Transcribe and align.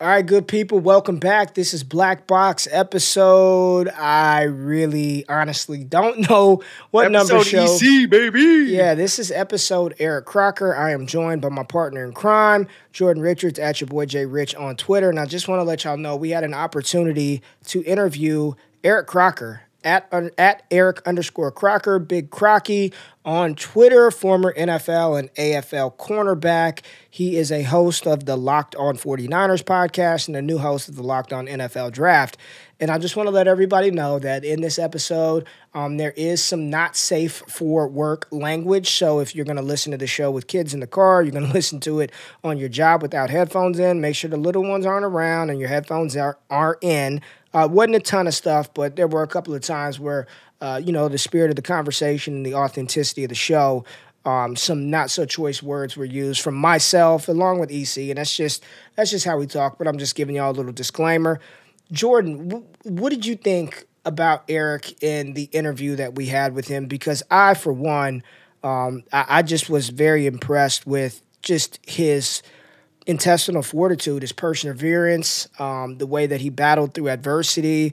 All 0.00 0.06
right, 0.06 0.24
good 0.24 0.48
people, 0.48 0.78
welcome 0.78 1.18
back. 1.18 1.52
This 1.52 1.74
is 1.74 1.84
Black 1.84 2.26
Box 2.26 2.66
episode. 2.70 3.90
I 3.90 4.44
really 4.44 5.28
honestly 5.28 5.84
don't 5.84 6.20
know 6.30 6.62
what 6.90 7.14
episode 7.14 7.28
number 7.34 7.44
show. 7.44 7.76
EC, 7.76 8.08
baby. 8.08 8.70
Yeah, 8.70 8.94
this 8.94 9.18
is 9.18 9.30
episode 9.30 9.94
Eric 9.98 10.24
Crocker. 10.24 10.74
I 10.74 10.92
am 10.92 11.06
joined 11.06 11.42
by 11.42 11.50
my 11.50 11.64
partner 11.64 12.02
in 12.02 12.14
crime, 12.14 12.66
Jordan 12.94 13.22
Richards, 13.22 13.58
at 13.58 13.82
your 13.82 13.88
boy 13.88 14.06
Jay 14.06 14.24
Rich 14.24 14.54
on 14.54 14.74
Twitter. 14.74 15.10
And 15.10 15.20
I 15.20 15.26
just 15.26 15.48
want 15.48 15.60
to 15.60 15.64
let 15.64 15.84
y'all 15.84 15.98
know 15.98 16.16
we 16.16 16.30
had 16.30 16.44
an 16.44 16.54
opportunity 16.54 17.42
to 17.66 17.84
interview 17.84 18.54
Eric 18.82 19.06
Crocker 19.06 19.64
at 19.84 20.12
at 20.38 20.64
Eric 20.70 21.02
underscore 21.06 21.50
Crocker, 21.50 21.98
Big 21.98 22.30
Crocky 22.30 22.92
on 23.24 23.54
Twitter, 23.54 24.10
former 24.10 24.52
NFL 24.54 25.18
and 25.18 25.32
AFL 25.34 25.96
cornerback. 25.96 26.80
He 27.10 27.36
is 27.36 27.52
a 27.52 27.62
host 27.62 28.06
of 28.06 28.24
the 28.24 28.36
Locked 28.36 28.74
On 28.76 28.96
49ers 28.96 29.62
podcast 29.62 30.28
and 30.28 30.36
a 30.36 30.42
new 30.42 30.58
host 30.58 30.88
of 30.88 30.96
the 30.96 31.02
Locked 31.02 31.32
On 31.32 31.46
NFL 31.46 31.92
Draft. 31.92 32.38
And 32.80 32.90
I 32.90 32.96
just 32.96 33.16
want 33.16 33.26
to 33.26 33.30
let 33.30 33.46
everybody 33.46 33.90
know 33.90 34.18
that 34.20 34.42
in 34.42 34.62
this 34.62 34.78
episode, 34.78 35.46
um, 35.74 35.98
there 35.98 36.12
is 36.16 36.42
some 36.42 36.70
not 36.70 36.96
safe 36.96 37.42
for 37.46 37.86
work 37.86 38.26
language. 38.30 38.90
So 38.92 39.20
if 39.20 39.34
you're 39.34 39.44
going 39.44 39.56
to 39.56 39.62
listen 39.62 39.92
to 39.92 39.98
the 39.98 40.06
show 40.06 40.30
with 40.30 40.46
kids 40.46 40.72
in 40.72 40.80
the 40.80 40.86
car, 40.86 41.22
you're 41.22 41.32
going 41.32 41.46
to 41.48 41.52
listen 41.52 41.78
to 41.80 42.00
it 42.00 42.10
on 42.42 42.56
your 42.56 42.70
job 42.70 43.02
without 43.02 43.28
headphones 43.28 43.78
in. 43.78 44.00
Make 44.00 44.16
sure 44.16 44.30
the 44.30 44.38
little 44.38 44.62
ones 44.62 44.86
aren't 44.86 45.04
around 45.04 45.50
and 45.50 45.60
your 45.60 45.68
headphones 45.68 46.16
are, 46.16 46.38
are 46.48 46.78
in. 46.80 47.20
Uh, 47.52 47.68
wasn't 47.70 47.96
a 47.96 48.00
ton 48.00 48.26
of 48.26 48.34
stuff, 48.34 48.72
but 48.74 48.96
there 48.96 49.08
were 49.08 49.22
a 49.22 49.26
couple 49.26 49.54
of 49.54 49.60
times 49.60 49.98
where, 49.98 50.26
uh, 50.60 50.80
you 50.84 50.92
know, 50.92 51.08
the 51.08 51.18
spirit 51.18 51.50
of 51.50 51.56
the 51.56 51.62
conversation 51.62 52.36
and 52.36 52.46
the 52.46 52.54
authenticity 52.54 53.24
of 53.24 53.28
the 53.28 53.34
show, 53.34 53.84
um, 54.24 54.54
some 54.54 54.90
not 54.90 55.10
so 55.10 55.24
choice 55.24 55.62
words 55.62 55.96
were 55.96 56.04
used 56.04 56.42
from 56.42 56.54
myself 56.54 57.28
along 57.28 57.58
with 57.58 57.70
EC, 57.70 58.10
and 58.10 58.18
that's 58.18 58.36
just 58.36 58.62
that's 58.94 59.10
just 59.10 59.24
how 59.24 59.38
we 59.38 59.46
talk. 59.46 59.78
But 59.78 59.88
I'm 59.88 59.98
just 59.98 60.14
giving 60.14 60.36
y'all 60.36 60.50
a 60.50 60.52
little 60.52 60.72
disclaimer. 60.72 61.40
Jordan, 61.90 62.48
w- 62.48 62.66
what 62.84 63.10
did 63.10 63.24
you 63.26 63.34
think 63.34 63.86
about 64.04 64.44
Eric 64.48 65.02
in 65.02 65.32
the 65.32 65.44
interview 65.44 65.96
that 65.96 66.14
we 66.14 66.26
had 66.26 66.54
with 66.54 66.68
him? 66.68 66.86
Because 66.86 67.22
I, 67.30 67.54
for 67.54 67.72
one, 67.72 68.22
um, 68.62 69.02
I, 69.12 69.24
I 69.28 69.42
just 69.42 69.70
was 69.70 69.88
very 69.88 70.26
impressed 70.26 70.86
with 70.86 71.22
just 71.42 71.80
his 71.86 72.42
intestinal 73.10 73.62
fortitude, 73.62 74.22
his 74.22 74.30
perseverance, 74.30 75.48
um, 75.58 75.98
the 75.98 76.06
way 76.06 76.26
that 76.26 76.40
he 76.40 76.48
battled 76.48 76.94
through 76.94 77.08
adversity, 77.08 77.92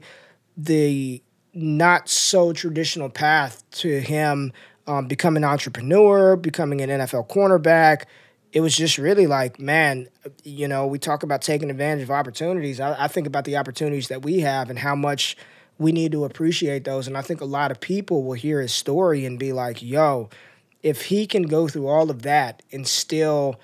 the 0.56 1.20
not 1.52 2.08
so 2.08 2.52
traditional 2.52 3.08
path 3.08 3.68
to 3.72 4.00
him 4.00 4.52
um, 4.86 5.08
becoming 5.08 5.42
an 5.42 5.50
entrepreneur, 5.50 6.36
becoming 6.36 6.80
an 6.80 6.88
NFL 6.88 7.28
cornerback. 7.28 8.04
It 8.52 8.60
was 8.60 8.76
just 8.76 8.96
really 8.96 9.26
like, 9.26 9.58
man, 9.58 10.08
you 10.44 10.68
know, 10.68 10.86
we 10.86 11.00
talk 11.00 11.24
about 11.24 11.42
taking 11.42 11.68
advantage 11.68 12.04
of 12.04 12.12
opportunities. 12.12 12.78
I, 12.78 13.04
I 13.04 13.08
think 13.08 13.26
about 13.26 13.44
the 13.44 13.56
opportunities 13.56 14.06
that 14.08 14.22
we 14.22 14.40
have 14.40 14.70
and 14.70 14.78
how 14.78 14.94
much 14.94 15.36
we 15.78 15.90
need 15.90 16.12
to 16.12 16.24
appreciate 16.24 16.84
those. 16.84 17.08
And 17.08 17.18
I 17.18 17.22
think 17.22 17.40
a 17.40 17.44
lot 17.44 17.72
of 17.72 17.80
people 17.80 18.22
will 18.22 18.34
hear 18.34 18.60
his 18.60 18.72
story 18.72 19.24
and 19.24 19.36
be 19.36 19.52
like, 19.52 19.82
yo, 19.82 20.30
if 20.82 21.06
he 21.06 21.26
can 21.26 21.42
go 21.42 21.66
through 21.66 21.88
all 21.88 22.08
of 22.08 22.22
that 22.22 22.62
and 22.70 22.86
still 22.86 23.58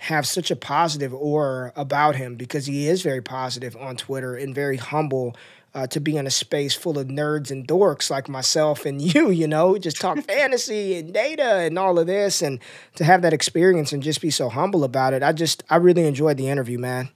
have 0.00 0.26
such 0.26 0.50
a 0.50 0.56
positive 0.56 1.12
aura 1.12 1.72
about 1.76 2.16
him 2.16 2.34
because 2.34 2.64
he 2.64 2.88
is 2.88 3.02
very 3.02 3.20
positive 3.20 3.76
on 3.76 3.96
Twitter 3.96 4.34
and 4.34 4.54
very 4.54 4.78
humble 4.78 5.36
uh, 5.74 5.86
to 5.86 6.00
be 6.00 6.16
in 6.16 6.26
a 6.26 6.30
space 6.30 6.74
full 6.74 6.98
of 6.98 7.08
nerds 7.08 7.50
and 7.50 7.68
dorks 7.68 8.10
like 8.10 8.26
myself 8.26 8.86
and 8.86 9.02
you, 9.14 9.30
you 9.30 9.46
know, 9.46 9.76
just 9.76 10.00
talk 10.00 10.18
fantasy 10.26 10.96
and 10.96 11.12
data 11.12 11.56
and 11.56 11.78
all 11.78 11.98
of 11.98 12.06
this 12.06 12.40
and 12.40 12.60
to 12.94 13.04
have 13.04 13.20
that 13.20 13.34
experience 13.34 13.92
and 13.92 14.02
just 14.02 14.22
be 14.22 14.30
so 14.30 14.48
humble 14.48 14.84
about 14.84 15.12
it. 15.12 15.22
I 15.22 15.32
just, 15.32 15.62
I 15.68 15.76
really 15.76 16.06
enjoyed 16.06 16.38
the 16.38 16.48
interview, 16.48 16.78
man. 16.78 17.10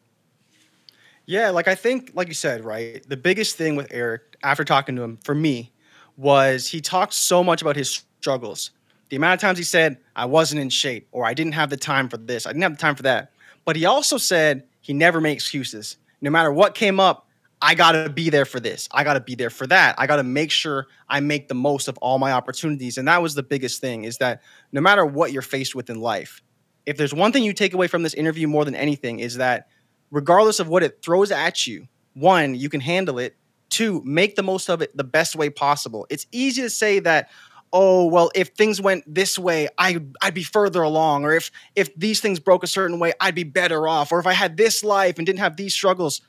Yeah, 1.25 1.51
like 1.51 1.69
I 1.69 1.75
think, 1.75 2.11
like 2.13 2.29
you 2.29 2.35
said, 2.35 2.67
right? 2.67 3.03
The 3.09 3.17
biggest 3.17 3.57
thing 3.57 3.77
with 3.77 3.89
Eric 3.93 4.37
after 4.43 4.63
talking 4.63 4.95
to 4.97 5.03
him 5.03 5.17
for 5.25 5.35
me 5.35 5.73
was 6.19 6.69
he 6.69 6.83
talked 6.83 7.15
so 7.15 7.43
much 7.43 7.63
about 7.63 7.77
his 7.77 8.05
struggles 8.21 8.73
the 9.15 9.19
amount 9.19 9.35
of 9.35 9.41
times 9.41 9.59
he 9.59 9.65
said, 9.65 9.99
I 10.17 10.25
wasn't 10.25 10.61
in 10.61 10.71
shape, 10.71 11.07
or 11.13 11.25
I 11.25 11.35
didn't 11.35 11.53
have 11.53 11.71
the 11.71 11.77
time 11.77 12.09
for 12.09 12.17
this, 12.17 12.47
I 12.47 12.51
didn't 12.51 12.65
have 12.65 12.73
the 12.73 12.81
time 12.81 12.97
for 12.97 13.05
that. 13.05 13.31
But 13.65 13.77
he 13.77 13.85
also 13.85 14.19
said 14.19 14.65
he 14.81 14.93
never 14.93 15.21
made 15.21 15.35
excuses. 15.35 15.99
No 16.21 16.33
matter 16.33 16.51
what 16.51 16.75
came 16.75 16.99
up, 16.99 17.29
I 17.63 17.77
got 17.77 17.93
to 17.93 18.09
be 18.09 18.29
there 18.29 18.45
for 18.45 18.59
this. 18.59 18.89
I 18.91 19.05
got 19.05 19.15
to 19.15 19.21
be 19.21 19.37
there 19.37 19.51
for 19.51 19.69
that. 19.69 19.95
I 19.99 20.09
got 20.09 20.17
to 20.17 20.25
make 20.25 20.51
sure 20.51 20.89
I 21.09 21.21
make 21.21 21.47
the 21.47 21.55
most 21.55 21.87
of 21.87 21.97
all 21.99 22.19
my 22.19 22.33
opportunities. 22.33 22.99
And 22.99 23.07
that 23.07 23.23
was 23.23 23.37
the 23.37 23.45
biggest 23.45 23.81
thing 23.81 24.03
is 24.03 24.19
that 24.19 24.43
no 24.73 24.81
matter 24.81 25.07
what 25.07 25.31
you're 25.31 25.43
faced 25.43 25.77
with 25.77 25.89
in 25.89 26.01
life, 26.01 26.43
if 26.85 26.97
there's 26.97 27.15
one 27.15 27.31
thing 27.31 27.45
you 27.45 27.53
take 27.53 27.73
away 27.73 27.87
from 27.87 28.03
this 28.03 28.15
interview 28.15 28.49
more 28.49 28.65
than 28.65 28.75
anything 28.75 29.21
is 29.21 29.37
that 29.37 29.69
regardless 30.11 30.59
of 30.59 30.67
what 30.67 30.83
it 30.83 31.03
throws 31.05 31.31
at 31.31 31.69
you, 31.69 31.87
one, 32.15 32.57
you 32.57 32.69
can 32.69 32.81
handle 32.81 33.21
it. 33.21 33.37
Two, 33.71 34.03
make 34.05 34.35
the 34.35 34.43
most 34.43 34.69
of 34.69 34.83
it 34.83 34.97
the 34.97 35.05
best 35.05 35.37
way 35.37 35.51
possible. 35.51 36.05
It's 36.11 36.27
easy 36.33 36.63
to 36.63 36.71
say 36.71 36.99
that, 36.99 37.31
oh 37.75 38.07
well 38.07 38.31
if 38.35 38.49
things 38.51 38.81
went 38.81 39.03
this 39.13 39.39
way 39.39 39.69
I 39.77 39.99
I'd 40.23 40.33
be 40.33 40.45
further 40.45 40.81
along 40.81 41.25
or 41.25 41.35
if 41.35 41.51
if 41.75 41.95
these 41.97 42.21
things 42.21 42.39
broke 42.39 42.63
a 42.63 42.69
certain 42.69 42.99
way 42.99 43.13
I'd 43.21 43.35
be 43.35 43.45
better 43.45 43.87
off 43.87 44.13
or 44.13 44.21
if 44.21 44.27
I 44.27 44.33
had 44.33 44.57
this 44.57 44.83
life 44.83 45.19
and 45.19 45.27
didn't 45.27 45.41
have 45.41 45.57
these 45.57 45.75
struggles. 45.75 46.23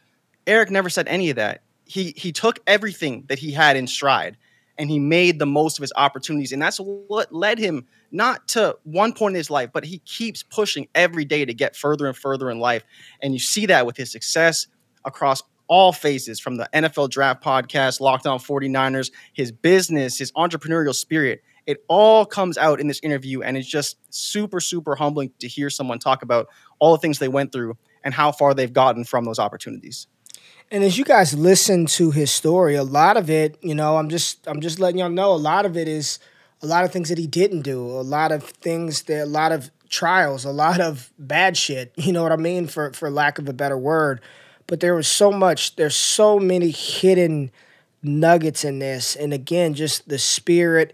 Eric 0.48 0.70
never 0.70 0.90
said 0.90 1.08
any 1.08 1.30
of 1.30 1.38
that. 1.38 1.62
He 1.86 2.14
he 2.18 2.32
took 2.32 2.60
everything 2.68 3.26
that 3.28 3.40
he 3.40 3.52
had 3.52 3.78
in 3.78 3.88
stride 3.88 4.38
and 4.78 4.90
he 4.90 5.00
made 5.00 5.40
the 5.40 5.46
most 5.46 5.78
of 5.78 5.84
his 5.84 5.94
opportunities 5.96 6.52
and 6.52 6.62
that's 6.62 6.80
what 6.80 7.32
led 7.32 7.60
him 7.60 7.86
not 8.12 8.48
to 8.50 8.76
one 8.84 9.14
point 9.14 9.34
in 9.34 9.38
his 9.38 9.50
life 9.50 9.70
but 9.72 9.86
he 9.86 10.00
keeps 10.00 10.44
pushing 10.44 10.88
every 10.96 11.26
day 11.26 11.46
to 11.46 11.54
get 11.54 11.76
further 11.76 12.08
and 12.08 12.18
further 12.18 12.50
in 12.50 12.60
life 12.60 12.84
and 13.22 13.34
you 13.34 13.40
see 13.40 13.68
that 13.68 13.86
with 13.86 13.96
his 13.96 14.12
success 14.12 14.68
across 15.06 15.44
all 15.68 15.92
phases 15.92 16.40
from 16.40 16.58
the 16.58 16.70
NFL 16.74 17.10
Draft 17.10 17.44
Podcast, 17.44 18.00
Locked 18.00 18.28
On 18.28 18.40
49ers, 18.40 19.12
his 19.34 19.52
business, 19.52 20.18
his 20.18 20.32
entrepreneurial 20.34 20.94
spirit. 20.94 21.44
It 21.66 21.84
all 21.88 22.26
comes 22.26 22.58
out 22.58 22.80
in 22.80 22.88
this 22.88 23.00
interview, 23.00 23.42
and 23.42 23.58
it's 23.58 23.68
just 23.68 23.98
super, 24.14 24.60
super 24.60 24.96
humbling 24.96 25.32
to 25.40 25.48
hear 25.48 25.70
someone 25.70 25.98
talk 25.98 26.22
about 26.22 26.48
all 26.80 26.92
the 26.92 27.00
things 27.00 27.18
they 27.18 27.28
went 27.28 27.52
through 27.52 27.76
and 28.04 28.14
how 28.14 28.32
far 28.32 28.54
they've 28.54 28.72
gotten 28.72 29.04
from 29.04 29.26
those 29.26 29.40
opportunities. 29.40 30.08
And 30.72 30.84
as 30.84 30.98
you 30.98 31.04
guys 31.06 31.34
listen 31.34 31.86
to 31.88 32.12
his 32.12 32.32
story, 32.32 32.76
a 32.76 32.84
lot 32.84 33.18
of 33.18 33.30
it, 33.30 33.58
you 33.62 33.76
know, 33.76 33.98
I'm 33.98 34.10
just 34.10 34.48
I'm 34.48 34.62
just 34.62 34.80
letting 34.80 35.00
y'all 35.00 35.10
know 35.10 35.32
a 35.32 35.38
lot 35.38 35.66
of 35.66 35.78
it 35.78 35.88
is 35.88 36.20
a 36.62 36.66
lot 36.66 36.86
of 36.86 36.92
things 36.92 37.10
that 37.10 37.18
he 37.18 37.28
didn't 37.28 37.62
do, 37.62 37.82
a 37.82 38.02
lot 38.02 38.32
of 38.32 38.44
things 38.44 39.04
that 39.04 39.24
a 39.24 39.26
lot 39.26 39.52
of 39.52 39.70
trials, 39.90 40.44
a 40.44 40.52
lot 40.52 40.80
of 40.82 41.12
bad 41.20 41.56
shit, 41.56 41.94
you 41.98 42.12
know 42.12 42.24
what 42.24 42.32
I 42.32 42.38
mean 42.38 42.68
for 42.68 42.94
for 42.94 43.10
lack 43.10 43.38
of 43.38 43.48
a 43.48 43.54
better 43.54 43.78
word 43.78 44.22
but 44.68 44.80
there 44.80 44.96
was 44.96 45.08
so 45.08 45.32
much 45.32 45.76
there's 45.76 45.96
so 45.96 46.40
many 46.40 46.72
hidden 46.72 47.52
nuggets 48.02 48.64
in 48.64 48.80
this. 48.80 49.16
And 49.16 49.34
again 49.34 49.74
just 49.74 50.08
the 50.08 50.20
spirit 50.20 50.94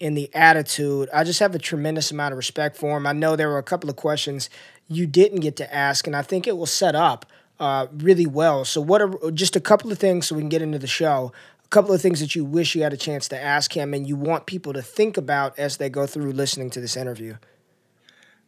and 0.00 0.16
the 0.16 0.30
attitude. 0.34 1.08
I 1.12 1.24
just 1.24 1.40
have 1.40 1.54
a 1.54 1.58
tremendous 1.58 2.10
amount 2.10 2.32
of 2.32 2.36
respect 2.36 2.76
for 2.76 2.96
him. 2.96 3.06
I 3.06 3.12
know 3.12 3.36
there 3.36 3.48
were 3.48 3.58
a 3.58 3.62
couple 3.62 3.88
of 3.90 3.96
questions 3.96 4.50
you 4.88 5.06
didn't 5.06 5.40
get 5.40 5.56
to 5.56 5.74
ask 5.74 6.06
and 6.06 6.14
i 6.14 6.20
think 6.20 6.46
it 6.46 6.56
will 6.56 6.66
set 6.66 6.94
up 6.94 7.24
uh, 7.60 7.86
really 7.98 8.26
well. 8.26 8.64
So 8.64 8.80
what 8.80 9.00
are 9.00 9.30
just 9.30 9.54
a 9.54 9.60
couple 9.60 9.92
of 9.92 9.98
things 9.98 10.26
so 10.26 10.34
we 10.34 10.42
can 10.42 10.48
get 10.48 10.62
into 10.62 10.80
the 10.80 10.88
show. 10.88 11.32
A 11.64 11.68
couple 11.68 11.94
of 11.94 12.02
things 12.02 12.18
that 12.20 12.34
you 12.34 12.44
wish 12.44 12.74
you 12.74 12.82
had 12.82 12.92
a 12.92 12.96
chance 12.96 13.28
to 13.28 13.40
ask 13.40 13.76
him 13.76 13.94
and 13.94 14.06
you 14.06 14.16
want 14.16 14.46
people 14.46 14.72
to 14.72 14.82
think 14.82 15.16
about 15.16 15.56
as 15.58 15.76
they 15.76 15.88
go 15.88 16.06
through 16.06 16.32
listening 16.32 16.70
to 16.70 16.80
this 16.80 16.96
interview 16.96 17.36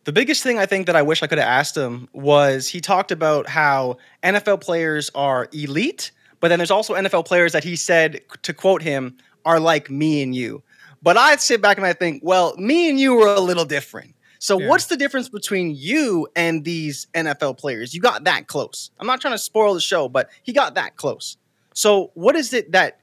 The 0.04 0.12
biggest 0.12 0.42
thing 0.42 0.58
I 0.58 0.66
think 0.66 0.86
that 0.86 0.96
I 0.96 1.02
wish 1.02 1.22
I 1.22 1.26
could 1.26 1.38
have 1.38 1.48
asked 1.48 1.76
him 1.76 2.08
was 2.12 2.68
he 2.68 2.80
talked 2.80 3.10
about 3.10 3.48
how 3.48 3.96
NFL 4.22 4.60
players 4.60 5.10
are 5.14 5.48
elite, 5.52 6.12
but 6.40 6.48
then 6.48 6.58
there's 6.58 6.70
also 6.70 6.94
NFL 6.94 7.24
players 7.24 7.52
that 7.52 7.64
he 7.64 7.74
said, 7.74 8.20
to 8.42 8.52
quote 8.52 8.82
him, 8.82 9.16
are 9.46 9.58
like 9.58 9.90
me 9.90 10.22
and 10.22 10.34
you. 10.34 10.62
But 11.02 11.16
I 11.16 11.36
sit 11.36 11.62
back 11.62 11.78
and 11.78 11.86
I 11.86 11.94
think, 11.94 12.22
well, 12.22 12.54
me 12.56 12.88
and 12.88 13.00
you 13.00 13.14
were 13.14 13.28
a 13.28 13.40
little 13.40 13.64
different. 13.64 14.14
So 14.38 14.60
yeah. 14.60 14.68
what's 14.68 14.86
the 14.86 14.96
difference 14.98 15.30
between 15.30 15.74
you 15.74 16.28
and 16.36 16.64
these 16.64 17.06
NFL 17.14 17.56
players? 17.56 17.94
You 17.94 18.02
got 18.02 18.24
that 18.24 18.46
close. 18.46 18.90
I'm 19.00 19.06
not 19.06 19.22
trying 19.22 19.32
to 19.32 19.38
spoil 19.38 19.72
the 19.72 19.80
show, 19.80 20.06
but 20.06 20.28
he 20.42 20.52
got 20.52 20.74
that 20.74 20.96
close. 20.96 21.38
So 21.72 22.10
what 22.12 22.36
is 22.36 22.52
it 22.52 22.72
that 22.72 23.00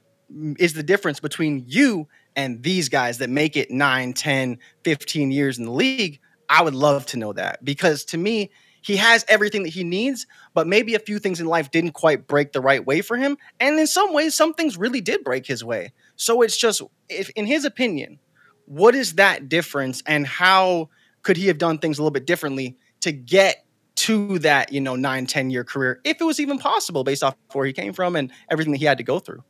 is 0.60 0.74
the 0.74 0.84
difference 0.84 1.20
between 1.20 1.64
you 1.68 2.08
and 2.36 2.62
these 2.62 2.90
guys 2.90 3.18
that 3.18 3.30
make 3.32 3.58
it 3.58 3.72
9, 3.72 4.14
10, 4.14 4.60
15 4.84 5.32
years 5.32 5.58
in 5.58 5.66
the 5.66 5.72
league? 5.72 6.20
I 6.52 6.62
would 6.62 6.76
love 6.76 7.06
to 7.08 7.18
know 7.18 7.32
that 7.32 7.64
because 7.64 8.04
to 8.06 8.18
me, 8.18 8.52
he 8.82 8.98
has 8.98 9.24
everything 9.30 9.64
that 9.64 9.70
he 9.70 9.86
needs, 9.86 10.28
but 10.54 10.68
maybe 10.68 10.96
a 10.96 11.00
few 11.00 11.18
things 11.18 11.40
in 11.40 11.46
life 11.46 11.72
didn't 11.72 11.92
quite 11.92 12.28
break 12.28 12.52
the 12.52 12.60
right 12.60 12.86
way 12.86 13.02
for 13.02 13.16
him. 13.16 13.38
And 13.62 13.80
in 13.80 13.88
some 13.88 14.14
ways, 14.14 14.36
some 14.36 14.54
things 14.54 14.78
really 14.78 15.00
did 15.00 15.24
break 15.24 15.46
his 15.46 15.64
way. 15.64 15.94
So 16.18 16.42
it's 16.42 16.58
just, 16.58 16.82
if, 17.08 17.30
in 17.32 17.46
his 17.46 17.64
opinion, 17.64 18.20
what 18.66 18.96
is 18.96 19.14
that 19.14 19.48
difference 19.48 20.04
and 20.06 20.28
how 20.28 20.90
could 21.22 21.38
he 21.38 21.48
have 21.48 21.58
done 21.58 21.78
things 21.78 22.00
a 22.00 22.02
little 22.02 22.12
bit 22.12 22.26
differently 22.26 22.78
to 23.02 23.14
get 23.14 23.66
to 23.96 24.40
that, 24.40 24.74
you 24.74 24.82
know, 24.82 24.98
nine, 24.98 25.28
10 25.28 25.52
year 25.52 25.64
career, 25.64 26.02
if 26.04 26.20
it 26.20 26.24
was 26.26 26.42
even 26.42 26.58
possible 26.58 27.06
based 27.06 27.24
off 27.24 27.36
where 27.54 27.66
he 27.66 27.72
came 27.72 27.94
from 27.94 28.18
and 28.18 28.30
everything 28.50 28.74
that 28.74 28.80
he 28.80 28.86
had 28.86 28.98
to 28.98 29.06
go 29.06 29.20
through? 29.20 29.44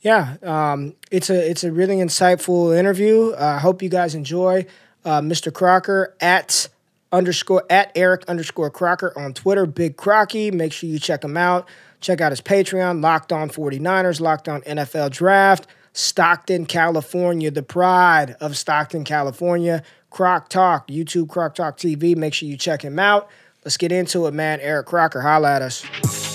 Yeah, 0.00 0.36
um, 0.42 0.96
it's 1.12 1.30
a 1.30 1.48
it's 1.48 1.62
a 1.62 1.70
really 1.70 1.96
insightful 1.96 2.76
interview. 2.76 3.30
I 3.34 3.54
uh, 3.54 3.58
hope 3.60 3.82
you 3.82 3.88
guys 3.88 4.16
enjoy 4.16 4.66
uh, 5.04 5.20
Mr. 5.20 5.52
Crocker 5.52 6.14
at 6.20 6.68
underscore 7.10 7.64
at 7.70 7.92
Eric 7.94 8.24
underscore 8.28 8.70
Crocker 8.70 9.12
on 9.16 9.34
Twitter, 9.34 9.66
Big 9.66 9.96
Crocky. 9.96 10.50
Make 10.50 10.72
sure 10.72 10.88
you 10.88 10.98
check 10.98 11.24
him 11.24 11.36
out. 11.36 11.68
Check 12.00 12.20
out 12.20 12.32
his 12.32 12.40
Patreon, 12.40 13.02
Locked 13.02 13.32
On 13.32 13.48
49ers, 13.48 14.20
Locked 14.20 14.48
On 14.48 14.60
NFL 14.62 15.10
Draft, 15.10 15.68
Stockton, 15.92 16.66
California, 16.66 17.50
the 17.50 17.62
pride 17.62 18.34
of 18.40 18.56
Stockton, 18.56 19.04
California. 19.04 19.82
Croc 20.10 20.50
Talk, 20.50 20.88
YouTube 20.88 21.28
Croc 21.28 21.54
Talk 21.54 21.78
TV. 21.78 22.14
Make 22.14 22.34
sure 22.34 22.48
you 22.48 22.56
check 22.56 22.82
him 22.82 22.98
out. 22.98 23.28
Let's 23.64 23.76
get 23.76 23.92
into 23.92 24.26
it, 24.26 24.34
man. 24.34 24.60
Eric 24.60 24.86
Crocker, 24.86 25.22
holla 25.22 25.56
at 25.56 25.62
us. 25.62 26.31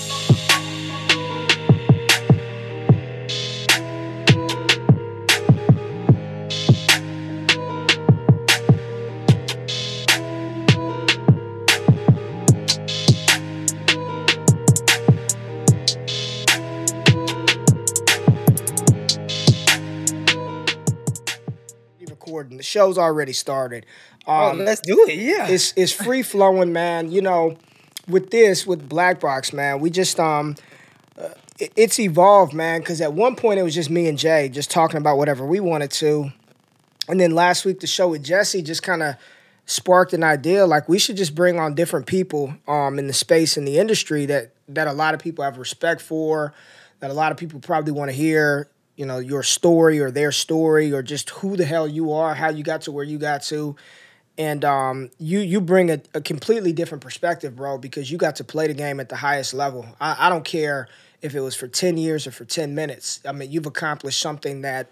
The 22.58 22.64
show's 22.64 22.98
already 22.98 23.32
started. 23.32 23.86
Oh, 24.26 24.50
um, 24.50 24.60
oh, 24.60 24.64
let's 24.64 24.80
do 24.82 25.06
it. 25.08 25.16
Yeah, 25.16 25.48
it's 25.48 25.72
it's 25.76 25.92
free 25.92 26.22
flowing, 26.22 26.72
man. 26.72 27.10
You 27.10 27.22
know, 27.22 27.56
with 28.08 28.30
this 28.30 28.66
with 28.66 28.88
Black 28.88 29.20
Box, 29.20 29.52
man, 29.52 29.80
we 29.80 29.90
just 29.90 30.20
um, 30.20 30.56
uh, 31.18 31.28
it, 31.58 31.72
it's 31.76 31.98
evolved, 31.98 32.52
man. 32.54 32.80
Because 32.80 33.00
at 33.00 33.12
one 33.14 33.36
point 33.36 33.58
it 33.58 33.62
was 33.62 33.74
just 33.74 33.90
me 33.90 34.08
and 34.08 34.18
Jay 34.18 34.48
just 34.48 34.70
talking 34.70 34.98
about 34.98 35.16
whatever 35.18 35.46
we 35.46 35.60
wanted 35.60 35.90
to, 35.92 36.30
and 37.08 37.20
then 37.20 37.32
last 37.34 37.64
week 37.64 37.80
the 37.80 37.86
show 37.86 38.08
with 38.08 38.24
Jesse 38.24 38.62
just 38.62 38.82
kind 38.82 39.02
of 39.02 39.16
sparked 39.66 40.14
an 40.14 40.24
idea 40.24 40.66
like 40.66 40.88
we 40.88 40.98
should 40.98 41.16
just 41.16 41.34
bring 41.34 41.58
on 41.58 41.74
different 41.74 42.06
people 42.06 42.54
um 42.66 42.98
in 42.98 43.06
the 43.06 43.12
space 43.12 43.56
in 43.58 43.66
the 43.66 43.78
industry 43.78 44.24
that 44.24 44.50
that 44.66 44.88
a 44.88 44.92
lot 44.92 45.12
of 45.12 45.20
people 45.20 45.44
have 45.44 45.58
respect 45.58 46.00
for 46.00 46.54
that 47.00 47.10
a 47.10 47.12
lot 47.12 47.32
of 47.32 47.38
people 47.38 47.60
probably 47.60 47.92
want 47.92 48.08
to 48.10 48.16
hear 48.16 48.68
you 48.98 49.06
know 49.06 49.20
your 49.20 49.44
story 49.44 50.00
or 50.00 50.10
their 50.10 50.32
story 50.32 50.92
or 50.92 51.02
just 51.02 51.30
who 51.30 51.56
the 51.56 51.64
hell 51.64 51.86
you 51.86 52.12
are, 52.12 52.34
how 52.34 52.50
you 52.50 52.64
got 52.64 52.82
to 52.82 52.92
where 52.92 53.04
you 53.04 53.16
got 53.16 53.42
to, 53.44 53.76
and 54.36 54.64
um, 54.64 55.10
you 55.18 55.38
you 55.38 55.60
bring 55.60 55.90
a, 55.90 56.02
a, 56.14 56.20
completely 56.20 56.72
different 56.72 57.02
perspective, 57.02 57.54
bro, 57.54 57.78
because 57.78 58.10
you 58.10 58.18
got 58.18 58.36
to 58.36 58.44
play 58.44 58.66
the 58.66 58.74
game 58.74 58.98
at 58.98 59.08
the 59.08 59.16
highest 59.16 59.54
level. 59.54 59.86
I, 60.00 60.26
I 60.26 60.28
don't 60.28 60.44
care 60.44 60.88
if 61.22 61.36
it 61.36 61.40
was 61.40 61.54
for 61.54 61.68
ten 61.68 61.96
years 61.96 62.26
or 62.26 62.32
for 62.32 62.44
ten 62.44 62.74
minutes. 62.74 63.20
I 63.24 63.30
mean, 63.30 63.52
you've 63.52 63.66
accomplished 63.66 64.20
something 64.20 64.62
that 64.62 64.90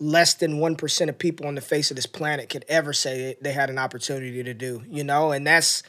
less 0.00 0.34
than 0.34 0.60
1% 0.60 1.08
of 1.08 1.18
people 1.18 1.44
on 1.48 1.56
the 1.56 1.60
face 1.60 1.90
of 1.90 1.96
this 1.96 2.06
planet 2.06 2.48
could 2.48 2.64
ever 2.68 2.92
say 2.92 3.36
they 3.40 3.50
had 3.50 3.68
an 3.68 3.78
opportunity 3.78 4.44
to 4.44 4.54
do, 4.54 4.80
you 4.88 5.02
know? 5.02 5.32
And 5.32 5.44
that's 5.44 5.82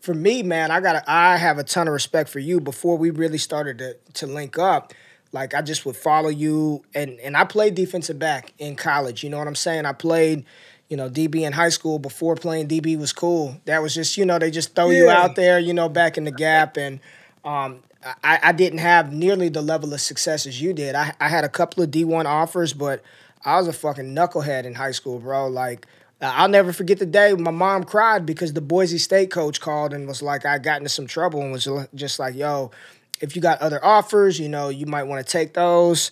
for 0.00 0.14
me, 0.14 0.42
man, 0.42 0.70
I 0.70 0.80
got 0.80 1.06
I 1.06 1.36
have 1.36 1.58
a 1.58 1.64
ton 1.64 1.86
of 1.86 1.92
respect 1.92 2.30
for 2.30 2.38
you 2.38 2.58
before 2.58 2.96
we 2.96 3.10
really 3.10 3.36
started 3.36 3.78
to 3.78 3.96
to 4.14 4.26
link 4.26 4.58
up. 4.58 4.94
Like 5.32 5.54
I 5.54 5.62
just 5.62 5.86
would 5.86 5.96
follow 5.96 6.28
you, 6.28 6.82
and 6.94 7.20
and 7.20 7.36
I 7.36 7.44
played 7.44 7.74
defensive 7.74 8.18
back 8.18 8.52
in 8.58 8.74
college. 8.74 9.22
You 9.22 9.30
know 9.30 9.38
what 9.38 9.46
I'm 9.46 9.54
saying? 9.54 9.86
I 9.86 9.92
played, 9.92 10.44
you 10.88 10.96
know, 10.96 11.08
DB 11.08 11.42
in 11.42 11.52
high 11.52 11.68
school 11.68 12.00
before 12.00 12.34
playing 12.34 12.66
DB 12.66 12.98
was 12.98 13.12
cool. 13.12 13.60
That 13.64 13.80
was 13.80 13.94
just 13.94 14.16
you 14.16 14.24
know 14.24 14.38
they 14.40 14.50
just 14.50 14.74
throw 14.74 14.90
yeah. 14.90 15.02
you 15.02 15.08
out 15.08 15.36
there, 15.36 15.60
you 15.60 15.72
know, 15.72 15.88
back 15.88 16.18
in 16.18 16.24
the 16.24 16.32
gap, 16.32 16.76
and 16.76 16.98
um, 17.44 17.80
I, 18.24 18.40
I 18.42 18.52
didn't 18.52 18.80
have 18.80 19.12
nearly 19.12 19.48
the 19.48 19.62
level 19.62 19.94
of 19.94 20.00
success 20.00 20.46
as 20.46 20.60
you 20.60 20.72
did. 20.72 20.96
I 20.96 21.14
I 21.20 21.28
had 21.28 21.44
a 21.44 21.48
couple 21.48 21.84
of 21.84 21.90
D1 21.90 22.24
offers, 22.24 22.72
but 22.72 23.02
I 23.44 23.56
was 23.56 23.68
a 23.68 23.72
fucking 23.72 24.12
knucklehead 24.14 24.64
in 24.64 24.74
high 24.74 24.92
school, 24.92 25.18
bro. 25.18 25.48
Like. 25.48 25.86
I'll 26.22 26.50
never 26.50 26.74
forget 26.74 26.98
the 26.98 27.06
day 27.06 27.32
my 27.32 27.50
mom 27.50 27.84
cried 27.84 28.26
because 28.26 28.52
the 28.52 28.60
Boise 28.60 28.98
State 28.98 29.30
coach 29.30 29.58
called 29.58 29.94
and 29.94 30.06
was 30.06 30.20
like, 30.20 30.44
I 30.44 30.58
got 30.58 30.76
into 30.76 30.90
some 30.90 31.06
trouble 31.06 31.40
and 31.40 31.50
was 31.50 31.66
just 31.94 32.18
like, 32.18 32.34
yo, 32.34 32.72
if 33.20 33.36
you 33.36 33.42
got 33.42 33.60
other 33.60 33.84
offers, 33.84 34.40
you 34.40 34.48
know, 34.48 34.68
you 34.68 34.86
might 34.86 35.04
want 35.04 35.24
to 35.24 35.30
take 35.30 35.54
those. 35.54 36.10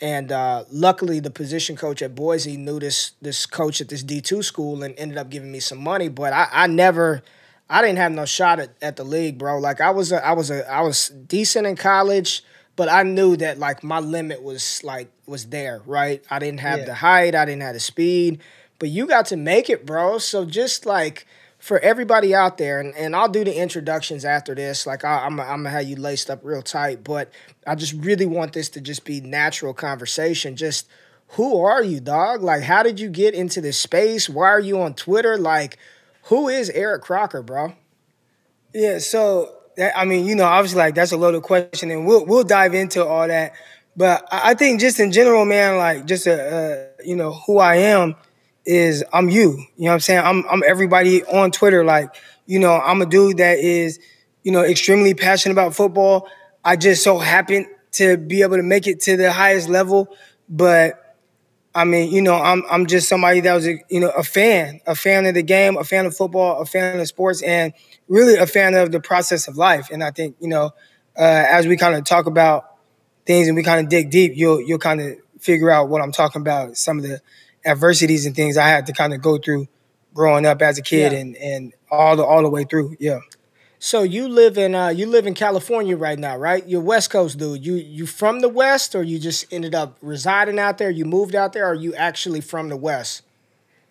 And 0.00 0.32
uh, 0.32 0.64
luckily, 0.70 1.20
the 1.20 1.30
position 1.30 1.76
coach 1.76 2.02
at 2.02 2.14
Boise 2.14 2.56
knew 2.56 2.80
this 2.80 3.12
this 3.22 3.46
coach 3.46 3.80
at 3.80 3.88
this 3.88 4.02
D 4.02 4.20
two 4.20 4.42
school 4.42 4.82
and 4.82 4.94
ended 4.98 5.16
up 5.16 5.30
giving 5.30 5.52
me 5.52 5.60
some 5.60 5.78
money. 5.78 6.08
But 6.08 6.32
I, 6.32 6.48
I 6.50 6.66
never, 6.66 7.22
I 7.70 7.82
didn't 7.82 7.98
have 7.98 8.10
no 8.10 8.24
shot 8.24 8.58
at, 8.58 8.70
at 8.82 8.96
the 8.96 9.04
league, 9.04 9.38
bro. 9.38 9.58
Like 9.58 9.80
I 9.80 9.90
was 9.90 10.10
a, 10.10 10.24
I 10.24 10.32
was 10.32 10.50
a, 10.50 10.68
I 10.68 10.80
was 10.80 11.08
decent 11.08 11.68
in 11.68 11.76
college, 11.76 12.42
but 12.74 12.88
I 12.88 13.04
knew 13.04 13.36
that 13.36 13.58
like 13.58 13.84
my 13.84 14.00
limit 14.00 14.42
was 14.42 14.82
like 14.82 15.12
was 15.26 15.46
there, 15.46 15.82
right? 15.86 16.24
I 16.28 16.40
didn't 16.40 16.60
have 16.60 16.80
yeah. 16.80 16.86
the 16.86 16.94
height, 16.94 17.36
I 17.36 17.44
didn't 17.44 17.62
have 17.62 17.74
the 17.74 17.80
speed, 17.80 18.40
but 18.80 18.88
you 18.88 19.06
got 19.06 19.26
to 19.26 19.36
make 19.36 19.70
it, 19.70 19.86
bro. 19.86 20.18
So 20.18 20.44
just 20.44 20.84
like 20.84 21.26
for 21.62 21.78
everybody 21.78 22.34
out 22.34 22.58
there, 22.58 22.80
and, 22.80 22.92
and 22.96 23.14
I'll 23.14 23.28
do 23.28 23.44
the 23.44 23.56
introductions 23.56 24.24
after 24.24 24.52
this. 24.52 24.84
Like 24.84 25.04
I, 25.04 25.24
am 25.24 25.38
I'm, 25.38 25.48
I'm 25.48 25.56
gonna 25.62 25.70
have 25.70 25.84
you 25.84 25.94
laced 25.94 26.28
up 26.28 26.40
real 26.42 26.60
tight, 26.60 27.04
but 27.04 27.30
I 27.64 27.76
just 27.76 27.92
really 27.92 28.26
want 28.26 28.52
this 28.52 28.68
to 28.70 28.80
just 28.80 29.04
be 29.04 29.20
natural 29.20 29.72
conversation. 29.72 30.56
Just 30.56 30.88
who 31.28 31.64
are 31.64 31.80
you, 31.80 32.00
dog? 32.00 32.42
Like, 32.42 32.64
how 32.64 32.82
did 32.82 32.98
you 32.98 33.08
get 33.08 33.34
into 33.34 33.60
this 33.60 33.78
space? 33.78 34.28
Why 34.28 34.48
are 34.48 34.58
you 34.58 34.80
on 34.80 34.94
Twitter? 34.94 35.38
Like, 35.38 35.78
who 36.24 36.48
is 36.48 36.68
Eric 36.70 37.02
Crocker, 37.02 37.42
bro? 37.42 37.74
Yeah, 38.74 38.98
so 38.98 39.54
I 39.94 40.04
mean, 40.04 40.26
you 40.26 40.34
know, 40.34 40.46
obviously, 40.46 40.78
like 40.78 40.96
that's 40.96 41.12
a 41.12 41.16
loaded 41.16 41.44
question, 41.44 41.92
and 41.92 42.04
we'll 42.08 42.26
we'll 42.26 42.42
dive 42.42 42.74
into 42.74 43.06
all 43.06 43.28
that. 43.28 43.52
But 43.96 44.26
I 44.32 44.54
think 44.54 44.80
just 44.80 44.98
in 44.98 45.12
general, 45.12 45.44
man, 45.44 45.76
like 45.76 46.06
just 46.06 46.26
a, 46.26 46.56
uh, 46.98 47.04
you 47.04 47.14
know 47.14 47.34
who 47.46 47.58
I 47.58 47.76
am 47.76 48.16
is 48.64 49.04
I'm 49.12 49.28
you. 49.28 49.58
You 49.76 49.84
know 49.84 49.88
what 49.88 49.94
I'm 49.94 50.00
saying? 50.00 50.20
I'm 50.24 50.44
I'm 50.48 50.62
everybody 50.66 51.24
on 51.24 51.50
Twitter. 51.50 51.84
Like, 51.84 52.14
you 52.46 52.58
know, 52.58 52.72
I'm 52.72 53.02
a 53.02 53.06
dude 53.06 53.38
that 53.38 53.58
is, 53.58 53.98
you 54.42 54.52
know, 54.52 54.62
extremely 54.62 55.14
passionate 55.14 55.52
about 55.52 55.74
football. 55.74 56.28
I 56.64 56.76
just 56.76 57.02
so 57.02 57.18
happen 57.18 57.66
to 57.92 58.16
be 58.16 58.42
able 58.42 58.56
to 58.56 58.62
make 58.62 58.86
it 58.86 59.00
to 59.00 59.16
the 59.16 59.32
highest 59.32 59.68
level. 59.68 60.14
But 60.48 61.16
I 61.74 61.84
mean, 61.84 62.12
you 62.12 62.22
know, 62.22 62.34
I'm 62.34 62.62
I'm 62.70 62.86
just 62.86 63.08
somebody 63.08 63.40
that 63.40 63.54
was 63.54 63.66
a 63.66 63.82
you 63.88 64.00
know 64.00 64.10
a 64.10 64.22
fan, 64.22 64.80
a 64.86 64.94
fan 64.94 65.26
of 65.26 65.34
the 65.34 65.42
game, 65.42 65.76
a 65.76 65.84
fan 65.84 66.06
of 66.06 66.16
football, 66.16 66.60
a 66.60 66.66
fan 66.66 67.00
of 67.00 67.08
sports, 67.08 67.42
and 67.42 67.72
really 68.08 68.36
a 68.36 68.46
fan 68.46 68.74
of 68.74 68.92
the 68.92 69.00
process 69.00 69.48
of 69.48 69.56
life. 69.56 69.88
And 69.90 70.04
I 70.04 70.10
think, 70.10 70.36
you 70.38 70.48
know, 70.48 70.72
uh, 71.16 71.44
as 71.48 71.66
we 71.66 71.76
kind 71.76 71.94
of 71.94 72.04
talk 72.04 72.26
about 72.26 72.76
things 73.26 73.48
and 73.48 73.56
we 73.56 73.62
kind 73.62 73.80
of 73.80 73.88
dig 73.88 74.10
deep, 74.10 74.32
you'll 74.34 74.60
you'll 74.60 74.78
kind 74.78 75.00
of 75.00 75.16
figure 75.40 75.70
out 75.70 75.88
what 75.88 76.02
I'm 76.02 76.12
talking 76.12 76.40
about. 76.40 76.76
Some 76.76 76.98
of 76.98 77.04
the 77.04 77.20
adversities 77.64 78.26
and 78.26 78.34
things 78.34 78.56
I 78.56 78.68
had 78.68 78.86
to 78.86 78.92
kind 78.92 79.12
of 79.12 79.20
go 79.20 79.38
through 79.38 79.68
growing 80.14 80.46
up 80.46 80.60
as 80.62 80.78
a 80.78 80.82
kid 80.82 81.12
yeah. 81.12 81.18
and 81.18 81.36
and 81.36 81.72
all 81.90 82.16
the 82.16 82.24
all 82.24 82.42
the 82.42 82.50
way 82.50 82.64
through. 82.64 82.96
Yeah. 82.98 83.20
So 83.78 84.04
you 84.04 84.28
live 84.28 84.58
in 84.58 84.74
uh, 84.74 84.88
you 84.88 85.06
live 85.06 85.26
in 85.26 85.34
California 85.34 85.96
right 85.96 86.18
now, 86.18 86.36
right? 86.36 86.66
You're 86.68 86.80
West 86.80 87.10
Coast 87.10 87.38
dude. 87.38 87.64
You 87.66 87.74
you 87.74 88.06
from 88.06 88.40
the 88.40 88.48
West, 88.48 88.94
or 88.94 89.02
you 89.02 89.18
just 89.18 89.52
ended 89.52 89.74
up 89.74 89.96
residing 90.00 90.58
out 90.58 90.78
there? 90.78 90.90
You 90.90 91.04
moved 91.04 91.34
out 91.34 91.52
there, 91.52 91.68
or 91.68 91.74
you 91.74 91.94
actually 91.94 92.40
from 92.40 92.68
the 92.68 92.76
West? 92.76 93.22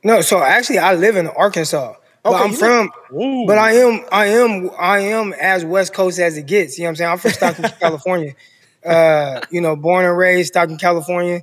No, 0.03 0.21
so 0.21 0.41
actually 0.41 0.79
I 0.79 0.93
live 0.93 1.15
in 1.15 1.27
Arkansas. 1.27 1.89
Okay, 1.89 1.97
But 2.23 2.33
I'm 2.33 2.53
from, 2.53 2.91
live- 3.11 3.47
but 3.47 3.57
I 3.57 3.71
am, 3.73 4.05
I 4.11 4.25
am, 4.27 4.69
I 4.77 4.99
am 4.99 5.33
as 5.33 5.65
West 5.65 5.93
Coast 5.93 6.19
as 6.19 6.37
it 6.37 6.45
gets. 6.45 6.77
You 6.77 6.83
know 6.83 6.87
what 6.87 6.89
I'm 6.91 6.95
saying? 6.95 7.11
I'm 7.11 7.17
from 7.17 7.31
Stockton, 7.31 7.65
California. 7.79 8.33
Uh, 8.85 9.41
you 9.49 9.59
know, 9.59 9.75
born 9.75 10.05
and 10.05 10.15
raised 10.17 10.49
Stockton, 10.49 10.77
California. 10.77 11.41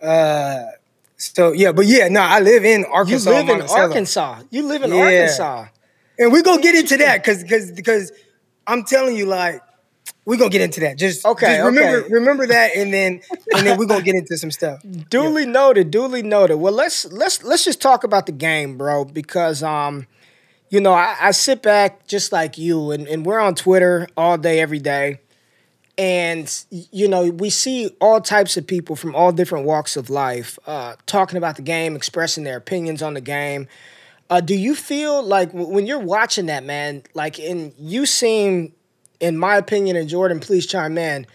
Uh, 0.00 0.66
So 1.20 1.52
yeah, 1.52 1.72
but 1.72 1.86
yeah, 1.86 2.08
no, 2.08 2.20
I 2.22 2.40
live 2.40 2.64
in 2.64 2.84
Arkansas. 2.86 3.30
You 3.30 3.36
live 3.36 3.48
in. 3.50 3.62
Arkansas. 3.68 4.42
You 4.50 4.62
live 4.66 4.82
in 4.82 4.92
Yeah. 4.92 5.00
Arkansas. 5.02 5.66
and 6.18 6.32
we're 6.32 6.42
gonna 6.42 6.62
get 6.62 6.74
into 6.74 6.96
that 6.98 7.22
because 7.22 7.42
because 7.42 7.70
because 7.72 8.12
I'm 8.66 8.84
telling 8.84 9.16
you, 9.16 9.26
like, 9.26 9.60
we're 10.24 10.36
gonna 10.38 10.50
get 10.50 10.62
into 10.62 10.80
that. 10.80 10.96
Just 10.98 11.24
Okay, 11.26 11.46
just 11.56 11.64
remember 11.64 11.98
okay. 12.04 12.14
remember 12.14 12.46
that, 12.46 12.76
and 12.76 12.92
then 12.92 13.20
and 13.54 13.66
then 13.66 13.78
we're 13.78 13.86
gonna 13.86 14.02
get 14.02 14.14
into 14.16 14.36
some 14.38 14.50
stuff. 14.50 14.80
Duly 15.10 15.46
noted. 15.46 15.90
Duly 15.90 16.22
noted. 16.22 16.56
Well, 16.56 16.72
let's 16.72 17.04
let's 17.12 17.42
let's 17.44 17.64
just 17.64 17.80
talk 17.82 18.04
about 18.04 18.26
the 18.26 18.32
game, 18.32 18.76
bro, 18.78 19.04
because 19.04 19.62
um, 19.62 20.06
you 20.70 20.80
know, 20.80 20.92
I, 20.92 21.16
I 21.20 21.30
sit 21.32 21.62
back 21.62 22.06
just 22.06 22.32
like 22.32 22.58
you, 22.58 22.92
and, 22.92 23.06
and 23.08 23.26
we're 23.26 23.40
on 23.40 23.54
Twitter 23.54 24.08
all 24.16 24.38
day, 24.38 24.60
every 24.60 24.78
day, 24.80 25.20
and 26.00 26.64
you 26.70 27.06
know, 27.06 27.26
we 27.28 27.50
see 27.50 27.90
all 28.00 28.22
types 28.22 28.56
of 28.56 28.66
people 28.66 28.96
from 28.96 29.14
all 29.14 29.32
different 29.32 29.66
walks 29.66 29.98
of 29.98 30.08
life 30.08 30.58
uh, 30.66 30.96
talking 31.04 31.36
about 31.36 31.56
the 31.56 31.62
game, 31.62 31.94
expressing 31.94 32.42
their 32.42 32.56
opinions 32.56 33.02
on 33.02 33.12
the 33.12 33.20
game. 33.20 33.68
Uh, 34.30 34.40
do 34.40 34.54
you 34.54 34.74
feel 34.74 35.22
like 35.22 35.52
w- 35.52 35.68
when 35.68 35.86
you're 35.86 35.98
watching 35.98 36.46
that, 36.46 36.64
man, 36.64 37.02
like, 37.12 37.38
and 37.38 37.74
you 37.78 38.06
seem, 38.06 38.72
in 39.20 39.36
my 39.36 39.56
opinion, 39.56 39.94
and 39.94 40.08
Jordan, 40.08 40.40
please 40.40 40.64
chime 40.64 40.96
in 40.96 41.26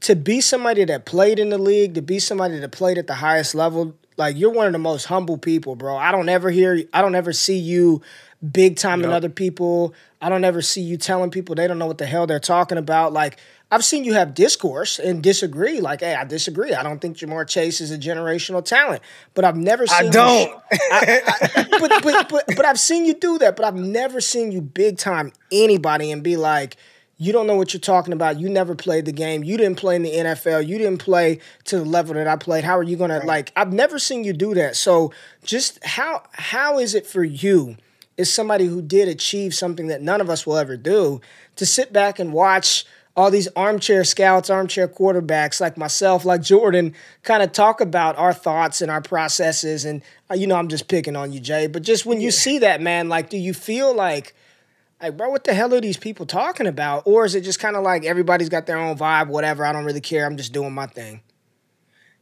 to 0.00 0.16
be 0.16 0.40
somebody 0.40 0.86
that 0.86 1.04
played 1.04 1.38
in 1.38 1.50
the 1.50 1.58
league, 1.58 1.94
to 1.94 2.00
be 2.00 2.18
somebody 2.18 2.58
that 2.58 2.72
played 2.72 2.96
at 2.96 3.06
the 3.06 3.14
highest 3.14 3.54
level, 3.54 3.94
like 4.16 4.38
you're 4.38 4.50
one 4.50 4.66
of 4.66 4.72
the 4.72 4.78
most 4.78 5.04
humble 5.04 5.36
people, 5.36 5.76
bro. 5.76 5.98
I 5.98 6.12
don't 6.12 6.30
ever 6.30 6.48
hear, 6.48 6.82
I 6.94 7.02
don't 7.02 7.14
ever 7.14 7.34
see 7.34 7.58
you 7.58 8.00
big 8.50 8.76
time 8.76 9.04
in 9.04 9.10
other 9.10 9.28
people. 9.28 9.94
I 10.20 10.28
don't 10.28 10.44
ever 10.44 10.62
see 10.62 10.80
you 10.80 10.96
telling 10.96 11.30
people 11.30 11.54
they 11.54 11.66
don't 11.66 11.78
know 11.78 11.86
what 11.86 11.98
the 11.98 12.06
hell 12.06 12.26
they're 12.26 12.40
talking 12.40 12.78
about. 12.78 13.12
Like 13.12 13.38
I've 13.72 13.84
seen 13.84 14.04
you 14.04 14.12
have 14.12 14.34
discourse 14.34 14.98
and 14.98 15.22
disagree. 15.22 15.80
Like, 15.80 16.00
hey, 16.00 16.14
I 16.14 16.24
disagree. 16.24 16.74
I 16.74 16.82
don't 16.82 17.00
think 17.00 17.16
Ja'Marr 17.16 17.48
Chase 17.48 17.80
is 17.80 17.90
a 17.90 17.96
generational 17.96 18.62
talent, 18.62 19.02
but 19.32 19.46
I've 19.46 19.56
never 19.56 19.86
seen. 19.86 19.96
I 19.98 20.02
you- 20.02 20.10
don't. 20.12 20.62
but, 21.80 22.02
but 22.02 22.28
but 22.28 22.44
but 22.56 22.64
I've 22.66 22.78
seen 22.78 23.06
you 23.06 23.14
do 23.14 23.38
that. 23.38 23.56
But 23.56 23.64
I've 23.64 23.74
never 23.74 24.20
seen 24.20 24.52
you 24.52 24.60
big 24.60 24.98
time 24.98 25.32
anybody 25.50 26.12
and 26.12 26.22
be 26.22 26.36
like, 26.36 26.76
you 27.16 27.32
don't 27.32 27.46
know 27.46 27.56
what 27.56 27.72
you're 27.72 27.80
talking 27.80 28.12
about. 28.12 28.38
You 28.38 28.48
never 28.50 28.74
played 28.74 29.04
the 29.06 29.12
game. 29.12 29.42
You 29.42 29.56
didn't 29.56 29.78
play 29.78 29.96
in 29.96 30.02
the 30.02 30.10
NFL. 30.12 30.66
You 30.66 30.76
didn't 30.76 30.98
play 30.98 31.38
to 31.64 31.78
the 31.78 31.84
level 31.84 32.14
that 32.14 32.28
I 32.28 32.36
played. 32.36 32.64
How 32.64 32.76
are 32.76 32.82
you 32.82 32.96
gonna 32.96 33.24
like? 33.24 33.52
I've 33.56 33.72
never 33.72 33.98
seen 33.98 34.22
you 34.24 34.32
do 34.34 34.54
that. 34.54 34.76
So 34.76 35.12
just 35.44 35.82
how 35.84 36.24
how 36.32 36.78
is 36.78 36.94
it 36.94 37.06
for 37.06 37.24
you? 37.24 37.76
As 38.18 38.30
somebody 38.30 38.66
who 38.66 38.82
did 38.82 39.08
achieve 39.08 39.54
something 39.54 39.86
that 39.86 40.02
none 40.02 40.20
of 40.20 40.28
us 40.28 40.46
will 40.46 40.58
ever 40.58 40.76
do, 40.76 41.22
to 41.56 41.64
sit 41.64 41.94
back 41.94 42.18
and 42.18 42.30
watch 42.34 42.84
all 43.16 43.30
these 43.30 43.48
armchair 43.54 44.04
scouts, 44.04 44.48
armchair 44.48 44.88
quarterbacks 44.88 45.60
like 45.60 45.76
myself, 45.76 46.24
like 46.24 46.42
Jordan, 46.42 46.94
kind 47.22 47.42
of 47.42 47.52
talk 47.52 47.80
about 47.80 48.16
our 48.16 48.32
thoughts 48.32 48.80
and 48.80 48.90
our 48.90 49.02
processes. 49.02 49.84
And 49.84 50.02
uh, 50.30 50.34
you 50.34 50.46
know, 50.46 50.56
I'm 50.56 50.68
just 50.68 50.88
picking 50.88 51.16
on 51.16 51.32
you, 51.32 51.40
Jay. 51.40 51.66
But 51.66 51.82
just 51.82 52.06
when 52.06 52.20
you 52.20 52.30
see 52.30 52.58
that, 52.60 52.80
man, 52.80 53.08
like, 53.08 53.28
do 53.28 53.36
you 53.36 53.52
feel 53.52 53.94
like, 53.94 54.34
like, 55.02 55.16
bro, 55.16 55.28
what 55.28 55.44
the 55.44 55.52
hell 55.52 55.74
are 55.74 55.80
these 55.80 55.96
people 55.98 56.24
talking 56.24 56.66
about? 56.66 57.02
Or 57.06 57.24
is 57.24 57.34
it 57.34 57.42
just 57.42 57.60
kind 57.60 57.76
of 57.76 57.82
like 57.82 58.04
everybody's 58.04 58.48
got 58.48 58.66
their 58.66 58.78
own 58.78 58.96
vibe, 58.96 59.28
whatever? 59.28 59.64
I 59.64 59.72
don't 59.72 59.84
really 59.84 60.00
care. 60.00 60.24
I'm 60.24 60.36
just 60.36 60.52
doing 60.52 60.72
my 60.72 60.86
thing. 60.86 61.20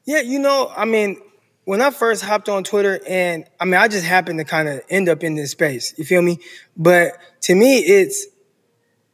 Yeah, 0.06 0.22
you 0.22 0.38
know, 0.38 0.72
I 0.74 0.86
mean, 0.86 1.20
when 1.64 1.80
I 1.80 1.90
first 1.90 2.24
hopped 2.24 2.48
on 2.48 2.64
Twitter, 2.64 2.98
and 3.06 3.44
I 3.60 3.64
mean, 3.64 3.74
I 3.74 3.86
just 3.86 4.04
happened 4.04 4.40
to 4.40 4.44
kind 4.44 4.68
of 4.68 4.80
end 4.88 5.08
up 5.08 5.22
in 5.22 5.36
this 5.36 5.52
space. 5.52 5.94
You 5.96 6.04
feel 6.04 6.22
me? 6.22 6.40
But 6.76 7.12
to 7.42 7.54
me, 7.54 7.78
it's 7.78 8.26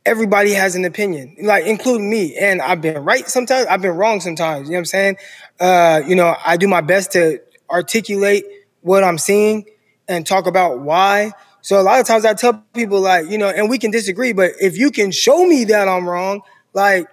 everybody 0.07 0.53
has 0.53 0.75
an 0.77 0.85
opinion, 0.85 1.37
like 1.43 1.67
including 1.67 2.09
me. 2.09 2.37
And 2.37 2.63
I've 2.63 2.81
been 2.81 3.05
right 3.05 3.29
sometimes, 3.29 3.67
I've 3.67 3.83
been 3.83 3.97
wrong 3.97 4.21
sometimes. 4.21 4.69
You 4.69 4.73
know 4.73 4.77
what 4.77 4.81
I'm 4.81 4.85
saying? 4.87 5.17
Uh, 5.61 6.01
you 6.07 6.15
know, 6.15 6.35
I 6.47 6.57
do 6.57 6.69
my 6.69 6.81
best 6.81 7.13
to 7.13 7.41
articulate 7.69 8.45
what 8.81 9.05
I'm 9.05 9.19
seeing 9.19 9.67
and 10.09 10.27
talk 10.27 10.47
about 10.47 10.81
why. 10.81 11.33
So 11.61 11.81
a 11.81 11.83
lot 11.83 11.99
of 11.99 12.07
times 12.07 12.25
I 12.25 12.35
tell 12.35 12.65
people 12.73 13.01
like, 13.01 13.29
you 13.29 13.37
know, 13.37 13.49
and 13.49 13.69
we 13.69 13.79
can 13.79 13.91
disagree, 13.91 14.33
but 14.33 14.53
if 14.61 14.79
you 14.79 14.93
can 14.93 15.11
show 15.11 15.45
me 15.45 15.65
that 15.65 15.89
I'm 15.89 16.09
wrong, 16.09 16.43
like 16.73 17.09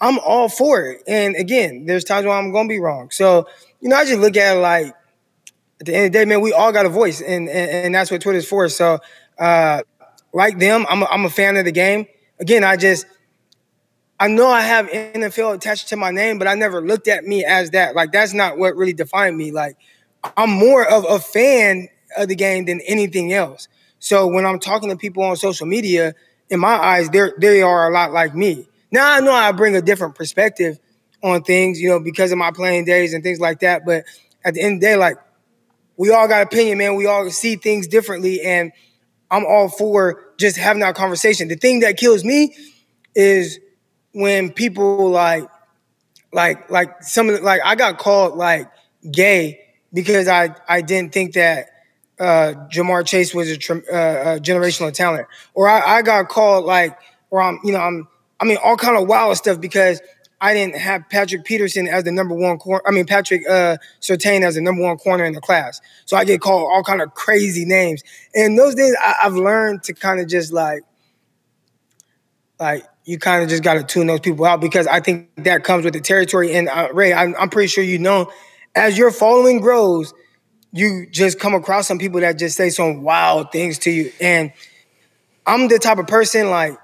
I'm 0.00 0.20
all 0.20 0.48
for 0.48 0.82
it. 0.82 1.02
And 1.08 1.34
again, 1.34 1.86
there's 1.86 2.04
times 2.04 2.24
when 2.24 2.36
I'm 2.36 2.52
gonna 2.52 2.68
be 2.68 2.78
wrong. 2.78 3.10
So, 3.10 3.48
you 3.80 3.88
know, 3.88 3.96
I 3.96 4.04
just 4.04 4.20
look 4.20 4.36
at 4.36 4.56
it 4.56 4.60
like 4.60 4.94
at 5.80 5.86
the 5.86 5.94
end 5.94 6.06
of 6.06 6.12
the 6.12 6.18
day, 6.20 6.24
man, 6.24 6.40
we 6.40 6.52
all 6.52 6.72
got 6.72 6.86
a 6.86 6.88
voice, 6.88 7.20
and 7.20 7.48
and, 7.48 7.70
and 7.70 7.94
that's 7.94 8.10
what 8.10 8.20
Twitter's 8.20 8.48
for. 8.48 8.68
So, 8.68 8.98
uh, 9.38 9.82
like 10.32 10.58
them, 10.58 10.86
I'm 10.88 11.02
a, 11.02 11.06
I'm 11.06 11.24
a 11.24 11.30
fan 11.30 11.56
of 11.56 11.64
the 11.64 11.72
game. 11.72 12.06
Again, 12.40 12.64
I 12.64 12.76
just 12.76 13.06
I 14.20 14.28
know 14.28 14.48
I 14.48 14.62
have 14.62 14.88
NFL 14.88 15.54
attached 15.54 15.88
to 15.88 15.96
my 15.96 16.10
name, 16.10 16.38
but 16.38 16.48
I 16.48 16.54
never 16.54 16.80
looked 16.80 17.06
at 17.06 17.24
me 17.24 17.44
as 17.44 17.70
that. 17.70 17.94
Like 17.94 18.12
that's 18.12 18.34
not 18.34 18.58
what 18.58 18.76
really 18.76 18.92
defined 18.92 19.36
me. 19.36 19.52
Like 19.52 19.76
I'm 20.36 20.50
more 20.50 20.86
of 20.86 21.04
a 21.08 21.18
fan 21.18 21.88
of 22.16 22.28
the 22.28 22.34
game 22.34 22.64
than 22.64 22.80
anything 22.86 23.32
else. 23.32 23.68
So 24.00 24.26
when 24.26 24.44
I'm 24.46 24.58
talking 24.58 24.88
to 24.90 24.96
people 24.96 25.22
on 25.22 25.36
social 25.36 25.66
media, 25.66 26.14
in 26.50 26.60
my 26.60 26.74
eyes, 26.74 27.10
they're 27.10 27.34
they 27.38 27.62
are 27.62 27.90
a 27.90 27.92
lot 27.92 28.12
like 28.12 28.34
me. 28.34 28.68
Now 28.90 29.12
I 29.12 29.20
know 29.20 29.32
I 29.32 29.52
bring 29.52 29.76
a 29.76 29.82
different 29.82 30.14
perspective 30.14 30.78
on 31.22 31.42
things, 31.42 31.80
you 31.80 31.88
know, 31.88 32.00
because 32.00 32.32
of 32.32 32.38
my 32.38 32.50
playing 32.50 32.84
days 32.84 33.12
and 33.12 33.22
things 33.22 33.40
like 33.40 33.60
that. 33.60 33.84
But 33.84 34.04
at 34.44 34.54
the 34.54 34.62
end 34.62 34.76
of 34.76 34.80
the 34.80 34.86
day, 34.86 34.96
like 34.96 35.16
we 35.96 36.10
all 36.10 36.28
got 36.28 36.42
opinion, 36.42 36.78
man. 36.78 36.94
We 36.94 37.06
all 37.06 37.28
see 37.30 37.56
things 37.56 37.86
differently, 37.86 38.40
and 38.40 38.72
I'm 39.30 39.44
all 39.44 39.68
for 39.68 40.24
just 40.38 40.56
having 40.56 40.80
that 40.80 40.94
conversation. 40.94 41.48
The 41.48 41.56
thing 41.56 41.80
that 41.80 41.96
kills 41.96 42.24
me 42.24 42.56
is 43.14 43.58
when 44.12 44.52
people 44.52 45.10
like, 45.10 45.48
like, 46.32 46.70
like 46.70 47.02
some 47.02 47.28
of 47.28 47.36
the, 47.36 47.42
like 47.42 47.60
I 47.64 47.74
got 47.74 47.98
called 47.98 48.36
like 48.36 48.70
gay 49.10 49.60
because 49.92 50.28
I 50.28 50.54
I 50.68 50.80
didn't 50.80 51.12
think 51.12 51.34
that 51.34 51.68
uh, 52.18 52.54
Ja'Marr 52.70 53.06
Chase 53.06 53.34
was 53.34 53.50
a, 53.50 53.54
uh, 53.54 54.36
a 54.36 54.40
generational 54.40 54.92
talent, 54.92 55.26
or 55.54 55.68
I, 55.68 55.98
I 55.98 56.02
got 56.02 56.28
called 56.28 56.64
like, 56.64 56.98
or 57.30 57.40
I'm 57.40 57.60
you 57.64 57.72
know 57.72 57.80
I'm 57.80 58.08
I 58.40 58.44
mean 58.44 58.58
all 58.62 58.76
kind 58.76 58.96
of 58.96 59.08
wild 59.08 59.36
stuff 59.36 59.60
because 59.60 60.00
I 60.40 60.54
didn't 60.54 60.76
have 60.76 61.08
Patrick 61.08 61.44
Peterson 61.44 61.88
as 61.88 62.04
the 62.04 62.12
number 62.12 62.34
one 62.34 62.58
corner. 62.58 62.82
I 62.86 62.90
mean 62.90 63.06
Patrick 63.06 63.42
uh, 63.48 63.76
Surtain 64.00 64.42
as 64.42 64.54
the 64.54 64.60
number 64.60 64.82
one 64.82 64.96
corner 64.96 65.24
in 65.24 65.32
the 65.32 65.40
class, 65.40 65.80
so 66.04 66.16
I 66.16 66.24
get 66.24 66.40
called 66.40 66.70
all 66.72 66.82
kind 66.82 67.02
of 67.02 67.14
crazy 67.14 67.64
names. 67.64 68.02
And 68.34 68.58
those 68.58 68.74
days 68.74 68.94
I, 69.00 69.14
I've 69.24 69.34
learned 69.34 69.82
to 69.84 69.94
kind 69.94 70.20
of 70.20 70.28
just 70.28 70.52
like, 70.52 70.82
like 72.60 72.84
you 73.08 73.18
kind 73.18 73.42
of 73.42 73.48
just 73.48 73.62
got 73.62 73.74
to 73.74 73.82
tune 73.82 74.06
those 74.06 74.20
people 74.20 74.44
out 74.44 74.60
because 74.60 74.86
I 74.86 75.00
think 75.00 75.30
that 75.36 75.64
comes 75.64 75.84
with 75.84 75.94
the 75.94 76.00
territory. 76.00 76.54
And 76.54 76.68
uh, 76.68 76.88
Ray, 76.92 77.14
I'm, 77.14 77.34
I'm 77.38 77.48
pretty 77.48 77.68
sure 77.68 77.82
you 77.82 77.98
know, 77.98 78.30
as 78.74 78.98
your 78.98 79.10
following 79.10 79.60
grows, 79.60 80.12
you 80.72 81.06
just 81.10 81.40
come 81.40 81.54
across 81.54 81.88
some 81.88 81.98
people 81.98 82.20
that 82.20 82.38
just 82.38 82.54
say 82.54 82.68
some 82.68 83.02
wild 83.02 83.50
things 83.50 83.78
to 83.80 83.90
you. 83.90 84.12
And 84.20 84.52
I'm 85.46 85.68
the 85.68 85.78
type 85.78 85.96
of 85.96 86.06
person 86.06 86.50
like, 86.50 86.78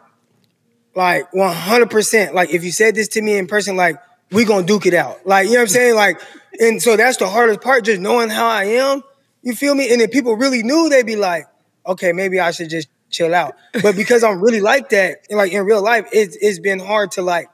like 0.94 1.30
100%. 1.32 2.32
Like 2.32 2.50
if 2.50 2.64
you 2.64 2.72
said 2.72 2.94
this 2.94 3.08
to 3.08 3.22
me 3.22 3.36
in 3.36 3.46
person, 3.46 3.76
like 3.76 3.96
we 4.30 4.44
gonna 4.44 4.66
duke 4.66 4.86
it 4.86 4.94
out. 4.94 5.26
Like 5.26 5.46
you 5.46 5.52
know 5.52 5.58
what 5.58 5.62
I'm 5.62 5.68
saying? 5.68 5.94
Like, 5.94 6.20
and 6.60 6.82
so 6.82 6.96
that's 6.96 7.16
the 7.16 7.28
hardest 7.28 7.60
part, 7.60 7.84
just 7.84 8.00
knowing 8.00 8.30
how 8.30 8.46
I 8.46 8.64
am. 8.64 9.02
You 9.42 9.54
feel 9.54 9.74
me? 9.74 9.92
And 9.92 10.00
if 10.00 10.10
people 10.10 10.36
really 10.36 10.62
knew, 10.62 10.88
they'd 10.88 11.04
be 11.04 11.16
like, 11.16 11.46
okay, 11.86 12.12
maybe 12.12 12.40
I 12.40 12.50
should 12.50 12.70
just 12.70 12.88
chill 13.10 13.34
out. 13.34 13.54
But 13.82 13.96
because 13.96 14.24
I'm 14.24 14.40
really 14.40 14.60
like 14.60 14.88
that, 14.90 15.26
and 15.28 15.38
like 15.38 15.52
in 15.52 15.64
real 15.64 15.82
life, 15.82 16.06
it's 16.12 16.36
it's 16.40 16.58
been 16.58 16.78
hard 16.78 17.12
to 17.12 17.22
like 17.22 17.48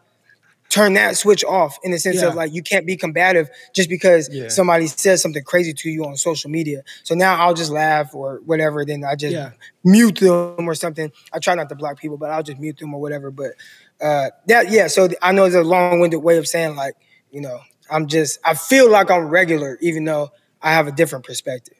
turn 0.71 0.95
that 0.95 1.17
switch 1.17 1.45
off 1.45 1.79
in 1.83 1.91
the 1.91 1.99
sense 1.99 2.23
Yeah. 2.23 2.29
of 2.29 2.35
like 2.37 2.53
you 2.55 2.63
can't 2.63 2.87
be 2.87 2.97
combative 2.97 3.51
just 3.75 3.89
because 3.91 4.29
Yeah. 4.33 4.49
somebody 4.49 4.87
says 4.87 5.21
something 5.21 5.43
crazy 5.45 5.73
to 5.75 5.91
you 5.91 6.05
on 6.05 6.17
social 6.17 6.51
media. 6.51 6.83
So 7.03 7.15
now 7.15 7.35
I'll 7.35 7.55
just 7.55 7.71
laugh 7.71 8.15
or 8.15 8.41
whatever. 8.47 8.85
Then 8.85 9.05
I 9.05 9.17
just 9.17 9.35
Yeah. 9.35 9.51
mute 9.85 10.21
them 10.21 10.69
or 10.69 10.75
something. 10.75 11.13
I 11.33 11.41
try 11.41 11.55
not 11.57 11.69
to 11.71 11.75
block 11.75 11.99
people, 11.99 12.17
but 12.17 12.31
I'll 12.31 12.43
just 12.43 12.59
mute 12.59 12.79
them 12.79 12.95
or 12.95 13.01
whatever. 13.01 13.31
But 13.31 13.53
uh, 14.01 14.31
that 14.47 14.71
yeah. 14.71 14.87
So 14.87 15.09
I 15.21 15.33
know 15.33 15.45
it's 15.45 15.55
a 15.57 15.63
long-winded 15.63 16.23
way 16.23 16.39
of 16.39 16.47
saying 16.49 16.77
like 16.77 16.95
you 17.33 17.41
know 17.41 17.61
I'm 17.91 18.07
just 18.07 18.39
I 18.45 18.55
feel 18.55 18.89
like 18.91 19.11
I'm 19.11 19.27
regular 19.29 19.77
even 19.81 20.05
though 20.05 20.31
I 20.63 20.73
have 20.73 20.87
a 20.87 20.93
different 20.93 21.25
perspective. 21.25 21.75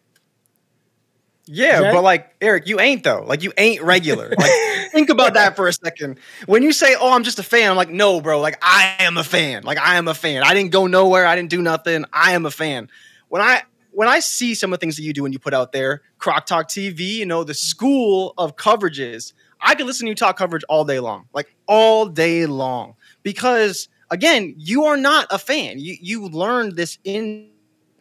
Yeah, 1.47 1.93
but 1.93 2.03
like 2.05 2.35
Eric, 2.41 2.69
you 2.69 2.79
ain't 2.81 3.03
though. 3.03 3.25
Like 3.27 3.43
you 3.43 3.53
ain't 3.57 3.83
regular. 3.83 4.33
Like 4.39 4.93
think 4.93 5.11
about 5.11 5.35
that 5.35 5.55
for 5.57 5.69
a 5.69 5.73
second. 5.73 6.19
When 6.47 6.63
you 6.63 6.73
say, 6.73 6.97
"Oh, 6.99 7.13
I'm 7.13 7.23
just 7.23 7.39
a 7.39 7.43
fan," 7.45 7.71
I'm 7.71 7.77
like, 7.77 7.91
"No, 7.91 8.21
bro. 8.21 8.41
Like 8.41 8.59
I 8.63 8.97
am 9.01 9.19
a 9.19 9.25
fan. 9.25 9.63
Like 9.63 9.79
I 9.79 9.97
am 9.97 10.09
a 10.09 10.15
fan. 10.15 10.43
I 10.43 10.53
didn't 10.55 10.73
go 10.73 10.87
nowhere. 10.87 11.27
I 11.27 11.37
didn't 11.37 11.51
do 11.51 11.63
nothing. 11.63 12.05
I 12.13 12.33
am 12.33 12.45
a 12.45 12.51
fan." 12.51 12.89
When 13.29 13.41
I 13.41 13.63
when 13.93 14.09
I 14.09 14.21
see 14.21 14.55
some 14.55 14.73
of 14.73 14.79
the 14.79 14.85
things 14.85 14.97
that 14.97 15.03
you 15.03 15.13
do 15.13 15.25
and 15.25 15.35
you 15.35 15.39
put 15.39 15.55
out 15.55 15.73
there, 15.73 16.03
Croc 16.19 16.47
Talk 16.47 16.69
TV, 16.69 17.01
you 17.01 17.27
know, 17.27 17.45
the 17.45 17.55
school 17.55 18.35
of 18.39 18.57
coverages, 18.57 19.33
I 19.61 19.75
could 19.75 19.87
listen 19.87 20.07
to 20.07 20.11
you 20.11 20.15
talk 20.17 20.37
coverage 20.37 20.65
all 20.69 20.85
day 20.85 21.01
long, 21.01 21.27
like 21.33 21.55
all 21.67 22.07
day 22.07 22.47
long, 22.47 22.95
because 23.23 23.89
again, 24.11 24.55
you 24.57 24.85
are 24.85 24.97
not 24.97 25.27
a 25.31 25.39
fan. 25.39 25.79
You 25.79 25.97
you 26.01 26.29
learned 26.29 26.77
this 26.77 26.99
in 27.05 27.51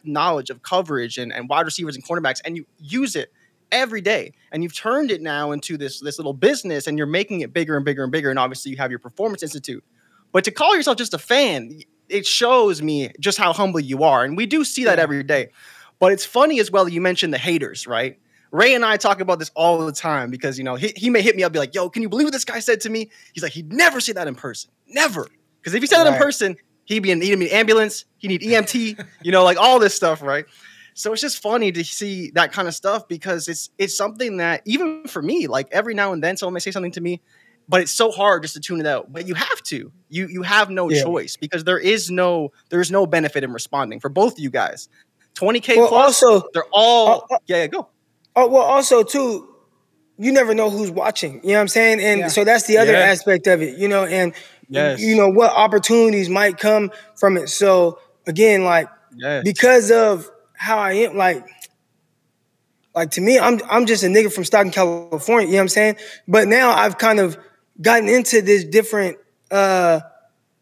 knowledge 0.04 0.50
of 0.50 0.62
coverage 0.62 1.18
and, 1.18 1.32
and 1.32 1.48
wide 1.48 1.66
receivers 1.66 1.96
and 1.96 2.04
cornerbacks, 2.04 2.40
and 2.44 2.56
you 2.56 2.66
use 2.78 3.16
it 3.16 3.32
every 3.72 4.00
day. 4.00 4.32
And 4.52 4.62
you've 4.62 4.74
turned 4.74 5.10
it 5.10 5.20
now 5.20 5.52
into 5.52 5.76
this 5.76 6.00
this 6.00 6.18
little 6.18 6.34
business, 6.34 6.86
and 6.86 6.98
you're 6.98 7.06
making 7.06 7.40
it 7.40 7.52
bigger 7.52 7.76
and 7.76 7.84
bigger 7.84 8.02
and 8.02 8.12
bigger. 8.12 8.30
And 8.30 8.38
obviously, 8.38 8.70
you 8.70 8.76
have 8.78 8.90
your 8.90 8.98
performance 8.98 9.42
institute. 9.42 9.84
But 10.32 10.44
to 10.44 10.50
call 10.50 10.76
yourself 10.76 10.96
just 10.96 11.14
a 11.14 11.18
fan, 11.18 11.80
it 12.08 12.26
shows 12.26 12.82
me 12.82 13.10
just 13.18 13.38
how 13.38 13.52
humble 13.52 13.80
you 13.80 14.02
are, 14.04 14.24
and 14.24 14.36
we 14.36 14.46
do 14.46 14.64
see 14.64 14.84
that 14.84 14.98
every 14.98 15.22
day. 15.22 15.50
But 15.98 16.12
it's 16.12 16.24
funny 16.24 16.60
as 16.60 16.70
well 16.70 16.88
you 16.88 17.00
mentioned 17.00 17.34
the 17.34 17.38
haters, 17.38 17.86
right? 17.86 18.18
Ray 18.52 18.74
and 18.74 18.84
I 18.84 18.96
talk 18.96 19.20
about 19.20 19.38
this 19.38 19.50
all 19.54 19.84
the 19.84 19.92
time 19.92 20.30
because 20.30 20.58
you 20.58 20.64
know 20.64 20.74
he, 20.74 20.92
he 20.96 21.10
may 21.10 21.22
hit 21.22 21.36
me 21.36 21.44
up, 21.44 21.52
be 21.52 21.58
like, 21.58 21.74
"Yo, 21.74 21.88
can 21.88 22.02
you 22.02 22.08
believe 22.08 22.26
what 22.26 22.32
this 22.32 22.44
guy 22.44 22.58
said 22.58 22.80
to 22.82 22.90
me?" 22.90 23.10
He's 23.32 23.42
like, 23.42 23.52
he'd 23.52 23.72
never 23.72 24.00
say 24.00 24.12
that 24.12 24.26
in 24.26 24.34
person, 24.34 24.70
never. 24.88 25.28
Because 25.60 25.74
if 25.74 25.82
he 25.82 25.86
said 25.86 25.98
right. 25.98 26.04
that 26.04 26.14
in 26.14 26.22
person, 26.22 26.56
he'd 26.90 27.00
be 27.00 27.10
in 27.10 27.20
he'd 27.20 27.38
need 27.38 27.50
an 27.50 27.56
ambulance, 27.56 28.04
he 28.18 28.28
need 28.28 28.42
EMT, 28.42 29.06
you 29.22 29.32
know, 29.32 29.44
like 29.44 29.56
all 29.56 29.78
this 29.78 29.94
stuff, 29.94 30.20
right? 30.20 30.44
So 30.94 31.12
it's 31.12 31.22
just 31.22 31.40
funny 31.40 31.72
to 31.72 31.84
see 31.84 32.30
that 32.32 32.52
kind 32.52 32.68
of 32.68 32.74
stuff 32.74 33.08
because 33.08 33.48
it's 33.48 33.70
it's 33.78 33.96
something 33.96 34.38
that 34.38 34.62
even 34.66 35.06
for 35.06 35.22
me, 35.22 35.46
like 35.46 35.68
every 35.70 35.94
now 35.94 36.12
and 36.12 36.22
then 36.22 36.36
someone 36.36 36.54
may 36.54 36.60
say 36.60 36.72
something 36.72 36.92
to 36.92 37.00
me, 37.00 37.20
but 37.68 37.80
it's 37.80 37.92
so 37.92 38.10
hard 38.10 38.42
just 38.42 38.54
to 38.54 38.60
tune 38.60 38.80
it 38.80 38.86
out. 38.86 39.12
But 39.12 39.26
you 39.26 39.34
have 39.34 39.62
to. 39.64 39.92
You 40.08 40.26
you 40.26 40.42
have 40.42 40.68
no 40.68 40.90
yeah. 40.90 41.02
choice 41.02 41.36
because 41.36 41.64
there 41.64 41.78
is 41.78 42.10
no 42.10 42.52
there's 42.68 42.90
no 42.90 43.06
benefit 43.06 43.44
in 43.44 43.52
responding 43.52 44.00
for 44.00 44.08
both 44.08 44.34
of 44.34 44.40
you 44.40 44.50
guys. 44.50 44.88
20k 45.36 45.76
well, 45.76 45.88
plus, 45.88 46.22
also 46.22 46.48
they're 46.52 46.64
all 46.72 47.08
uh, 47.30 47.34
uh, 47.34 47.38
yeah, 47.46 47.56
yeah, 47.58 47.66
go. 47.68 47.88
Oh 48.34 48.48
well, 48.48 48.62
also 48.62 49.04
too, 49.04 49.48
you 50.18 50.32
never 50.32 50.54
know 50.54 50.70
who's 50.70 50.90
watching. 50.90 51.40
You 51.42 51.50
know 51.50 51.54
what 51.54 51.60
I'm 51.60 51.68
saying? 51.68 52.00
And 52.00 52.20
yeah. 52.20 52.28
so 52.28 52.42
that's 52.42 52.66
the 52.66 52.78
other 52.78 52.92
yeah. 52.92 52.98
aspect 52.98 53.46
of 53.46 53.62
it. 53.62 53.78
You 53.78 53.86
know, 53.86 54.04
and 54.04 54.34
yes. 54.70 55.00
you 55.00 55.16
know 55.16 55.28
what 55.28 55.52
opportunities 55.52 56.28
might 56.28 56.58
come 56.58 56.90
from 57.16 57.36
it. 57.36 57.48
So 57.48 57.98
again, 58.26 58.64
like 58.64 58.88
yes. 59.16 59.42
because 59.44 59.90
of 59.90 60.30
how 60.54 60.78
I 60.78 60.92
am, 60.92 61.16
like 61.16 61.46
like 62.94 63.10
to 63.12 63.20
me, 63.20 63.38
I'm 63.38 63.60
I'm 63.70 63.86
just 63.86 64.02
a 64.02 64.06
nigga 64.06 64.32
from 64.32 64.44
Stockton, 64.44 64.72
California. 64.72 65.46
You 65.46 65.54
know 65.54 65.58
what 65.58 65.62
I'm 65.62 65.68
saying? 65.68 65.96
But 66.26 66.48
now 66.48 66.72
I've 66.72 66.98
kind 66.98 67.20
of 67.20 67.38
gotten 67.80 68.08
into 68.08 68.42
this 68.42 68.64
different 68.64 69.18
uh 69.50 70.00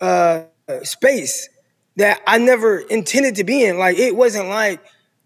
uh 0.01 0.43
space 0.83 1.49
that 1.97 2.21
I 2.27 2.39
never 2.39 2.79
intended 2.79 3.37
to 3.37 3.45
be 3.45 3.65
in. 3.65 3.79
Like 3.79 3.99
it 3.99 4.15
wasn't 4.15 4.49
like 4.49 4.81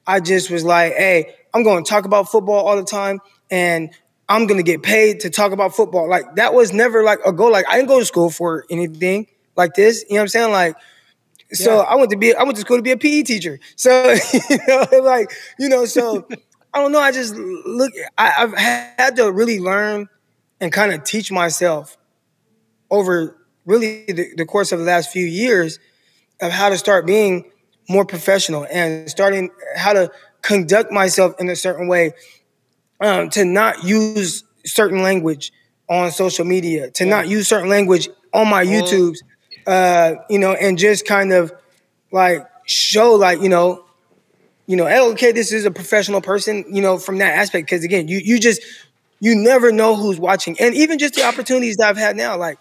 I 0.06 0.20
just 0.20 0.50
was 0.50 0.64
like, 0.64 0.94
hey, 0.94 1.34
I'm 1.54 1.62
going 1.62 1.84
to 1.84 1.88
talk 1.88 2.04
about 2.04 2.30
football 2.30 2.66
all 2.66 2.76
the 2.76 2.84
time 2.84 3.20
and 3.50 3.90
I'm 4.28 4.46
to 4.46 4.62
get 4.62 4.82
paid 4.82 5.20
to 5.20 5.30
talk 5.30 5.52
about 5.52 5.74
football. 5.74 6.08
Like 6.08 6.36
that 6.36 6.54
was 6.54 6.72
never 6.72 7.02
like 7.02 7.18
a 7.26 7.32
goal. 7.32 7.50
Like 7.50 7.66
I 7.68 7.76
didn't 7.76 7.88
go 7.88 7.98
to 7.98 8.04
school 8.04 8.30
for 8.30 8.64
anything 8.70 9.26
like 9.56 9.74
this. 9.74 10.04
You 10.08 10.14
know 10.14 10.20
what 10.20 10.22
I'm 10.22 10.28
saying? 10.28 10.52
Like, 10.52 10.76
so 11.52 11.76
yeah. 11.76 11.82
I 11.82 11.96
went 11.96 12.10
to 12.10 12.16
be, 12.16 12.34
I 12.34 12.42
went 12.44 12.56
to 12.56 12.62
school 12.62 12.78
to 12.78 12.82
be 12.82 12.92
a 12.92 12.96
PE 12.96 13.22
teacher. 13.22 13.60
So, 13.76 14.14
you 14.50 14.58
know, 14.66 14.86
like, 15.02 15.30
you 15.58 15.68
know, 15.68 15.84
so 15.84 16.26
I 16.74 16.80
don't 16.80 16.92
know. 16.92 17.00
I 17.00 17.12
just 17.12 17.34
look, 17.34 17.92
I, 18.16 18.32
I've 18.38 18.56
had 18.56 19.16
to 19.16 19.30
really 19.30 19.60
learn 19.60 20.08
and 20.60 20.72
kind 20.72 20.92
of 20.92 21.04
teach 21.04 21.30
myself 21.30 21.98
over 22.90 23.36
really 23.66 24.04
the, 24.06 24.34
the 24.36 24.46
course 24.46 24.72
of 24.72 24.78
the 24.78 24.84
last 24.84 25.10
few 25.10 25.26
years 25.26 25.78
of 26.40 26.52
how 26.52 26.68
to 26.68 26.78
start 26.78 27.06
being 27.06 27.50
more 27.88 28.04
professional 28.04 28.66
and 28.70 29.10
starting 29.10 29.50
how 29.76 29.92
to 29.92 30.10
conduct 30.40 30.90
myself 30.90 31.34
in 31.38 31.48
a 31.48 31.56
certain 31.56 31.88
way, 31.88 32.12
um, 33.02 33.28
to 33.30 33.44
not 33.44 33.84
use 33.84 34.44
certain 34.64 35.02
language 35.02 35.52
on 35.88 36.10
social 36.10 36.44
media, 36.44 36.90
to 36.92 37.04
not 37.04 37.28
use 37.28 37.48
certain 37.48 37.68
language 37.68 38.08
on 38.32 38.48
my 38.48 38.64
YouTubes, 38.64 39.18
uh, 39.66 40.14
you 40.30 40.38
know, 40.38 40.52
and 40.52 40.78
just 40.78 41.06
kind 41.06 41.32
of 41.32 41.52
like 42.12 42.46
show 42.66 43.12
like, 43.12 43.42
you 43.42 43.48
know, 43.48 43.84
you 44.66 44.76
know, 44.76 44.86
okay, 45.12 45.32
this 45.32 45.52
is 45.52 45.64
a 45.64 45.70
professional 45.70 46.20
person, 46.20 46.64
you 46.72 46.80
know, 46.80 46.96
from 46.96 47.18
that 47.18 47.34
aspect. 47.34 47.68
Cause 47.68 47.84
again, 47.84 48.08
you 48.08 48.18
you 48.18 48.38
just 48.38 48.62
you 49.20 49.34
never 49.34 49.72
know 49.72 49.96
who's 49.96 50.18
watching. 50.18 50.56
And 50.58 50.74
even 50.74 50.98
just 50.98 51.14
the 51.14 51.24
opportunities 51.24 51.76
that 51.76 51.88
I've 51.88 51.96
had 51.96 52.16
now, 52.16 52.38
like 52.38 52.58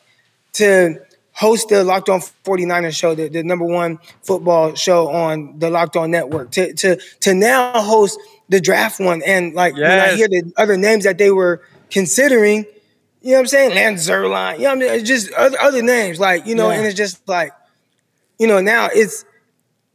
to 0.54 1.00
host 1.34 1.70
the 1.70 1.84
Locked 1.84 2.10
On 2.10 2.20
49ers 2.20 2.96
show, 2.96 3.16
the, 3.16 3.30
the 3.30 3.44
number 3.44 3.66
one 3.66 4.00
football 4.24 4.76
show 4.76 5.10
on 5.10 5.58
the 5.60 5.70
Locked 5.70 5.96
On 5.96 6.10
Network, 6.12 6.52
to 6.52 6.74
to 6.74 6.98
to 7.22 7.34
now 7.34 7.72
host 7.82 8.20
the 8.52 8.62
draft 8.62 9.00
one. 9.00 9.24
And 9.26 9.54
like 9.56 9.76
yes. 9.76 9.90
when 9.90 10.00
I 10.00 10.16
hear 10.16 10.28
the 10.28 10.54
other 10.58 10.78
names 10.78 11.06
that 11.06 11.18
they 11.18 11.32
were 11.32 11.64
considering, 11.90 12.66
you 13.22 13.32
know 13.32 13.38
what 13.38 13.40
I'm 13.40 13.48
saying? 13.48 13.76
Lance 13.76 14.08
Zierlein, 14.08 14.58
you 14.58 14.64
know 14.64 14.70
what 14.70 14.78
I 14.78 14.80
mean? 14.80 14.94
It's 14.94 15.08
just 15.08 15.32
other, 15.34 15.60
other 15.60 15.82
names, 15.82 16.20
like, 16.20 16.46
you 16.46 16.54
know, 16.54 16.70
yeah. 16.70 16.78
and 16.78 16.86
it's 16.86 16.98
just 16.98 17.28
like, 17.28 17.54
you 18.38 18.48
know, 18.48 18.62
now 18.62 18.90
it's 18.94 19.26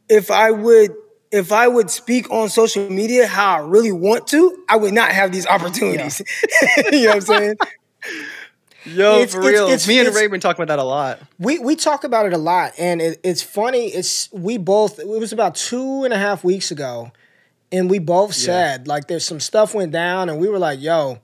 if 0.09 0.31
I 0.31 0.51
would 0.51 0.93
if 1.31 1.51
I 1.51 1.67
would 1.67 1.89
speak 1.91 2.31
on 2.31 2.49
social 2.49 2.89
media 2.89 3.27
how 3.27 3.57
I 3.57 3.59
really 3.59 3.91
want 3.91 4.27
to, 4.27 4.63
I 4.69 4.77
would 4.77 4.93
not 4.93 5.11
have 5.11 5.31
these 5.31 5.45
opportunities. 5.45 6.21
Yeah. 6.77 6.83
you 6.91 7.01
know 7.03 7.07
what 7.07 7.15
I'm 7.15 7.21
saying? 7.21 7.55
Yo, 8.85 9.19
it's, 9.19 9.33
for 9.33 9.41
it's, 9.41 9.49
real. 9.49 9.67
It's, 9.67 9.87
Me 9.87 9.99
and 9.99 10.15
Ray 10.15 10.27
been 10.27 10.39
talking 10.39 10.63
about 10.63 10.73
that 10.73 10.81
a 10.81 10.85
lot. 10.85 11.19
We 11.39 11.59
we 11.59 11.75
talk 11.75 12.05
about 12.05 12.25
it 12.25 12.31
a 12.31 12.37
lot, 12.37 12.71
and 12.77 13.01
it, 13.01 13.19
it's 13.21 13.41
funny. 13.41 13.87
It's 13.87 14.31
we 14.31 14.57
both. 14.57 14.97
It 14.99 15.07
was 15.07 15.33
about 15.33 15.55
two 15.55 16.05
and 16.05 16.13
a 16.13 16.17
half 16.17 16.45
weeks 16.45 16.71
ago, 16.71 17.11
and 17.71 17.89
we 17.89 17.99
both 17.99 18.33
said 18.33 18.83
yeah. 18.85 18.89
like 18.89 19.07
there's 19.07 19.25
some 19.25 19.39
stuff 19.39 19.73
went 19.73 19.91
down, 19.91 20.29
and 20.29 20.39
we 20.39 20.47
were 20.47 20.59
like, 20.59 20.81
"Yo, 20.81 21.19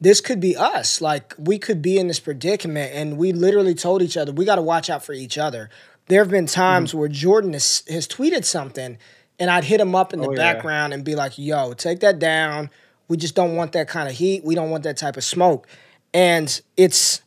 this 0.00 0.20
could 0.20 0.40
be 0.40 0.56
us. 0.56 1.00
Like 1.00 1.34
we 1.38 1.58
could 1.58 1.82
be 1.82 1.98
in 1.98 2.08
this 2.08 2.20
predicament." 2.20 2.92
And 2.94 3.18
we 3.18 3.32
literally 3.32 3.74
told 3.74 4.02
each 4.02 4.16
other 4.16 4.32
we 4.32 4.44
got 4.44 4.56
to 4.56 4.62
watch 4.62 4.90
out 4.90 5.04
for 5.04 5.12
each 5.12 5.38
other. 5.38 5.70
There 6.06 6.20
have 6.22 6.30
been 6.30 6.46
times 6.46 6.90
mm-hmm. 6.90 6.98
where 6.98 7.08
Jordan 7.08 7.52
has, 7.52 7.84
has 7.88 8.08
tweeted 8.08 8.44
something, 8.44 8.98
and 9.38 9.50
I'd 9.50 9.64
hit 9.64 9.80
him 9.80 9.94
up 9.94 10.12
in 10.12 10.20
the 10.20 10.30
oh, 10.30 10.34
background 10.34 10.90
yeah. 10.90 10.96
and 10.96 11.04
be 11.04 11.14
like, 11.14 11.38
"Yo, 11.38 11.72
take 11.74 12.00
that 12.00 12.18
down. 12.18 12.70
We 13.08 13.16
just 13.16 13.34
don't 13.34 13.56
want 13.56 13.72
that 13.72 13.88
kind 13.88 14.08
of 14.08 14.14
heat. 14.14 14.44
We 14.44 14.54
don't 14.54 14.70
want 14.70 14.84
that 14.84 14.96
type 14.96 15.16
of 15.16 15.24
smoke." 15.24 15.66
and 16.14 16.60
it's 16.76 17.22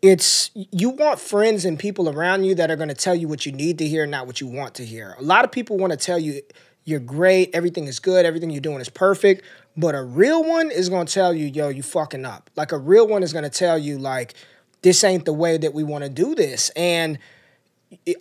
it's 0.00 0.50
you 0.54 0.90
want 0.90 1.18
friends 1.20 1.64
and 1.64 1.78
people 1.78 2.08
around 2.08 2.44
you 2.44 2.54
that 2.54 2.70
are 2.70 2.76
going 2.76 2.88
to 2.88 2.94
tell 2.94 3.14
you 3.14 3.28
what 3.28 3.46
you 3.46 3.52
need 3.52 3.78
to 3.78 3.86
hear 3.86 4.06
not 4.06 4.26
what 4.26 4.40
you 4.40 4.46
want 4.46 4.74
to 4.74 4.84
hear 4.84 5.14
a 5.18 5.22
lot 5.22 5.44
of 5.44 5.52
people 5.52 5.76
want 5.76 5.92
to 5.92 5.96
tell 5.96 6.18
you 6.18 6.40
you're 6.84 7.00
great 7.00 7.50
everything 7.54 7.86
is 7.86 7.98
good 7.98 8.24
everything 8.26 8.50
you're 8.50 8.60
doing 8.60 8.80
is 8.80 8.88
perfect 8.88 9.44
but 9.76 9.94
a 9.94 10.02
real 10.02 10.44
one 10.44 10.70
is 10.70 10.88
going 10.88 11.06
to 11.06 11.12
tell 11.12 11.32
you 11.32 11.46
yo 11.46 11.68
you 11.68 11.82
fucking 11.82 12.24
up 12.24 12.50
like 12.56 12.72
a 12.72 12.78
real 12.78 13.06
one 13.06 13.22
is 13.22 13.32
going 13.32 13.44
to 13.44 13.50
tell 13.50 13.78
you 13.78 13.98
like 13.98 14.34
this 14.82 15.04
ain't 15.04 15.24
the 15.24 15.32
way 15.32 15.56
that 15.56 15.72
we 15.72 15.82
want 15.82 16.04
to 16.04 16.10
do 16.10 16.34
this 16.34 16.70
and 16.70 17.18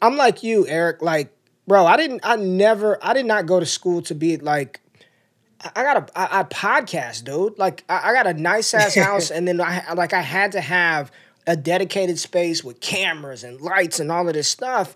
i'm 0.02 0.16
like 0.18 0.44
you 0.44 0.68
eric 0.68 1.02
like 1.02 1.36
bro 1.68 1.86
i 1.86 1.98
didn't 1.98 2.22
i 2.24 2.36
never 2.36 3.04
i 3.04 3.14
did 3.14 3.26
not 3.26 3.46
go 3.46 3.60
to 3.60 3.66
school 3.66 4.02
to 4.02 4.14
be 4.16 4.38
like 4.38 4.82
I 5.76 5.84
got 5.84 5.98
a 5.98 6.20
I, 6.20 6.40
I 6.40 6.44
podcast, 6.44 7.24
dude. 7.24 7.58
Like 7.60 7.84
I, 7.88 8.10
I 8.10 8.14
got 8.14 8.28
a 8.28 8.34
nice 8.34 8.74
ass 8.74 8.96
house, 9.08 9.30
and 9.30 9.48
then 9.48 9.62
I 9.62 9.94
like 9.94 10.14
I 10.14 10.22
had 10.22 10.54
to 10.54 10.62
have 10.62 11.12
a 11.48 11.56
dedicated 11.56 12.20
space 12.20 12.64
with 12.64 12.80
cameras 12.80 13.44
and 13.44 13.60
lights 13.62 14.00
and 14.00 14.12
all 14.12 14.28
of 14.28 14.34
this 14.34 14.48
stuff. 14.48 14.96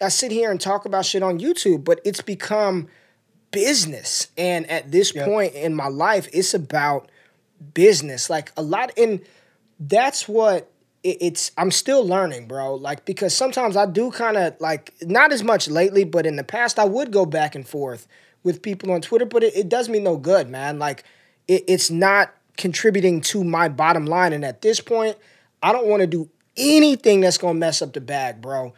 I 0.00 0.08
sit 0.08 0.32
here 0.32 0.50
and 0.50 0.60
talk 0.60 0.84
about 0.84 1.04
shit 1.04 1.22
on 1.22 1.38
YouTube, 1.38 1.84
but 1.84 2.00
it's 2.04 2.20
become 2.20 2.88
business. 3.54 4.28
And 4.36 4.68
at 4.70 4.90
this 4.90 5.14
yep. 5.14 5.26
point 5.26 5.54
in 5.54 5.74
my 5.74 5.88
life, 5.88 6.28
it's 6.32 6.54
about 6.54 7.10
business. 7.72 8.28
Like 8.28 8.52
a 8.56 8.62
lot, 8.62 8.92
and 8.98 9.20
that's 9.80 10.28
what 10.28 10.70
it, 11.02 11.18
it's. 11.20 11.52
I'm 11.56 11.70
still 11.70 12.06
learning, 12.06 12.46
bro. 12.46 12.74
Like 12.74 13.04
because 13.04 13.34
sometimes 13.34 13.76
I 13.76 13.86
do 13.86 14.10
kind 14.10 14.36
of 14.36 14.60
like 14.60 14.92
not 15.02 15.32
as 15.32 15.42
much 15.42 15.68
lately, 15.68 16.04
but 16.04 16.26
in 16.26 16.36
the 16.36 16.44
past 16.44 16.78
I 16.78 16.84
would 16.84 17.12
go 17.12 17.24
back 17.24 17.54
and 17.54 17.66
forth 17.66 18.06
with 18.42 18.62
people 18.62 18.92
on 18.92 19.00
Twitter, 19.00 19.24
but 19.24 19.42
it, 19.42 19.56
it 19.56 19.68
does 19.68 19.88
me 19.88 19.98
no 19.98 20.16
good, 20.16 20.48
man. 20.48 20.78
Like 20.78 21.04
it, 21.48 21.64
it's 21.66 21.90
not 21.90 22.34
contributing 22.56 23.20
to 23.20 23.42
my 23.42 23.68
bottom 23.68 24.06
line. 24.06 24.32
And 24.32 24.44
at 24.44 24.62
this 24.62 24.80
point, 24.80 25.16
I 25.62 25.72
don't 25.72 25.86
want 25.86 26.02
to 26.02 26.06
do 26.06 26.28
anything 26.56 27.20
that's 27.20 27.38
gonna 27.38 27.58
mess 27.58 27.82
up 27.82 27.92
the 27.92 28.00
bag, 28.00 28.40
bro. 28.40 28.74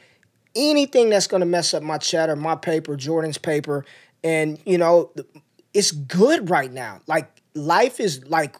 Anything 0.54 1.10
that's 1.10 1.26
gonna 1.26 1.46
mess 1.46 1.74
up 1.74 1.82
my 1.82 1.98
cheddar, 1.98 2.36
my 2.36 2.54
paper, 2.54 2.96
Jordan's 2.96 3.38
paper, 3.38 3.84
and 4.26 4.58
you 4.66 4.76
know, 4.76 5.12
it's 5.72 5.92
good 5.92 6.50
right 6.50 6.72
now. 6.72 7.00
Like 7.06 7.30
life 7.54 8.00
is 8.00 8.26
like 8.26 8.56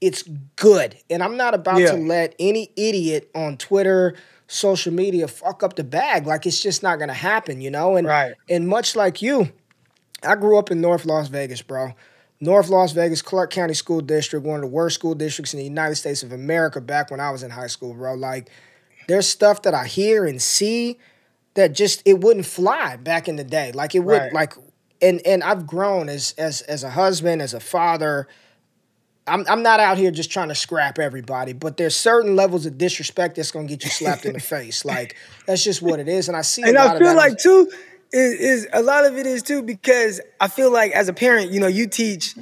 it's 0.00 0.22
good, 0.56 0.96
and 1.10 1.22
I'm 1.22 1.36
not 1.36 1.54
about 1.54 1.80
yeah. 1.80 1.92
to 1.92 1.96
let 1.96 2.34
any 2.38 2.72
idiot 2.76 3.30
on 3.34 3.58
Twitter, 3.58 4.16
social 4.46 4.92
media 4.92 5.28
fuck 5.28 5.62
up 5.62 5.76
the 5.76 5.84
bag. 5.84 6.26
Like 6.26 6.46
it's 6.46 6.60
just 6.60 6.82
not 6.82 6.98
gonna 6.98 7.12
happen, 7.12 7.60
you 7.60 7.70
know. 7.70 7.96
And 7.96 8.06
right. 8.06 8.34
and 8.48 8.66
much 8.66 8.96
like 8.96 9.20
you, 9.20 9.52
I 10.22 10.36
grew 10.36 10.58
up 10.58 10.70
in 10.70 10.80
North 10.80 11.04
Las 11.04 11.28
Vegas, 11.28 11.60
bro. 11.60 11.94
North 12.40 12.68
Las 12.68 12.92
Vegas, 12.92 13.22
Clark 13.22 13.52
County 13.52 13.74
School 13.74 14.00
District, 14.00 14.44
one 14.44 14.56
of 14.56 14.62
the 14.62 14.68
worst 14.68 14.96
school 14.96 15.14
districts 15.14 15.54
in 15.54 15.58
the 15.58 15.64
United 15.64 15.94
States 15.94 16.22
of 16.22 16.32
America 16.32 16.80
back 16.80 17.10
when 17.10 17.20
I 17.20 17.30
was 17.30 17.42
in 17.42 17.50
high 17.50 17.68
school, 17.68 17.94
bro. 17.94 18.14
Like, 18.14 18.50
there's 19.06 19.26
stuff 19.26 19.62
that 19.62 19.72
I 19.72 19.86
hear 19.86 20.26
and 20.26 20.42
see 20.42 20.98
that 21.54 21.72
just 21.72 22.02
it 22.04 22.20
wouldn't 22.20 22.46
fly 22.46 22.96
back 22.96 23.28
in 23.28 23.36
the 23.36 23.44
day. 23.44 23.72
Like 23.72 23.94
it 23.94 24.00
would 24.00 24.18
right. 24.18 24.32
like 24.32 24.54
and 25.00 25.20
and 25.26 25.42
I've 25.42 25.66
grown 25.66 26.08
as 26.08 26.34
as 26.38 26.62
as 26.62 26.84
a 26.84 26.90
husband, 26.90 27.42
as 27.42 27.54
a 27.54 27.60
father. 27.60 28.28
I'm 29.26 29.44
I'm 29.48 29.62
not 29.62 29.80
out 29.80 29.96
here 29.96 30.10
just 30.10 30.30
trying 30.30 30.48
to 30.48 30.54
scrap 30.54 30.98
everybody, 30.98 31.54
but 31.54 31.76
there's 31.76 31.96
certain 31.96 32.36
levels 32.36 32.66
of 32.66 32.76
disrespect 32.76 33.36
that's 33.36 33.50
gonna 33.50 33.66
get 33.66 33.82
you 33.84 33.90
slapped 33.90 34.26
in 34.26 34.34
the 34.34 34.40
face. 34.54 34.84
Like 34.84 35.16
that's 35.46 35.64
just 35.64 35.80
what 35.80 35.98
it 35.98 36.08
is. 36.08 36.28
And 36.28 36.36
I 36.36 36.42
see 36.42 36.62
And 36.62 36.76
I 36.76 36.98
feel 36.98 37.16
like 37.16 37.38
too 37.38 37.70
is, 38.12 38.32
is 38.34 38.68
a 38.72 38.82
lot 38.82 39.06
of 39.06 39.16
it 39.16 39.26
is 39.26 39.42
too 39.42 39.62
because 39.62 40.20
I 40.40 40.48
feel 40.48 40.70
like 40.70 40.92
as 40.92 41.08
a 41.08 41.12
parent, 41.12 41.52
you 41.52 41.60
know, 41.60 41.66
you 41.66 41.86
teach 41.86 42.34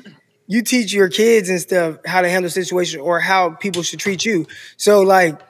you 0.46 0.62
teach 0.62 0.92
your 0.92 1.08
kids 1.08 1.48
and 1.48 1.60
stuff 1.60 1.98
how 2.04 2.20
to 2.20 2.28
handle 2.28 2.50
situations 2.50 3.00
or 3.00 3.20
how 3.20 3.50
people 3.50 3.82
should 3.82 4.00
treat 4.00 4.24
you. 4.24 4.46
So 4.76 5.02
like, 5.02 5.40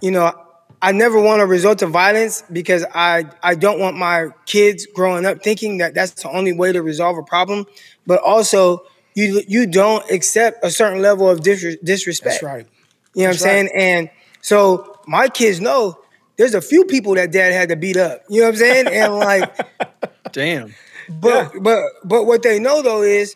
you 0.00 0.10
know, 0.10 0.32
I 0.80 0.92
never 0.92 1.20
want 1.20 1.40
to 1.40 1.46
resort 1.46 1.78
to 1.78 1.86
violence 1.86 2.42
because 2.52 2.84
I 2.94 3.24
I 3.42 3.54
don't 3.54 3.80
want 3.80 3.96
my 3.96 4.28
kids 4.46 4.86
growing 4.86 5.26
up 5.26 5.42
thinking 5.42 5.78
that 5.78 5.94
that's 5.94 6.12
the 6.22 6.30
only 6.30 6.52
way 6.52 6.72
to 6.72 6.82
resolve 6.82 7.18
a 7.18 7.22
problem. 7.22 7.66
But 8.06 8.20
also, 8.22 8.84
you 9.14 9.42
you 9.48 9.66
don't 9.66 10.08
accept 10.10 10.64
a 10.64 10.70
certain 10.70 11.02
level 11.02 11.28
of 11.28 11.42
dis- 11.42 11.76
disrespect. 11.82 12.40
That's 12.40 12.42
right. 12.42 12.66
You 13.14 13.24
know 13.24 13.30
That's 13.30 13.42
what 13.42 13.50
I'm 13.50 13.66
saying? 13.66 13.70
And 13.74 14.10
so 14.40 15.00
my 15.06 15.28
kids 15.28 15.60
know 15.60 15.98
there's 16.36 16.54
a 16.54 16.60
few 16.60 16.84
people 16.84 17.14
that 17.14 17.32
dad 17.32 17.52
had 17.52 17.70
to 17.70 17.76
beat 17.76 17.96
up. 17.96 18.22
You 18.28 18.40
know 18.40 18.46
what 18.46 18.54
I'm 18.54 18.56
saying? 18.58 18.86
And 18.88 19.14
like, 19.14 19.56
Damn. 20.32 20.74
but 21.08 21.52
but 21.60 21.82
but 22.04 22.24
what 22.24 22.42
they 22.42 22.60
know 22.60 22.82
though 22.82 23.02
is 23.02 23.34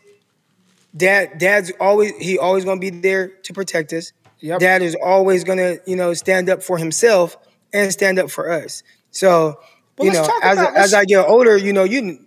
dad 0.96 1.38
dad's 1.38 1.72
always 1.80 2.12
he 2.18 2.38
always 2.38 2.64
gonna 2.64 2.80
be 2.80 2.90
there 2.90 3.28
to 3.42 3.52
protect 3.52 3.92
us. 3.92 4.12
Yep. 4.42 4.60
Dad 4.60 4.82
is 4.82 4.94
always 5.02 5.44
gonna 5.44 5.76
you 5.86 5.96
know 5.96 6.12
stand 6.14 6.50
up 6.50 6.62
for 6.62 6.76
himself 6.78 7.36
and 7.72 7.90
stand 7.92 8.18
up 8.18 8.30
for 8.30 8.50
us. 8.50 8.82
So 9.12 9.58
Well, 9.98 10.06
you 10.08 10.12
know, 10.12 10.28
as 10.42 10.58
about- 10.58 10.76
as 10.76 10.94
I 10.94 11.04
get 11.04 11.24
older, 11.26 11.56
you 11.56 11.72
know, 11.72 11.84
you 11.84 12.18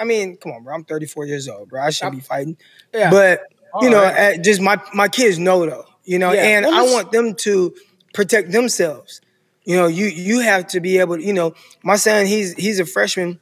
I 0.00 0.04
mean, 0.04 0.36
come 0.38 0.52
on, 0.52 0.64
bro. 0.64 0.74
I'm 0.74 0.84
34 0.84 1.26
years 1.26 1.46
old, 1.48 1.68
bro. 1.68 1.82
I 1.82 1.90
shouldn't 1.90 2.16
be 2.16 2.20
fighting. 2.22 2.56
Yeah. 2.94 3.10
But 3.10 3.42
you 3.82 3.90
know, 3.90 4.02
right. 4.02 4.42
just 4.42 4.60
my 4.60 4.80
my 4.94 5.08
kids 5.08 5.38
know 5.38 5.64
though. 5.66 5.84
You 6.04 6.18
know, 6.18 6.32
Yeah. 6.32 6.42
and 6.44 6.66
Well, 6.66 6.88
I 6.88 6.90
want 6.92 7.12
them 7.12 7.34
to 7.34 7.74
protect 8.14 8.50
themselves. 8.50 9.20
You 9.64 9.76
know, 9.76 9.86
you 9.86 10.06
you 10.06 10.40
have 10.40 10.66
to 10.68 10.80
be 10.80 10.98
able. 10.98 11.16
to, 11.18 11.22
You 11.22 11.34
know, 11.34 11.52
my 11.82 11.96
son, 11.96 12.24
he's 12.24 12.54
he's 12.54 12.80
a 12.80 12.86
freshman 12.86 13.38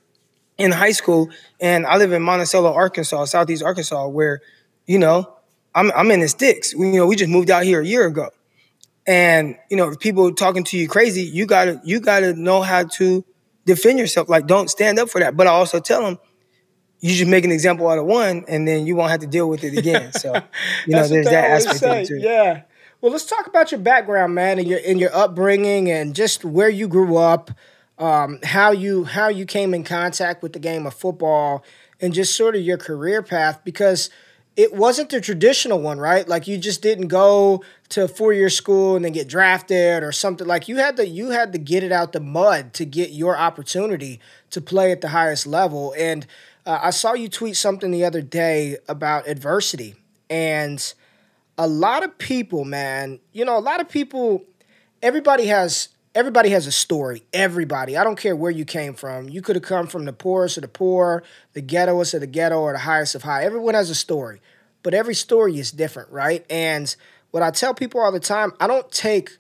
in 0.59 0.73
high 0.73 0.91
school, 0.91 1.31
and 1.61 1.87
I 1.87 1.97
live 1.99 2.13
in 2.13 2.23
Monticello, 2.23 2.73
Arkansas, 2.73 3.27
Southeast 3.27 3.63
Arkansas, 3.63 4.09
where, 4.09 4.41
you 4.87 4.99
know, 4.99 5.36
I'm 5.77 5.93
I'm 5.93 6.11
in 6.11 6.21
the 6.21 6.29
sticks. 6.29 6.75
We, 6.75 6.89
you 6.89 6.97
know, 6.97 7.07
we 7.07 7.15
just 7.15 7.31
moved 7.31 7.51
out 7.51 7.63
here 7.63 7.81
a 7.81 7.87
year 7.87 8.07
ago, 8.07 8.31
and 9.07 9.57
you 9.71 9.77
know, 9.77 9.89
if 9.89 10.01
people 10.01 10.35
talking 10.35 10.65
to 10.65 10.79
you 10.79 10.89
crazy, 10.89 11.23
you 11.23 11.47
gotta 11.47 11.81
you 11.85 12.01
gotta 12.01 12.33
know 12.35 12.63
how 12.63 12.85
to 12.85 13.25
defend 13.67 13.99
yourself. 13.99 14.29
Like, 14.29 14.47
don't 14.47 14.71
stand 14.71 14.99
up 14.99 15.11
for 15.11 15.21
that. 15.21 15.37
But 15.37 15.47
I 15.47 15.51
also 15.51 15.79
tell 15.79 16.03
them, 16.03 16.19
you 17.01 17.15
just 17.15 17.31
make 17.31 17.45
an 17.45 17.53
example 17.53 17.89
out 17.89 17.99
of 17.99 18.07
one, 18.07 18.45
and 18.49 18.67
then 18.67 18.87
you 18.87 18.97
won't 18.97 19.11
have 19.11 19.21
to 19.21 19.27
deal 19.27 19.51
with 19.51 19.65
it 19.65 19.77
again. 19.77 20.13
So, 20.13 20.33
you 20.87 20.95
know, 20.95 21.07
there's 21.07 21.27
that 21.27 21.51
aspect 21.51 21.83
of 21.83 21.93
it 21.93 22.07
say. 22.07 22.15
too. 22.15 22.19
Yeah. 22.21 22.63
Well, 23.03 23.13
let's 23.13 23.27
talk 23.27 23.47
about 23.47 23.71
your 23.71 23.81
background, 23.81 24.35
man, 24.35 24.59
and 24.59 24.67
your 24.67 24.79
in 24.79 24.99
your 24.99 25.15
upbringing, 25.15 25.91
and 25.91 26.15
just 26.15 26.43
where 26.43 26.71
you 26.71 26.89
grew 26.89 27.19
up, 27.19 27.51
um, 27.99 28.39
how 28.43 28.71
you 28.71 29.05
how 29.05 29.29
you 29.29 29.45
came 29.45 29.75
in 29.75 29.85
contact 29.85 30.43
with 30.43 30.55
the 30.55 30.59
game 30.59 30.87
of 30.87 30.95
football, 30.95 31.63
and 32.01 32.15
just 32.15 32.35
sort 32.35 32.57
of 32.57 32.63
your 32.63 32.79
career 32.79 33.23
path, 33.23 33.61
because 33.63 34.09
it 34.57 34.73
wasn't 34.73 35.11
the 35.11 35.21
traditional 35.21 35.81
one, 35.81 35.99
right? 35.99 36.27
Like 36.27 36.49
you 36.49 36.57
just 36.57 36.81
didn't 36.83 37.09
go 37.09 37.63
to 37.91 38.05
a 38.05 38.09
four 38.09 38.33
year 38.33 38.49
school 38.49 38.97
and 38.97 39.05
then 39.05 39.13
get 39.13 39.29
drafted 39.29 40.03
or 40.03 40.13
something. 40.13 40.47
Like 40.47 40.69
you 40.69 40.77
had 40.77 40.97
to 40.97 41.07
you 41.07 41.31
had 41.31 41.53
to 41.53 41.59
get 41.59 41.83
it 41.83 41.93
out 41.93 42.13
the 42.13 42.21
mud 42.21 42.73
to 42.75 42.85
get 42.85 43.11
your 43.11 43.37
opportunity 43.37 44.21
to 44.51 44.61
play 44.61 44.93
at 44.93 45.03
the 45.03 45.09
highest 45.09 45.47
level. 45.47 45.95
And 45.99 46.27
uh, 46.65 46.79
I 46.83 46.91
saw 46.91 47.13
you 47.13 47.29
tweet 47.29 47.57
something 47.57 47.91
the 47.91 48.05
other 48.05 48.23
day 48.23 48.79
about 48.89 49.29
adversity 49.29 49.95
and 50.29 50.95
a 51.59 51.67
lot 51.67 52.05
of 52.05 52.19
people, 52.19 52.65
man, 52.65 53.21
you 53.33 53.45
know, 53.45 53.57
a 53.57 53.61
lot 53.61 53.81
of 53.81 53.89
people, 53.89 54.45
everybody 55.03 55.47
has 55.47 55.89
everybody 56.17 56.49
has 56.49 56.67
a 56.67 56.73
story. 56.73 57.23
Everybody. 57.33 57.97
I 57.97 58.03
don't 58.03 58.19
care 58.19 58.35
where 58.35 58.51
you 58.51 58.65
came 58.65 58.95
from. 58.95 59.29
You 59.29 59.43
could 59.43 59.55
have 59.55 59.63
come 59.63 59.87
from 59.87 60.07
the 60.07 60.13
poorest 60.15 60.57
of 60.57 60.63
the 60.63 60.69
poor, 60.69 61.23
the 61.53 61.61
ghettoest 61.61 62.15
of 62.15 62.21
the 62.21 62.27
ghetto, 62.27 62.59
or 62.59 62.73
the 62.73 62.79
highest 62.79 63.15
of 63.15 63.23
high. 63.23 63.45
Everyone 63.45 63.75
has 63.75 63.91
a 63.91 63.95
story. 63.95 64.41
But 64.83 64.95
every 64.95 65.15
story 65.15 65.59
is 65.59 65.71
different, 65.71 66.11
right? 66.11 66.47
And 66.49 66.95
what 67.33 67.43
I 67.43 67.51
tell 67.51 67.75
people 67.75 68.01
all 68.01 68.11
the 68.11 68.19
time, 68.19 68.53
I 68.59 68.67
don't 68.67 68.91
take 68.91 69.39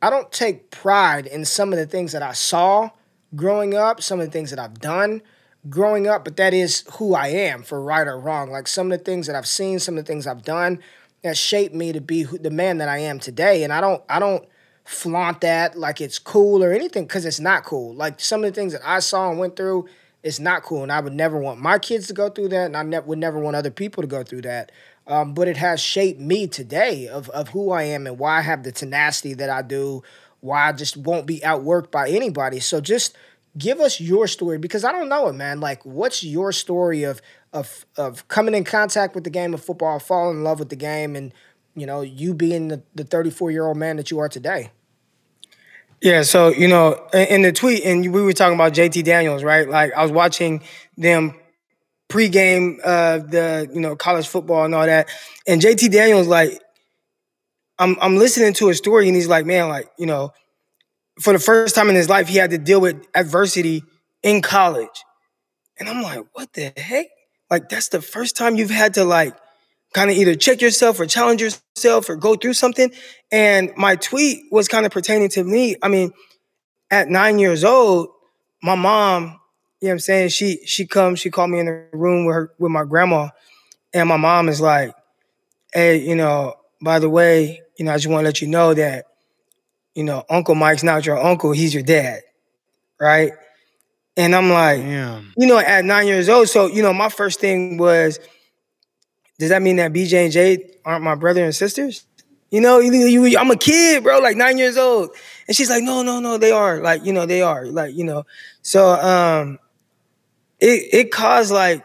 I 0.00 0.10
don't 0.10 0.30
take 0.30 0.70
pride 0.70 1.26
in 1.26 1.44
some 1.44 1.72
of 1.72 1.78
the 1.78 1.86
things 1.86 2.12
that 2.12 2.22
I 2.22 2.32
saw 2.32 2.90
growing 3.34 3.74
up, 3.74 4.00
some 4.00 4.20
of 4.20 4.26
the 4.26 4.32
things 4.32 4.50
that 4.50 4.58
I've 4.58 4.78
done 4.78 5.22
growing 5.68 6.06
up, 6.06 6.24
but 6.24 6.36
that 6.36 6.54
is 6.54 6.84
who 6.92 7.14
I 7.14 7.28
am 7.28 7.64
for 7.64 7.82
right 7.82 8.06
or 8.06 8.16
wrong. 8.16 8.50
Like 8.50 8.68
some 8.68 8.92
of 8.92 8.98
the 8.98 9.04
things 9.04 9.26
that 9.26 9.34
I've 9.34 9.46
seen, 9.46 9.80
some 9.80 9.98
of 9.98 10.04
the 10.04 10.08
things 10.08 10.26
I've 10.26 10.44
done 10.44 10.78
that 11.22 11.36
shaped 11.36 11.74
me 11.74 11.92
to 11.92 12.00
be 12.00 12.22
who, 12.22 12.38
the 12.38 12.50
man 12.50 12.78
that 12.78 12.88
I 12.88 12.98
am 12.98 13.18
today. 13.18 13.64
And 13.64 13.72
I 13.72 13.80
don't 13.80 14.02
I 14.08 14.18
don't 14.18 14.46
flaunt 14.88 15.42
that 15.42 15.78
like 15.78 16.00
it's 16.00 16.18
cool 16.18 16.64
or 16.64 16.72
anything 16.72 17.04
because 17.04 17.26
it's 17.26 17.38
not 17.38 17.62
cool. 17.62 17.94
Like 17.94 18.18
some 18.18 18.42
of 18.42 18.52
the 18.52 18.58
things 18.58 18.72
that 18.72 18.80
I 18.82 19.00
saw 19.00 19.28
and 19.28 19.38
went 19.38 19.54
through, 19.54 19.86
it's 20.22 20.40
not 20.40 20.62
cool. 20.62 20.82
And 20.82 20.90
I 20.90 21.00
would 21.00 21.12
never 21.12 21.38
want 21.38 21.60
my 21.60 21.78
kids 21.78 22.06
to 22.06 22.14
go 22.14 22.30
through 22.30 22.48
that, 22.48 22.66
and 22.66 22.76
I 22.76 22.82
ne- 22.82 23.00
would 23.00 23.18
never 23.18 23.38
want 23.38 23.54
other 23.54 23.70
people 23.70 24.02
to 24.02 24.06
go 24.06 24.22
through 24.22 24.42
that. 24.42 24.72
Um, 25.06 25.34
but 25.34 25.46
it 25.46 25.58
has 25.58 25.80
shaped 25.80 26.20
me 26.20 26.46
today 26.46 27.06
of, 27.06 27.28
of 27.30 27.50
who 27.50 27.70
I 27.70 27.82
am 27.82 28.06
and 28.06 28.18
why 28.18 28.38
I 28.38 28.40
have 28.40 28.62
the 28.62 28.72
tenacity 28.72 29.34
that 29.34 29.50
I 29.50 29.60
do, 29.60 30.02
why 30.40 30.68
I 30.68 30.72
just 30.72 30.96
won't 30.96 31.26
be 31.26 31.40
outworked 31.40 31.90
by 31.90 32.08
anybody. 32.08 32.60
So 32.60 32.80
just 32.80 33.16
give 33.56 33.80
us 33.80 34.00
your 34.00 34.26
story 34.26 34.56
because 34.56 34.84
I 34.84 34.92
don't 34.92 35.08
know 35.10 35.28
it, 35.28 35.34
man. 35.34 35.60
Like, 35.60 35.84
what's 35.84 36.24
your 36.24 36.50
story 36.50 37.02
of 37.04 37.20
of 37.52 37.84
of 37.96 38.26
coming 38.28 38.54
in 38.54 38.64
contact 38.64 39.14
with 39.14 39.24
the 39.24 39.30
game 39.30 39.52
of 39.52 39.62
football, 39.62 39.98
falling 39.98 40.38
in 40.38 40.44
love 40.44 40.58
with 40.58 40.70
the 40.70 40.76
game, 40.76 41.14
and 41.14 41.32
you 41.74 41.86
know, 41.86 42.00
you 42.00 42.32
being 42.32 42.68
the 42.68 42.82
the 42.94 43.04
34 43.04 43.50
year 43.50 43.66
old 43.66 43.76
man 43.76 43.96
that 43.96 44.10
you 44.10 44.18
are 44.18 44.28
today? 44.30 44.70
Yeah, 46.00 46.22
so 46.22 46.48
you 46.48 46.68
know, 46.68 47.08
in 47.12 47.42
the 47.42 47.52
tweet, 47.52 47.84
and 47.84 48.12
we 48.12 48.22
were 48.22 48.32
talking 48.32 48.54
about 48.54 48.72
JT 48.72 49.02
Daniels, 49.04 49.42
right? 49.42 49.68
Like 49.68 49.92
I 49.94 50.02
was 50.02 50.12
watching 50.12 50.62
them 50.96 51.34
pregame 52.08 52.78
uh 52.84 53.18
the 53.18 53.68
you 53.72 53.80
know 53.80 53.96
college 53.96 54.28
football 54.28 54.64
and 54.64 54.74
all 54.74 54.86
that, 54.86 55.08
and 55.46 55.60
JT 55.60 55.90
Daniels 55.90 56.28
like 56.28 56.60
I'm 57.78 57.96
I'm 58.00 58.16
listening 58.16 58.52
to 58.54 58.68
a 58.70 58.74
story 58.74 59.08
and 59.08 59.16
he's 59.16 59.28
like, 59.28 59.46
man, 59.46 59.68
like 59.68 59.88
you 59.98 60.06
know, 60.06 60.32
for 61.20 61.32
the 61.32 61.38
first 61.38 61.74
time 61.74 61.88
in 61.88 61.96
his 61.96 62.08
life, 62.08 62.28
he 62.28 62.38
had 62.38 62.50
to 62.50 62.58
deal 62.58 62.80
with 62.80 63.06
adversity 63.14 63.82
in 64.22 64.42
college, 64.42 65.04
and 65.78 65.88
I'm 65.88 66.02
like, 66.02 66.24
what 66.34 66.52
the 66.54 66.72
heck? 66.76 67.06
Like 67.50 67.68
that's 67.68 67.88
the 67.88 68.02
first 68.02 68.36
time 68.36 68.56
you've 68.56 68.70
had 68.70 68.94
to 68.94 69.04
like 69.04 69.36
kind 69.92 70.10
of 70.10 70.16
either 70.16 70.34
check 70.34 70.60
yourself 70.60 71.00
or 71.00 71.06
challenge 71.06 71.40
yourself 71.40 72.08
or 72.08 72.16
go 72.16 72.34
through 72.34 72.54
something. 72.54 72.90
And 73.32 73.72
my 73.76 73.96
tweet 73.96 74.44
was 74.50 74.68
kind 74.68 74.86
of 74.86 74.92
pertaining 74.92 75.28
to 75.30 75.44
me. 75.44 75.76
I 75.82 75.88
mean, 75.88 76.12
at 76.90 77.08
nine 77.08 77.38
years 77.38 77.64
old, 77.64 78.08
my 78.62 78.74
mom, 78.74 79.40
you 79.80 79.88
know 79.88 79.90
what 79.90 79.92
I'm 79.92 79.98
saying, 80.00 80.28
she 80.30 80.58
she 80.66 80.86
comes, 80.86 81.20
she 81.20 81.30
called 81.30 81.50
me 81.50 81.60
in 81.60 81.66
the 81.66 81.86
room 81.92 82.24
with 82.26 82.34
her 82.34 82.52
with 82.58 82.72
my 82.72 82.84
grandma, 82.84 83.28
and 83.94 84.08
my 84.08 84.16
mom 84.16 84.48
is 84.48 84.60
like, 84.60 84.92
Hey, 85.72 85.98
you 85.98 86.16
know, 86.16 86.54
by 86.80 86.98
the 86.98 87.08
way, 87.08 87.60
you 87.78 87.84
know, 87.84 87.92
I 87.92 87.96
just 87.96 88.08
want 88.08 88.22
to 88.22 88.24
let 88.24 88.40
you 88.42 88.48
know 88.48 88.74
that, 88.74 89.06
you 89.94 90.02
know, 90.02 90.24
Uncle 90.28 90.54
Mike's 90.54 90.82
not 90.82 91.06
your 91.06 91.18
uncle, 91.18 91.52
he's 91.52 91.72
your 91.72 91.82
dad. 91.82 92.20
Right. 93.00 93.32
And 94.16 94.34
I'm 94.34 94.50
like, 94.50 94.80
Damn. 94.80 95.32
you 95.36 95.46
know, 95.46 95.58
at 95.58 95.84
nine 95.84 96.08
years 96.08 96.28
old. 96.28 96.48
So, 96.48 96.66
you 96.66 96.82
know, 96.82 96.92
my 96.92 97.08
first 97.08 97.38
thing 97.38 97.76
was, 97.76 98.18
does 99.38 99.50
that 99.50 99.62
mean 99.62 99.76
that 99.76 99.92
BJ 99.92 100.24
and 100.24 100.32
Jade 100.32 100.76
aren't 100.84 101.04
my 101.04 101.14
brother 101.14 101.44
and 101.44 101.54
sisters? 101.54 102.04
You 102.50 102.60
know, 102.60 102.78
you, 102.80 102.92
you, 102.92 103.38
I'm 103.38 103.50
a 103.50 103.56
kid, 103.56 104.02
bro, 104.02 104.20
like 104.20 104.36
nine 104.36 104.58
years 104.58 104.76
old. 104.76 105.10
And 105.46 105.56
she's 105.56 105.68
like, 105.68 105.82
no, 105.82 106.02
no, 106.02 106.18
no, 106.18 106.38
they 106.38 106.50
are. 106.50 106.80
Like, 106.80 107.04
you 107.04 107.12
know, 107.12 107.26
they 107.26 107.42
are. 107.42 107.66
Like, 107.66 107.94
you 107.94 108.04
know. 108.04 108.24
So 108.62 108.88
um 108.88 109.58
it 110.60 110.88
it 110.92 111.12
caused 111.12 111.52
like 111.52 111.84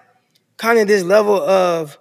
kind 0.57 0.79
of 0.79 0.87
this 0.87 1.03
level 1.03 1.35
of 1.35 1.97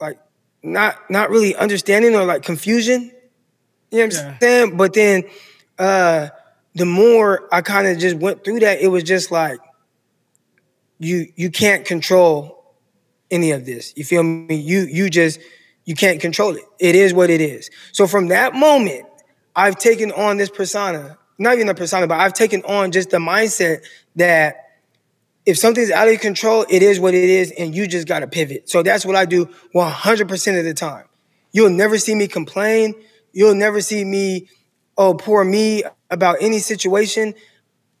like 0.00 0.18
not 0.62 1.10
not 1.10 1.30
really 1.30 1.54
understanding 1.56 2.14
or 2.14 2.24
like 2.24 2.42
confusion. 2.42 3.12
You 3.90 3.98
know 3.98 4.06
what 4.06 4.16
I'm 4.16 4.38
saying? 4.40 4.76
But 4.76 4.92
then 4.92 5.24
uh 5.78 6.28
the 6.74 6.86
more 6.86 7.48
I 7.52 7.62
kind 7.62 7.88
of 7.88 7.98
just 7.98 8.16
went 8.16 8.44
through 8.44 8.60
that, 8.60 8.80
it 8.80 8.88
was 8.88 9.04
just 9.04 9.30
like 9.30 9.58
you 10.98 11.26
you 11.36 11.50
can't 11.50 11.84
control 11.84 12.59
any 13.30 13.52
of 13.52 13.66
this. 13.66 13.92
You 13.96 14.04
feel 14.04 14.22
me? 14.22 14.56
You 14.56 14.80
you 14.80 15.10
just 15.10 15.40
you 15.84 15.94
can't 15.94 16.20
control 16.20 16.54
it. 16.56 16.64
It 16.78 16.94
is 16.94 17.14
what 17.14 17.30
it 17.30 17.40
is. 17.40 17.70
So 17.92 18.06
from 18.06 18.28
that 18.28 18.54
moment, 18.54 19.06
I've 19.56 19.76
taken 19.76 20.12
on 20.12 20.36
this 20.36 20.50
persona, 20.50 21.18
not 21.38 21.54
even 21.54 21.68
a 21.68 21.74
persona, 21.74 22.06
but 22.06 22.20
I've 22.20 22.34
taken 22.34 22.62
on 22.62 22.92
just 22.92 23.10
the 23.10 23.18
mindset 23.18 23.84
that 24.16 24.56
if 25.46 25.58
something's 25.58 25.90
out 25.90 26.08
of 26.08 26.20
control, 26.20 26.64
it 26.68 26.82
is 26.82 27.00
what 27.00 27.14
it 27.14 27.28
is, 27.28 27.50
and 27.52 27.74
you 27.74 27.86
just 27.86 28.06
gotta 28.06 28.26
pivot. 28.26 28.68
So 28.68 28.82
that's 28.82 29.04
what 29.04 29.16
I 29.16 29.24
do 29.24 29.46
100% 29.74 30.58
of 30.58 30.64
the 30.64 30.74
time. 30.74 31.06
You'll 31.52 31.70
never 31.70 31.98
see 31.98 32.14
me 32.14 32.28
complain. 32.28 32.94
You'll 33.32 33.54
never 33.54 33.80
see 33.80 34.04
me, 34.04 34.48
oh, 34.96 35.14
poor 35.14 35.44
me 35.44 35.82
about 36.10 36.36
any 36.40 36.58
situation. 36.58 37.34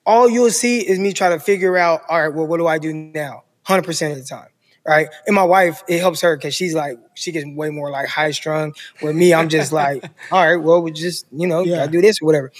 All 0.06 0.28
you'll 0.28 0.50
see 0.50 0.80
is 0.80 0.98
me 0.98 1.12
try 1.12 1.30
to 1.30 1.40
figure 1.40 1.76
out, 1.76 2.02
all 2.08 2.20
right, 2.20 2.32
well, 2.32 2.46
what 2.46 2.58
do 2.58 2.66
I 2.66 2.78
do 2.78 2.92
now? 2.92 3.44
100% 3.66 4.12
of 4.12 4.18
the 4.18 4.24
time. 4.24 4.49
Right. 4.86 5.08
And 5.26 5.36
my 5.36 5.44
wife, 5.44 5.82
it 5.88 6.00
helps 6.00 6.22
her 6.22 6.36
because 6.36 6.54
she's 6.54 6.74
like, 6.74 6.98
she 7.14 7.32
gets 7.32 7.46
way 7.46 7.68
more 7.70 7.90
like 7.90 8.08
high 8.08 8.30
strung. 8.30 8.72
With 9.02 9.14
me, 9.14 9.34
I'm 9.34 9.48
just 9.50 9.72
like, 9.72 10.02
all 10.32 10.44
right, 10.44 10.56
well, 10.56 10.80
we 10.82 10.90
just, 10.90 11.26
you 11.32 11.46
know, 11.46 11.62
Yeah. 11.64 11.76
gotta 11.76 11.90
do 11.92 12.00
this 12.00 12.20
or 12.22 12.26
whatever. 12.26 12.50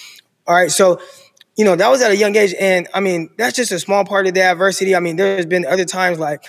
All 0.46 0.54
right. 0.54 0.70
So, 0.70 1.00
you 1.56 1.64
know, 1.64 1.76
that 1.76 1.88
was 1.90 2.02
at 2.02 2.10
a 2.10 2.16
young 2.16 2.36
age. 2.36 2.54
And 2.60 2.88
I 2.92 3.00
mean, 3.00 3.30
that's 3.38 3.56
just 3.56 3.72
a 3.72 3.78
small 3.78 4.04
part 4.04 4.26
of 4.26 4.34
the 4.34 4.42
adversity. 4.42 4.94
I 4.94 5.00
mean, 5.00 5.16
there's 5.16 5.46
been 5.46 5.64
other 5.64 5.84
times 5.86 6.18
like, 6.18 6.44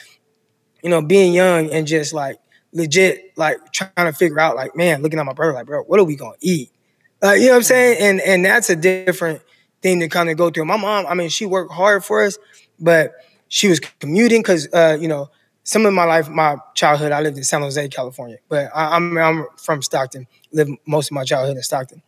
you 0.84 0.90
know, 0.90 1.02
being 1.02 1.34
young 1.34 1.70
and 1.72 1.88
just 1.88 2.14
like 2.14 2.38
legit, 2.74 3.32
like 3.38 3.58
trying 3.72 3.92
to 3.98 4.14
figure 4.14 4.40
out, 4.40 4.56
like, 4.58 4.76
man, 4.76 5.02
looking 5.02 5.20
at 5.20 5.26
my 5.26 5.34
brother, 5.34 5.54
like, 5.54 5.68
bro, 5.68 5.84
what 5.84 6.00
are 6.00 6.04
we 6.04 6.16
gonna 6.18 6.36
eat? 6.42 6.70
Uh, 7.24 7.32
you 7.32 7.46
know 7.46 7.52
what 7.52 7.58
I'm 7.58 7.64
saying? 7.64 7.98
And 8.02 8.22
and 8.22 8.44
that's 8.44 8.70
a 8.70 8.76
different 8.76 9.42
thing 9.82 10.00
to 10.02 10.10
kind 10.10 10.30
of 10.30 10.38
go 10.38 10.50
through. 10.50 10.66
My 10.66 10.78
mom, 10.78 11.06
I 11.08 11.14
mean, 11.14 11.30
she 11.30 11.46
worked 11.46 11.72
hard 11.72 12.04
for 12.04 12.24
us, 12.24 12.38
but 12.80 13.14
she 13.48 13.68
was 13.68 13.80
commuting 13.80 14.42
because 14.42 14.68
uh, 14.74 14.98
you 15.00 15.08
know 15.08 15.30
some 15.63 15.86
of 15.86 15.93
my 15.93 16.06
life, 16.06 16.30
my 16.30 16.58
childhood, 16.74 17.12
I 17.12 17.21
lived 17.21 17.38
in 17.38 17.43
San 17.43 17.62
Jose, 17.62 17.88
California, 17.89 18.38
but 18.50 18.69
I, 18.74 18.95
am 18.95 19.17
I'm, 19.17 19.39
I'm 19.41 19.47
from 19.58 19.82
Stockton. 19.82 20.28
Lived 20.52 20.71
most 20.86 21.12
of 21.12 21.13
my 21.13 21.24
childhood 21.24 21.58
in 21.58 21.63
Stockton, 21.63 22.02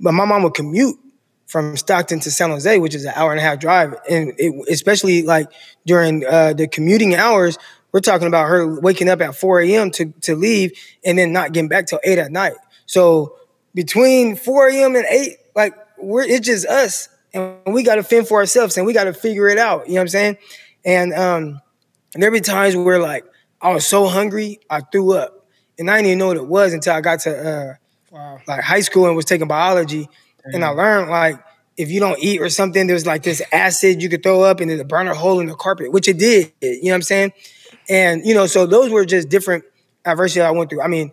but 0.00 0.12
my 0.12 0.24
mom 0.24 0.42
would 0.42 0.54
commute 0.54 0.98
from 1.46 1.76
Stockton 1.76 2.20
to 2.20 2.30
San 2.30 2.50
Jose, 2.50 2.78
which 2.78 2.94
is 2.94 3.04
an 3.04 3.12
hour 3.16 3.32
and 3.32 3.40
a 3.40 3.42
half 3.42 3.58
drive, 3.58 3.94
and 4.08 4.34
it, 4.36 4.52
especially 4.70 5.22
like 5.22 5.48
during 5.86 6.24
uh, 6.26 6.52
the 6.52 6.68
commuting 6.68 7.14
hours, 7.14 7.58
we're 7.92 8.00
talking 8.00 8.26
about 8.28 8.46
her 8.48 8.80
waking 8.80 9.08
up 9.08 9.20
at 9.20 9.34
4 9.34 9.62
a.m. 9.62 9.90
to 9.92 10.12
to 10.22 10.36
leave 10.36 10.72
and 11.04 11.18
then 11.18 11.32
not 11.32 11.52
getting 11.52 11.68
back 11.68 11.86
till 11.86 12.00
eight 12.04 12.18
at 12.18 12.30
night. 12.30 12.54
So 12.86 13.36
between 13.74 14.36
4 14.36 14.68
a.m. 14.68 14.96
and 14.96 15.06
8, 15.08 15.36
like 15.54 15.74
we're 15.98 16.24
it's 16.24 16.46
just 16.46 16.66
us. 16.66 17.08
And 17.34 17.58
we 17.66 17.82
gotta 17.82 18.02
fend 18.02 18.28
for 18.28 18.38
ourselves 18.38 18.76
and 18.76 18.86
we 18.86 18.92
gotta 18.92 19.14
figure 19.14 19.48
it 19.48 19.58
out. 19.58 19.86
You 19.86 19.94
know 19.94 20.00
what 20.00 20.02
I'm 20.02 20.08
saying? 20.08 20.38
And 20.84 21.12
um, 21.14 21.60
and 22.18 22.22
there 22.24 22.32
be 22.32 22.40
times 22.40 22.74
where 22.74 22.98
like 22.98 23.24
I 23.62 23.72
was 23.72 23.86
so 23.86 24.08
hungry, 24.08 24.58
I 24.68 24.80
threw 24.80 25.12
up. 25.12 25.46
And 25.78 25.88
I 25.88 25.98
didn't 25.98 26.06
even 26.06 26.18
know 26.18 26.26
what 26.26 26.36
it 26.36 26.48
was 26.48 26.72
until 26.72 26.94
I 26.94 27.00
got 27.00 27.20
to 27.20 27.30
uh, 27.30 27.74
wow. 28.10 28.40
like 28.44 28.60
high 28.60 28.80
school 28.80 29.06
and 29.06 29.14
was 29.14 29.24
taking 29.24 29.46
biology. 29.46 30.08
And 30.42 30.64
I 30.64 30.70
learned 30.70 31.10
like 31.12 31.40
if 31.76 31.92
you 31.92 32.00
don't 32.00 32.18
eat 32.18 32.40
or 32.40 32.48
something, 32.48 32.88
there's 32.88 33.06
like 33.06 33.22
this 33.22 33.40
acid 33.52 34.02
you 34.02 34.08
could 34.08 34.24
throw 34.24 34.42
up 34.42 34.58
and 34.58 34.68
it'll 34.68 34.84
burn 34.84 35.06
a 35.06 35.14
hole 35.14 35.38
in 35.38 35.46
the 35.46 35.54
carpet, 35.54 35.92
which 35.92 36.08
it 36.08 36.18
did. 36.18 36.50
You 36.60 36.86
know 36.86 36.90
what 36.90 36.94
I'm 36.96 37.02
saying? 37.02 37.32
And 37.88 38.26
you 38.26 38.34
know, 38.34 38.48
so 38.48 38.66
those 38.66 38.90
were 38.90 39.04
just 39.04 39.28
different 39.28 39.62
adversity 40.04 40.40
I 40.40 40.50
went 40.50 40.70
through. 40.70 40.82
I 40.82 40.88
mean, 40.88 41.12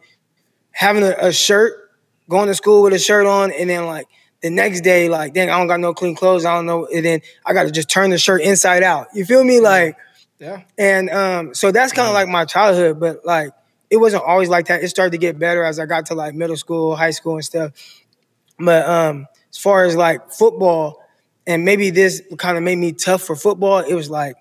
having 0.71 1.03
a, 1.03 1.15
a 1.19 1.31
shirt 1.31 1.91
going 2.29 2.47
to 2.47 2.55
school 2.55 2.81
with 2.81 2.93
a 2.93 2.99
shirt 2.99 3.27
on, 3.27 3.51
and 3.51 3.69
then 3.69 3.85
like 3.85 4.07
the 4.41 4.49
next 4.49 4.81
day, 4.81 5.07
like, 5.07 5.35
dang, 5.35 5.51
I 5.51 5.59
don't 5.59 5.67
got 5.67 5.79
no 5.79 5.93
clean 5.93 6.15
clothes. 6.15 6.45
I 6.45 6.55
don't 6.55 6.65
know. 6.65 6.87
And 6.87 7.05
then 7.05 7.21
I 7.45 7.53
got 7.53 7.65
to 7.65 7.71
just 7.71 7.89
turn 7.89 8.09
the 8.09 8.17
shirt 8.17 8.41
inside 8.41 8.81
out. 8.81 9.05
You 9.13 9.23
feel 9.23 9.43
me? 9.43 9.59
Like, 9.59 9.97
yeah. 10.39 10.63
And 10.77 11.09
um, 11.09 11.53
so 11.53 11.71
that's 11.71 11.93
kind 11.93 12.07
of 12.07 12.13
like 12.13 12.27
my 12.27 12.45
childhood, 12.45 12.99
but 12.99 13.25
like 13.25 13.51
it 13.89 13.97
wasn't 13.97 14.23
always 14.23 14.49
like 14.49 14.67
that. 14.67 14.83
It 14.83 14.89
started 14.89 15.11
to 15.11 15.17
get 15.17 15.39
better 15.39 15.63
as 15.63 15.79
I 15.79 15.85
got 15.85 16.07
to 16.07 16.15
like 16.15 16.33
middle 16.33 16.57
school, 16.57 16.95
high 16.95 17.11
school, 17.11 17.35
and 17.35 17.45
stuff. 17.45 17.71
But 18.59 18.87
um, 18.87 19.27
as 19.51 19.57
far 19.57 19.85
as 19.85 19.95
like 19.95 20.31
football, 20.31 21.01
and 21.47 21.63
maybe 21.63 21.89
this 21.89 22.21
kind 22.37 22.57
of 22.57 22.63
made 22.63 22.77
me 22.77 22.91
tough 22.91 23.21
for 23.21 23.35
football. 23.35 23.79
It 23.79 23.93
was 23.93 24.09
like, 24.09 24.35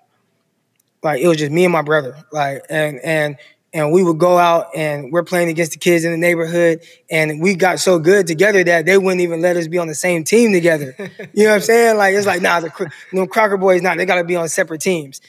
like 1.03 1.21
it 1.21 1.27
was 1.27 1.37
just 1.37 1.51
me 1.51 1.63
and 1.63 1.71
my 1.71 1.83
brother, 1.83 2.17
like, 2.31 2.63
and 2.69 2.99
and 3.01 3.37
and 3.75 3.91
we 3.91 4.03
would 4.03 4.17
go 4.17 4.37
out 4.37 4.67
and 4.73 5.11
we're 5.11 5.23
playing 5.23 5.49
against 5.49 5.73
the 5.73 5.77
kids 5.77 6.05
in 6.05 6.11
the 6.11 6.17
neighborhood 6.17 6.79
and 7.11 7.41
we 7.41 7.55
got 7.55 7.77
so 7.77 7.99
good 7.99 8.25
together 8.25 8.63
that 8.63 8.85
they 8.85 8.97
wouldn't 8.97 9.19
even 9.19 9.41
let 9.41 9.57
us 9.57 9.67
be 9.67 9.77
on 9.77 9.87
the 9.87 9.93
same 9.93 10.23
team 10.23 10.53
together. 10.53 10.95
you 11.33 11.43
know 11.43 11.49
what 11.49 11.55
I'm 11.55 11.61
saying? 11.61 11.97
Like 11.97 12.15
it's 12.15 12.25
like 12.25 12.41
nah, 12.41 12.61
the 12.61 12.91
no 13.11 13.27
Crocker 13.27 13.57
boys 13.57 13.81
not. 13.81 13.97
They 13.97 14.05
got 14.05 14.15
to 14.15 14.23
be 14.23 14.37
on 14.37 14.47
separate 14.47 14.79
teams. 14.79 15.19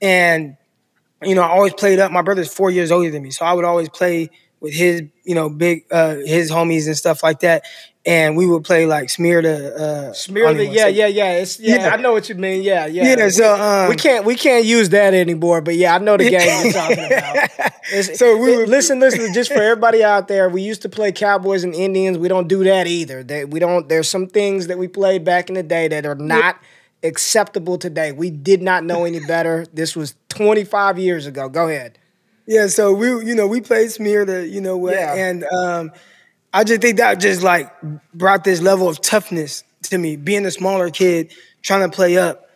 And 0.00 0.56
you 1.22 1.34
know, 1.34 1.42
I 1.42 1.48
always 1.48 1.74
played 1.74 1.98
up. 1.98 2.12
My 2.12 2.22
brother's 2.22 2.52
four 2.52 2.70
years 2.70 2.90
older 2.90 3.10
than 3.10 3.22
me, 3.22 3.30
so 3.30 3.44
I 3.44 3.52
would 3.52 3.64
always 3.64 3.88
play 3.88 4.30
with 4.60 4.74
his 4.74 5.02
you 5.24 5.34
know 5.34 5.48
big 5.48 5.84
uh, 5.90 6.16
his 6.16 6.50
homies 6.50 6.86
and 6.86 6.96
stuff 6.96 7.22
like 7.22 7.40
that. 7.40 7.64
And 8.04 8.36
we 8.36 8.46
would 8.46 8.62
play 8.62 8.86
like 8.86 9.10
smear 9.10 9.42
the 9.42 9.74
uh, 9.74 10.12
smear 10.12 10.54
the 10.54 10.64
yeah 10.64 10.86
yeah 10.86 11.08
yeah 11.08 11.38
it's 11.38 11.58
yeah, 11.58 11.76
yeah, 11.76 11.88
I 11.88 11.96
know 11.96 12.12
what 12.12 12.28
you 12.28 12.36
mean 12.36 12.62
yeah 12.62 12.86
yeah. 12.86 13.16
Yeah 13.16 13.28
so 13.30 13.52
um, 13.60 13.88
we 13.88 13.96
can't 13.96 14.24
we 14.24 14.36
can't 14.36 14.64
use 14.64 14.90
that 14.90 15.12
anymore 15.12 15.60
but 15.60 15.74
yeah 15.74 15.96
I 15.96 15.98
know 15.98 16.16
the 16.16 16.30
game 16.30 16.64
you're 16.64 16.72
talking 16.72 17.04
about. 17.04 17.72
It's, 17.90 18.16
so 18.16 18.36
we 18.36 18.56
would, 18.56 18.68
listen 18.68 19.00
listen 19.00 19.34
just 19.34 19.52
for 19.52 19.60
everybody 19.60 20.04
out 20.04 20.28
there 20.28 20.48
we 20.48 20.62
used 20.62 20.82
to 20.82 20.88
play 20.88 21.10
Cowboys 21.10 21.64
and 21.64 21.74
Indians. 21.74 22.16
We 22.16 22.28
don't 22.28 22.46
do 22.46 22.62
that 22.62 22.86
either. 22.86 23.24
They, 23.24 23.44
we 23.44 23.58
don't 23.58 23.88
there's 23.88 24.08
some 24.08 24.28
things 24.28 24.68
that 24.68 24.78
we 24.78 24.86
played 24.86 25.24
back 25.24 25.48
in 25.48 25.56
the 25.56 25.64
day 25.64 25.88
that 25.88 26.06
are 26.06 26.14
not 26.14 26.60
acceptable 27.06 27.78
today 27.78 28.12
we 28.12 28.30
did 28.30 28.62
not 28.62 28.84
know 28.84 29.04
any 29.04 29.20
better 29.20 29.66
this 29.72 29.94
was 29.96 30.14
25 30.28 30.98
years 30.98 31.26
ago 31.26 31.48
go 31.48 31.68
ahead 31.68 31.98
yeah 32.46 32.66
so 32.66 32.92
we 32.92 33.08
you 33.24 33.34
know 33.34 33.46
we 33.46 33.60
played 33.60 33.90
smear 33.90 34.24
the 34.24 34.46
you 34.46 34.60
know 34.60 34.76
what 34.76 34.94
yeah. 34.94 35.14
and 35.14 35.44
um 35.44 35.90
I 36.56 36.64
just 36.64 36.80
think 36.80 36.96
that 36.96 37.20
just 37.20 37.42
like 37.42 37.70
brought 38.14 38.42
this 38.42 38.62
level 38.62 38.88
of 38.88 39.02
toughness 39.02 39.62
to 39.82 39.98
me, 39.98 40.16
being 40.16 40.46
a 40.46 40.50
smaller 40.50 40.88
kid, 40.88 41.30
trying 41.60 41.88
to 41.88 41.94
play 41.94 42.16
up 42.16 42.48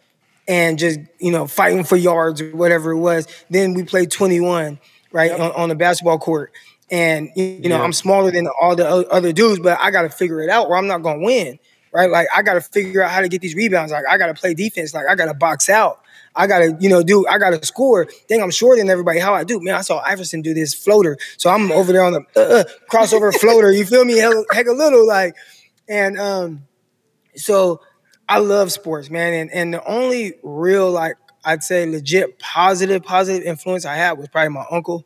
and 0.49 0.79
just, 0.79 1.01
you 1.19 1.31
know, 1.31 1.47
fighting 1.47 1.85
for 1.85 1.97
yards 1.97 2.41
or 2.41 2.57
whatever 2.57 2.93
it 2.93 2.99
was. 2.99 3.27
Then 3.51 3.75
we 3.75 3.83
played 3.83 4.11
21, 4.11 4.81
right, 5.13 5.31
yep. 5.31 5.41
on, 5.41 5.53
on, 5.53 5.69
the 5.69 5.75
basketball 5.75 6.19
court. 6.19 6.53
And, 6.91 7.29
you, 7.37 7.69
know, 7.69 7.77
yeah. 7.77 7.83
I'm 7.83 7.93
smaller 7.93 8.31
than 8.31 8.49
all 8.61 8.75
the 8.75 8.89
other 8.89 9.33
dudes, 9.33 9.61
but 9.61 9.79
I 9.79 9.91
got 9.91 10.03
to 10.03 10.09
figure 10.09 10.41
it 10.41 10.49
out 10.49 10.69
or 10.69 10.79
I'm 10.79 10.87
not 10.87 11.03
going 11.03 11.21
to 11.21 11.27
win, 11.27 11.59
right? 11.93 12.11
Like, 12.11 12.29
I 12.35 12.43
got 12.43 12.55
to 12.55 12.61
figure 12.61 13.03
out 13.03 13.11
how 13.11 13.21
to 13.21 13.29
get 13.29 13.41
these 13.41 13.55
rebounds. 13.55 13.93
Like, 13.93 14.05
I 14.09 14.19
got 14.19 14.27
to 14.27 14.35
play 14.35 14.55
defense. 14.55 14.95
Like, 14.95 15.07
I 15.09 15.15
got 15.15 15.27
to 15.27 15.35
box 15.35 15.69
out. 15.69 16.01
I 16.37 16.47
gotta, 16.47 16.77
you 16.79 16.89
know, 16.89 17.03
do 17.03 17.27
I 17.27 17.39
gotta 17.39 17.65
score. 17.65 18.05
Think 18.05 18.43
I'm 18.43 18.51
shorter 18.51 18.81
than 18.81 18.89
everybody. 18.89 19.19
How 19.19 19.35
I 19.35 19.45
do, 19.45 19.61
man. 19.61 19.75
I 19.75 19.81
saw 19.81 19.99
Iverson 19.99 20.43
do 20.43 20.55
this 20.55 20.73
floater, 20.73 21.19
so 21.37 21.51
I'm 21.51 21.73
over 21.73 21.93
there 21.93 22.05
on 22.05 22.13
the 22.13 22.25
uh, 22.37 22.41
uh, 22.41 22.65
crossover 22.91 23.35
floater. 23.41 23.73
You 23.73 23.85
feel 23.85 24.05
me? 24.05 24.19
Heck, 24.19 24.67
a 24.67 24.73
little 24.73 25.07
like, 25.07 25.35
and 25.89 26.19
um, 26.21 26.63
so 27.35 27.81
I 28.29 28.39
love 28.39 28.71
sports, 28.71 29.11
man. 29.11 29.35
And 29.35 29.51
and 29.51 29.75
the 29.75 29.85
only 29.85 30.35
real 30.43 30.91
like 30.91 31.17
I'd 31.45 31.65
say 31.65 31.85
legit 31.87 32.39
positive 32.39 33.03
positive 33.03 33.43
influence 33.43 33.85
I 33.85 33.97
had 33.97 34.13
was 34.13 34.29
probably 34.29 34.51
my 34.51 34.67
uncle, 34.71 35.05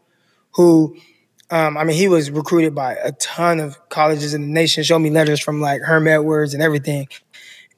who. 0.52 0.96
Um, 1.54 1.76
I 1.76 1.84
mean, 1.84 1.96
he 1.96 2.08
was 2.08 2.30
recruited 2.30 2.74
by 2.74 2.94
a 2.94 3.12
ton 3.12 3.60
of 3.60 3.88
colleges 3.88 4.34
in 4.34 4.42
the 4.42 4.52
nation. 4.52 4.82
Showed 4.82 4.98
me 4.98 5.10
letters 5.10 5.40
from 5.40 5.60
like 5.60 5.82
Herm 5.82 6.08
Edwards 6.08 6.52
and 6.52 6.62
everything, 6.62 7.08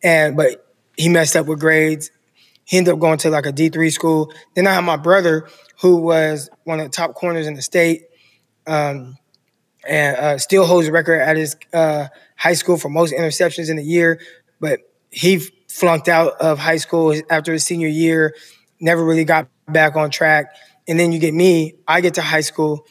and 0.03 0.37
but 0.37 0.67
he 0.97 1.09
messed 1.09 1.37
up 1.37 1.47
with 1.47 1.61
grades 1.61 2.11
he 2.67 2.77
ended 2.77 2.95
up 2.95 3.01
going 3.01 3.19
to 3.19 3.31
like 3.31 3.47
a 3.47 3.53
D3 3.53 3.91
school. 3.93 4.33
Then 4.55 4.67
I 4.67 4.75
had 4.75 4.81
my 4.81 4.97
brother, 4.97 5.49
who 5.81 5.97
was 5.99 6.51
one 6.65 6.81
of 6.81 6.87
the 6.87 6.91
top 6.91 7.15
corners 7.15 7.47
in 7.47 7.55
the 7.55 7.62
state, 7.62 8.03
um, 8.67 9.17
and 9.89 10.17
uh, 10.17 10.39
still 10.39 10.67
holds 10.67 10.89
a 10.89 10.93
record 10.93 11.21
at 11.21 11.37
his 11.37 11.57
uh, 11.73 12.09
high 12.37 12.55
school 12.55 12.77
for 12.77 12.89
most 12.89 13.15
interceptions 13.15 13.71
in 13.71 13.79
a 13.79 13.83
year. 13.83 14.21
But 14.61 14.81
he 15.11 15.39
flunked 15.69 16.09
out 16.09 16.33
of 16.41 16.59
high 16.59 16.79
school 16.79 17.15
after 17.31 17.53
his 17.53 17.65
senior 17.65 17.89
year, 17.89 18.35
never 18.81 19.05
really 19.05 19.25
got 19.25 19.49
back 19.69 19.95
on 19.95 20.11
track. 20.11 20.53
And 20.89 20.99
then 20.99 21.12
you 21.12 21.21
get 21.21 21.35
me, 21.35 21.75
I 21.87 22.01
get 22.01 22.15
to 22.15 22.23
high 22.23 22.41
school, 22.41 22.85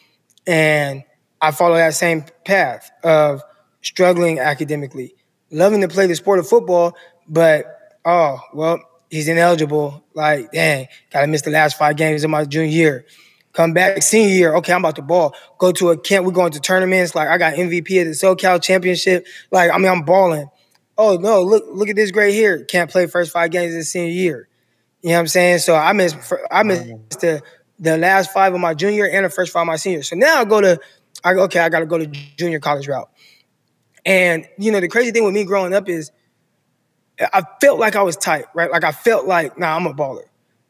and 0.46 1.04
I 1.40 1.50
follow 1.50 1.76
that 1.76 1.94
same 1.94 2.24
path 2.44 2.90
of 3.02 3.42
struggling 3.82 4.38
academically, 4.38 5.14
loving 5.50 5.80
to 5.82 5.88
play 5.88 6.06
the 6.06 6.14
sport 6.14 6.38
of 6.38 6.48
football, 6.48 6.96
but 7.28 7.98
oh, 8.04 8.40
well, 8.52 8.80
he's 9.10 9.28
ineligible. 9.28 10.04
Like, 10.14 10.50
dang, 10.52 10.88
gotta 11.10 11.26
miss 11.26 11.42
the 11.42 11.50
last 11.50 11.78
five 11.78 11.96
games 11.96 12.24
of 12.24 12.30
my 12.30 12.44
junior 12.44 12.70
year. 12.70 13.06
Come 13.52 13.72
back 13.72 14.02
senior 14.02 14.34
year. 14.34 14.54
Okay, 14.56 14.72
I'm 14.72 14.82
about 14.82 14.96
to 14.96 15.02
ball. 15.02 15.34
Go 15.58 15.72
to 15.72 15.88
a 15.88 15.98
camp. 15.98 16.26
We're 16.26 16.32
going 16.32 16.52
to 16.52 16.60
tournaments. 16.60 17.14
Like, 17.14 17.28
I 17.28 17.38
got 17.38 17.54
MVP 17.54 18.00
at 18.00 18.04
the 18.04 18.10
SoCal 18.10 18.62
championship. 18.62 19.26
Like, 19.50 19.70
I 19.70 19.78
mean, 19.78 19.88
I'm 19.88 20.02
balling. 20.02 20.50
Oh 20.98 21.16
no, 21.16 21.42
look, 21.42 21.64
look 21.72 21.88
at 21.88 21.96
this 21.96 22.10
grade 22.10 22.34
here. 22.34 22.64
Can't 22.64 22.90
play 22.90 23.06
first 23.06 23.32
five 23.32 23.50
games 23.50 23.74
of 23.74 23.80
the 23.80 23.84
senior 23.84 24.10
year. 24.10 24.48
You 25.02 25.10
know 25.10 25.16
what 25.16 25.20
I'm 25.20 25.26
saying? 25.28 25.58
So 25.58 25.74
I 25.74 25.92
missed 25.92 26.16
I 26.50 26.62
missed 26.62 27.20
the 27.20 27.42
the 27.78 27.96
last 27.96 28.32
five 28.32 28.54
of 28.54 28.60
my 28.60 28.74
junior 28.74 29.06
and 29.06 29.24
the 29.24 29.30
first 29.30 29.52
five 29.52 29.62
of 29.62 29.66
my 29.66 29.76
senior. 29.76 30.02
So 30.02 30.16
now 30.16 30.40
I 30.40 30.44
go 30.44 30.60
to 30.60 30.78
I 31.24 31.34
go, 31.34 31.44
okay, 31.44 31.60
I 31.60 31.68
gotta 31.68 31.86
go 31.86 31.98
to 31.98 32.06
junior 32.06 32.60
college 32.60 32.88
route. 32.88 33.10
And 34.04 34.48
you 34.58 34.72
know, 34.72 34.80
the 34.80 34.88
crazy 34.88 35.10
thing 35.10 35.24
with 35.24 35.34
me 35.34 35.44
growing 35.44 35.74
up 35.74 35.88
is 35.88 36.10
I 37.20 37.42
felt 37.60 37.78
like 37.78 37.96
I 37.96 38.02
was 38.02 38.16
tight, 38.16 38.44
right? 38.54 38.70
Like 38.70 38.84
I 38.84 38.92
felt 38.92 39.26
like, 39.26 39.58
nah, 39.58 39.74
I'm 39.74 39.86
a 39.86 39.94
baller. 39.94 40.24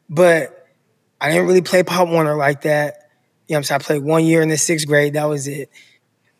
But 0.09 0.67
I 1.19 1.29
didn't 1.29 1.47
really 1.47 1.61
play 1.61 1.83
Pop 1.83 2.07
Warner 2.07 2.35
like 2.35 2.61
that. 2.61 3.09
You 3.47 3.53
know 3.53 3.55
what 3.55 3.57
I'm 3.57 3.63
saying? 3.63 3.81
I 3.81 3.83
played 3.83 4.03
one 4.03 4.25
year 4.25 4.41
in 4.41 4.49
the 4.49 4.57
sixth 4.57 4.87
grade. 4.87 5.13
That 5.13 5.25
was 5.25 5.47
it. 5.47 5.69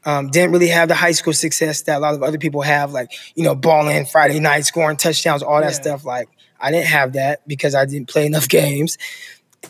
Um, 0.06 0.30
didn't 0.30 0.52
really 0.52 0.68
have 0.70 0.88
the 0.88 0.96
high 0.96 1.12
school 1.12 1.34
success 1.34 1.82
that 1.84 1.98
a 1.98 2.00
lot 2.00 2.14
of 2.14 2.24
other 2.24 2.38
people 2.38 2.62
have, 2.62 2.92
like, 2.92 3.12
you 3.36 3.44
know, 3.44 3.56
balling 3.56 4.06
Friday 4.06 4.40
night, 4.40 4.66
scoring 4.66 4.96
touchdowns, 4.96 5.44
all 5.44 5.60
that 5.60 5.66
yeah. 5.66 5.82
stuff. 5.82 6.06
Like, 6.06 6.30
I 6.60 6.72
didn't 6.72 6.88
have 6.88 7.14
that 7.14 7.46
because 7.48 7.76
I 7.76 7.86
didn't 7.86 8.08
play 8.08 8.26
enough 8.26 8.48
games. 8.50 8.98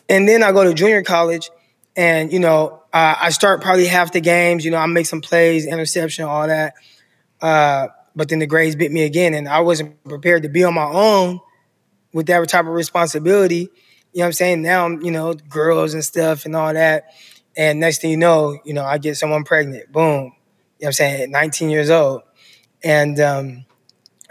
And 0.10 0.28
then 0.28 0.44
I 0.44 0.52
go 0.52 0.64
to 0.64 0.74
junior 0.74 1.04
college 1.04 1.50
and, 1.96 2.32
you 2.32 2.40
know, 2.40 2.84
uh, 2.94 3.16
I 3.20 3.30
start 3.30 3.62
probably 3.62 3.86
half 3.86 4.12
the 4.12 4.22
games. 4.22 4.64
You 4.64 4.72
know, 4.72 4.78
I 4.78 4.86
make 4.86 5.06
some 5.06 5.22
plays, 5.22 5.66
interception, 5.66 6.26
all 6.26 6.48
that. 6.48 6.74
Uh, 7.42 7.88
but 8.16 8.30
then 8.30 8.40
the 8.40 8.48
grades 8.48 8.76
bit 8.76 8.92
me 8.92 9.04
again, 9.04 9.36
and 9.36 9.48
I 9.48 9.60
wasn't 9.60 10.04
prepared 10.04 10.44
to 10.44 10.50
be 10.50 10.64
on 10.64 10.74
my 10.74 10.86
own 10.86 11.40
with 12.14 12.26
that 12.28 12.50
type 12.50 12.66
of 12.66 12.72
responsibility. 12.72 13.70
You 14.14 14.20
know 14.20 14.24
what 14.24 14.26
I'm 14.26 14.34
saying? 14.34 14.62
Now, 14.64 14.86
I'm 14.86 15.02
you 15.04 15.12
know, 15.12 15.36
girls 15.36 15.94
and 15.94 16.04
stuff 16.04 16.46
and 16.46 16.56
all 16.56 16.74
that. 16.74 17.14
And 17.56 17.80
next 17.80 18.02
thing 18.02 18.10
you 18.10 18.18
know, 18.18 18.60
you 18.66 18.74
know, 18.74 18.84
I 18.84 18.98
get 18.98 19.18
someone 19.18 19.44
pregnant. 19.44 19.92
Boom. 19.92 20.02
You 20.04 20.14
know 20.14 20.32
what 20.80 20.88
I'm 20.88 20.94
saying? 20.94 21.22
At 21.24 21.30
19 21.30 21.70
years 21.70 21.90
old. 21.92 22.24
And 22.84 23.20
um, 23.20 23.66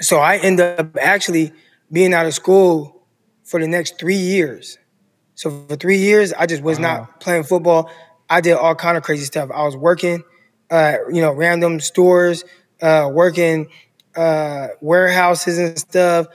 so 0.01 0.19
I 0.19 0.39
end 0.39 0.61
up 0.61 0.97
actually 1.01 1.53
being 1.93 2.15
out 2.15 2.27
of 2.27 2.35
school 2.35 3.07
for 3.45 3.61
the 3.61 3.69
next 3.69 3.99
three 3.99 4.17
years. 4.17 4.79
So 5.37 5.67
for 5.69 5.77
three 5.77 5.99
years, 5.99 6.33
I 6.33 6.47
just 6.47 6.63
was 6.63 6.79
wow. 6.79 6.97
not 6.97 7.21
playing 7.21 7.45
football. 7.45 7.91
I 8.29 8.41
did 8.41 8.55
all 8.55 8.75
kind 8.75 8.97
of 8.97 9.05
crazy 9.05 9.25
stuff. 9.25 9.51
I 9.55 9.63
was 9.65 9.77
working, 9.77 10.25
uh, 10.71 10.97
you 11.13 11.21
know, 11.21 11.33
random 11.33 11.79
stores, 11.79 12.45
uh, 12.83 13.09
working 13.13 13.69
uh, 14.17 14.69
warehouses 14.81 15.59
and 15.59 15.79
stuff. 15.79 16.27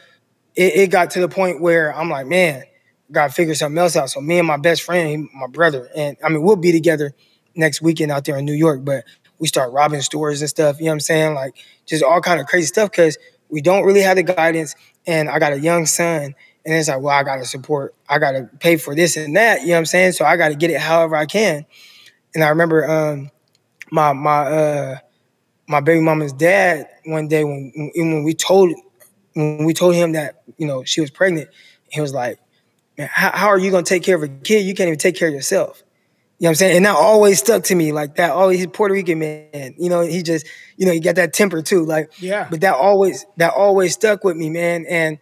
It, 0.55 0.75
it, 0.75 0.91
got 0.91 1.11
to 1.11 1.19
the 1.19 1.27
point 1.27 1.61
where 1.61 1.93
I'm 1.95 2.09
like, 2.09 2.27
man, 2.27 2.63
gotta 3.11 3.33
figure 3.33 3.55
something 3.55 3.77
else 3.77 3.95
out. 3.95 4.09
So 4.09 4.21
me 4.21 4.37
and 4.37 4.47
my 4.47 4.57
best 4.57 4.83
friend, 4.83 5.27
my 5.33 5.47
brother, 5.47 5.89
and 5.95 6.15
I 6.23 6.29
mean, 6.29 6.43
we'll 6.43 6.55
be 6.55 6.71
together 6.71 7.13
next 7.55 7.81
weekend 7.81 8.11
out 8.11 8.25
there 8.25 8.37
in 8.37 8.45
New 8.45 8.53
York, 8.53 8.85
but 8.85 9.03
we 9.39 9.47
start 9.47 9.73
robbing 9.73 10.01
stores 10.01 10.41
and 10.41 10.49
stuff. 10.49 10.79
You 10.79 10.85
know 10.85 10.91
what 10.91 10.95
I'm 10.95 10.99
saying? 11.01 11.33
Like 11.33 11.55
just 11.87 12.03
all 12.03 12.21
kind 12.21 12.39
of 12.39 12.45
crazy 12.45 12.67
stuff 12.67 12.91
because 12.91 13.17
we 13.49 13.61
don't 13.61 13.83
really 13.83 14.01
have 14.01 14.17
the 14.17 14.23
guidance. 14.23 14.75
And 15.07 15.29
I 15.29 15.39
got 15.39 15.53
a 15.53 15.59
young 15.59 15.85
son, 15.87 16.35
and 16.65 16.75
it's 16.75 16.87
like, 16.87 17.01
well, 17.01 17.17
I 17.17 17.23
gotta 17.23 17.45
support, 17.45 17.95
I 18.07 18.19
gotta 18.19 18.49
pay 18.59 18.77
for 18.77 18.95
this 18.95 19.17
and 19.17 19.35
that. 19.35 19.61
You 19.61 19.67
know 19.67 19.73
what 19.73 19.79
I'm 19.79 19.85
saying? 19.85 20.11
So 20.13 20.25
I 20.25 20.37
gotta 20.37 20.55
get 20.55 20.69
it 20.69 20.79
however 20.79 21.15
I 21.15 21.25
can. 21.25 21.65
And 22.35 22.43
I 22.43 22.49
remember 22.49 22.89
um, 22.89 23.31
my 23.91 24.13
my 24.13 24.39
uh, 24.45 24.97
my 25.67 25.79
baby 25.79 26.01
mama's 26.01 26.33
dad 26.33 26.87
one 27.05 27.27
day 27.27 27.43
when 27.43 27.91
when 27.95 28.23
we 28.23 28.33
told 28.33 28.73
when 29.33 29.65
we 29.65 29.73
told 29.73 29.95
him 29.95 30.13
that 30.13 30.43
you 30.57 30.67
know 30.67 30.83
she 30.83 31.01
was 31.01 31.09
pregnant, 31.09 31.49
he 31.89 31.99
was 31.99 32.13
like, 32.13 32.39
"Man, 32.97 33.09
how, 33.11 33.31
how 33.31 33.47
are 33.47 33.59
you 33.59 33.71
gonna 33.71 33.83
take 33.83 34.03
care 34.03 34.15
of 34.15 34.23
a 34.23 34.27
kid? 34.27 34.65
You 34.65 34.73
can't 34.73 34.87
even 34.87 34.99
take 34.99 35.15
care 35.15 35.27
of 35.27 35.33
yourself." 35.33 35.83
You 36.41 36.45
know 36.45 36.49
what 36.49 36.51
I'm 36.53 36.55
saying? 36.55 36.77
And 36.77 36.85
that 36.87 36.95
always 36.95 37.37
stuck 37.37 37.65
to 37.65 37.75
me 37.75 37.91
like 37.91 38.15
that. 38.15 38.31
Always 38.31 38.57
he's 38.57 38.67
Puerto 38.67 38.95
Rican 38.95 39.19
man. 39.19 39.75
You 39.77 39.89
know, 39.91 40.01
he 40.01 40.23
just, 40.23 40.47
you 40.75 40.87
know, 40.87 40.91
he 40.91 40.99
got 40.99 41.13
that 41.17 41.33
temper 41.33 41.61
too. 41.61 41.85
Like, 41.85 42.11
yeah. 42.19 42.47
But 42.49 42.61
that 42.61 42.73
always, 42.73 43.27
that 43.37 43.53
always 43.53 43.93
stuck 43.93 44.23
with 44.23 44.37
me, 44.37 44.49
man. 44.49 44.87
And 44.89 45.19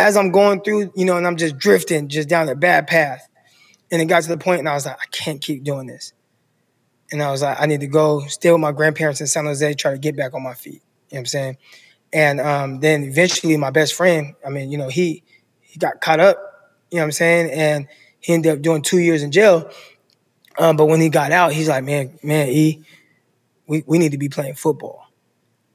as 0.00 0.16
I'm 0.16 0.30
going 0.32 0.62
through, 0.62 0.92
you 0.96 1.04
know, 1.04 1.16
and 1.16 1.26
I'm 1.26 1.36
just 1.36 1.58
drifting 1.58 2.08
just 2.08 2.28
down 2.28 2.48
a 2.48 2.54
bad 2.54 2.86
path. 2.86 3.28
And 3.90 4.00
it 4.00 4.06
got 4.06 4.22
to 4.22 4.28
the 4.28 4.38
point 4.38 4.60
and 4.60 4.68
I 4.68 4.74
was 4.74 4.86
like, 4.86 4.98
I 5.00 5.06
can't 5.10 5.40
keep 5.40 5.64
doing 5.64 5.86
this. 5.86 6.12
And 7.12 7.22
I 7.22 7.30
was 7.30 7.42
like, 7.42 7.60
I 7.60 7.66
need 7.66 7.80
to 7.80 7.88
go 7.88 8.20
stay 8.26 8.52
with 8.52 8.60
my 8.60 8.72
grandparents 8.72 9.20
in 9.20 9.26
San 9.26 9.44
Jose, 9.44 9.74
try 9.74 9.92
to 9.92 9.98
get 9.98 10.16
back 10.16 10.32
on 10.32 10.42
my 10.42 10.54
feet. 10.54 10.74
You 10.74 10.78
know 10.78 10.82
what 11.10 11.18
I'm 11.18 11.26
saying? 11.26 11.58
And 12.12 12.40
um, 12.40 12.80
then 12.80 13.04
eventually 13.04 13.56
my 13.56 13.70
best 13.70 13.94
friend, 13.94 14.34
I 14.46 14.50
mean, 14.50 14.70
you 14.70 14.78
know, 14.78 14.88
he 14.88 15.22
he 15.60 15.78
got 15.78 16.00
caught 16.00 16.20
up, 16.20 16.36
you 16.90 16.96
know 16.96 17.02
what 17.02 17.06
I'm 17.06 17.12
saying? 17.12 17.50
And 17.52 17.88
he 18.20 18.32
ended 18.32 18.52
up 18.52 18.62
doing 18.62 18.82
two 18.82 18.98
years 18.98 19.22
in 19.22 19.32
jail. 19.32 19.70
Um, 20.58 20.76
but 20.76 20.86
when 20.86 21.00
he 21.00 21.08
got 21.08 21.32
out, 21.32 21.52
he's 21.52 21.68
like, 21.68 21.84
man, 21.84 22.18
man, 22.22 22.48
E, 22.48 22.84
we, 23.66 23.84
we 23.86 23.98
need 23.98 24.12
to 24.12 24.18
be 24.18 24.28
playing 24.28 24.54
football. 24.54 25.06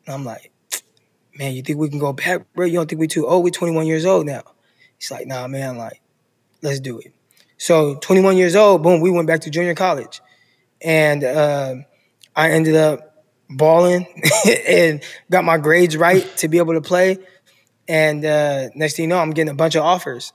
And 0.05 0.13
I'm 0.13 0.25
like, 0.25 0.51
man, 1.37 1.53
you 1.53 1.61
think 1.61 1.79
we 1.79 1.89
can 1.89 1.99
go 1.99 2.13
back, 2.13 2.41
bro? 2.53 2.65
You 2.65 2.73
don't 2.73 2.89
think 2.89 2.99
we 2.99 3.07
too 3.07 3.27
old? 3.27 3.43
We're 3.43 3.49
21 3.49 3.87
years 3.87 4.05
old 4.05 4.25
now. 4.25 4.43
He's 4.97 5.11
like, 5.11 5.27
nah, 5.27 5.47
man, 5.47 5.77
like, 5.77 6.01
let's 6.61 6.79
do 6.79 6.99
it. 6.99 7.13
So 7.57 7.95
21 7.95 8.37
years 8.37 8.55
old, 8.55 8.83
boom, 8.83 9.01
we 9.01 9.11
went 9.11 9.27
back 9.27 9.41
to 9.41 9.49
junior 9.49 9.75
college. 9.75 10.21
And 10.81 11.23
uh, 11.23 11.75
I 12.35 12.51
ended 12.51 12.75
up 12.75 13.23
balling 13.49 14.07
and 14.67 15.01
got 15.29 15.43
my 15.43 15.57
grades 15.57 15.95
right 15.97 16.25
to 16.37 16.47
be 16.47 16.57
able 16.57 16.73
to 16.73 16.81
play. 16.81 17.17
And 17.87 18.25
uh, 18.25 18.69
next 18.75 18.95
thing 18.95 19.03
you 19.03 19.09
know, 19.09 19.19
I'm 19.19 19.31
getting 19.31 19.51
a 19.51 19.55
bunch 19.55 19.75
of 19.75 19.83
offers. 19.83 20.33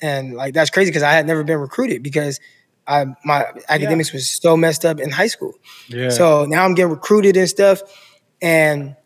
And 0.00 0.34
like 0.34 0.54
that's 0.54 0.70
crazy 0.70 0.90
because 0.90 1.02
I 1.02 1.12
had 1.12 1.26
never 1.26 1.42
been 1.42 1.58
recruited 1.58 2.02
because 2.02 2.38
I 2.86 3.06
my 3.24 3.46
academics 3.68 4.10
yeah. 4.10 4.16
was 4.16 4.28
so 4.28 4.56
messed 4.56 4.84
up 4.84 5.00
in 5.00 5.10
high 5.10 5.26
school. 5.26 5.54
Yeah. 5.88 6.10
So 6.10 6.46
now 6.46 6.64
I'm 6.64 6.74
getting 6.74 6.92
recruited 6.92 7.36
and 7.36 7.48
stuff. 7.48 7.82
And 8.40 8.96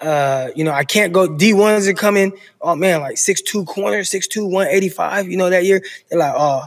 uh, 0.00 0.48
you 0.54 0.64
know, 0.64 0.72
I 0.72 0.84
can't 0.84 1.12
go 1.12 1.28
D1s 1.28 1.88
are 1.88 1.94
coming. 1.94 2.32
Oh 2.60 2.74
man, 2.74 3.00
like 3.00 3.16
6'2 3.16 3.66
corner, 3.66 4.00
6'2, 4.00 4.44
185, 4.44 5.28
you 5.28 5.36
know, 5.36 5.50
that 5.50 5.64
year. 5.64 5.82
They're 6.08 6.18
like, 6.18 6.34
oh, 6.36 6.64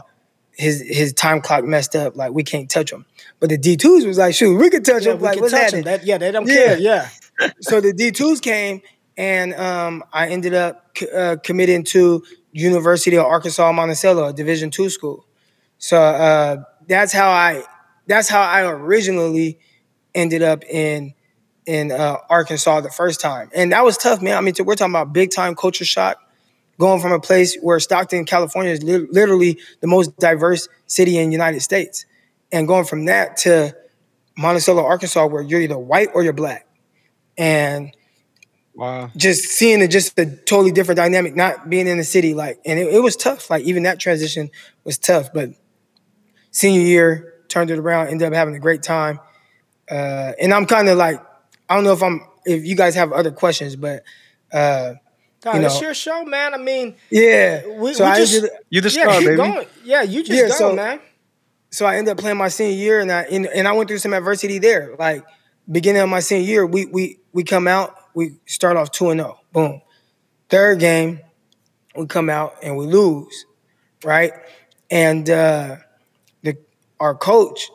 his 0.52 0.80
his 0.80 1.12
time 1.12 1.40
clock 1.40 1.64
messed 1.64 1.96
up. 1.96 2.16
Like 2.16 2.32
we 2.32 2.42
can't 2.42 2.70
touch 2.70 2.92
him. 2.92 3.06
But 3.38 3.50
the 3.50 3.58
D2s 3.58 4.06
was 4.06 4.18
like, 4.18 4.34
shoot, 4.34 4.56
we 4.56 4.68
could 4.68 4.84
touch 4.84 5.06
yeah, 5.06 5.12
him. 5.12 5.20
like, 5.20 5.40
what's 5.40 5.52
happening? 5.52 5.84
That, 5.84 6.04
yeah, 6.04 6.18
they 6.18 6.30
don't 6.30 6.46
yeah. 6.46 6.54
care. 6.54 6.78
Yeah. 6.78 7.08
so 7.60 7.80
the 7.80 7.92
D2s 7.92 8.42
came, 8.42 8.82
and 9.16 9.54
um, 9.54 10.04
I 10.12 10.28
ended 10.28 10.54
up 10.54 10.96
uh, 11.14 11.36
committing 11.42 11.84
to 11.84 12.22
University 12.52 13.16
of 13.16 13.24
Arkansas 13.24 13.72
Monticello, 13.72 14.28
a 14.28 14.32
Division 14.32 14.70
two 14.70 14.90
school. 14.90 15.24
So 15.78 16.00
uh, 16.00 16.64
that's 16.86 17.12
how 17.12 17.30
I 17.30 17.62
that's 18.06 18.28
how 18.28 18.42
I 18.42 18.62
originally 18.70 19.58
ended 20.14 20.42
up 20.42 20.64
in 20.64 21.14
in 21.70 21.92
uh, 21.92 22.16
Arkansas 22.28 22.80
the 22.80 22.90
first 22.90 23.20
time, 23.20 23.48
and 23.54 23.72
that 23.72 23.84
was 23.84 23.96
tough, 23.96 24.20
man. 24.20 24.36
I 24.36 24.40
mean, 24.40 24.54
we're 24.60 24.74
talking 24.74 24.92
about 24.92 25.12
big 25.12 25.30
time 25.30 25.54
culture 25.54 25.84
shock, 25.84 26.18
going 26.78 27.00
from 27.00 27.12
a 27.12 27.20
place 27.20 27.56
where 27.62 27.78
Stockton, 27.78 28.24
California, 28.24 28.72
is 28.72 28.82
li- 28.82 29.06
literally 29.10 29.60
the 29.80 29.86
most 29.86 30.18
diverse 30.18 30.68
city 30.86 31.16
in 31.18 31.28
the 31.28 31.32
United 31.32 31.60
States, 31.60 32.06
and 32.50 32.66
going 32.66 32.84
from 32.84 33.04
that 33.04 33.36
to 33.38 33.76
Monticello, 34.36 34.84
Arkansas, 34.84 35.26
where 35.26 35.42
you're 35.42 35.60
either 35.60 35.78
white 35.78 36.08
or 36.12 36.24
you're 36.24 36.32
black, 36.32 36.66
and 37.38 37.92
Wow. 38.74 39.10
Just 39.14 39.44
seeing 39.44 39.82
it, 39.82 39.88
just 39.88 40.18
a 40.18 40.24
totally 40.24 40.72
different 40.72 40.96
dynamic, 40.96 41.36
not 41.36 41.68
being 41.68 41.86
in 41.86 41.98
the 41.98 42.04
city, 42.04 42.32
like, 42.32 42.58
and 42.64 42.78
it, 42.78 42.94
it, 42.94 43.00
was 43.00 43.14
tough. 43.14 43.50
Like, 43.50 43.64
even 43.64 43.82
that 43.82 44.00
transition 44.00 44.48
was 44.84 44.96
tough. 44.96 45.34
But 45.34 45.50
senior 46.50 46.80
year, 46.80 47.34
turned 47.50 47.70
it 47.70 47.78
around, 47.78 48.08
ended 48.08 48.26
up 48.26 48.32
having 48.32 48.54
a 48.54 48.58
great 48.58 48.82
time. 48.82 49.20
Uh, 49.90 50.32
and 50.40 50.54
I'm 50.54 50.64
kind 50.64 50.88
of 50.88 50.96
like, 50.96 51.20
I 51.70 51.74
don't 51.76 51.84
know 51.84 51.92
if 51.94 52.02
I'm, 52.02 52.20
if 52.44 52.66
you 52.66 52.76
guys 52.76 52.94
have 52.96 53.12
other 53.12 53.30
questions, 53.30 53.76
but, 53.76 54.02
uh, 54.52 54.94
God, 55.40 55.54
you 55.54 55.60
know, 55.60 55.66
it's 55.68 55.80
your 55.80 55.94
show, 55.94 56.24
man. 56.24 56.52
I 56.52 56.58
mean, 56.58 56.96
yeah. 57.08 57.66
We, 57.66 57.94
so 57.94 58.04
we 58.04 58.16
just, 58.16 58.46
you 58.68 58.82
just 58.82 58.94
yeah, 58.94 59.16
keep 59.16 59.26
baby. 59.26 59.36
going. 59.36 59.66
Yeah, 59.84 60.02
you 60.02 60.22
just 60.22 60.38
yeah, 60.38 60.48
go, 60.48 60.54
so, 60.54 60.74
man. 60.74 61.00
So 61.70 61.86
I 61.86 61.96
ended 61.96 62.12
up 62.12 62.18
playing 62.18 62.36
my 62.36 62.48
senior 62.48 62.76
year, 62.76 63.00
and 63.00 63.10
I 63.10 63.22
and, 63.22 63.46
and 63.46 63.66
I 63.66 63.72
went 63.72 63.88
through 63.88 63.98
some 63.98 64.12
adversity 64.12 64.58
there. 64.58 64.94
Like 64.98 65.24
beginning 65.70 66.02
of 66.02 66.10
my 66.10 66.20
senior 66.20 66.44
year, 66.44 66.66
we 66.66 66.84
we 66.86 67.20
we 67.32 67.44
come 67.44 67.66
out, 67.66 67.94
we 68.12 68.34
start 68.44 68.76
off 68.76 68.90
two 68.90 69.10
and 69.10 69.20
zero. 69.20 69.38
Oh. 69.38 69.44
Boom. 69.52 69.82
Third 70.50 70.80
game, 70.80 71.20
we 71.96 72.06
come 72.06 72.28
out 72.28 72.56
and 72.62 72.76
we 72.76 72.86
lose, 72.86 73.46
right? 74.04 74.32
And 74.90 75.30
uh, 75.30 75.76
the 76.42 76.58
our 76.98 77.14
coach, 77.14 77.70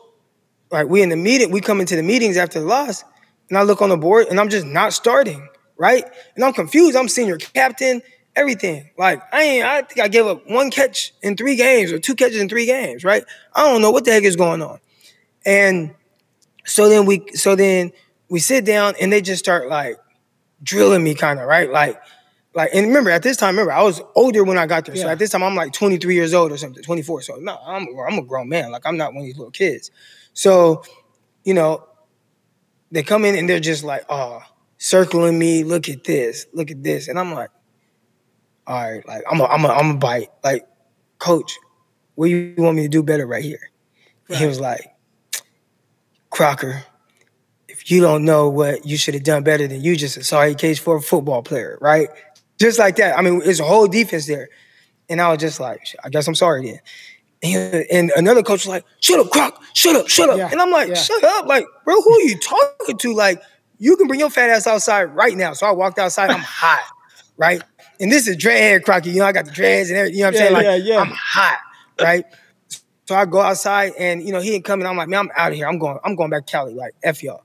like 0.70 0.88
we 0.88 1.02
in 1.02 1.08
the 1.08 1.16
meeting, 1.16 1.50
we 1.50 1.60
come 1.60 1.80
into 1.80 1.96
the 1.96 2.02
meetings 2.02 2.36
after 2.36 2.60
the 2.60 2.66
loss, 2.66 3.02
and 3.48 3.58
I 3.58 3.62
look 3.62 3.82
on 3.82 3.88
the 3.88 3.96
board 3.96 4.26
and 4.28 4.40
I'm 4.40 4.48
just 4.48 4.66
not 4.66 4.92
starting, 4.92 5.48
right? 5.76 6.04
And 6.34 6.44
I'm 6.44 6.52
confused. 6.52 6.96
I'm 6.96 7.08
senior 7.08 7.36
captain, 7.36 8.02
everything. 8.34 8.90
Like 8.98 9.22
I 9.32 9.42
ain't, 9.42 9.64
I 9.64 9.82
think 9.82 10.00
I 10.00 10.08
gave 10.08 10.26
up 10.26 10.48
one 10.48 10.70
catch 10.70 11.12
in 11.22 11.36
three 11.36 11.56
games 11.56 11.92
or 11.92 11.98
two 11.98 12.14
catches 12.14 12.40
in 12.40 12.48
three 12.48 12.66
games, 12.66 13.04
right? 13.04 13.24
I 13.54 13.62
don't 13.64 13.82
know 13.82 13.90
what 13.90 14.04
the 14.04 14.12
heck 14.12 14.24
is 14.24 14.36
going 14.36 14.62
on. 14.62 14.80
And 15.44 15.94
so 16.64 16.88
then 16.88 17.06
we, 17.06 17.24
so 17.34 17.54
then 17.54 17.92
we 18.28 18.40
sit 18.40 18.64
down 18.64 18.94
and 19.00 19.12
they 19.12 19.20
just 19.20 19.38
start 19.38 19.68
like 19.68 19.96
drilling 20.62 21.04
me, 21.04 21.14
kind 21.14 21.38
of, 21.38 21.46
right? 21.46 21.70
Like, 21.70 22.00
like, 22.56 22.70
and 22.72 22.86
remember 22.86 23.10
at 23.10 23.22
this 23.22 23.36
time, 23.36 23.54
remember 23.54 23.72
I 23.72 23.82
was 23.82 24.00
older 24.14 24.42
when 24.42 24.56
I 24.56 24.66
got 24.66 24.86
there. 24.86 24.96
Yeah. 24.96 25.02
So 25.02 25.08
at 25.10 25.18
this 25.18 25.30
time, 25.30 25.42
I'm 25.42 25.54
like 25.54 25.74
23 25.74 26.14
years 26.14 26.32
old 26.32 26.50
or 26.52 26.56
something, 26.56 26.82
24. 26.82 27.20
So 27.20 27.36
no, 27.36 27.58
I'm 27.64 27.86
I'm 28.08 28.18
a 28.18 28.22
grown 28.22 28.48
man. 28.48 28.72
Like 28.72 28.86
I'm 28.86 28.96
not 28.96 29.12
one 29.12 29.22
of 29.22 29.26
these 29.26 29.36
little 29.36 29.50
kids. 29.50 29.90
So, 30.32 30.82
you 31.44 31.52
know, 31.52 31.86
they 32.90 33.02
come 33.02 33.24
in 33.24 33.34
and 33.34 33.48
they're 33.48 33.60
just 33.60 33.84
like, 33.84 34.04
oh, 34.08 34.40
circling 34.78 35.38
me. 35.38 35.64
Look 35.64 35.88
at 35.88 36.04
this. 36.04 36.46
Look 36.52 36.70
at 36.70 36.82
this. 36.82 37.08
And 37.08 37.18
I'm 37.18 37.32
like, 37.32 37.50
all 38.66 38.90
right, 38.90 39.06
like 39.06 39.22
I'm 39.30 39.40
a, 39.40 39.44
I'm 39.44 39.64
a, 39.64 39.68
I'm 39.68 39.90
a 39.90 39.96
bite. 39.96 40.28
Like, 40.42 40.66
coach, 41.18 41.52
what 42.14 42.26
do 42.26 42.32
you 42.32 42.54
want 42.58 42.76
me 42.76 42.82
to 42.82 42.88
do 42.88 43.02
better 43.02 43.26
right 43.26 43.44
here? 43.44 43.70
Right. 44.28 44.38
He 44.38 44.46
was 44.46 44.60
like, 44.60 44.94
Crocker, 46.30 46.84
if 47.68 47.90
you 47.90 48.00
don't 48.00 48.24
know 48.24 48.48
what 48.48 48.84
you 48.84 48.96
should 48.96 49.14
have 49.14 49.22
done 49.22 49.42
better 49.42 49.66
than 49.66 49.82
you 49.82 49.96
just 49.96 50.16
a 50.16 50.24
sorry 50.24 50.54
case 50.54 50.78
for 50.78 50.96
a 50.96 51.00
football 51.00 51.42
player, 51.42 51.78
right? 51.80 52.08
Just 52.58 52.78
like 52.78 52.96
that. 52.96 53.16
I 53.18 53.22
mean, 53.22 53.40
it's 53.44 53.60
a 53.60 53.64
whole 53.64 53.86
defense 53.86 54.26
there. 54.26 54.48
And 55.08 55.20
I 55.20 55.28
was 55.30 55.38
just 55.38 55.60
like, 55.60 55.86
I 56.02 56.08
guess 56.08 56.26
I'm 56.26 56.34
sorry 56.34 56.66
then. 56.66 56.80
And, 57.42 58.10
another 58.16 58.42
coach 58.42 58.64
was 58.64 58.68
like, 58.68 58.84
shut 59.00 59.20
up, 59.20 59.30
Croc, 59.30 59.62
shut 59.74 59.94
up, 59.94 60.08
shut 60.08 60.30
up. 60.30 60.38
Yeah, 60.38 60.48
and 60.50 60.60
I'm 60.60 60.70
like, 60.70 60.88
yeah. 60.88 60.94
shut 60.94 61.22
up. 61.22 61.46
Like, 61.46 61.66
bro, 61.84 62.00
who 62.00 62.14
are 62.14 62.22
you 62.22 62.38
talking 62.40 62.96
to? 62.96 63.14
Like, 63.14 63.42
you 63.78 63.96
can 63.96 64.06
bring 64.06 64.20
your 64.20 64.30
fat 64.30 64.50
ass 64.50 64.66
outside 64.66 65.04
right 65.14 65.36
now. 65.36 65.52
So 65.52 65.66
I 65.66 65.70
walked 65.72 65.98
outside, 65.98 66.30
I'm 66.30 66.40
hot, 66.44 66.82
right? 67.36 67.62
And 68.00 68.10
this 68.10 68.26
is 68.26 68.36
dreadhead 68.36 68.84
Crocky. 68.84 69.10
You 69.10 69.20
know, 69.20 69.26
I 69.26 69.32
got 69.32 69.44
the 69.44 69.50
dreads 69.50 69.90
and 69.90 69.98
everything. 69.98 70.18
You 70.18 70.24
know 70.24 70.28
what 70.28 70.36
I'm 70.36 70.54
yeah, 70.54 70.60
saying? 70.60 70.80
Like, 70.80 70.88
yeah, 70.88 71.00
I'm 71.00 71.12
hot, 71.14 71.58
right? 72.00 72.24
so 73.06 73.14
I 73.14 73.24
go 73.24 73.40
outside 73.40 73.92
and 73.98 74.22
you 74.22 74.32
know, 74.32 74.40
he 74.40 74.54
ain't 74.54 74.64
coming. 74.64 74.86
I'm 74.86 74.96
like, 74.96 75.08
man, 75.08 75.20
I'm 75.20 75.30
out 75.36 75.52
of 75.52 75.56
here. 75.56 75.68
I'm 75.68 75.78
going, 75.78 75.98
I'm 76.04 76.16
going 76.16 76.30
back 76.30 76.46
to 76.46 76.50
Cali. 76.52 76.74
Like, 76.74 76.94
F 77.02 77.22
y'all. 77.22 77.44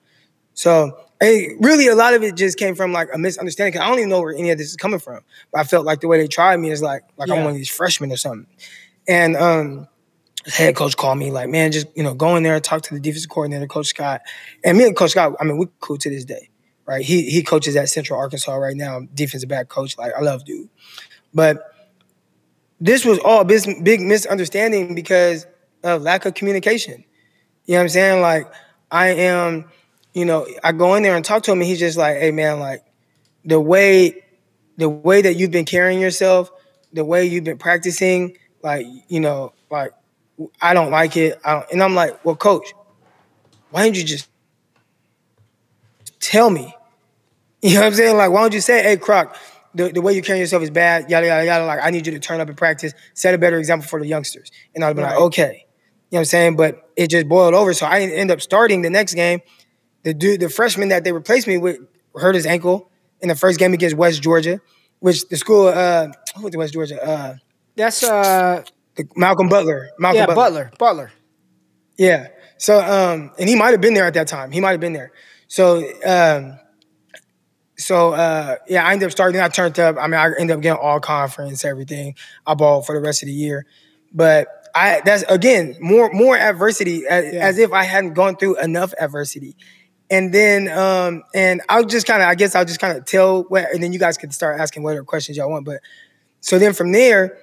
So 0.53 0.97
hey, 1.19 1.55
really 1.59 1.87
a 1.87 1.95
lot 1.95 2.13
of 2.13 2.23
it 2.23 2.35
just 2.35 2.57
came 2.57 2.75
from 2.75 2.91
like 2.91 3.09
a 3.13 3.17
misunderstanding. 3.17 3.73
Cause 3.73 3.81
I 3.81 3.87
don't 3.87 3.99
even 3.99 4.09
know 4.09 4.21
where 4.21 4.33
any 4.33 4.49
of 4.49 4.57
this 4.57 4.71
is 4.71 4.75
coming 4.75 4.99
from. 4.99 5.21
But 5.53 5.61
I 5.61 5.63
felt 5.63 5.85
like 5.85 6.01
the 6.01 6.07
way 6.07 6.17
they 6.17 6.27
tried 6.27 6.57
me 6.57 6.71
is 6.71 6.81
like 6.81 7.03
like 7.17 7.29
I'm 7.29 7.43
one 7.43 7.51
of 7.51 7.55
these 7.55 7.69
freshmen 7.69 8.11
or 8.11 8.17
something. 8.17 8.47
And 9.07 9.35
um, 9.35 9.87
head 10.45 10.75
coach 10.75 10.97
called 10.97 11.17
me 11.17 11.31
like, 11.31 11.49
man, 11.49 11.71
just 11.71 11.87
you 11.95 12.03
know, 12.03 12.13
go 12.13 12.35
in 12.35 12.43
there 12.43 12.55
and 12.55 12.63
talk 12.63 12.81
to 12.83 12.93
the 12.93 12.99
defensive 12.99 13.29
coordinator, 13.29 13.67
Coach 13.67 13.87
Scott. 13.87 14.21
And 14.63 14.77
me 14.77 14.85
and 14.85 14.95
Coach 14.95 15.11
Scott, 15.11 15.35
I 15.39 15.43
mean, 15.43 15.57
we 15.57 15.67
cool 15.79 15.97
to 15.97 16.09
this 16.09 16.25
day, 16.25 16.49
right? 16.85 17.03
He 17.03 17.29
he 17.29 17.43
coaches 17.43 17.75
at 17.75 17.89
Central 17.89 18.19
Arkansas 18.19 18.53
right 18.53 18.75
now, 18.75 19.01
defensive 19.13 19.49
back 19.49 19.69
coach. 19.69 19.97
Like, 19.97 20.13
I 20.17 20.21
love 20.21 20.45
dude. 20.45 20.69
But 21.33 21.73
this 22.79 23.05
was 23.05 23.19
all 23.19 23.43
big, 23.43 23.83
big 23.83 24.01
misunderstanding 24.01 24.95
because 24.95 25.45
of 25.83 26.01
lack 26.01 26.25
of 26.25 26.33
communication. 26.33 27.03
You 27.65 27.73
know 27.73 27.79
what 27.79 27.83
I'm 27.83 27.89
saying? 27.89 28.21
Like, 28.21 28.51
I 28.89 29.09
am, 29.09 29.65
you 30.13 30.25
know, 30.25 30.47
I 30.63 30.71
go 30.71 30.95
in 30.95 31.03
there 31.03 31.15
and 31.15 31.23
talk 31.23 31.43
to 31.43 31.51
him, 31.51 31.59
and 31.59 31.67
he's 31.67 31.79
just 31.79 31.97
like, 31.97 32.17
hey 32.17 32.31
man, 32.31 32.59
like, 32.59 32.83
the 33.45 33.59
way 33.59 34.23
the 34.77 34.89
way 34.89 35.21
that 35.21 35.35
you've 35.35 35.51
been 35.51 35.65
carrying 35.65 36.01
yourself, 36.01 36.49
the 36.91 37.05
way 37.05 37.25
you've 37.25 37.43
been 37.43 37.57
practicing, 37.57 38.35
like 38.63 38.85
you 39.07 39.19
know, 39.19 39.53
like 39.69 39.91
I 40.61 40.73
don't 40.73 40.91
like 40.91 41.17
it. 41.17 41.39
I 41.43 41.53
don't, 41.53 41.71
and 41.71 41.83
I'm 41.83 41.95
like, 41.95 42.23
well, 42.25 42.35
coach, 42.35 42.73
why 43.69 43.83
don't 43.83 43.95
you 43.95 44.03
just 44.03 44.29
tell 46.19 46.49
me? 46.49 46.75
You 47.63 47.75
know 47.75 47.81
what 47.81 47.87
I'm 47.89 47.93
saying? 47.93 48.17
Like, 48.17 48.31
why 48.31 48.41
don't 48.41 48.55
you 48.55 48.59
say, 48.59 48.81
hey, 48.81 48.97
Croc, 48.97 49.37
the, 49.75 49.89
the 49.89 50.01
way 50.01 50.13
you're 50.13 50.23
carrying 50.23 50.41
yourself 50.41 50.63
is 50.63 50.71
bad, 50.71 51.11
yada, 51.11 51.27
yada, 51.27 51.45
yada. 51.45 51.65
Like, 51.67 51.79
I 51.83 51.91
need 51.91 52.07
you 52.07 52.13
to 52.13 52.19
turn 52.19 52.41
up 52.41 52.47
and 52.47 52.57
practice, 52.57 52.91
set 53.13 53.35
a 53.35 53.37
better 53.37 53.59
example 53.59 53.87
for 53.87 53.99
the 53.99 54.07
youngsters. 54.07 54.51
And 54.73 54.83
I'd 54.83 54.95
be 54.95 55.03
right. 55.03 55.11
like, 55.11 55.21
okay. 55.25 55.67
You 56.09 56.15
know 56.15 56.17
what 56.17 56.19
I'm 56.21 56.25
saying? 56.25 56.55
But 56.55 56.89
it 56.95 57.11
just 57.11 57.29
boiled 57.29 57.53
over. 57.53 57.75
So 57.75 57.85
I 57.85 57.99
end 58.01 58.31
up 58.31 58.41
starting 58.41 58.81
the 58.81 58.89
next 58.89 59.13
game. 59.13 59.41
The 60.01 60.15
dude, 60.15 60.39
the 60.39 60.49
freshman 60.49 60.89
that 60.89 61.03
they 61.03 61.11
replaced 61.11 61.47
me 61.47 61.59
with 61.59 61.77
hurt 62.15 62.33
his 62.33 62.47
ankle 62.47 62.89
in 63.21 63.29
the 63.29 63.35
first 63.35 63.59
game 63.59 63.73
against 63.73 63.95
West 63.95 64.23
Georgia, 64.23 64.59
which 64.99 65.29
the 65.29 65.37
school, 65.37 65.67
uh, 65.67 66.07
who 66.35 66.49
to 66.49 66.57
West 66.57 66.73
Georgia? 66.73 66.99
Uh, 66.99 67.35
That's 67.75 68.03
uh, 68.03 68.63
Malcolm 69.15 69.49
Butler. 69.49 69.89
Malcolm 69.97 70.17
yeah, 70.17 70.25
Butler. 70.27 70.35
Butler. 70.43 70.71
Butler. 70.77 71.11
Yeah. 71.97 72.27
So, 72.57 72.79
um, 72.79 73.31
and 73.39 73.49
he 73.49 73.55
might 73.55 73.71
have 73.71 73.81
been 73.81 73.93
there 73.93 74.05
at 74.05 74.13
that 74.13 74.27
time. 74.27 74.51
He 74.51 74.59
might 74.59 74.71
have 74.71 74.79
been 74.79 74.93
there. 74.93 75.11
So, 75.47 75.83
um, 76.05 76.59
so 77.77 78.13
uh, 78.13 78.57
yeah, 78.67 78.85
I 78.85 78.93
ended 78.93 79.07
up 79.07 79.11
starting. 79.11 79.41
I 79.41 79.47
turned 79.49 79.79
up. 79.79 79.97
I 79.97 80.07
mean, 80.07 80.19
I 80.19 80.31
ended 80.39 80.55
up 80.55 80.61
getting 80.61 80.79
all 80.79 80.99
conference, 80.99 81.65
everything. 81.65 82.15
I 82.45 82.53
balled 82.53 82.85
for 82.85 82.95
the 82.95 83.01
rest 83.01 83.23
of 83.23 83.27
the 83.27 83.33
year, 83.33 83.65
but 84.13 84.47
I 84.75 85.01
that's 85.03 85.23
again 85.23 85.75
more 85.79 86.11
more 86.13 86.37
adversity 86.37 87.03
as, 87.07 87.33
yeah. 87.33 87.45
as 87.45 87.57
if 87.57 87.73
I 87.73 87.83
hadn't 87.83 88.13
gone 88.13 88.37
through 88.37 88.59
enough 88.59 88.93
adversity. 88.99 89.55
And 90.09 90.33
then 90.33 90.67
um, 90.69 91.23
and 91.33 91.61
I'll 91.69 91.85
just 91.85 92.05
kind 92.05 92.21
of 92.21 92.27
I 92.27 92.35
guess 92.35 92.55
I'll 92.55 92.65
just 92.65 92.79
kind 92.79 92.97
of 92.97 93.05
tell 93.05 93.43
what, 93.43 93.73
and 93.73 93.81
then 93.81 93.93
you 93.93 93.99
guys 93.99 94.17
can 94.17 94.31
start 94.31 94.59
asking 94.59 94.83
whatever 94.83 95.03
questions 95.03 95.37
y'all 95.37 95.49
want. 95.49 95.65
But 95.65 95.81
so 96.41 96.59
then 96.59 96.73
from 96.73 96.91
there, 96.91 97.37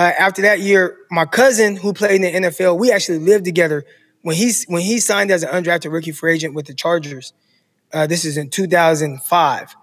uh, 0.00 0.14
after 0.18 0.40
that 0.40 0.60
year, 0.60 0.96
my 1.10 1.26
cousin 1.26 1.76
who 1.76 1.92
played 1.92 2.22
in 2.22 2.42
the 2.42 2.48
NFL, 2.48 2.78
we 2.78 2.90
actually 2.90 3.18
lived 3.18 3.44
together 3.44 3.84
when 4.22 4.34
he's 4.34 4.64
when 4.64 4.80
he 4.80 4.98
signed 4.98 5.30
as 5.30 5.42
an 5.42 5.50
undrafted 5.50 5.92
rookie 5.92 6.10
free 6.10 6.32
agent 6.32 6.54
with 6.54 6.64
the 6.64 6.72
Chargers. 6.72 7.34
Uh, 7.92 8.06
this 8.06 8.24
is 8.24 8.38
in 8.38 8.48
2005. 8.48 9.76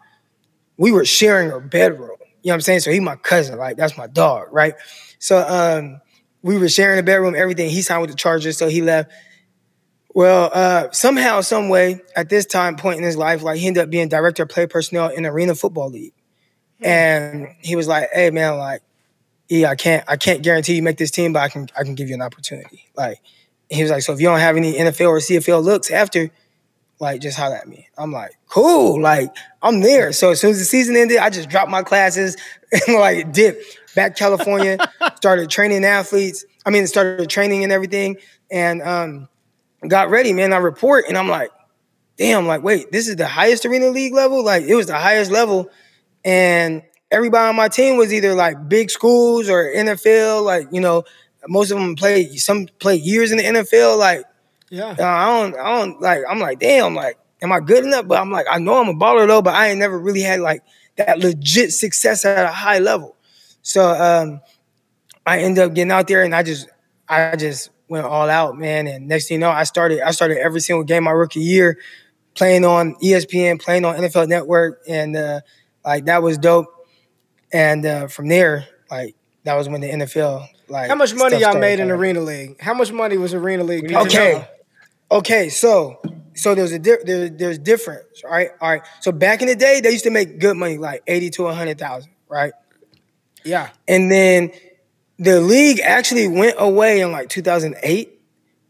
We 0.78 0.92
were 0.92 1.06
sharing 1.06 1.52
a 1.52 1.60
bedroom. 1.60 2.18
You 2.42 2.50
know 2.50 2.54
what 2.54 2.54
I'm 2.56 2.62
saying? 2.62 2.80
So 2.80 2.90
he 2.90 3.00
my 3.00 3.16
cousin, 3.16 3.60
like 3.60 3.78
that's 3.78 3.96
my 3.96 4.08
dog, 4.08 4.48
right? 4.52 4.74
So 5.20 5.38
um, 5.48 6.02
we 6.42 6.58
were 6.58 6.68
sharing 6.68 6.98
a 6.98 7.04
bedroom, 7.04 7.36
everything. 7.36 7.70
He 7.70 7.84
signed 7.84 8.02
with 8.02 8.10
the 8.10 8.18
Chargers, 8.18 8.58
so 8.58 8.70
he 8.70 8.82
left. 8.82 9.12
Well, 10.16 10.50
uh, 10.52 10.90
somehow, 10.94 11.42
some 11.42 11.70
way, 11.70 12.02
at 12.16 12.30
this 12.30 12.48
time 12.48 12.76
point 12.76 12.98
in 12.98 13.04
his 13.04 13.18
life, 13.18 13.44
like 13.44 13.60
he 13.60 13.68
ended 13.68 13.84
up 13.84 13.92
being 13.92 14.10
director 14.10 14.42
of 14.42 14.50
play 14.50 14.66
personnel 14.66 15.10
in 15.10 15.28
Arena 15.28 15.54
Football 15.54 15.92
League, 15.92 16.16
hmm. 16.80 16.86
and 16.86 17.48
he 17.60 17.76
was 17.76 17.88
like, 17.88 18.10
"Hey, 18.12 18.32
man, 18.32 18.58
like, 18.58 18.82
yeah, 19.50 19.70
I 19.70 19.76
can't, 19.76 20.04
I 20.08 20.18
can't 20.18 20.42
guarantee 20.42 20.76
you 20.76 20.84
make 20.84 20.98
this 20.98 21.12
team, 21.12 21.34
but 21.34 21.42
I 21.42 21.50
can, 21.50 21.68
I 21.78 21.84
can 21.84 21.96
give 21.96 22.10
you 22.10 22.16
an 22.16 22.22
opportunity." 22.22 22.86
Like, 22.96 23.22
he 23.70 23.82
was 23.82 23.92
like, 23.92 24.04
"So 24.04 24.14
if 24.14 24.20
you 24.20 24.28
don't 24.28 24.40
have 24.40 24.58
any 24.58 24.74
NFL 24.74 25.10
or 25.10 25.20
CFL 25.20 25.64
looks 25.64 25.92
after, 25.92 26.30
like, 27.00 27.22
just 27.22 27.38
holler 27.38 27.56
at 27.56 27.68
me." 27.68 27.88
I'm 27.98 28.12
like, 28.12 28.32
"Cool, 28.50 29.02
like, 29.02 29.34
I'm 29.62 29.82
there." 29.82 30.12
So 30.12 30.32
as 30.32 30.42
soon 30.42 30.52
as 30.52 30.60
the 30.60 30.66
season 30.66 30.96
ended, 30.96 31.18
I 31.18 31.30
just 31.30 31.50
dropped 31.50 31.72
my 31.72 31.84
classes 31.84 32.36
and 32.88 32.98
like 32.98 33.32
dip 33.34 33.62
back 33.96 34.16
California, 34.16 34.78
started 35.16 35.50
training 35.50 35.86
athletes. 35.86 36.46
I 36.66 36.70
mean, 36.70 36.86
started 36.88 37.30
training 37.30 37.64
and 37.64 37.72
everything, 37.72 38.18
and 38.52 38.82
um, 38.82 39.30
got 39.88 40.10
ready, 40.10 40.34
man. 40.34 40.54
I 40.54 40.58
report, 40.58 41.06
and 41.08 41.18
I'm 41.18 41.30
like, 41.30 41.52
damn, 42.18 42.48
like, 42.48 42.64
wait, 42.64 42.92
this 42.92 43.08
is 43.08 43.16
the 43.16 43.28
highest 43.28 43.66
arena 43.66 43.88
league 43.88 44.14
level? 44.14 44.44
Like, 44.44 44.64
it 44.64 44.76
was 44.76 44.88
the 44.88 44.98
highest 44.98 45.32
level. 45.32 45.70
And 46.26 46.84
everybody 47.12 47.50
on 47.50 47.56
my 47.56 47.68
team 47.68 47.98
was 47.98 48.14
either 48.14 48.34
like 48.34 48.68
big 48.68 48.90
schools 48.90 49.50
or 49.50 49.72
NFL, 49.76 50.44
like, 50.44 50.68
you 50.72 50.82
know, 50.82 51.04
most 51.48 51.72
of 51.72 51.78
them 51.78 51.96
played 51.96 52.40
some 52.40 52.68
played 52.80 53.02
years 53.02 53.32
in 53.32 53.38
the 53.38 53.44
NFL. 53.44 53.98
Like, 53.98 54.26
yeah, 54.70 54.96
uh, 55.00 55.06
I 55.06 55.42
don't, 55.42 55.58
I 55.58 55.80
don't 55.80 56.02
like. 56.02 56.20
I'm 56.30 56.40
like, 56.40 56.60
damn, 56.60 56.96
like, 56.96 57.18
am 57.42 57.52
I 57.52 57.60
good 57.60 57.86
enough? 57.86 58.08
But 58.08 58.20
I'm 58.20 58.32
like, 58.32 58.46
I 58.50 58.60
know 58.60 58.82
I'm 58.82 58.90
a 58.90 58.94
baller 58.94 59.28
though, 59.28 59.42
but 59.42 59.54
I 59.54 59.70
ain't 59.70 59.80
never 59.80 59.98
really 59.98 60.22
had 60.22 60.40
like 60.42 60.64
that 60.98 61.20
legit 61.20 61.72
success 61.72 62.26
at 62.26 62.46
a 62.46 62.50
high 62.52 62.80
level. 62.80 63.16
So 63.62 63.90
um, 63.90 64.42
I 65.26 65.40
ended 65.40 65.64
up 65.64 65.74
getting 65.74 65.92
out 65.92 66.08
there 66.08 66.24
and 66.24 66.36
I 66.36 66.44
just 66.44 66.68
I 67.08 67.36
just 67.36 67.70
went 67.88 68.06
all 68.06 68.30
out, 68.30 68.58
man. 68.58 68.88
And 68.88 69.08
next 69.08 69.28
thing 69.28 69.36
you 69.36 69.40
know, 69.40 69.50
I 69.50 69.64
started 69.64 70.02
I 70.02 70.12
started 70.12 70.38
every 70.40 70.60
single 70.60 70.84
game 70.84 71.04
my 71.04 71.12
rookie 71.12 71.40
year, 71.40 71.78
playing 72.34 72.66
on 72.66 72.96
ESPN, 72.96 73.62
playing 73.62 73.86
on 73.86 73.96
NFL 73.96 74.28
Network, 74.28 74.82
and 74.88 75.16
uh, 75.16 75.42
like 75.86 76.06
that 76.06 76.24
was 76.24 76.38
dope. 76.38 76.68
And 77.58 77.86
uh, 77.88 78.08
from 78.08 78.28
there, 78.28 78.68
like 78.92 79.16
that 79.44 79.56
was 79.56 79.68
when 79.68 79.82
the 79.82 79.90
NFL 79.90 80.48
like 80.68 80.90
how 80.90 80.96
much 80.96 81.16
money 81.16 81.40
y'all 81.40 81.58
made 81.58 81.80
in 81.80 81.90
Arena 81.90 82.22
League? 82.22 82.62
How 82.62 82.76
much 82.76 82.92
money 82.92 83.18
was 83.18 83.34
Arena 83.34 83.64
League? 83.64 83.92
Okay, 83.92 84.48
okay, 85.10 85.50
so 85.50 86.00
so 86.36 86.54
there's 86.54 86.72
a 86.72 86.78
di- 86.78 87.04
there, 87.04 87.30
there's 87.30 87.58
difference, 87.58 88.24
right? 88.24 88.52
All 88.62 88.70
right. 88.70 88.84
So 89.02 89.12
back 89.12 89.42
in 89.42 89.48
the 89.48 89.56
day, 89.56 89.82
they 89.82 89.90
used 89.90 90.04
to 90.04 90.12
make 90.12 90.40
good 90.40 90.56
money, 90.56 90.78
like 90.78 91.02
eighty 91.08 91.32
to 91.32 91.48
hundred 91.48 91.80
thousand, 91.80 92.12
right? 92.30 92.54
Yeah. 93.44 93.72
And 93.88 94.12
then 94.12 94.52
the 95.18 95.42
league 95.42 95.80
actually 95.80 96.28
went 96.28 96.58
away 96.60 97.02
in 97.02 97.12
like 97.12 97.30
2008 97.30 98.22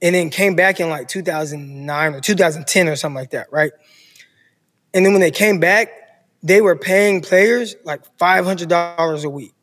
and 0.01 0.15
then 0.15 0.29
came 0.29 0.55
back 0.55 0.79
in 0.79 0.89
like 0.89 1.09
2009 1.09 2.13
or 2.13 2.21
2010 2.21 2.87
or 2.87 2.95
something 2.95 3.15
like 3.15 3.31
that, 3.31 3.47
right? 3.51 3.71
And 4.93 5.05
then 5.05 5.11
when 5.11 5.21
they 5.21 5.31
came 5.31 5.59
back, 5.59 5.89
they 6.43 6.61
were 6.61 6.75
paying 6.75 7.21
players 7.21 7.75
like 7.83 8.01
$500 8.17 9.23
a 9.23 9.29
week. 9.29 9.53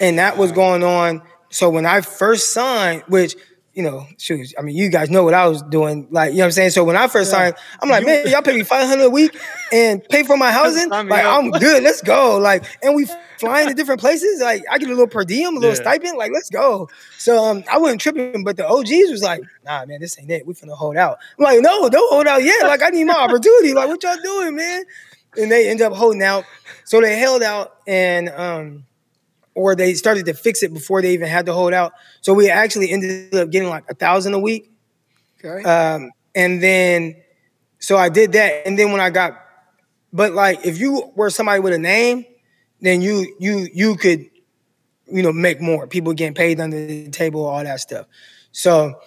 And 0.00 0.18
that 0.18 0.36
was 0.36 0.52
going 0.52 0.82
on. 0.82 1.22
So 1.50 1.68
when 1.68 1.86
I 1.86 2.00
first 2.00 2.52
signed, 2.52 3.02
which 3.08 3.36
you 3.74 3.82
know, 3.82 4.06
shoes. 4.18 4.52
I 4.58 4.62
mean, 4.62 4.76
you 4.76 4.90
guys 4.90 5.08
know 5.08 5.24
what 5.24 5.32
I 5.32 5.48
was 5.48 5.62
doing. 5.62 6.06
Like, 6.10 6.32
you 6.32 6.38
know 6.38 6.42
what 6.42 6.46
I'm 6.46 6.52
saying? 6.52 6.70
So 6.70 6.84
when 6.84 6.96
I 6.96 7.08
first 7.08 7.32
yeah. 7.32 7.38
signed, 7.38 7.54
I'm 7.80 7.88
like, 7.88 8.04
man, 8.04 8.28
y'all 8.28 8.42
pay 8.42 8.54
me 8.54 8.64
500 8.64 9.02
a 9.02 9.08
week 9.08 9.34
and 9.72 10.04
pay 10.10 10.24
for 10.24 10.36
my 10.36 10.52
housing. 10.52 10.90
like, 10.90 11.24
I'm 11.24 11.50
good. 11.50 11.82
Let's 11.82 12.02
go. 12.02 12.38
Like, 12.38 12.64
and 12.82 12.94
we 12.94 13.06
flying 13.38 13.68
to 13.68 13.74
different 13.74 14.00
places. 14.00 14.42
Like, 14.42 14.62
I 14.70 14.76
get 14.76 14.88
a 14.88 14.92
little 14.92 15.06
per 15.06 15.24
diem, 15.24 15.56
a 15.56 15.58
little 15.58 15.70
yeah. 15.70 15.82
stipend. 15.82 16.18
Like, 16.18 16.32
let's 16.32 16.50
go. 16.50 16.90
So 17.16 17.42
um, 17.42 17.64
I 17.72 17.78
wasn't 17.78 18.02
tripping, 18.02 18.44
but 18.44 18.58
the 18.58 18.68
OGs 18.68 19.10
was 19.10 19.22
like, 19.22 19.40
nah, 19.64 19.86
man, 19.86 20.00
this 20.00 20.18
ain't 20.18 20.30
it. 20.30 20.46
We 20.46 20.52
finna 20.52 20.76
hold 20.76 20.98
out. 20.98 21.18
I'm 21.38 21.44
like, 21.44 21.60
no, 21.62 21.88
don't 21.88 22.12
hold 22.12 22.26
out 22.26 22.42
yet. 22.44 22.66
Like, 22.66 22.82
I 22.82 22.90
need 22.90 23.04
my 23.04 23.14
opportunity. 23.16 23.72
Like, 23.72 23.88
what 23.88 24.02
y'all 24.02 24.16
doing, 24.22 24.54
man? 24.54 24.84
And 25.36 25.50
they 25.50 25.68
end 25.68 25.80
up 25.80 25.92
holding 25.92 26.22
out. 26.22 26.44
So 26.84 27.00
they 27.00 27.18
held 27.18 27.42
out 27.42 27.76
and 27.86 28.28
um, 28.28 28.84
or 29.54 29.74
they 29.74 29.94
started 29.94 30.26
to 30.26 30.34
fix 30.34 30.62
it 30.62 30.72
before 30.72 31.02
they 31.02 31.12
even 31.12 31.28
had 31.28 31.46
to 31.46 31.52
hold 31.52 31.72
out. 31.72 31.92
So 32.20 32.34
we 32.34 32.48
actually 32.50 32.90
ended 32.90 33.34
up 33.34 33.50
getting 33.50 33.68
like 33.68 33.84
a 33.90 33.94
thousand 33.94 34.34
a 34.34 34.38
week. 34.38 34.70
Okay. 35.44 35.62
Um, 35.64 36.10
and 36.34 36.62
then, 36.62 37.16
so 37.78 37.96
I 37.96 38.08
did 38.08 38.32
that, 38.32 38.66
and 38.66 38.78
then 38.78 38.92
when 38.92 39.00
I 39.00 39.10
got, 39.10 39.38
but 40.12 40.32
like 40.32 40.64
if 40.64 40.78
you 40.78 41.10
were 41.16 41.30
somebody 41.30 41.60
with 41.60 41.74
a 41.74 41.78
name, 41.78 42.24
then 42.80 43.02
you 43.02 43.34
you 43.38 43.68
you 43.74 43.96
could, 43.96 44.24
you 45.06 45.22
know, 45.22 45.32
make 45.32 45.60
more. 45.60 45.86
People 45.86 46.12
getting 46.12 46.34
paid 46.34 46.60
under 46.60 46.86
the 46.86 47.10
table, 47.10 47.44
all 47.44 47.62
that 47.62 47.80
stuff. 47.80 48.06
So 48.52 49.00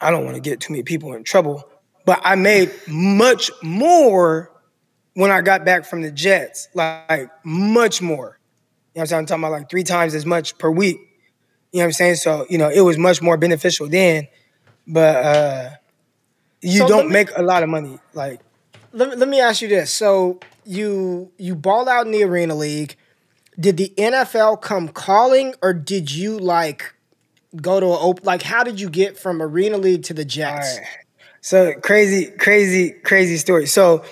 I 0.00 0.10
don't 0.10 0.24
want 0.24 0.34
to 0.34 0.40
get 0.40 0.60
too 0.60 0.72
many 0.72 0.82
people 0.82 1.14
in 1.14 1.22
trouble, 1.22 1.68
but 2.04 2.20
I 2.24 2.34
made 2.34 2.72
much 2.88 3.50
more 3.62 4.50
when 5.16 5.30
I 5.30 5.40
got 5.40 5.64
back 5.64 5.86
from 5.86 6.02
the 6.02 6.10
Jets, 6.10 6.68
like 6.74 7.30
much 7.42 8.02
more 8.02 8.38
You 8.94 9.00
know 9.00 9.00
what 9.00 9.00
I'm 9.00 9.06
saying? 9.06 9.18
I'm 9.20 9.26
talking 9.26 9.44
about 9.44 9.52
like 9.52 9.70
three 9.70 9.82
times 9.82 10.14
as 10.14 10.26
much 10.26 10.58
per 10.58 10.70
week. 10.70 10.98
You 11.72 11.78
know 11.78 11.84
what 11.84 11.86
I'm 11.86 11.92
saying? 11.92 12.16
So, 12.16 12.44
you 12.50 12.58
know, 12.58 12.68
it 12.68 12.82
was 12.82 12.98
much 12.98 13.22
more 13.22 13.38
beneficial 13.38 13.88
then. 13.88 14.28
But 14.86 15.16
uh 15.16 15.70
you 16.60 16.80
so 16.80 16.88
don't 16.88 17.06
me, 17.06 17.14
make 17.14 17.30
a 17.34 17.42
lot 17.42 17.62
of 17.62 17.70
money. 17.70 17.98
Like 18.12 18.40
let 18.92 19.08
me, 19.08 19.16
let 19.16 19.28
me 19.28 19.40
ask 19.40 19.62
you 19.62 19.68
this. 19.68 19.90
So 19.90 20.38
you 20.66 21.32
you 21.38 21.54
ball 21.54 21.88
out 21.88 22.04
in 22.04 22.12
the 22.12 22.22
arena 22.22 22.54
league. 22.54 22.94
Did 23.58 23.78
the 23.78 23.94
NFL 23.96 24.60
come 24.60 24.88
calling 24.88 25.54
or 25.62 25.72
did 25.72 26.12
you 26.12 26.38
like 26.38 26.92
go 27.62 27.80
to 27.80 27.86
a 27.86 27.98
open 27.98 28.22
like 28.26 28.42
how 28.42 28.64
did 28.64 28.78
you 28.78 28.90
get 28.90 29.18
from 29.18 29.40
arena 29.40 29.78
league 29.78 30.02
to 30.04 30.14
the 30.14 30.26
Jets? 30.26 30.78
So 31.40 31.72
crazy, 31.80 32.26
crazy, 32.26 32.90
crazy 32.90 33.38
story. 33.38 33.64
So 33.64 34.04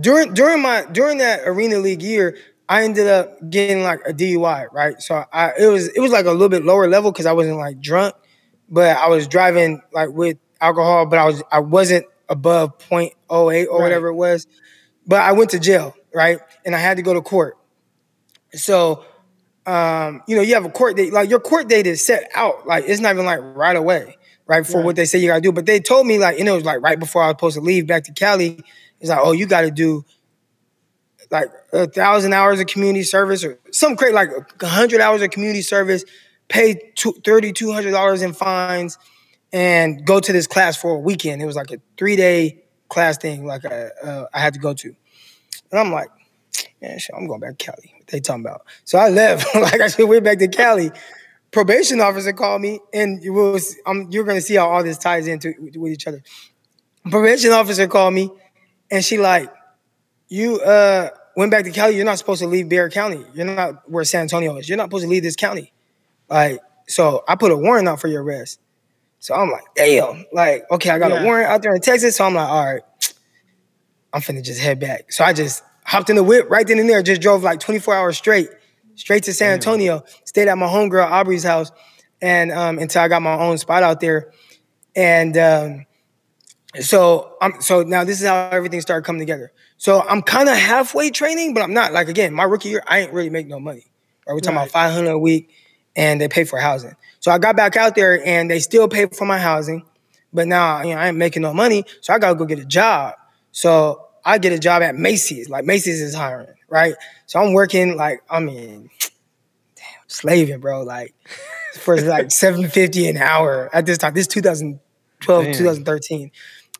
during 0.00 0.34
during 0.34 0.62
my 0.62 0.86
during 0.92 1.18
that 1.18 1.42
arena 1.46 1.78
league 1.78 2.02
year, 2.02 2.36
I 2.68 2.84
ended 2.84 3.06
up 3.06 3.50
getting 3.50 3.82
like 3.82 4.00
a 4.06 4.12
DUI, 4.12 4.72
right? 4.72 5.00
So 5.00 5.24
I 5.32 5.52
it 5.58 5.66
was 5.66 5.88
it 5.88 6.00
was 6.00 6.12
like 6.12 6.26
a 6.26 6.32
little 6.32 6.48
bit 6.48 6.64
lower 6.64 6.88
level 6.88 7.12
because 7.12 7.26
I 7.26 7.32
wasn't 7.32 7.58
like 7.58 7.80
drunk, 7.80 8.14
but 8.68 8.96
I 8.96 9.08
was 9.08 9.26
driving 9.28 9.82
like 9.92 10.10
with 10.10 10.38
alcohol, 10.60 11.06
but 11.06 11.18
I 11.18 11.24
was 11.26 11.42
I 11.50 11.60
wasn't 11.60 12.06
above 12.28 12.78
0.08 12.78 13.12
or 13.30 13.44
right. 13.46 13.82
whatever 13.82 14.08
it 14.08 14.14
was. 14.14 14.46
But 15.06 15.20
I 15.20 15.32
went 15.32 15.50
to 15.50 15.58
jail, 15.58 15.94
right? 16.14 16.38
And 16.64 16.74
I 16.74 16.78
had 16.78 16.96
to 16.96 17.02
go 17.02 17.12
to 17.12 17.20
court. 17.20 17.58
So 18.54 19.04
um, 19.66 20.22
you 20.26 20.34
know, 20.34 20.42
you 20.42 20.54
have 20.54 20.64
a 20.64 20.70
court 20.70 20.96
date, 20.96 21.12
like 21.12 21.30
your 21.30 21.40
court 21.40 21.68
date 21.68 21.86
is 21.86 22.04
set 22.04 22.28
out, 22.34 22.66
like 22.66 22.84
it's 22.86 23.00
not 23.00 23.12
even 23.12 23.26
like 23.26 23.40
right 23.42 23.76
away, 23.76 24.16
right? 24.46 24.66
For 24.66 24.78
right. 24.78 24.84
what 24.84 24.96
they 24.96 25.04
say 25.04 25.18
you 25.18 25.28
gotta 25.28 25.40
do. 25.40 25.52
But 25.52 25.66
they 25.66 25.78
told 25.78 26.06
me 26.06 26.18
like, 26.18 26.38
you 26.38 26.44
know, 26.44 26.54
it 26.54 26.56
was 26.56 26.64
like 26.64 26.82
right 26.82 26.98
before 26.98 27.22
I 27.22 27.26
was 27.26 27.34
supposed 27.34 27.54
to 27.56 27.60
leave 27.60 27.86
back 27.86 28.04
to 28.04 28.12
Cali. 28.12 28.64
It's 29.02 29.10
like, 29.10 29.18
oh, 29.20 29.32
you 29.32 29.46
gotta 29.46 29.70
do 29.70 30.04
like 31.30 31.50
a 31.72 31.88
thousand 31.88 32.32
hours 32.32 32.60
of 32.60 32.68
community 32.68 33.02
service 33.02 33.42
or 33.42 33.58
some 33.72 33.96
crazy 33.96 34.14
like 34.14 34.30
a 34.60 34.66
hundred 34.66 35.00
hours 35.00 35.22
of 35.22 35.30
community 35.30 35.60
service, 35.60 36.04
pay 36.48 36.92
thirty 37.24 37.52
two 37.52 37.72
hundred 37.72 37.90
dollars 37.90 38.22
in 38.22 38.32
fines, 38.32 38.96
and 39.52 40.06
go 40.06 40.20
to 40.20 40.32
this 40.32 40.46
class 40.46 40.76
for 40.76 40.92
a 40.92 40.98
weekend. 40.98 41.42
It 41.42 41.46
was 41.46 41.56
like 41.56 41.72
a 41.72 41.78
three 41.98 42.14
day 42.14 42.62
class 42.88 43.18
thing, 43.18 43.44
like 43.44 43.64
I, 43.64 43.88
uh, 44.04 44.26
I 44.32 44.38
had 44.38 44.54
to 44.54 44.60
go 44.60 44.72
to, 44.72 44.94
and 45.72 45.80
I'm 45.80 45.90
like, 45.90 46.08
man, 46.80 46.98
shit, 47.00 47.16
I'm 47.16 47.26
going 47.26 47.40
back 47.40 47.58
to 47.58 47.64
Cali. 47.64 47.92
What 47.96 48.06
they 48.06 48.20
talking 48.20 48.44
about? 48.44 48.62
So 48.84 48.98
I 48.98 49.08
left. 49.08 49.52
like 49.54 49.80
I 49.80 49.88
said, 49.88 50.04
went 50.04 50.22
back 50.22 50.38
to 50.38 50.48
Cali. 50.48 50.92
Probation 51.50 52.00
officer 52.00 52.32
called 52.32 52.62
me, 52.62 52.80
and 52.94 53.22
you 53.22 53.32
will, 53.32 53.58
I'm, 53.84 54.08
you're 54.10 54.24
going 54.24 54.38
to 54.38 54.42
see 54.42 54.54
how 54.54 54.70
all 54.70 54.82
this 54.82 54.96
ties 54.96 55.26
into 55.26 55.52
with 55.58 55.92
each 55.92 56.06
other. 56.06 56.22
Probation 57.10 57.50
officer 57.50 57.86
called 57.88 58.14
me, 58.14 58.30
and 58.92 59.04
she 59.04 59.18
like, 59.18 59.52
you 60.28 60.60
uh 60.60 61.08
went 61.36 61.50
back 61.50 61.64
to 61.64 61.70
Cali. 61.70 61.96
You're 61.96 62.04
not 62.04 62.18
supposed 62.18 62.42
to 62.42 62.46
leave 62.46 62.68
Bexar 62.68 62.90
County. 62.90 63.24
You're 63.34 63.46
not 63.46 63.90
where 63.90 64.04
San 64.04 64.22
Antonio 64.22 64.56
is. 64.56 64.68
You're 64.68 64.78
not 64.78 64.84
supposed 64.84 65.04
to 65.04 65.10
leave 65.10 65.22
this 65.22 65.34
county. 65.34 65.72
Like, 66.28 66.60
so 66.86 67.24
I 67.26 67.36
put 67.36 67.50
a 67.50 67.56
warrant 67.56 67.88
out 67.88 68.00
for 68.00 68.08
your 68.08 68.22
arrest. 68.22 68.60
So 69.18 69.34
I'm 69.34 69.50
like, 69.50 69.64
damn. 69.74 70.26
Like, 70.32 70.64
okay, 70.70 70.90
I 70.90 70.98
got 70.98 71.10
yeah. 71.10 71.22
a 71.22 71.24
warrant 71.24 71.48
out 71.48 71.62
there 71.62 71.74
in 71.74 71.80
Texas. 71.80 72.16
So 72.16 72.24
I'm 72.24 72.34
like, 72.34 72.48
all 72.48 72.64
right, 72.64 72.82
I'm 74.12 74.20
finna 74.20 74.42
just 74.42 74.60
head 74.60 74.78
back. 74.78 75.10
So 75.12 75.24
I 75.24 75.32
just 75.32 75.62
hopped 75.84 76.10
in 76.10 76.16
the 76.16 76.24
whip 76.24 76.50
right 76.50 76.66
then 76.66 76.78
and 76.78 76.88
there, 76.88 77.02
just 77.02 77.22
drove 77.22 77.42
like 77.42 77.60
24 77.60 77.94
hours 77.94 78.18
straight, 78.18 78.48
straight 78.94 79.22
to 79.24 79.32
San 79.32 79.52
Antonio, 79.52 80.04
stayed 80.24 80.48
at 80.48 80.58
my 80.58 80.66
homegirl 80.66 81.10
Aubrey's 81.10 81.44
house, 81.44 81.72
and 82.20 82.52
um, 82.52 82.78
until 82.78 83.02
I 83.02 83.08
got 83.08 83.22
my 83.22 83.38
own 83.38 83.58
spot 83.58 83.82
out 83.82 84.00
there. 84.00 84.32
And 84.94 85.36
um, 85.36 85.86
so 86.80 87.36
I'm 87.40 87.60
so 87.60 87.82
now 87.82 88.04
this 88.04 88.20
is 88.20 88.26
how 88.26 88.48
everything 88.50 88.80
started 88.80 89.04
coming 89.04 89.20
together. 89.20 89.52
So 89.76 90.00
I'm 90.00 90.22
kind 90.22 90.48
of 90.48 90.56
halfway 90.56 91.10
training, 91.10 91.52
but 91.54 91.62
I'm 91.62 91.74
not. 91.74 91.92
Like 91.92 92.08
again, 92.08 92.32
my 92.32 92.44
rookie 92.44 92.70
year, 92.70 92.82
I 92.86 93.00
ain't 93.00 93.12
really 93.12 93.30
make 93.30 93.46
no 93.46 93.60
money. 93.60 93.86
Right? 94.26 94.34
We're 94.34 94.40
talking 94.40 94.56
right. 94.56 94.62
about 94.62 94.72
500 94.72 95.10
a 95.10 95.18
week, 95.18 95.50
and 95.96 96.20
they 96.20 96.28
pay 96.28 96.44
for 96.44 96.58
housing. 96.58 96.96
So 97.20 97.30
I 97.30 97.38
got 97.38 97.56
back 97.56 97.76
out 97.76 97.94
there, 97.94 98.24
and 98.26 98.50
they 98.50 98.58
still 98.58 98.88
pay 98.88 99.06
for 99.06 99.26
my 99.26 99.38
housing, 99.38 99.84
but 100.32 100.48
now 100.48 100.82
you 100.82 100.94
know 100.94 101.00
I 101.00 101.08
ain't 101.08 101.18
making 101.18 101.42
no 101.42 101.52
money, 101.52 101.84
so 102.00 102.14
I 102.14 102.18
gotta 102.18 102.36
go 102.36 102.46
get 102.46 102.58
a 102.58 102.64
job. 102.64 103.16
So 103.50 104.08
I 104.24 104.38
get 104.38 104.52
a 104.52 104.58
job 104.58 104.82
at 104.82 104.94
Macy's. 104.94 105.50
Like 105.50 105.66
Macy's 105.66 106.00
is 106.00 106.14
hiring, 106.14 106.54
right? 106.70 106.94
So 107.26 107.38
I'm 107.38 107.52
working 107.52 107.96
like 107.96 108.22
I 108.30 108.40
mean, 108.40 108.88
damn, 109.76 109.84
slaving, 110.06 110.60
bro. 110.60 110.84
Like 110.84 111.14
for 111.74 112.00
like 112.00 112.30
750 112.30 113.08
an 113.08 113.18
hour 113.18 113.68
at 113.74 113.84
this 113.84 113.98
time. 113.98 114.14
This 114.14 114.26
2012, 114.26 115.44
damn. 115.44 115.52
2013 115.52 116.30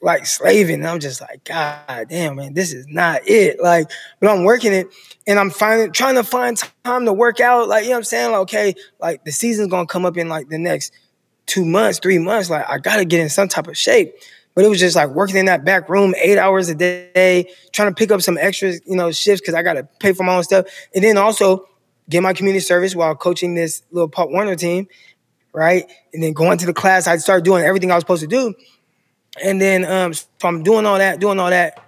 like 0.02 0.26
slaving. 0.26 0.80
And 0.80 0.88
I'm 0.88 1.00
just 1.00 1.20
like, 1.20 1.44
God 1.44 2.08
damn, 2.08 2.36
man, 2.36 2.54
this 2.54 2.72
is 2.72 2.86
not 2.88 3.22
it. 3.26 3.60
Like, 3.62 3.88
but 4.20 4.30
I'm 4.30 4.44
working 4.44 4.72
it 4.72 4.88
and 5.26 5.38
I'm 5.38 5.50
finding 5.50 5.92
trying 5.92 6.16
to 6.16 6.24
find 6.24 6.60
time 6.84 7.06
to 7.06 7.12
work 7.12 7.40
out. 7.40 7.68
Like, 7.68 7.84
you 7.84 7.90
know 7.90 7.94
what 7.94 7.98
I'm 7.98 8.04
saying? 8.04 8.32
Like, 8.32 8.40
okay, 8.40 8.74
like 9.00 9.24
the 9.24 9.32
season's 9.32 9.68
gonna 9.68 9.86
come 9.86 10.04
up 10.04 10.16
in 10.16 10.28
like 10.28 10.48
the 10.48 10.58
next 10.58 10.92
two 11.46 11.64
months, 11.64 12.00
three 12.00 12.18
months. 12.18 12.50
Like, 12.50 12.68
I 12.68 12.78
gotta 12.78 13.04
get 13.04 13.20
in 13.20 13.28
some 13.28 13.48
type 13.48 13.68
of 13.68 13.78
shape. 13.78 14.14
But 14.54 14.66
it 14.66 14.68
was 14.68 14.80
just 14.80 14.96
like 14.96 15.08
working 15.10 15.36
in 15.36 15.46
that 15.46 15.64
back 15.64 15.88
room 15.88 16.14
eight 16.20 16.36
hours 16.36 16.68
a 16.68 16.74
day, 16.74 17.50
trying 17.72 17.88
to 17.88 17.94
pick 17.94 18.10
up 18.10 18.20
some 18.20 18.36
extra, 18.36 18.72
you 18.84 18.96
know, 18.96 19.10
shifts 19.10 19.40
because 19.40 19.54
I 19.54 19.62
gotta 19.62 19.88
pay 19.98 20.12
for 20.12 20.24
my 20.24 20.34
own 20.34 20.42
stuff. 20.42 20.66
And 20.94 21.02
then 21.02 21.16
also 21.16 21.66
get 22.10 22.22
my 22.22 22.34
community 22.34 22.60
service 22.60 22.94
while 22.94 23.14
coaching 23.14 23.54
this 23.54 23.82
little 23.92 24.08
Pop 24.08 24.28
Warner 24.28 24.56
team, 24.56 24.88
right? 25.54 25.90
And 26.12 26.22
then 26.22 26.34
going 26.34 26.58
to 26.58 26.66
the 26.66 26.74
class, 26.74 27.06
I'd 27.06 27.22
start 27.22 27.44
doing 27.44 27.64
everything 27.64 27.90
I 27.90 27.94
was 27.94 28.02
supposed 28.02 28.22
to 28.22 28.28
do. 28.28 28.54
And 29.40 29.60
then 29.60 29.84
um, 29.84 30.14
so 30.14 30.28
I'm 30.42 30.62
doing 30.62 30.86
all 30.86 30.98
that, 30.98 31.20
doing 31.20 31.38
all 31.38 31.50
that. 31.50 31.82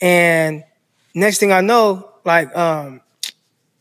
And 0.00 0.64
next 1.14 1.38
thing 1.38 1.52
I 1.52 1.60
know, 1.60 2.10
like 2.24 2.54
um, 2.56 3.00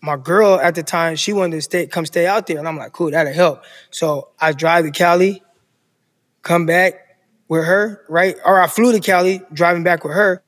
my 0.01 0.15
girl 0.17 0.59
at 0.59 0.75
the 0.75 0.83
time, 0.83 1.15
she 1.15 1.33
wanted 1.33 1.57
to 1.57 1.61
stay, 1.61 1.87
come 1.87 2.05
stay 2.05 2.27
out 2.27 2.47
there. 2.47 2.57
And 2.57 2.67
I'm 2.67 2.77
like, 2.77 2.93
cool, 2.93 3.11
that'll 3.11 3.33
help. 3.33 3.63
So 3.91 4.29
I 4.39 4.53
drive 4.53 4.85
to 4.85 4.91
Cali, 4.91 5.43
come 6.41 6.65
back 6.65 6.93
with 7.47 7.65
her, 7.65 8.05
right? 8.07 8.35
Or 8.45 8.61
I 8.61 8.67
flew 8.67 8.91
to 8.91 8.99
Cali, 8.99 9.41
driving 9.51 9.83
back 9.83 10.03
with 10.03 10.13
her, 10.13 10.43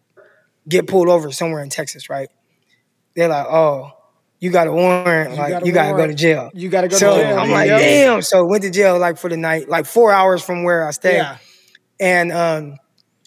get 0.68 0.88
pulled 0.88 1.10
over 1.10 1.32
somewhere 1.32 1.62
in 1.62 1.70
Texas, 1.70 2.10
right? 2.10 2.30
They're 3.16 3.30
like, 3.30 3.48
oh, 3.48 3.92
you 4.40 4.52
got 4.52 4.68
a 4.68 4.72
warrant, 4.72 5.32
you 5.32 5.38
like 5.38 5.50
got 5.50 5.66
you 5.66 5.74
gotta 5.74 5.98
go 5.98 6.06
to 6.06 6.14
jail. 6.14 6.52
You 6.54 6.70
gotta 6.70 6.88
go 6.88 6.98
so 6.98 7.18
to 7.18 7.24
jail. 7.24 7.40
I'm 7.40 7.50
like, 7.50 7.70
damn. 7.70 8.22
So 8.22 8.46
went 8.46 8.64
to 8.64 8.70
jail 8.70 9.00
like 9.00 9.18
for 9.18 9.30
the 9.30 9.38
night, 9.38 9.68
like 9.68 9.88
four 9.88 10.12
hours 10.12 10.44
from 10.44 10.64
where 10.64 10.88
I 10.88 10.92
stayed. 10.92 11.16
Yeah. 11.16 11.38
And 12.00 12.32
um, 12.32 12.78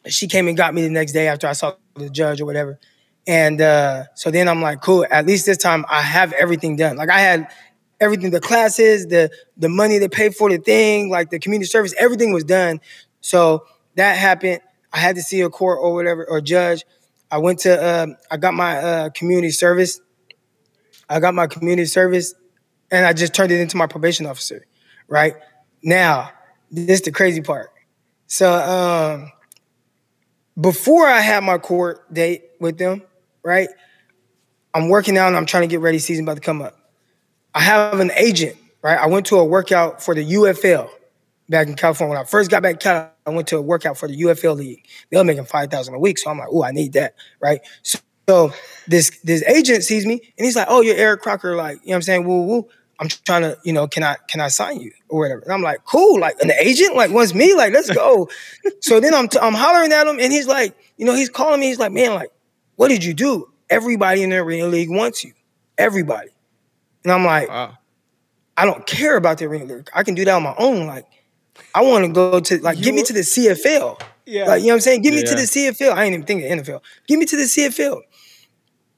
she 0.06 0.28
came 0.28 0.48
and 0.48 0.56
got 0.56 0.74
me 0.74 0.82
the 0.82 0.90
next 0.90 1.12
day 1.12 1.28
after 1.28 1.46
I 1.46 1.52
saw 1.52 1.74
the 1.96 2.10
judge 2.10 2.40
or 2.40 2.46
whatever. 2.46 2.78
And 3.26 3.60
uh, 3.60 4.04
so 4.14 4.30
then 4.30 4.48
I'm 4.48 4.62
like, 4.62 4.80
cool. 4.80 5.06
At 5.10 5.26
least 5.26 5.46
this 5.46 5.58
time 5.58 5.84
I 5.88 6.02
have 6.02 6.32
everything 6.32 6.76
done. 6.76 6.96
Like 6.96 7.10
I 7.10 7.18
had 7.18 7.48
everything, 8.00 8.30
the 8.30 8.40
classes, 8.40 9.06
the 9.06 9.30
the 9.56 9.68
money 9.68 9.98
to 9.98 10.08
pay 10.08 10.30
for 10.30 10.50
the 10.50 10.58
thing, 10.58 11.10
like 11.10 11.30
the 11.30 11.38
community 11.38 11.68
service, 11.68 11.94
everything 11.98 12.32
was 12.32 12.44
done. 12.44 12.80
So 13.20 13.66
that 13.96 14.16
happened. 14.16 14.60
I 14.92 14.98
had 14.98 15.16
to 15.16 15.22
see 15.22 15.40
a 15.42 15.50
court 15.50 15.78
or 15.80 15.94
whatever 15.94 16.24
or 16.28 16.40
judge. 16.40 16.84
I 17.30 17.38
went 17.38 17.60
to 17.60 17.80
uh, 17.80 18.06
I 18.30 18.36
got 18.38 18.54
my 18.54 18.78
uh, 18.78 19.10
community 19.10 19.50
service. 19.50 20.00
I 21.08 21.20
got 21.20 21.34
my 21.34 21.46
community 21.46 21.86
service, 21.86 22.34
and 22.90 23.04
I 23.04 23.12
just 23.12 23.34
turned 23.34 23.52
it 23.52 23.60
into 23.60 23.76
my 23.76 23.86
probation 23.86 24.26
officer. 24.26 24.64
Right 25.08 25.34
now, 25.82 26.30
this 26.70 27.00
is 27.00 27.02
the 27.02 27.12
crazy 27.12 27.40
part. 27.40 27.70
So 28.30 28.52
um, 28.52 29.32
before 30.58 31.08
I 31.08 31.18
had 31.18 31.42
my 31.42 31.58
court 31.58 32.14
date 32.14 32.44
with 32.60 32.78
them, 32.78 33.02
right? 33.42 33.68
I'm 34.72 34.88
working 34.88 35.18
out 35.18 35.26
and 35.26 35.36
I'm 35.36 35.46
trying 35.46 35.64
to 35.64 35.66
get 35.66 35.80
ready. 35.80 35.98
Season 35.98 36.24
about 36.24 36.36
to 36.36 36.40
come 36.40 36.62
up. 36.62 36.78
I 37.56 37.60
have 37.60 37.98
an 37.98 38.12
agent, 38.12 38.56
right? 38.82 38.96
I 38.96 39.08
went 39.08 39.26
to 39.26 39.36
a 39.38 39.44
workout 39.44 40.00
for 40.00 40.14
the 40.14 40.24
UFL 40.24 40.88
back 41.48 41.66
in 41.66 41.74
California. 41.74 42.14
When 42.14 42.22
I 42.22 42.24
first 42.24 42.52
got 42.52 42.62
back 42.62 42.78
to 42.78 42.84
California, 42.84 43.12
I 43.26 43.30
went 43.30 43.48
to 43.48 43.56
a 43.56 43.62
workout 43.62 43.98
for 43.98 44.06
the 44.06 44.16
UFL 44.22 44.56
league. 44.56 44.86
They 45.10 45.16
were 45.16 45.24
making 45.24 45.46
five 45.46 45.68
thousand 45.68 45.94
a 45.94 45.98
week, 45.98 46.16
so 46.16 46.30
I'm 46.30 46.38
like, 46.38 46.48
oh, 46.52 46.62
I 46.62 46.70
need 46.70 46.92
that, 46.92 47.16
right? 47.40 47.60
So, 47.82 47.98
so, 48.28 48.52
this 48.86 49.10
this 49.24 49.42
agent 49.42 49.82
sees 49.82 50.06
me 50.06 50.20
and 50.38 50.44
he's 50.44 50.54
like, 50.54 50.68
oh, 50.70 50.82
you're 50.82 50.94
Eric 50.94 51.20
Crocker, 51.22 51.56
like 51.56 51.80
you 51.82 51.88
know 51.88 51.94
what 51.94 51.96
I'm 51.96 52.02
saying? 52.02 52.28
Woo 52.28 52.42
woo. 52.42 52.68
I'm 53.00 53.08
trying 53.08 53.42
to, 53.42 53.56
you 53.64 53.72
know, 53.72 53.88
can 53.88 54.02
I 54.02 54.16
can 54.28 54.40
I 54.40 54.48
sign 54.48 54.80
you 54.80 54.92
or 55.08 55.20
whatever? 55.20 55.40
And 55.40 55.52
I'm 55.52 55.62
like, 55.62 55.84
cool, 55.84 56.20
like 56.20 56.38
an 56.42 56.52
agent, 56.60 56.94
like 56.94 57.10
wants 57.10 57.34
me, 57.34 57.54
like 57.54 57.72
let's 57.72 57.90
go. 57.90 58.28
so 58.80 59.00
then 59.00 59.14
I'm 59.14 59.26
t- 59.26 59.38
I'm 59.40 59.54
hollering 59.54 59.90
at 59.90 60.06
him, 60.06 60.20
and 60.20 60.30
he's 60.30 60.46
like, 60.46 60.76
you 60.98 61.06
know, 61.06 61.14
he's 61.14 61.30
calling 61.30 61.60
me. 61.60 61.66
He's 61.66 61.78
like, 61.78 61.92
man, 61.92 62.14
like, 62.14 62.30
what 62.76 62.88
did 62.88 63.02
you 63.02 63.14
do? 63.14 63.50
Everybody 63.70 64.22
in 64.22 64.30
the 64.30 64.36
arena 64.36 64.66
league 64.66 64.90
wants 64.90 65.24
you, 65.24 65.32
everybody. 65.78 66.28
And 67.04 67.12
I'm 67.12 67.24
like, 67.24 67.48
wow. 67.48 67.78
I 68.56 68.66
don't 68.66 68.86
care 68.86 69.16
about 69.16 69.38
the 69.38 69.46
arena 69.46 69.64
league. 69.64 69.88
I 69.94 70.02
can 70.02 70.14
do 70.14 70.24
that 70.26 70.34
on 70.34 70.42
my 70.42 70.54
own. 70.58 70.86
Like, 70.86 71.06
I 71.74 71.82
want 71.82 72.04
to 72.04 72.12
go 72.12 72.38
to 72.38 72.58
like, 72.58 72.76
you 72.76 72.84
get 72.84 72.94
me 72.94 73.02
to 73.02 73.12
the 73.14 73.20
CFL. 73.20 73.98
Yeah. 74.26 74.44
Like, 74.44 74.60
you 74.60 74.66
know 74.66 74.74
what 74.74 74.76
I'm 74.76 74.80
saying? 74.80 75.02
Give 75.02 75.14
me 75.14 75.20
yeah. 75.20 75.30
to 75.30 75.34
the 75.36 75.42
CFL. 75.42 75.92
I 75.92 76.04
ain't 76.04 76.12
even 76.12 76.26
thinking 76.26 76.50
NFL. 76.50 76.82
Give 77.08 77.18
me 77.18 77.24
to 77.24 77.36
the 77.36 77.44
CFL. 77.44 78.02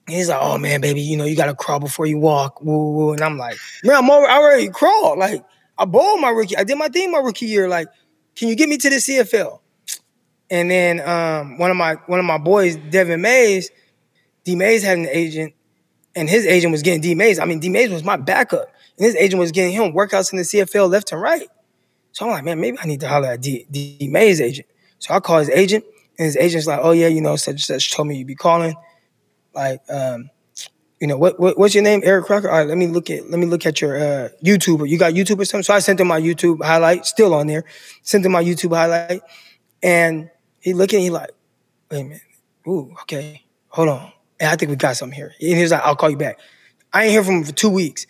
And 0.07 0.17
he's 0.17 0.29
like, 0.29 0.41
oh 0.41 0.59
man, 0.59 0.81
baby, 0.81 1.01
you 1.01 1.17
know, 1.17 1.25
you 1.25 1.37
gotta 1.37 1.55
crawl 1.55 1.81
before 1.81 2.07
you 2.07 2.19
walk. 2.19 2.61
Woo, 2.63 2.93
woo. 2.93 3.13
And 3.13 3.21
I'm 3.21 3.39
like, 3.39 3.57
man, 3.85 3.97
I'm 3.97 4.11
already, 4.11 4.33
I 4.33 4.37
already 4.37 4.69
crawled. 4.69 5.19
Like, 5.19 5.45
I 5.79 5.85
bowled 5.85 6.21
my 6.21 6.31
rookie. 6.31 6.57
I 6.57 6.65
did 6.65 6.77
my 6.77 6.89
thing 6.89 7.11
my 7.13 7.19
rookie 7.19 7.47
year. 7.47 7.69
Like, 7.69 7.89
can 8.35 8.49
you 8.49 8.57
get 8.57 8.69
me 8.69 8.77
to 8.79 8.91
the 8.91 8.97
CFL? 8.97 9.61
And 10.51 10.71
then 10.71 11.01
um, 11.01 11.59
one 11.59 11.71
of 11.71 11.77
my 11.77 11.95
one 12.07 12.19
of 12.19 12.25
my 12.25 12.39
boys, 12.39 12.77
Devin 12.77 13.21
Mays, 13.21 13.71
D 14.45 14.55
Mays 14.55 14.83
had 14.83 14.99
an 14.99 15.09
agent, 15.09 15.55
and 16.15 16.29
his 16.29 16.45
agent 16.47 16.73
was 16.73 16.83
getting 16.83 17.01
D 17.01 17.15
Mays. 17.15 17.39
I 17.39 17.45
mean, 17.45 17.61
D 17.61 17.69
Mays 17.69 17.91
was 17.91 18.05
my 18.05 18.17
backup, 18.17 18.69
and 18.99 19.07
his 19.07 19.17
agent 19.17 19.41
was 19.41 19.53
getting 19.53 19.73
him 19.73 19.93
workouts 19.93 20.33
in 20.33 20.37
the 20.37 20.45
CFL 20.45 20.91
left 20.91 21.13
and 21.13 21.21
right. 21.21 21.49
So 22.13 22.27
I'm 22.27 22.33
like, 22.33 22.45
man, 22.45 22.61
maybe 22.61 22.79
I 22.79 22.87
need 22.87 23.01
to 23.01 23.09
holler 23.09 23.29
at 23.29 23.41
D, 23.41 23.67
D 23.71 24.09
Mays' 24.11 24.41
agent. 24.41 24.69
So 24.99 25.15
I 25.15 25.21
call 25.21 25.39
his 25.39 25.49
agent, 25.49 25.85
and 26.19 26.27
his 26.27 26.37
agent's 26.37 26.67
like, 26.67 26.81
oh 26.83 26.93
yeah, 26.93 27.09
you 27.09 27.21
know, 27.23 27.37
such 27.37 27.65
such 27.65 27.93
told 27.93 28.09
me 28.09 28.17
you'd 28.17 28.27
be 28.27 28.35
calling 28.35 28.75
like 29.55 29.81
um, 29.89 30.31
you 31.03 31.09
know 31.09 31.19
what, 31.19 31.41
what, 31.41 31.59
what's 31.59 31.75
your 31.75 31.83
name? 31.83 32.01
Eric 32.05 32.27
crocker? 32.27 32.49
All 32.49 32.59
right 32.59 32.67
let 32.67 32.79
me 32.79 32.87
look 32.87 33.11
at 33.11 33.29
let 33.29 33.41
me 33.41 33.47
look 33.47 33.67
at 33.67 33.81
your 33.81 33.97
uh 33.97 34.29
youtube. 34.41 34.89
You 34.89 34.97
got 34.97 35.15
youtube 35.15 35.41
or 35.41 35.45
something? 35.45 35.65
So 35.65 35.75
i 35.75 35.81
sent 35.81 35.99
him 35.99 36.07
my 36.07 36.21
youtube 36.21 36.65
highlight 36.65 37.07
still 37.07 37.35
on 37.35 37.49
there. 37.49 37.65
Sent 38.03 38.25
him 38.25 38.31
my 38.31 38.45
youtube 38.45 38.73
highlight. 38.73 39.21
And 39.83 40.31
he 40.61 40.75
looking 40.75 41.01
he 41.01 41.11
like 41.11 41.31
wait 41.91 42.03
a 42.03 42.05
minute. 42.05 42.23
Ooh 42.69 42.95
okay. 43.03 43.43
Hold 43.71 43.89
on. 43.89 44.13
And 44.39 44.51
i 44.51 44.55
think 44.55 44.71
we 44.71 44.77
got 44.77 44.97
something 44.97 45.17
here. 45.17 45.35
And 45.41 45.57
he 45.57 45.63
was 45.63 45.73
like 45.73 45.83
i'll 45.83 45.97
call 45.97 46.09
you 46.09 46.17
back. 46.17 46.39
I 46.93 47.03
ain't 47.03 47.11
hear 47.11 47.25
from 47.25 47.39
him 47.39 47.45
for 47.45 47.53
two 47.53 47.71
weeks. 47.71 48.07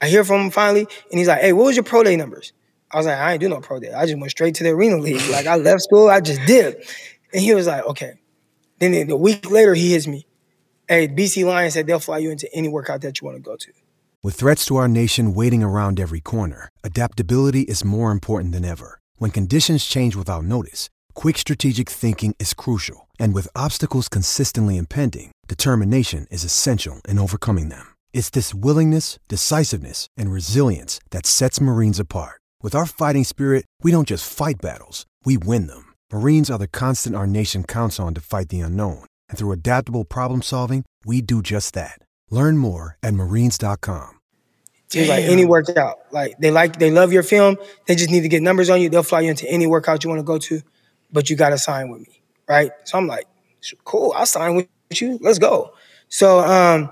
I 0.00 0.08
hear 0.08 0.24
from 0.24 0.40
him 0.40 0.50
finally 0.50 0.88
and 1.12 1.18
he's 1.20 1.28
like 1.28 1.42
hey 1.42 1.52
what 1.52 1.66
was 1.66 1.76
your 1.76 1.84
pro 1.84 2.02
day 2.02 2.16
numbers? 2.16 2.52
I 2.90 2.96
was 2.96 3.06
like 3.06 3.18
i 3.18 3.30
ain't 3.30 3.40
do 3.40 3.48
no 3.48 3.60
pro 3.60 3.78
day. 3.78 3.92
I 3.92 4.04
just 4.04 4.18
went 4.18 4.32
straight 4.32 4.56
to 4.56 4.64
the 4.64 4.70
arena 4.70 4.96
league. 4.96 5.22
Like 5.30 5.46
i 5.46 5.54
left 5.54 5.82
school 5.82 6.08
i 6.08 6.20
just 6.20 6.44
did. 6.44 6.84
And 7.32 7.40
he 7.40 7.54
was 7.54 7.68
like 7.68 7.84
okay. 7.86 8.14
Then 8.80 9.08
a 9.08 9.16
week 9.16 9.48
later 9.48 9.74
he 9.74 9.92
hits 9.92 10.08
me 10.08 10.26
Hey, 10.92 11.08
BC 11.08 11.46
Lions 11.46 11.72
said 11.72 11.86
they'll 11.86 11.98
fly 11.98 12.18
you 12.18 12.30
into 12.30 12.54
any 12.54 12.68
workout 12.68 13.00
that 13.00 13.18
you 13.18 13.24
want 13.24 13.38
to 13.38 13.42
go 13.42 13.56
to. 13.56 13.72
With 14.22 14.34
threats 14.34 14.66
to 14.66 14.76
our 14.76 14.88
nation 14.88 15.32
waiting 15.32 15.62
around 15.62 15.98
every 15.98 16.20
corner, 16.20 16.68
adaptability 16.84 17.62
is 17.62 17.82
more 17.82 18.10
important 18.10 18.52
than 18.52 18.66
ever. 18.66 19.00
When 19.16 19.30
conditions 19.30 19.86
change 19.86 20.14
without 20.14 20.44
notice, 20.44 20.90
quick 21.14 21.38
strategic 21.38 21.88
thinking 21.88 22.36
is 22.38 22.52
crucial 22.52 23.08
And 23.18 23.32
with 23.34 23.56
obstacles 23.56 24.08
consistently 24.08 24.76
impending, 24.76 25.32
determination 25.48 26.26
is 26.30 26.44
essential 26.44 27.00
in 27.08 27.18
overcoming 27.18 27.70
them. 27.70 27.86
It's 28.12 28.28
this 28.28 28.52
willingness, 28.52 29.18
decisiveness, 29.28 30.08
and 30.18 30.30
resilience 30.30 31.00
that 31.10 31.24
sets 31.24 31.58
Marines 31.58 32.00
apart. 32.00 32.40
With 32.62 32.74
our 32.74 32.86
fighting 32.86 33.24
spirit, 33.24 33.64
we 33.82 33.92
don't 33.92 34.08
just 34.08 34.30
fight 34.30 34.60
battles, 34.60 35.06
we 35.24 35.38
win 35.38 35.68
them. 35.68 35.94
Marines 36.12 36.50
are 36.50 36.58
the 36.58 36.68
constant 36.68 37.16
our 37.16 37.26
nation 37.26 37.64
counts 37.64 37.98
on 37.98 38.12
to 38.12 38.20
fight 38.20 38.50
the 38.50 38.60
unknown. 38.60 39.04
And 39.32 39.38
through 39.38 39.52
adaptable 39.52 40.04
problem 40.04 40.42
solving, 40.42 40.84
we 41.06 41.22
do 41.22 41.40
just 41.40 41.72
that. 41.72 41.98
Learn 42.28 42.58
more 42.58 42.98
at 43.02 43.14
marines.com. 43.14 44.18
It's 44.94 45.08
like 45.08 45.24
any 45.24 45.46
workout. 45.46 46.00
Like 46.10 46.36
they 46.38 46.50
like 46.50 46.78
they 46.78 46.90
love 46.90 47.14
your 47.14 47.22
film. 47.22 47.56
They 47.86 47.94
just 47.94 48.10
need 48.10 48.20
to 48.20 48.28
get 48.28 48.42
numbers 48.42 48.68
on 48.68 48.82
you. 48.82 48.90
They'll 48.90 49.02
fly 49.02 49.22
you 49.22 49.30
into 49.30 49.50
any 49.50 49.66
workout 49.66 50.04
you 50.04 50.10
want 50.10 50.18
to 50.18 50.22
go 50.22 50.36
to, 50.36 50.60
but 51.10 51.30
you 51.30 51.36
gotta 51.36 51.56
sign 51.56 51.88
with 51.88 52.02
me. 52.02 52.20
Right? 52.46 52.72
So 52.84 52.98
I'm 52.98 53.06
like, 53.06 53.26
cool, 53.84 54.12
I'll 54.14 54.26
sign 54.26 54.54
with 54.54 54.68
you. 55.00 55.18
Let's 55.22 55.38
go. 55.38 55.72
So 56.10 56.40
um 56.40 56.90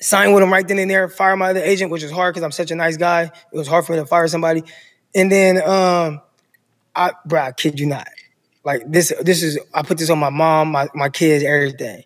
sign 0.00 0.32
with 0.32 0.44
him 0.44 0.52
right 0.52 0.66
then 0.68 0.78
and 0.78 0.88
there, 0.88 1.08
fire 1.08 1.34
my 1.34 1.50
other 1.50 1.64
agent, 1.64 1.90
which 1.90 2.04
is 2.04 2.12
hard 2.12 2.32
because 2.32 2.44
I'm 2.44 2.52
such 2.52 2.70
a 2.70 2.76
nice 2.76 2.96
guy. 2.96 3.22
It 3.22 3.56
was 3.56 3.66
hard 3.66 3.86
for 3.86 3.92
me 3.94 3.98
to 3.98 4.06
fire 4.06 4.28
somebody. 4.28 4.62
And 5.16 5.32
then 5.32 5.60
um 5.68 6.22
I 6.94 7.10
bro, 7.26 7.40
I 7.40 7.50
kid 7.50 7.80
you 7.80 7.86
not. 7.86 8.06
Like 8.64 8.82
this 8.90 9.12
this 9.22 9.42
is 9.42 9.58
I 9.72 9.82
put 9.82 9.98
this 9.98 10.10
on 10.10 10.18
my 10.18 10.30
mom, 10.30 10.72
my, 10.72 10.88
my 10.94 11.08
kids, 11.08 11.44
everything. 11.44 12.04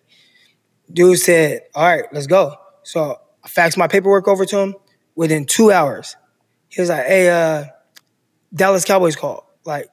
Dude 0.91 1.19
said, 1.19 1.61
All 1.73 1.85
right, 1.85 2.05
let's 2.13 2.27
go. 2.27 2.55
So 2.83 3.19
I 3.43 3.47
faxed 3.47 3.77
my 3.77 3.87
paperwork 3.87 4.27
over 4.27 4.45
to 4.45 4.59
him 4.59 4.75
within 5.15 5.45
two 5.45 5.71
hours. 5.71 6.15
He 6.69 6.81
was 6.81 6.89
like, 6.89 7.05
Hey, 7.05 7.29
uh, 7.29 7.65
Dallas 8.53 8.85
Cowboys 8.85 9.15
called. 9.15 9.43
Like, 9.65 9.89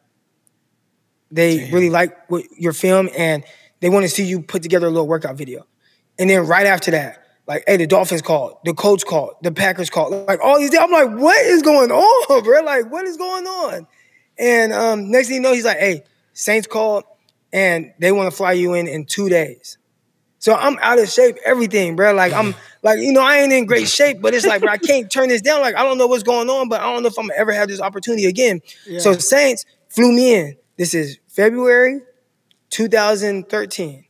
they 1.31 1.59
Damn. 1.59 1.75
really 1.75 1.91
like 1.91 2.31
what 2.31 2.45
your 2.59 2.73
film 2.73 3.09
and 3.17 3.43
they 3.81 3.89
want 3.89 4.05
to 4.05 4.09
see 4.09 4.25
you 4.25 4.43
put 4.43 4.63
together 4.63 4.87
a 4.87 4.91
little 4.91 5.09
workout 5.09 5.37
video. 5.37 5.67
And 6.19 6.31
then 6.31 6.47
right 6.47 6.67
after 6.67 6.93
that, 6.93 7.23
like, 7.47 7.65
hey, 7.67 7.77
the 7.77 7.87
Dolphins 7.87 8.23
called, 8.23 8.59
the 8.65 8.75
Colts 8.75 9.03
called, 9.03 9.35
the 9.43 9.51
Packers 9.51 9.91
called, 9.91 10.13
like 10.29 10.39
all 10.43 10.59
these. 10.59 10.77
I'm 10.79 10.93
like, 10.93 11.11
what 11.11 11.45
is 11.47 11.63
going 11.63 11.91
on, 11.91 12.45
bro? 12.45 12.61
Like, 12.63 12.91
what 12.93 13.07
is 13.07 13.17
going 13.17 13.47
on? 13.47 13.87
And 14.39 14.73
um, 14.73 15.11
next 15.11 15.29
thing 15.29 15.37
you 15.37 15.43
know, 15.43 15.53
he's 15.53 15.65
like, 15.65 15.79
hey, 15.79 16.05
Saints 16.33 16.67
called, 16.67 17.05
and 17.53 17.93
they 17.99 18.13
want 18.13 18.31
to 18.31 18.37
fly 18.37 18.53
you 18.53 18.75
in 18.75 18.89
in 18.89 19.05
two 19.05 19.29
days. 19.29 19.79
So 20.39 20.55
I'm 20.55 20.77
out 20.81 20.99
of 20.99 21.09
shape, 21.09 21.37
everything, 21.45 21.95
bro. 21.95 22.13
Like 22.15 22.33
I'm 22.33 22.55
like, 22.83 22.99
you 22.99 23.13
know, 23.13 23.23
I 23.23 23.39
ain't 23.39 23.53
in 23.53 23.65
great 23.65 23.89
shape, 23.89 24.21
but 24.21 24.35
it's 24.35 24.45
like, 24.45 24.61
bro, 24.61 24.73
I 24.73 24.77
can't 24.77 25.09
turn 25.09 25.29
this 25.29 25.41
down. 25.41 25.61
Like, 25.61 25.77
I 25.77 25.85
don't 25.85 25.99
know 25.99 26.09
what's 26.09 26.25
going 26.25 26.51
on, 26.51 26.69
but 26.69 26.81
I 26.81 26.93
don't 26.93 27.03
know 27.03 27.09
if 27.09 27.17
I'm 27.17 27.29
gonna 27.29 27.39
ever 27.39 27.53
have 27.53 27.69
this 27.69 27.81
opportunity 27.81 28.27
again. 28.27 28.61
Yeah. 28.85 28.99
So 28.99 29.13
Saints 29.13 29.65
flew 29.89 30.11
me 30.11 30.35
in. 30.35 30.57
This 30.77 30.95
is 30.95 31.19
February 31.29 32.01
2013. 32.71 34.05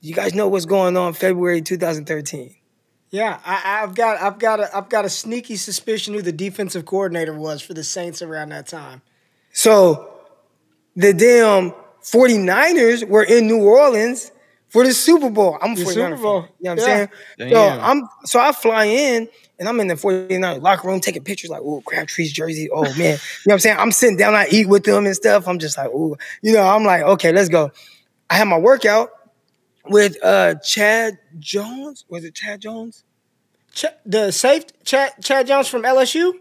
You 0.00 0.14
guys 0.14 0.32
know 0.32 0.48
what's 0.48 0.64
going 0.64 0.96
on 0.96 1.12
February 1.12 1.60
2013. 1.60 2.54
Yeah, 3.10 3.40
I, 3.44 3.80
have 3.80 3.94
got 3.94 4.22
I've 4.22 4.38
got 4.38 4.60
a 4.60 4.74
I've 4.74 4.88
got 4.88 5.04
a 5.04 5.10
sneaky 5.10 5.56
suspicion 5.56 6.14
who 6.14 6.22
the 6.22 6.32
defensive 6.32 6.86
coordinator 6.86 7.34
was 7.34 7.60
for 7.60 7.74
the 7.74 7.84
Saints 7.84 8.22
around 8.22 8.48
that 8.48 8.66
time. 8.66 9.02
So 9.52 10.13
the 10.96 11.12
damn 11.12 11.72
49ers 12.02 13.08
were 13.08 13.24
in 13.24 13.46
New 13.46 13.64
Orleans 13.64 14.30
for 14.68 14.84
the 14.84 14.92
Super 14.92 15.30
Bowl. 15.30 15.58
I'm 15.62 15.72
a 15.72 15.74
49er 15.76 15.86
Super 15.86 16.16
Bowl. 16.16 16.42
Fan, 16.42 16.50
you 16.58 16.64
know 16.64 16.70
what 16.70 16.70
I'm 16.70 16.78
yeah. 16.78 16.84
saying? 16.84 17.08
Damn. 17.38 17.50
So 17.50 17.80
I'm 17.80 18.08
so 18.24 18.40
I 18.40 18.52
fly 18.52 18.84
in 18.84 19.28
and 19.58 19.68
I'm 19.68 19.80
in 19.80 19.86
the 19.86 19.96
49 19.96 20.60
locker 20.60 20.88
room 20.88 21.00
taking 21.00 21.22
pictures 21.22 21.50
like, 21.50 21.62
oh, 21.62 21.80
Crabtree's 21.82 22.32
jersey. 22.32 22.68
Oh 22.70 22.82
man. 22.82 22.92
you 22.98 23.02
know 23.04 23.18
what 23.44 23.52
I'm 23.54 23.58
saying? 23.60 23.76
I'm 23.78 23.92
sitting 23.92 24.16
down, 24.16 24.34
I 24.34 24.46
eat 24.50 24.68
with 24.68 24.84
them 24.84 25.06
and 25.06 25.14
stuff. 25.14 25.46
I'm 25.46 25.58
just 25.58 25.78
like, 25.78 25.90
oh, 25.92 26.16
you 26.42 26.52
know, 26.52 26.62
I'm 26.62 26.84
like, 26.84 27.02
okay, 27.02 27.32
let's 27.32 27.48
go. 27.48 27.70
I 28.30 28.34
had 28.34 28.48
my 28.48 28.58
workout 28.58 29.10
with 29.86 30.16
uh 30.22 30.56
Chad 30.56 31.18
Jones. 31.38 32.04
Was 32.08 32.24
it 32.24 32.34
Chad 32.34 32.60
Jones? 32.60 33.04
Ch- 33.72 33.86
the 34.04 34.30
safe 34.30 34.64
Chad 34.84 35.12
Chad 35.22 35.46
Jones 35.46 35.68
from 35.68 35.82
LSU? 35.82 36.32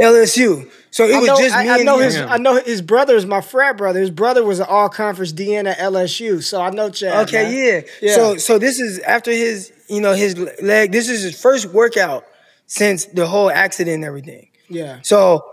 LSU. 0.00 0.70
So 0.90 1.06
it 1.06 1.14
I 1.14 1.18
was 1.18 1.26
know, 1.28 1.38
just 1.38 1.58
me 1.58 1.68
I, 1.68 1.74
I 1.74 1.82
know 1.82 1.98
his. 1.98 2.16
I 2.16 2.36
know 2.38 2.60
his 2.60 2.82
brother 2.82 3.16
is 3.16 3.26
my 3.26 3.40
frat 3.40 3.76
brother. 3.76 4.00
His 4.00 4.10
brother 4.10 4.44
was 4.44 4.60
an 4.60 4.66
all 4.68 4.88
conference 4.88 5.32
DN 5.32 5.68
at 5.68 5.78
LSU. 5.78 6.42
So 6.42 6.60
I 6.60 6.70
know 6.70 6.90
Chad. 6.90 7.28
Okay, 7.28 7.74
yeah. 7.74 7.80
yeah. 8.00 8.14
So 8.14 8.36
so 8.36 8.58
this 8.58 8.78
is 8.78 8.98
after 9.00 9.30
his 9.30 9.72
you 9.88 10.00
know 10.00 10.14
his 10.14 10.38
leg. 10.62 10.92
This 10.92 11.08
is 11.08 11.22
his 11.22 11.40
first 11.40 11.66
workout 11.66 12.24
since 12.66 13.06
the 13.06 13.26
whole 13.26 13.50
accident 13.50 13.96
and 13.96 14.04
everything. 14.04 14.48
Yeah. 14.68 15.00
So 15.02 15.44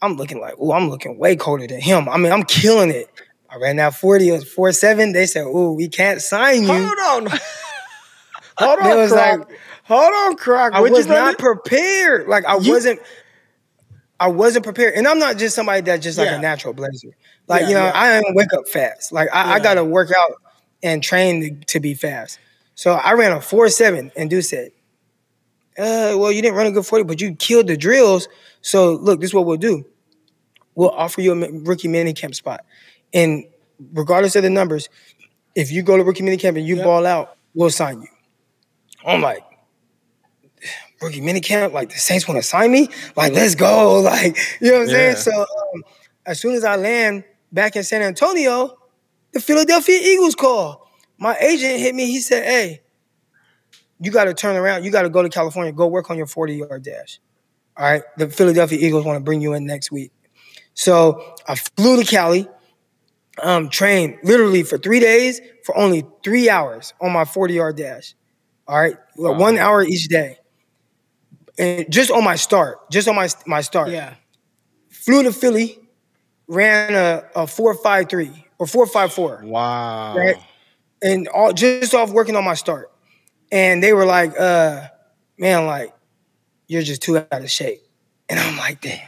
I'm 0.00 0.16
looking 0.16 0.40
like, 0.40 0.54
oh, 0.58 0.72
I'm 0.72 0.88
looking 0.88 1.18
way 1.18 1.36
colder 1.36 1.66
than 1.66 1.80
him. 1.80 2.08
I 2.08 2.16
mean, 2.16 2.32
I'm 2.32 2.44
killing 2.44 2.90
it. 2.90 3.10
I 3.48 3.56
ran 3.56 3.78
out 3.78 3.94
40, 3.94 4.28
it 4.28 4.32
was 4.32 4.52
4 4.52 4.72
7. 4.72 5.12
They 5.12 5.26
said, 5.26 5.44
oh, 5.46 5.72
we 5.72 5.88
can't 5.88 6.20
sign 6.20 6.62
you. 6.62 6.68
Hold 6.68 6.98
on. 6.98 7.38
Hold 8.58 8.78
on, 8.80 8.96
was 8.96 9.12
Croc. 9.12 9.38
Like, 9.38 9.58
Hold 9.84 10.14
on, 10.14 10.36
Croc. 10.36 10.72
I 10.72 10.80
was 10.80 11.06
not 11.06 11.38
prepared. 11.38 12.26
Like 12.26 12.46
I 12.46 12.56
you, 12.56 12.72
wasn't 12.72 13.00
I 14.18 14.28
wasn't 14.28 14.64
prepared. 14.64 14.94
And 14.94 15.06
I'm 15.06 15.18
not 15.18 15.36
just 15.36 15.54
somebody 15.54 15.82
that's 15.82 16.02
just 16.02 16.18
like 16.18 16.28
yeah. 16.28 16.38
a 16.38 16.40
natural 16.40 16.72
blazer. 16.72 17.16
Like, 17.48 17.62
yeah, 17.62 17.68
you 17.68 17.74
know, 17.74 17.84
yeah. 17.84 17.92
I 17.94 18.20
don't 18.20 18.34
wake 18.34 18.52
up 18.52 18.68
fast. 18.68 19.12
Like 19.12 19.28
I, 19.32 19.54
I 19.54 19.60
gotta 19.60 19.84
work 19.84 20.10
out 20.16 20.32
and 20.82 21.02
train 21.02 21.40
to, 21.40 21.66
to, 21.66 21.80
be 21.80 21.94
fast. 21.94 22.38
So 22.74 22.92
I 22.92 23.12
ran 23.12 23.32
a 23.32 23.36
4-7 23.36 24.12
and 24.16 24.30
dude 24.30 24.44
said, 24.44 24.70
uh, 25.78 26.16
well, 26.16 26.32
you 26.32 26.40
didn't 26.40 26.56
run 26.56 26.66
a 26.66 26.70
good 26.70 26.86
40, 26.86 27.04
but 27.04 27.20
you 27.20 27.34
killed 27.34 27.66
the 27.66 27.76
drills. 27.76 28.28
So 28.62 28.94
look, 28.94 29.20
this 29.20 29.30
is 29.30 29.34
what 29.34 29.46
we'll 29.46 29.56
do. 29.56 29.84
We'll 30.74 30.90
offer 30.90 31.20
you 31.20 31.32
a 31.32 31.50
rookie 31.50 31.88
mini 31.88 32.12
camp 32.12 32.34
spot. 32.34 32.64
And 33.12 33.44
regardless 33.92 34.36
of 34.36 34.42
the 34.42 34.50
numbers, 34.50 34.88
if 35.54 35.70
you 35.70 35.82
go 35.82 35.96
to 35.96 36.04
rookie 36.04 36.22
mini 36.22 36.36
camp 36.36 36.56
and 36.56 36.66
you 36.66 36.76
ball 36.76 37.06
out, 37.06 37.36
we'll 37.54 37.70
sign 37.70 38.02
you. 38.02 38.08
I'm 39.04 39.20
like, 39.20 39.42
rookie 41.00 41.20
mini 41.20 41.40
camp, 41.40 41.72
like 41.72 41.90
the 41.90 41.98
Saints 41.98 42.26
want 42.26 42.38
to 42.40 42.46
sign 42.46 42.72
me, 42.72 42.88
like 43.16 43.32
let's 43.32 43.54
go, 43.54 44.00
like 44.00 44.36
you 44.60 44.70
know 44.70 44.78
what 44.78 44.88
I'm 44.88 44.94
yeah. 44.94 45.14
saying. 45.14 45.16
So 45.16 45.40
um, 45.40 45.84
as 46.26 46.40
soon 46.40 46.54
as 46.54 46.64
I 46.64 46.76
land 46.76 47.24
back 47.52 47.76
in 47.76 47.84
San 47.84 48.02
Antonio, 48.02 48.76
the 49.32 49.40
Philadelphia 49.40 49.98
Eagles 50.02 50.34
call. 50.34 50.84
My 51.18 51.34
agent 51.38 51.80
hit 51.80 51.94
me. 51.94 52.06
He 52.06 52.20
said, 52.20 52.44
"Hey, 52.44 52.82
you 54.00 54.10
got 54.10 54.24
to 54.24 54.34
turn 54.34 54.56
around. 54.56 54.84
You 54.84 54.90
got 54.90 55.02
to 55.02 55.08
go 55.08 55.22
to 55.22 55.28
California. 55.28 55.72
Go 55.72 55.86
work 55.86 56.10
on 56.10 56.16
your 56.16 56.26
40 56.26 56.56
yard 56.56 56.82
dash. 56.82 57.20
All 57.76 57.84
right. 57.84 58.02
The 58.16 58.28
Philadelphia 58.28 58.78
Eagles 58.80 59.04
want 59.04 59.16
to 59.16 59.24
bring 59.24 59.40
you 59.40 59.54
in 59.54 59.64
next 59.64 59.90
week. 59.90 60.12
So 60.74 61.36
I 61.48 61.54
flew 61.54 62.02
to 62.02 62.04
Cali, 62.04 62.46
um, 63.42 63.68
trained 63.68 64.18
literally 64.22 64.62
for 64.62 64.78
three 64.78 65.00
days 65.00 65.40
for 65.64 65.76
only 65.76 66.06
three 66.22 66.50
hours 66.50 66.92
on 67.00 67.12
my 67.12 67.24
40 67.24 67.54
yard 67.54 67.76
dash. 67.76 68.14
All 68.68 68.78
right. 68.78 68.96
Wow. 69.16 69.38
One 69.38 69.58
hour 69.58 69.82
each 69.82 70.08
day 70.08 70.38
and 71.58 71.90
just 71.90 72.10
on 72.10 72.24
my 72.24 72.36
start, 72.36 72.90
just 72.90 73.08
on 73.08 73.14
my 73.14 73.28
my 73.46 73.60
start. 73.60 73.90
Yeah. 73.90 74.14
Flew 74.90 75.22
to 75.22 75.32
Philly, 75.32 75.78
ran 76.48 76.94
a, 76.94 77.24
a 77.34 77.46
four 77.46 77.74
five 77.74 78.08
three 78.08 78.46
or 78.58 78.66
four 78.66 78.86
five 78.86 79.12
four. 79.12 79.40
Wow. 79.44 80.16
Right. 80.16 80.36
And 81.02 81.28
all 81.28 81.52
just 81.52 81.94
off 81.94 82.10
working 82.10 82.36
on 82.36 82.44
my 82.44 82.54
start. 82.54 82.90
And 83.52 83.82
they 83.82 83.92
were 83.92 84.06
like, 84.06 84.38
uh, 84.38 84.88
man, 85.38 85.66
like, 85.66 85.94
you're 86.66 86.82
just 86.82 87.02
too 87.02 87.18
out 87.18 87.26
of 87.30 87.50
shape. 87.50 87.80
And 88.28 88.40
I'm 88.40 88.56
like, 88.56 88.80
damn. 88.80 89.00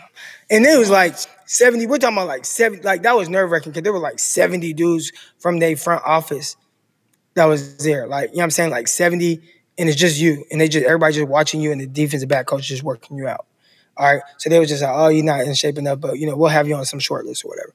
And 0.50 0.64
it 0.64 0.78
was 0.78 0.90
like 0.90 1.16
70, 1.46 1.86
we're 1.86 1.98
talking 1.98 2.16
about 2.16 2.28
like 2.28 2.44
70, 2.44 2.82
like 2.82 3.02
that 3.02 3.16
was 3.16 3.28
nerve 3.28 3.50
wracking 3.50 3.72
because 3.72 3.82
there 3.82 3.92
were 3.92 3.98
like 3.98 4.18
70 4.18 4.72
dudes 4.74 5.12
from 5.38 5.58
their 5.58 5.76
front 5.76 6.02
office 6.04 6.56
that 7.34 7.46
was 7.46 7.78
there. 7.78 8.06
Like, 8.06 8.30
you 8.30 8.36
know 8.36 8.40
what 8.40 8.44
I'm 8.44 8.50
saying? 8.50 8.70
Like 8.70 8.88
70 8.88 9.40
and 9.78 9.88
it's 9.88 9.98
just 9.98 10.20
you, 10.20 10.44
and 10.50 10.60
they 10.60 10.68
just 10.68 10.84
everybody 10.84 11.14
just 11.14 11.28
watching 11.28 11.60
you, 11.60 11.72
and 11.72 11.80
the 11.80 11.86
defensive 11.86 12.28
back 12.28 12.46
coach 12.46 12.66
just 12.66 12.82
working 12.82 13.16
you 13.16 13.28
out. 13.28 13.46
All 13.96 14.12
right, 14.12 14.22
so 14.36 14.50
they 14.50 14.58
was 14.58 14.68
just 14.68 14.82
like, 14.82 14.92
oh, 14.92 15.08
you're 15.08 15.24
not 15.24 15.40
in 15.40 15.54
shape 15.54 15.78
enough, 15.78 16.00
but 16.00 16.18
you 16.18 16.26
know 16.26 16.36
we'll 16.36 16.50
have 16.50 16.68
you 16.68 16.74
on 16.74 16.84
some 16.84 17.00
short 17.00 17.24
list 17.24 17.44
or 17.44 17.48
whatever. 17.48 17.74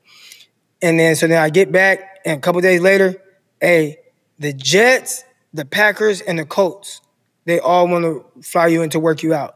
And 0.82 1.00
then 1.00 1.16
so 1.16 1.28
then 1.28 1.42
I 1.42 1.50
get 1.50 1.72
back, 1.72 2.20
and 2.26 2.38
a 2.38 2.42
couple 2.42 2.62
days 2.62 2.82
later, 2.82 3.16
hey, 3.62 3.98
the 4.38 4.54
Jets, 4.54 5.24
the 5.54 5.66
Packers, 5.66 6.22
and 6.22 6.38
the 6.38 6.46
Colts, 6.46 7.02
they 7.46 7.60
all 7.60 7.88
want 7.88 8.04
to 8.04 8.26
fly 8.42 8.68
you 8.68 8.82
in 8.82 8.90
to 8.92 9.00
work 9.00 9.24
you 9.24 9.34
out, 9.34 9.56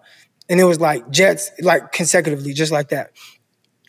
and 0.50 0.60
it 0.60 0.64
was 0.64 0.80
like 0.80 1.10
Jets, 1.10 1.52
like 1.62 1.92
consecutively, 1.92 2.54
just 2.54 2.72
like 2.72 2.90
that. 2.90 3.12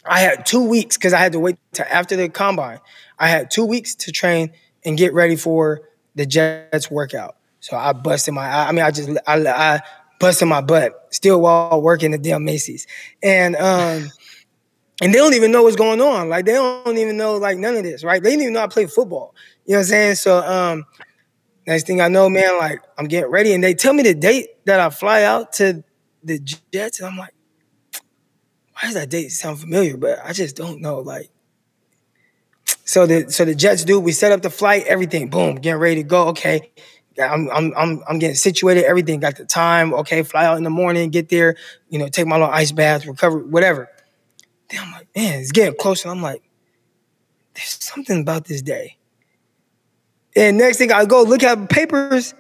I 0.04 0.20
had 0.20 0.46
two 0.46 0.64
weeks 0.64 0.96
because 0.96 1.12
I 1.12 1.18
had 1.18 1.32
to 1.32 1.40
wait 1.40 1.56
to 1.74 1.92
after 1.92 2.16
the 2.16 2.28
combine. 2.28 2.80
I 3.18 3.28
had 3.28 3.50
two 3.50 3.64
weeks 3.64 3.94
to 3.96 4.12
train 4.12 4.52
and 4.84 4.96
get 4.96 5.12
ready 5.12 5.36
for 5.36 5.82
the 6.14 6.26
Jets 6.26 6.90
workout. 6.90 7.38
So 7.61 7.76
I 7.76 7.92
busted 7.92 8.34
my, 8.34 8.48
I 8.48 8.72
mean, 8.72 8.84
I 8.84 8.90
just, 8.90 9.11
I, 9.26 9.46
I 9.46 9.80
busted 10.20 10.48
my 10.48 10.61
butt 10.61 11.09
still 11.11 11.40
while 11.40 11.80
working 11.82 12.12
the 12.12 12.18
damn 12.18 12.44
Macy's. 12.44 12.86
And, 13.22 13.56
um, 13.56 14.09
and 15.02 15.14
they 15.14 15.18
don't 15.18 15.34
even 15.34 15.52
know 15.52 15.62
what's 15.62 15.76
going 15.76 16.00
on. 16.00 16.28
Like 16.28 16.44
they 16.44 16.52
don't 16.52 16.98
even 16.98 17.16
know 17.16 17.36
like 17.36 17.59
none 17.59 17.76
of 17.76 17.84
this, 17.84 18.04
right? 18.04 18.22
They 18.22 18.30
didn't 18.30 18.42
even 18.42 18.54
know 18.54 18.62
I 18.62 18.66
play 18.68 18.86
football. 18.86 19.34
You 19.64 19.72
know 19.72 19.78
what 19.78 19.82
I'm 19.82 19.88
saying? 19.88 20.14
So, 20.16 20.38
um, 20.38 20.84
next 21.66 21.86
thing 21.86 22.00
I 22.00 22.09
know, 22.09 22.28
man, 22.28 22.59
like 22.59 22.80
I'm 22.96 23.06
getting 23.06 23.30
ready 23.30 23.52
and 23.52 23.62
they 23.62 23.74
tell 23.74 23.92
me 23.92 24.02
the 24.02 24.14
date 24.14 24.48
that 24.66 24.80
I 24.80 24.90
fly 24.90 25.22
out 25.22 25.52
to 25.54 25.84
the 26.22 26.38
Jets. 26.72 27.00
And 27.00 27.09
I'm 27.09 27.16
like, 27.16 27.34
why 28.72 28.82
does 28.82 28.94
that 28.94 29.11
date 29.11 29.30
sound 29.30 29.61
familiar? 29.61 29.96
But 29.96 30.20
I 30.24 30.32
just 30.32 30.56
don't 30.56 30.80
know. 30.80 31.00
Like, 31.00 31.30
So 32.84 33.06
the 33.06 33.30
so 33.30 33.44
the 33.44 33.54
Jets 33.54 33.84
do. 33.84 34.00
We 34.00 34.12
set 34.12 34.32
up 34.32 34.42
the 34.42 34.50
flight, 34.50 34.84
everything. 34.86 35.28
Boom, 35.28 35.56
getting 35.56 35.80
ready 35.80 35.96
to 35.96 36.02
go. 36.02 36.28
Okay, 36.28 36.70
I'm 37.18 37.50
I'm 37.50 37.72
I'm 37.76 38.02
I'm 38.08 38.18
getting 38.18 38.36
situated. 38.36 38.84
Everything 38.84 39.20
got 39.20 39.36
the 39.36 39.44
time. 39.44 39.92
Okay, 39.94 40.22
fly 40.22 40.46
out 40.46 40.56
in 40.58 40.64
the 40.64 40.70
morning, 40.70 41.10
get 41.10 41.28
there. 41.28 41.56
You 41.88 41.98
know, 41.98 42.08
take 42.08 42.26
my 42.26 42.36
little 42.36 42.52
ice 42.52 42.72
bath, 42.72 43.06
recover, 43.06 43.38
whatever. 43.38 43.88
Then 44.70 44.80
I'm 44.82 44.92
like, 44.92 45.08
man, 45.16 45.40
it's 45.40 45.52
getting 45.52 45.78
closer. 45.78 46.08
I'm 46.08 46.22
like, 46.22 46.42
there's 47.54 47.82
something 47.82 48.20
about 48.20 48.44
this 48.44 48.62
day. 48.62 48.96
And 50.36 50.58
next 50.58 50.76
thing 50.78 50.92
I 50.92 51.04
go 51.04 51.22
look 51.22 51.42
at 51.42 51.68
papers, 51.68 52.34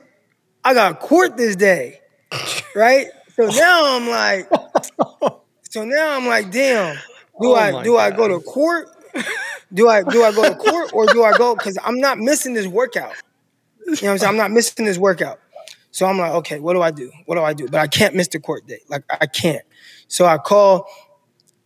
I 0.64 0.74
got 0.74 1.00
court 1.00 1.36
this 1.36 1.56
day, 1.56 2.00
right? 2.76 3.08
So 3.34 3.46
now 3.48 3.96
I'm 3.96 4.08
like, 4.08 4.48
so 5.70 5.84
now 5.84 6.16
I'm 6.16 6.26
like, 6.26 6.50
damn, 6.50 6.96
do 7.40 7.52
Oh 7.52 7.54
I 7.54 7.82
do 7.82 7.96
I 7.96 8.10
go 8.10 8.28
to 8.28 8.40
court? 8.40 8.88
Do 9.72 9.88
I 9.88 10.02
do 10.02 10.22
I 10.22 10.32
go 10.32 10.42
to 10.48 10.54
court 10.54 10.92
or 10.92 11.06
do 11.06 11.24
I 11.24 11.36
go? 11.36 11.54
Because 11.54 11.78
I'm 11.84 12.00
not 12.00 12.18
missing 12.18 12.54
this 12.54 12.66
workout. 12.66 13.14
You 13.88 13.92
know 13.92 14.08
what 14.08 14.12
I'm 14.12 14.18
saying? 14.18 14.30
I'm 14.30 14.36
not 14.36 14.50
missing 14.50 14.84
this 14.84 14.98
workout. 14.98 15.40
So 15.90 16.06
I'm 16.06 16.18
like, 16.18 16.32
okay, 16.32 16.60
what 16.60 16.74
do 16.74 16.82
I 16.82 16.90
do? 16.90 17.10
What 17.24 17.36
do 17.36 17.42
I 17.42 17.54
do? 17.54 17.66
But 17.66 17.80
I 17.80 17.86
can't 17.86 18.14
miss 18.14 18.28
the 18.28 18.38
court 18.38 18.66
date. 18.66 18.82
Like 18.88 19.04
I 19.10 19.26
can't. 19.26 19.64
So 20.06 20.26
I 20.26 20.38
call, 20.38 20.86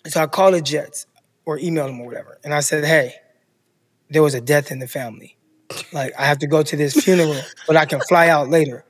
so 0.07 0.23
I 0.23 0.27
call 0.27 0.53
the 0.53 0.63
Jets 0.63 1.07
or 1.45 1.59
email 1.59 1.87
them 1.87 2.01
or 2.01 2.07
whatever. 2.07 2.39
And 2.45 2.55
I 2.55 2.61
said, 2.61 2.85
hey, 2.85 3.15
there 4.11 4.23
was 4.23 4.35
a 4.35 4.41
death 4.41 4.71
in 4.71 4.79
the 4.79 4.87
family. 4.87 5.37
Like 5.93 6.13
I 6.19 6.27
have 6.27 6.39
to 6.39 6.47
go 6.47 6.63
to 6.63 6.77
this 6.77 6.95
funeral, 6.95 7.41
but 7.67 7.77
I 7.77 7.87
can 7.87 8.01
fly 8.01 8.29
out 8.29 8.49
later. 8.49 8.85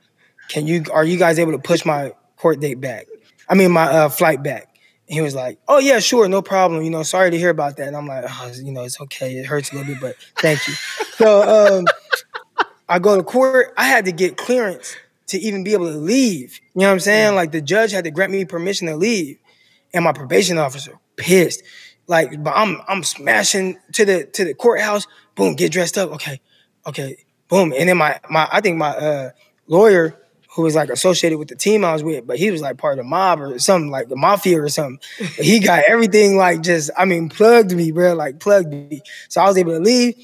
Can 0.49 0.67
you 0.67 0.83
are 0.93 1.05
you 1.05 1.17
guys 1.17 1.39
able 1.39 1.53
to 1.53 1.59
push 1.59 1.85
my 1.85 2.13
court 2.37 2.59
date 2.59 2.79
back? 2.81 3.07
I 3.49 3.55
mean 3.55 3.71
my 3.71 3.85
uh, 3.85 4.09
flight 4.09 4.43
back. 4.43 4.67
And 5.07 5.15
he 5.15 5.21
was 5.21 5.35
like, 5.35 5.59
"Oh 5.67 5.79
yeah, 5.79 5.99
sure, 5.99 6.27
no 6.29 6.41
problem. 6.41 6.83
You 6.83 6.89
know, 6.89 7.03
sorry 7.03 7.31
to 7.31 7.37
hear 7.37 7.49
about 7.49 7.77
that." 7.77 7.87
And 7.87 7.97
I'm 7.97 8.07
like, 8.07 8.25
oh, 8.27 8.51
"You 8.55 8.71
know, 8.71 8.83
it's 8.83 8.99
okay. 9.01 9.35
It 9.35 9.45
hurts 9.45 9.71
a 9.71 9.75
little 9.75 9.93
bit, 9.93 10.01
but 10.01 10.15
thank 10.37 10.65
you." 10.67 10.73
So 11.17 11.77
um, 11.79 11.85
I 12.87 12.99
go 12.99 13.15
to 13.15 13.23
court. 13.23 13.73
I 13.77 13.85
had 13.85 14.05
to 14.05 14.11
get 14.11 14.37
clearance 14.37 14.95
to 15.27 15.39
even 15.39 15.63
be 15.63 15.73
able 15.73 15.91
to 15.91 15.97
leave. 15.97 16.59
You 16.75 16.81
know 16.81 16.87
what 16.87 16.93
I'm 16.93 16.99
saying? 16.99 17.35
Like 17.35 17.51
the 17.51 17.61
judge 17.61 17.91
had 17.91 18.03
to 18.03 18.11
grant 18.11 18.31
me 18.31 18.45
permission 18.45 18.87
to 18.87 18.95
leave, 18.95 19.37
and 19.93 20.03
my 20.03 20.13
probation 20.13 20.57
officer 20.57 20.99
pissed. 21.15 21.63
Like, 22.07 22.43
but 22.43 22.53
I'm 22.55 22.81
I'm 22.87 23.03
smashing 23.03 23.77
to 23.93 24.05
the 24.05 24.25
to 24.25 24.45
the 24.45 24.53
courthouse. 24.53 25.07
Boom, 25.35 25.55
get 25.55 25.71
dressed 25.71 25.97
up. 25.97 26.11
Okay, 26.11 26.41
okay, 26.85 27.17
boom. 27.47 27.73
And 27.77 27.89
then 27.89 27.97
my 27.97 28.19
my 28.29 28.47
I 28.51 28.61
think 28.61 28.77
my 28.77 28.89
uh, 28.89 29.31
lawyer 29.67 30.19
who 30.55 30.61
was 30.61 30.75
like 30.75 30.89
associated 30.89 31.39
with 31.39 31.47
the 31.47 31.55
team 31.55 31.83
I 31.83 31.93
was 31.93 32.03
with, 32.03 32.27
but 32.27 32.37
he 32.37 32.51
was 32.51 32.61
like 32.61 32.77
part 32.77 32.99
of 32.99 33.05
the 33.05 33.09
mob 33.09 33.41
or 33.41 33.57
something 33.57 33.89
like 33.89 34.09
the 34.09 34.15
mafia 34.15 34.61
or 34.61 34.69
something. 34.69 34.99
But 35.19 35.29
he 35.45 35.59
got 35.59 35.83
everything 35.87 36.37
like 36.37 36.61
just 36.61 36.91
I 36.97 37.05
mean 37.05 37.29
plugged 37.29 37.73
me, 37.73 37.91
bro, 37.91 38.13
like 38.13 38.39
plugged 38.39 38.71
me. 38.71 39.01
So 39.29 39.41
I 39.41 39.47
was 39.47 39.57
able 39.57 39.73
to 39.73 39.79
leave. 39.79 40.15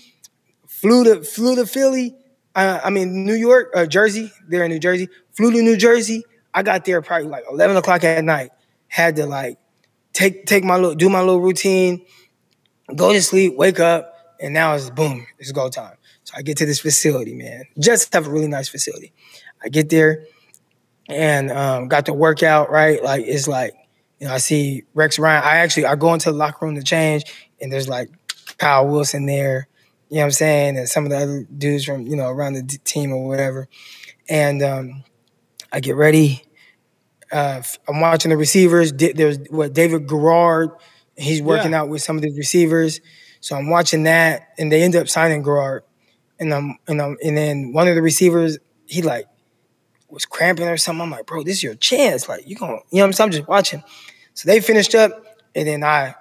Flew 0.68 1.04
to 1.06 1.24
flew 1.24 1.56
to 1.56 1.66
Philly. 1.66 2.16
Uh, 2.60 2.82
I 2.84 2.90
mean 2.90 3.26
New 3.26 3.36
York, 3.36 3.72
uh, 3.74 3.86
Jersey. 3.86 4.32
There 4.48 4.64
in 4.66 4.72
New 4.72 4.80
Jersey. 4.80 5.08
Flew 5.32 5.52
to 5.52 5.62
New 5.62 5.78
Jersey. 5.78 6.24
I 6.54 6.64
got 6.64 6.84
there 6.86 7.02
probably 7.02 7.30
like 7.30 7.46
eleven 7.50 7.78
o'clock 7.78 8.04
at 8.04 8.24
night. 8.24 8.52
Had 8.88 9.16
to 9.18 9.26
like 9.26 9.58
take 10.14 10.46
take 10.46 10.64
my 10.64 10.76
little 10.76 10.96
do 10.96 11.10
my 11.10 11.20
little 11.22 11.40
routine, 11.40 12.06
go 12.96 13.14
to 13.14 13.22
sleep, 13.22 13.56
wake 13.56 13.80
up, 13.80 14.14
and 14.42 14.54
now 14.54 14.74
it's 14.74 14.90
boom, 14.90 15.26
it's 15.38 15.52
go 15.52 15.70
time. 15.70 15.96
So 16.24 16.34
I 16.36 16.42
get 16.42 16.58
to 16.58 16.66
this 16.66 16.80
facility, 16.80 17.34
man. 17.34 17.64
Just 17.78 18.14
have 18.14 18.28
a 18.28 18.30
really 18.30 18.48
nice 18.48 18.68
facility. 18.68 19.14
I 19.64 19.70
get 19.70 19.90
there 19.90 20.26
and 21.08 21.52
um, 21.52 21.88
got 21.88 22.06
to 22.08 22.14
work 22.14 22.44
out, 22.44 22.70
right? 22.70 23.02
Like 23.04 23.26
it's 23.26 23.48
like, 23.48 23.74
you 24.20 24.28
know, 24.28 24.34
I 24.34 24.38
see 24.38 24.84
Rex 24.94 25.18
Ryan. 25.18 25.44
I 25.44 25.58
actually 25.58 25.86
I 25.86 25.96
go 25.96 26.14
into 26.14 26.32
the 26.32 26.38
locker 26.38 26.66
room 26.66 26.76
to 26.76 26.84
change, 26.84 27.24
and 27.62 27.72
there's 27.72 27.88
like 27.88 28.10
Kyle 28.58 28.88
Wilson 28.88 29.26
there, 29.26 29.68
you 30.10 30.16
know 30.18 30.22
what 30.22 30.26
I'm 30.26 30.32
saying, 30.32 30.78
and 30.78 30.90
some 30.90 31.06
of 31.06 31.12
the 31.12 31.18
other 31.18 31.46
dudes 31.58 31.86
from 31.86 32.02
you 32.08 32.16
know 32.16 32.30
around 32.30 32.54
the 32.54 32.64
d- 32.64 32.78
team 32.84 33.12
or 33.14 33.28
whatever. 33.28 33.68
And 34.30 34.62
um, 34.64 35.04
I 35.72 35.80
get 35.80 35.96
ready. 35.96 36.44
Uh, 37.32 37.62
I'm 37.88 38.00
watching 38.02 38.30
the 38.32 38.38
receivers. 38.38 38.92
Di- 38.92 39.14
There's 39.14 39.38
what 39.50 39.74
David 39.74 40.08
Garrard. 40.08 40.72
He's 41.16 41.42
working 41.42 41.74
out 41.74 41.90
with 41.90 42.02
some 42.02 42.16
of 42.16 42.22
the 42.24 42.32
receivers. 42.38 43.02
So 43.42 43.56
I'm 43.56 43.70
watching 43.70 44.04
that, 44.04 44.50
and 44.58 44.72
they 44.72 44.82
end 44.84 44.96
up 44.96 45.08
signing 45.10 45.44
Garrard. 45.44 45.84
And 46.40 46.54
I'm 46.54 46.78
and 46.88 47.02
I'm 47.02 47.18
and 47.24 47.38
then 47.38 47.74
one 47.74 47.88
of 47.88 47.96
the 47.96 48.02
receivers, 48.02 48.58
he 48.88 49.02
like 49.02 49.26
was 50.10 50.26
cramping 50.26 50.68
or 50.68 50.78
something. 50.78 51.02
I'm 51.04 51.12
like, 51.12 51.26
bro, 51.26 51.44
this 51.44 51.58
is 51.58 51.64
your 51.64 51.76
chance. 51.76 52.30
Like 52.30 52.48
you 52.48 52.56
gonna, 52.56 52.74
you 52.92 52.98
know 52.98 53.02
what 53.02 53.06
I'm 53.08 53.14
saying? 53.14 53.28
I'm 53.28 53.32
just 53.32 53.48
watching. 53.48 53.84
So 54.34 54.50
they 54.50 54.60
finished 54.62 54.96
up, 54.96 55.12
and 55.56 55.68
then 55.68 55.84
I 55.84 56.16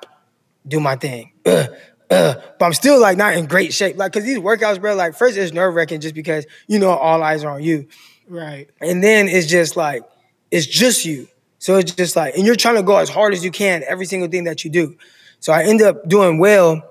do 0.66 0.80
my 0.80 0.96
thing. 0.96 1.32
but 2.08 2.60
I'm 2.60 2.72
still 2.72 3.00
like 3.00 3.16
not 3.16 3.34
in 3.34 3.46
great 3.46 3.72
shape. 3.72 3.96
Like, 3.96 4.12
cause 4.12 4.24
these 4.24 4.38
workouts, 4.38 4.80
bro, 4.80 4.94
like 4.94 5.14
first 5.14 5.36
it's 5.36 5.52
nerve 5.52 5.74
wracking 5.74 6.00
just 6.00 6.14
because 6.14 6.46
you 6.66 6.78
know 6.78 6.90
all 6.90 7.22
eyes 7.22 7.44
are 7.44 7.50
on 7.50 7.62
you. 7.62 7.86
Right. 8.28 8.68
And 8.80 9.02
then 9.02 9.28
it's 9.28 9.46
just 9.46 9.76
like, 9.76 10.02
it's 10.50 10.66
just 10.66 11.04
you. 11.04 11.28
So 11.58 11.76
it's 11.76 11.92
just 11.92 12.14
like, 12.14 12.34
and 12.36 12.46
you're 12.46 12.56
trying 12.56 12.76
to 12.76 12.82
go 12.82 12.96
as 12.98 13.08
hard 13.08 13.32
as 13.32 13.44
you 13.44 13.50
can, 13.50 13.82
every 13.88 14.06
single 14.06 14.28
thing 14.28 14.44
that 14.44 14.64
you 14.64 14.70
do. 14.70 14.96
So 15.40 15.52
I 15.52 15.64
end 15.64 15.82
up 15.82 16.08
doing 16.08 16.38
well. 16.38 16.82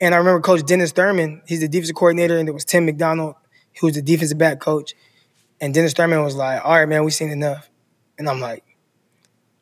And 0.00 0.14
I 0.14 0.18
remember 0.18 0.40
Coach 0.40 0.64
Dennis 0.64 0.92
Thurman, 0.92 1.42
he's 1.46 1.60
the 1.60 1.68
defensive 1.68 1.94
coordinator, 1.94 2.38
and 2.38 2.48
it 2.48 2.52
was 2.52 2.64
Tim 2.64 2.86
McDonald, 2.86 3.34
who 3.78 3.86
was 3.86 3.96
the 3.96 4.02
defensive 4.02 4.38
back 4.38 4.58
coach. 4.58 4.94
And 5.60 5.74
Dennis 5.74 5.92
Thurman 5.92 6.22
was 6.22 6.34
like, 6.34 6.64
all 6.64 6.72
right, 6.72 6.88
man, 6.88 7.04
we've 7.04 7.12
seen 7.12 7.30
enough. 7.30 7.68
And 8.18 8.26
I'm 8.26 8.40
like, 8.40 8.64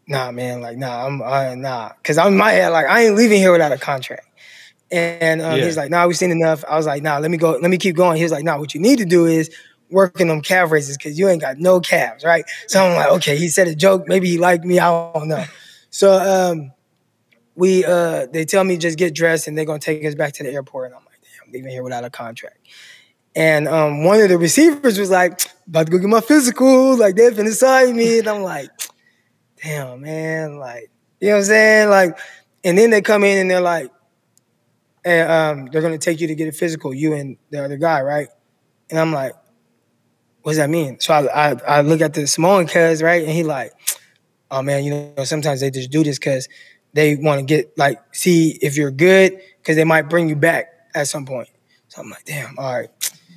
nah, 0.06 0.30
man, 0.30 0.60
like, 0.60 0.78
nah, 0.78 1.06
I'm 1.06 1.20
uh, 1.20 1.56
nah. 1.56 1.90
Cause 2.04 2.18
I'm 2.18 2.28
in 2.28 2.38
my 2.38 2.52
head, 2.52 2.68
like, 2.68 2.86
I 2.86 3.06
ain't 3.06 3.16
leaving 3.16 3.38
here 3.38 3.50
without 3.50 3.72
a 3.72 3.78
contract. 3.78 4.27
And 4.90 5.42
um, 5.42 5.58
Yeah. 5.58 5.64
he's 5.66 5.76
like, 5.76 5.90
nah, 5.90 6.06
we've 6.06 6.16
seen 6.16 6.30
enough. 6.30 6.64
I 6.68 6.76
was 6.76 6.86
like, 6.86 7.02
nah, 7.02 7.18
let 7.18 7.30
me 7.30 7.36
go, 7.36 7.52
let 7.52 7.70
me 7.70 7.76
keep 7.76 7.96
going. 7.96 8.16
He 8.16 8.22
was 8.22 8.32
like, 8.32 8.44
nah, 8.44 8.58
what 8.58 8.74
you 8.74 8.80
need 8.80 8.98
to 8.98 9.04
do 9.04 9.26
is 9.26 9.50
working 9.90 10.28
them 10.28 10.40
calf 10.40 10.70
raises 10.70 10.96
because 10.96 11.18
you 11.18 11.28
ain't 11.28 11.40
got 11.40 11.58
no 11.58 11.80
calves, 11.80 12.24
right? 12.24 12.44
So 12.66 12.84
I'm 12.84 12.94
like, 12.94 13.10
okay, 13.12 13.36
he 13.36 13.48
said 13.48 13.68
a 13.68 13.74
joke. 13.74 14.06
Maybe 14.06 14.28
he 14.28 14.38
liked 14.38 14.64
me. 14.64 14.78
I 14.78 15.12
don't 15.12 15.28
know. 15.28 15.44
So 15.90 16.12
um, 16.12 16.72
we 17.54 17.84
uh, 17.84 18.26
they 18.32 18.44
tell 18.44 18.64
me 18.64 18.76
just 18.76 18.98
get 18.98 19.14
dressed 19.14 19.48
and 19.48 19.56
they're 19.56 19.64
gonna 19.64 19.78
take 19.78 20.04
us 20.04 20.14
back 20.14 20.32
to 20.34 20.42
the 20.42 20.50
airport. 20.52 20.86
And 20.86 20.94
I'm 20.94 21.04
like, 21.04 21.20
damn, 21.22 21.46
I'm 21.46 21.52
leaving 21.52 21.70
here 21.70 21.82
without 21.82 22.04
a 22.04 22.10
contract. 22.10 22.58
And 23.34 23.68
um, 23.68 24.04
one 24.04 24.20
of 24.20 24.28
the 24.28 24.38
receivers 24.38 24.98
was 24.98 25.10
like, 25.10 25.40
about 25.66 25.86
to 25.86 25.92
go 25.92 25.98
get 25.98 26.08
my 26.08 26.20
physical, 26.20 26.96
like 26.96 27.14
they're 27.14 27.30
finna 27.30 27.52
sign 27.52 27.94
me. 27.96 28.18
And 28.20 28.28
I'm 28.28 28.42
like, 28.42 28.70
damn, 29.62 30.00
man, 30.00 30.58
like, 30.58 30.90
you 31.20 31.28
know 31.28 31.34
what 31.34 31.38
I'm 31.40 31.44
saying? 31.44 31.90
Like, 31.90 32.18
and 32.64 32.76
then 32.76 32.90
they 32.90 33.00
come 33.00 33.24
in 33.24 33.38
and 33.38 33.50
they're 33.50 33.60
like, 33.60 33.90
um, 35.10 35.66
they're 35.66 35.82
gonna 35.82 35.98
take 35.98 36.20
you 36.20 36.26
to 36.28 36.34
get 36.34 36.48
a 36.48 36.52
physical, 36.52 36.92
you 36.94 37.14
and 37.14 37.36
the 37.50 37.64
other 37.64 37.76
guy, 37.76 38.00
right? 38.02 38.28
And 38.90 38.98
I'm 38.98 39.12
like, 39.12 39.32
what 40.42 40.52
does 40.52 40.58
that 40.58 40.70
mean? 40.70 41.00
So 41.00 41.14
I 41.14 41.50
I, 41.50 41.56
I 41.66 41.80
look 41.82 42.00
at 42.00 42.14
the 42.14 42.26
Samoan 42.26 42.66
cuz, 42.66 43.02
right? 43.02 43.22
And 43.22 43.30
he 43.32 43.42
like, 43.42 43.72
oh 44.50 44.62
man, 44.62 44.84
you 44.84 44.90
know, 44.90 45.24
sometimes 45.24 45.60
they 45.60 45.70
just 45.70 45.90
do 45.90 46.02
this 46.02 46.18
because 46.18 46.48
they 46.94 47.16
want 47.16 47.40
to 47.40 47.44
get 47.44 47.76
like 47.76 47.98
see 48.12 48.58
if 48.62 48.76
you're 48.76 48.90
good 48.90 49.38
because 49.58 49.76
they 49.76 49.84
might 49.84 50.08
bring 50.08 50.28
you 50.28 50.36
back 50.36 50.66
at 50.94 51.06
some 51.06 51.26
point. 51.26 51.48
So 51.88 52.02
I'm 52.02 52.10
like, 52.10 52.24
damn, 52.24 52.58
all 52.58 52.74
right. 52.74 52.88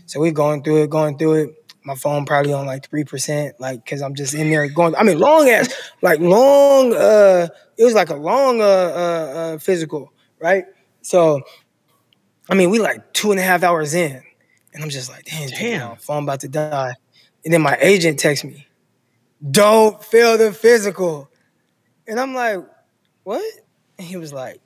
So 0.05 0.19
we're 0.19 0.31
going 0.31 0.63
through 0.63 0.83
it, 0.83 0.89
going 0.89 1.17
through 1.17 1.33
it. 1.33 1.49
My 1.83 1.95
phone 1.95 2.25
probably 2.25 2.53
on 2.53 2.65
like 2.65 2.87
three 2.87 3.03
percent, 3.03 3.59
like 3.59 3.83
because 3.83 4.01
I'm 4.01 4.13
just 4.13 4.33
in 4.33 4.49
there 4.49 4.67
going. 4.69 4.95
I 4.95 5.03
mean, 5.03 5.19
long 5.19 5.49
ass, 5.49 5.73
like 6.01 6.19
long. 6.19 6.93
uh 6.93 7.47
It 7.77 7.83
was 7.83 7.95
like 7.95 8.09
a 8.11 8.15
long 8.15 8.61
uh, 8.61 8.63
uh, 8.63 9.33
uh 9.35 9.57
physical, 9.57 10.13
right? 10.39 10.65
So, 11.01 11.41
I 12.49 12.55
mean, 12.55 12.69
we 12.69 12.79
like 12.79 13.13
two 13.13 13.31
and 13.31 13.39
a 13.39 13.43
half 13.43 13.63
hours 13.63 13.93
in, 13.93 14.21
and 14.73 14.83
I'm 14.83 14.89
just 14.89 15.09
like, 15.09 15.25
damn, 15.25 15.49
damn, 15.49 15.79
Damn. 15.89 15.95
phone 15.97 16.23
about 16.23 16.41
to 16.41 16.47
die. 16.47 16.93
And 17.45 17.53
then 17.53 17.61
my 17.61 17.77
agent 17.81 18.19
texts 18.19 18.43
me, 18.43 18.67
don't 19.49 20.03
fail 20.03 20.37
the 20.37 20.51
physical. 20.53 21.29
And 22.07 22.19
I'm 22.19 22.33
like, 22.33 22.59
what? 23.23 23.43
And 23.97 24.07
he 24.07 24.17
was 24.17 24.33
like, 24.33 24.59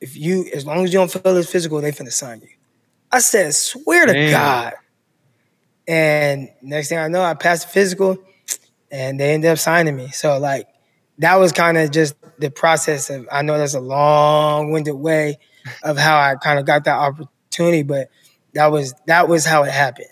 if 0.00 0.16
you, 0.16 0.48
as 0.54 0.64
long 0.66 0.84
as 0.84 0.92
you 0.92 0.98
don't 0.98 1.10
fail 1.10 1.34
this 1.34 1.50
physical, 1.50 1.80
they 1.80 1.92
finna 1.92 2.12
sign 2.12 2.40
you. 2.40 2.48
I 3.10 3.20
said, 3.20 3.54
swear 3.54 4.06
to 4.06 4.30
God. 4.30 4.74
And 5.86 6.50
next 6.60 6.88
thing 6.90 6.98
I 6.98 7.08
know, 7.08 7.22
I 7.22 7.34
passed 7.34 7.66
the 7.66 7.72
physical 7.72 8.18
and 8.90 9.18
they 9.18 9.32
ended 9.32 9.50
up 9.50 9.58
signing 9.58 9.96
me. 9.96 10.08
So 10.08 10.38
like 10.38 10.68
that 11.18 11.36
was 11.36 11.50
kind 11.52 11.78
of 11.78 11.90
just 11.90 12.14
the 12.38 12.50
process 12.50 13.10
of 13.10 13.26
I 13.32 13.42
know 13.42 13.56
that's 13.58 13.74
a 13.74 13.80
long-winded 13.80 14.94
way 14.94 15.38
of 15.82 15.98
how 15.98 16.18
I 16.18 16.34
kind 16.36 16.58
of 16.58 16.66
got 16.66 16.84
that 16.84 16.96
opportunity, 16.98 17.82
but 17.82 18.10
that 18.54 18.66
was 18.66 18.94
that 19.06 19.28
was 19.28 19.44
how 19.44 19.64
it 19.64 19.72
happened. 19.72 20.08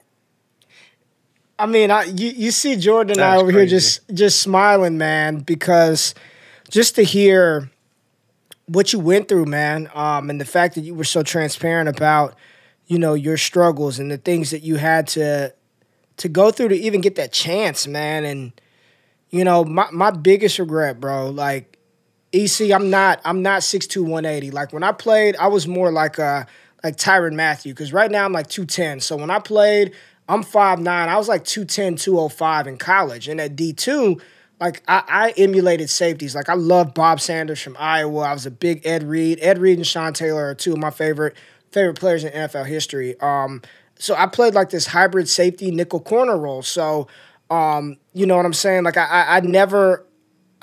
I 1.58 1.66
mean, 1.66 1.90
I 1.90 2.04
you, 2.04 2.30
you 2.30 2.50
see 2.50 2.76
Jordan 2.76 3.12
and 3.12 3.22
I 3.22 3.36
over 3.36 3.50
here 3.50 3.66
just 3.66 4.00
just 4.12 4.40
smiling, 4.40 4.98
man, 4.98 5.38
because 5.38 6.14
just 6.70 6.96
to 6.96 7.02
hear 7.02 7.70
what 8.66 8.92
you 8.92 8.98
went 8.98 9.28
through, 9.28 9.46
man, 9.46 9.90
um, 9.94 10.28
and 10.28 10.40
the 10.40 10.44
fact 10.44 10.74
that 10.74 10.82
you 10.82 10.94
were 10.94 11.04
so 11.04 11.22
transparent 11.22 11.88
about, 11.88 12.36
you 12.86 12.98
know, 12.98 13.14
your 13.14 13.36
struggles 13.36 13.98
and 13.98 14.10
the 14.10 14.18
things 14.18 14.50
that 14.50 14.62
you 14.62 14.76
had 14.76 15.06
to 15.08 15.54
to 16.18 16.28
go 16.28 16.50
through 16.50 16.68
to 16.68 16.76
even 16.76 17.00
get 17.00 17.14
that 17.16 17.32
chance, 17.32 17.86
man. 17.86 18.24
And 18.24 18.52
you 19.30 19.44
know, 19.44 19.64
my 19.64 19.88
my 19.92 20.10
biggest 20.10 20.58
regret, 20.58 21.00
bro, 21.00 21.30
like 21.30 21.75
EC, 22.44 22.72
I'm 22.72 22.90
not 22.90 23.20
I'm 23.24 23.42
not 23.42 23.62
6'2", 23.62 24.02
180. 24.02 24.50
Like 24.50 24.72
when 24.72 24.82
I 24.82 24.92
played, 24.92 25.36
I 25.36 25.48
was 25.48 25.66
more 25.66 25.90
like 25.90 26.18
a 26.18 26.46
like 26.84 26.96
Tyrann 26.96 27.34
Mathieu 27.34 27.72
because 27.72 27.92
right 27.92 28.10
now 28.10 28.24
I'm 28.24 28.32
like 28.32 28.48
210. 28.48 29.00
So 29.00 29.16
when 29.16 29.30
I 29.30 29.38
played, 29.38 29.94
I'm 30.28 30.42
5'9. 30.42 30.86
I 30.88 31.16
was 31.16 31.28
like 31.28 31.44
210, 31.44 31.96
205 31.96 32.66
in 32.66 32.76
college. 32.76 33.28
And 33.28 33.40
at 33.40 33.56
D2, 33.56 34.20
like 34.60 34.82
I, 34.88 35.02
I 35.08 35.34
emulated 35.36 35.90
safeties. 35.90 36.34
Like 36.34 36.48
I 36.48 36.54
love 36.54 36.94
Bob 36.94 37.20
Sanders 37.20 37.60
from 37.60 37.76
Iowa. 37.78 38.20
I 38.20 38.32
was 38.32 38.46
a 38.46 38.50
big 38.50 38.86
Ed 38.86 39.02
Reed. 39.02 39.38
Ed 39.42 39.58
Reed 39.58 39.78
and 39.78 39.86
Sean 39.86 40.12
Taylor 40.12 40.50
are 40.50 40.54
two 40.54 40.72
of 40.72 40.78
my 40.78 40.90
favorite 40.90 41.36
favorite 41.70 41.98
players 41.98 42.24
in 42.24 42.32
NFL 42.32 42.66
history. 42.66 43.18
Um, 43.20 43.62
so 43.98 44.14
I 44.14 44.26
played 44.26 44.54
like 44.54 44.70
this 44.70 44.86
hybrid 44.86 45.28
safety 45.28 45.70
nickel 45.70 46.00
corner 46.00 46.38
role. 46.38 46.62
So 46.62 47.08
um, 47.50 47.96
you 48.12 48.26
know 48.26 48.36
what 48.36 48.46
I'm 48.46 48.52
saying? 48.52 48.84
Like 48.84 48.96
I, 48.96 49.04
I, 49.04 49.36
I 49.36 49.40
never, 49.40 50.05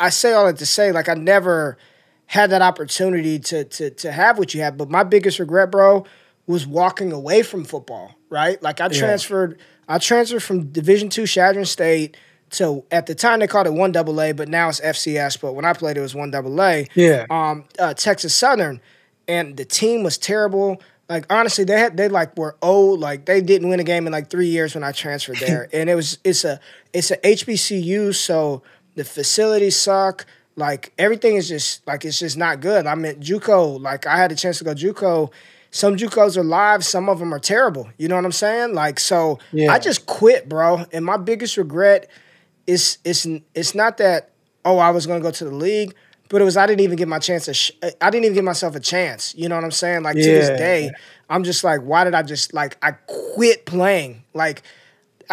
I 0.04 0.10
say 0.10 0.34
all 0.34 0.46
that 0.48 0.58
to 0.58 0.66
say, 0.66 0.92
like 0.92 1.08
I 1.08 1.14
never 1.14 1.78
had 2.26 2.50
that 2.50 2.62
opportunity 2.62 3.40
to 3.40 3.64
to 3.64 3.90
to 3.90 4.12
have 4.12 4.38
what 4.38 4.54
you 4.54 4.62
have. 4.62 4.78
But 4.78 4.90
my 4.90 5.04
biggest 5.04 5.40
regret, 5.40 5.72
bro, 5.72 6.06
was 6.46 6.68
walking 6.68 7.14
away 7.14 7.42
from 7.42 7.64
football. 7.64 8.14
Right? 8.30 8.62
Like 8.62 8.82
I 8.82 8.90
transferred, 8.90 9.58
yeah. 9.58 9.96
I 9.96 10.00
transferred 10.00 10.44
from 10.44 10.72
Division 10.72 11.08
two 11.08 11.26
Chadron 11.26 11.66
State 11.66 12.18
to 12.52 12.84
at 12.92 13.06
the 13.06 13.16
time 13.16 13.40
they 13.40 13.48
called 13.48 13.66
it 13.66 13.74
one 13.74 13.94
double 13.94 14.20
A, 14.22 14.34
but 14.34 14.50
now 14.50 14.68
it's 14.68 14.82
FCS. 14.82 15.40
But 15.40 15.54
when 15.54 15.64
I 15.64 15.72
played, 15.72 15.98
it 15.98 16.02
was 16.02 16.14
one 16.14 16.32
double 16.32 16.62
A. 16.62 16.86
Yeah. 16.96 17.26
Um, 17.30 17.64
uh, 17.80 17.94
Texas 17.94 18.36
Southern, 18.36 18.82
and 19.28 19.56
the 19.56 19.66
team 19.66 20.04
was 20.04 20.18
terrible. 20.18 20.82
Like 21.08 21.32
honestly, 21.32 21.64
they 21.64 21.80
had 21.80 21.96
they 21.96 22.10
like 22.10 22.38
were 22.38 22.58
old. 22.62 23.00
Like 23.00 23.24
they 23.24 23.40
didn't 23.40 23.70
win 23.70 23.80
a 23.80 23.86
game 23.86 24.06
in 24.06 24.12
like 24.12 24.30
three 24.30 24.48
years 24.48 24.76
when 24.76 24.84
I 24.84 24.92
transferred 24.92 25.38
there, 25.38 25.70
and 25.74 25.90
it 25.90 25.96
was 25.96 26.18
it's 26.26 26.44
a 26.44 26.60
it's 26.92 27.10
a 27.12 27.18
HBCU, 27.18 28.14
so 28.14 28.64
the 28.96 29.04
facilities 29.04 29.76
suck. 29.76 30.26
Like 30.56 30.94
everything 30.98 31.36
is 31.36 31.48
just 31.48 31.86
like 31.88 32.06
it's 32.06 32.20
just 32.20 32.38
not 32.38 32.60
good. 32.60 32.86
I'm 32.86 33.04
at 33.06 33.20
JUCO. 33.20 33.82
Like 33.82 34.06
I 34.06 34.18
had 34.18 34.32
a 34.32 34.36
chance 34.36 34.60
to 34.60 34.64
go 34.64 34.74
JUCO. 34.74 35.32
Some 35.72 35.96
JUCOs 35.98 36.38
are 36.38 36.44
live. 36.44 36.86
Some 36.86 37.10
of 37.10 37.18
them 37.18 37.34
are 37.34 37.40
terrible. 37.40 37.90
You 37.98 38.08
know 38.08 38.16
what 38.16 38.26
I'm 38.26 38.32
saying? 38.32 38.76
Like 38.76 39.00
so, 39.00 39.40
yeah. 39.52 39.72
I 39.72 39.80
just 39.80 40.06
quit, 40.06 40.48
bro. 40.48 40.86
And 40.92 41.04
my 41.04 41.18
biggest 41.18 41.58
regret 41.58 42.10
is 42.68 43.00
it's 43.04 43.28
it's 43.56 43.74
not 43.74 43.98
that 43.98 44.30
oh 44.64 44.78
I 44.78 44.92
was 44.92 45.08
gonna 45.08 45.20
go 45.20 45.32
to 45.32 45.46
the 45.46 45.56
league, 45.56 45.96
but 46.30 46.42
it 46.42 46.46
was 46.46 46.58
I 46.58 46.68
didn't 46.68 46.82
even 46.82 46.96
give 46.96 47.08
my 47.08 47.20
chance 47.20 47.48
a 47.48 47.54
sh- 47.54 47.72
I 48.02 48.10
didn't 48.10 48.26
even 48.26 48.36
give 48.36 48.46
myself 48.46 48.76
a 48.76 48.80
chance. 48.80 49.34
You 49.36 49.50
know 49.50 49.56
what 49.56 49.64
I'm 49.64 49.72
saying? 49.72 50.04
Like 50.04 50.16
yeah. 50.18 50.24
to 50.24 50.32
this 50.32 50.50
day, 50.60 50.92
I'm 51.30 51.44
just 51.44 51.64
like, 51.64 51.82
why 51.82 52.04
did 52.04 52.14
I 52.14 52.22
just 52.22 52.54
like 52.54 52.78
I 52.82 52.92
quit 52.92 53.66
playing? 53.66 54.24
Like, 54.34 54.64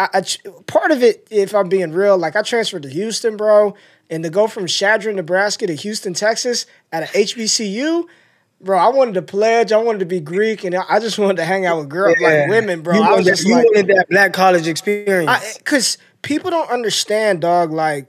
I, 0.01 0.19
I, 0.19 0.49
part 0.67 0.91
of 0.91 1.03
it, 1.03 1.27
if 1.29 1.53
I'm 1.53 1.69
being 1.69 1.91
real, 1.91 2.17
like 2.17 2.35
I 2.35 2.41
transferred 2.41 2.83
to 2.83 2.89
Houston, 2.89 3.37
bro, 3.37 3.75
and 4.09 4.23
to 4.23 4.29
go 4.29 4.47
from 4.47 4.65
Chadron, 4.65 5.15
Nebraska 5.15 5.67
to 5.67 5.75
Houston, 5.75 6.13
Texas 6.13 6.65
at 6.91 7.03
an 7.03 7.09
HBCU, 7.09 8.05
bro, 8.59 8.77
I 8.77 8.89
wanted 8.89 9.13
to 9.15 9.21
pledge. 9.21 9.71
I 9.71 9.77
wanted 9.77 9.99
to 9.99 10.05
be 10.05 10.19
Greek, 10.19 10.63
and 10.63 10.75
I 10.75 10.99
just 10.99 11.19
wanted 11.19 11.37
to 11.37 11.45
hang 11.45 11.65
out 11.65 11.77
with 11.77 11.89
girls, 11.89 12.15
yeah. 12.19 12.27
like 12.27 12.49
women, 12.49 12.81
bro. 12.81 12.95
You 12.95 13.03
I 13.03 13.15
was 13.15 13.25
just 13.25 13.45
you 13.45 13.55
like, 13.55 13.65
wanted 13.65 13.87
that 13.87 14.09
black 14.09 14.33
college 14.33 14.67
experience. 14.67 15.57
Because 15.57 15.97
people 16.23 16.49
don't 16.49 16.69
understand, 16.69 17.41
dog. 17.41 17.71
Like, 17.71 18.07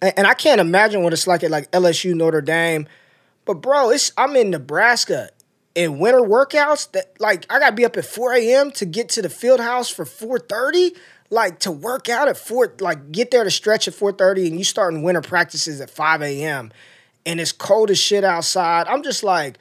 and 0.00 0.26
I 0.26 0.34
can't 0.34 0.60
imagine 0.60 1.02
what 1.02 1.12
it's 1.12 1.26
like 1.26 1.44
at 1.44 1.50
like 1.50 1.70
LSU, 1.72 2.14
Notre 2.14 2.40
Dame. 2.40 2.88
But 3.44 3.54
bro, 3.54 3.90
it's 3.90 4.10
I'm 4.16 4.36
in 4.36 4.50
Nebraska 4.50 5.28
in 5.74 5.98
winter 5.98 6.20
workouts 6.20 6.90
that 6.92 7.20
like 7.20 7.46
I 7.50 7.58
gotta 7.58 7.74
be 7.74 7.84
up 7.84 7.96
at 7.96 8.04
4 8.04 8.34
a.m. 8.34 8.70
to 8.72 8.86
get 8.86 9.08
to 9.10 9.22
the 9.22 9.28
field 9.28 9.60
house 9.60 9.88
for 9.88 10.04
4:30 10.04 10.96
like 11.30 11.58
to 11.60 11.72
work 11.72 12.08
out 12.08 12.28
at 12.28 12.36
four, 12.36 12.72
like 12.80 13.10
get 13.12 13.30
there 13.30 13.44
to 13.44 13.50
stretch 13.50 13.88
at 13.88 13.94
4:30, 13.94 14.46
and 14.46 14.58
you 14.58 14.64
starting 14.64 15.02
winter 15.02 15.20
practices 15.20 15.80
at 15.80 15.90
5 15.90 16.22
a.m. 16.22 16.72
and 17.26 17.40
it's 17.40 17.52
cold 17.52 17.90
as 17.90 17.98
shit 17.98 18.24
outside. 18.24 18.86
I'm 18.86 19.02
just 19.02 19.22
like, 19.22 19.58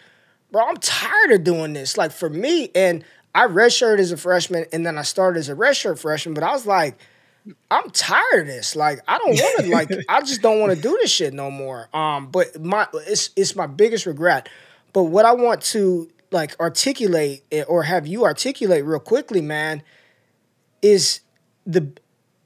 bro, 0.52 0.66
I'm 0.68 0.78
tired 0.78 1.32
of 1.32 1.44
doing 1.44 1.74
this. 1.74 1.98
Like 1.98 2.12
for 2.12 2.30
me, 2.30 2.70
and 2.76 3.04
I 3.34 3.48
redshirted 3.48 4.00
as 4.00 4.12
a 4.12 4.18
freshman, 4.18 4.66
and 4.72 4.86
then 4.86 4.98
I 4.98 5.02
started 5.02 5.40
as 5.40 5.50
a 5.50 5.56
redshirt 5.56 6.00
freshman, 6.00 6.36
but 6.36 6.44
I 6.44 6.52
was 6.52 6.66
like, 6.66 6.98
I'm 7.72 7.90
tired 7.90 8.42
of 8.42 8.48
this. 8.48 8.76
Like 8.76 9.00
I 9.08 9.18
don't 9.18 9.36
want 9.36 9.66
to. 9.66 9.72
like 9.72 9.90
I 10.08 10.22
just 10.22 10.42
don't 10.42 10.60
want 10.60 10.76
to 10.76 10.82
do 10.82 10.98
this 11.02 11.12
shit 11.12 11.34
no 11.34 11.50
more. 11.50 11.90
Um, 11.94 12.28
but 12.28 12.62
my 12.62 12.88
it's 13.08 13.32
it's 13.36 13.56
my 13.56 13.68
biggest 13.68 14.06
regret. 14.06 14.48
But 14.94 15.04
what 15.04 15.26
I 15.26 15.34
want 15.34 15.62
to 15.62 16.10
like 16.32 16.60
articulate 16.60 17.44
or 17.68 17.84
have 17.84 18.08
you 18.08 18.26
articulate 18.26 18.86
real 18.86 19.00
quickly, 19.00 19.42
man, 19.42 19.84
is 20.82 21.22
the 21.66 21.92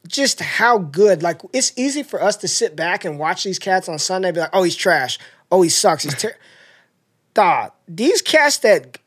just 0.08 0.40
how 0.40 0.78
good. 0.78 1.22
Like 1.22 1.42
it's 1.54 1.74
easy 1.76 2.04
for 2.04 2.22
us 2.22 2.38
to 2.38 2.48
sit 2.48 2.76
back 2.76 3.06
and 3.06 3.20
watch 3.20 3.44
these 3.44 3.60
cats 3.60 3.90
on 3.90 4.00
Sunday, 4.00 4.32
be 4.32 4.40
like, 4.40 4.50
"Oh, 4.54 4.64
he's 4.64 4.76
trash. 4.76 5.20
Oh, 5.52 5.62
he 5.62 5.70
sucks. 5.70 6.04
He's 6.04 6.16
ter-. 6.16 6.38
Dog, 7.34 7.72
these 7.88 8.22
cats 8.22 8.58
that 8.60 8.98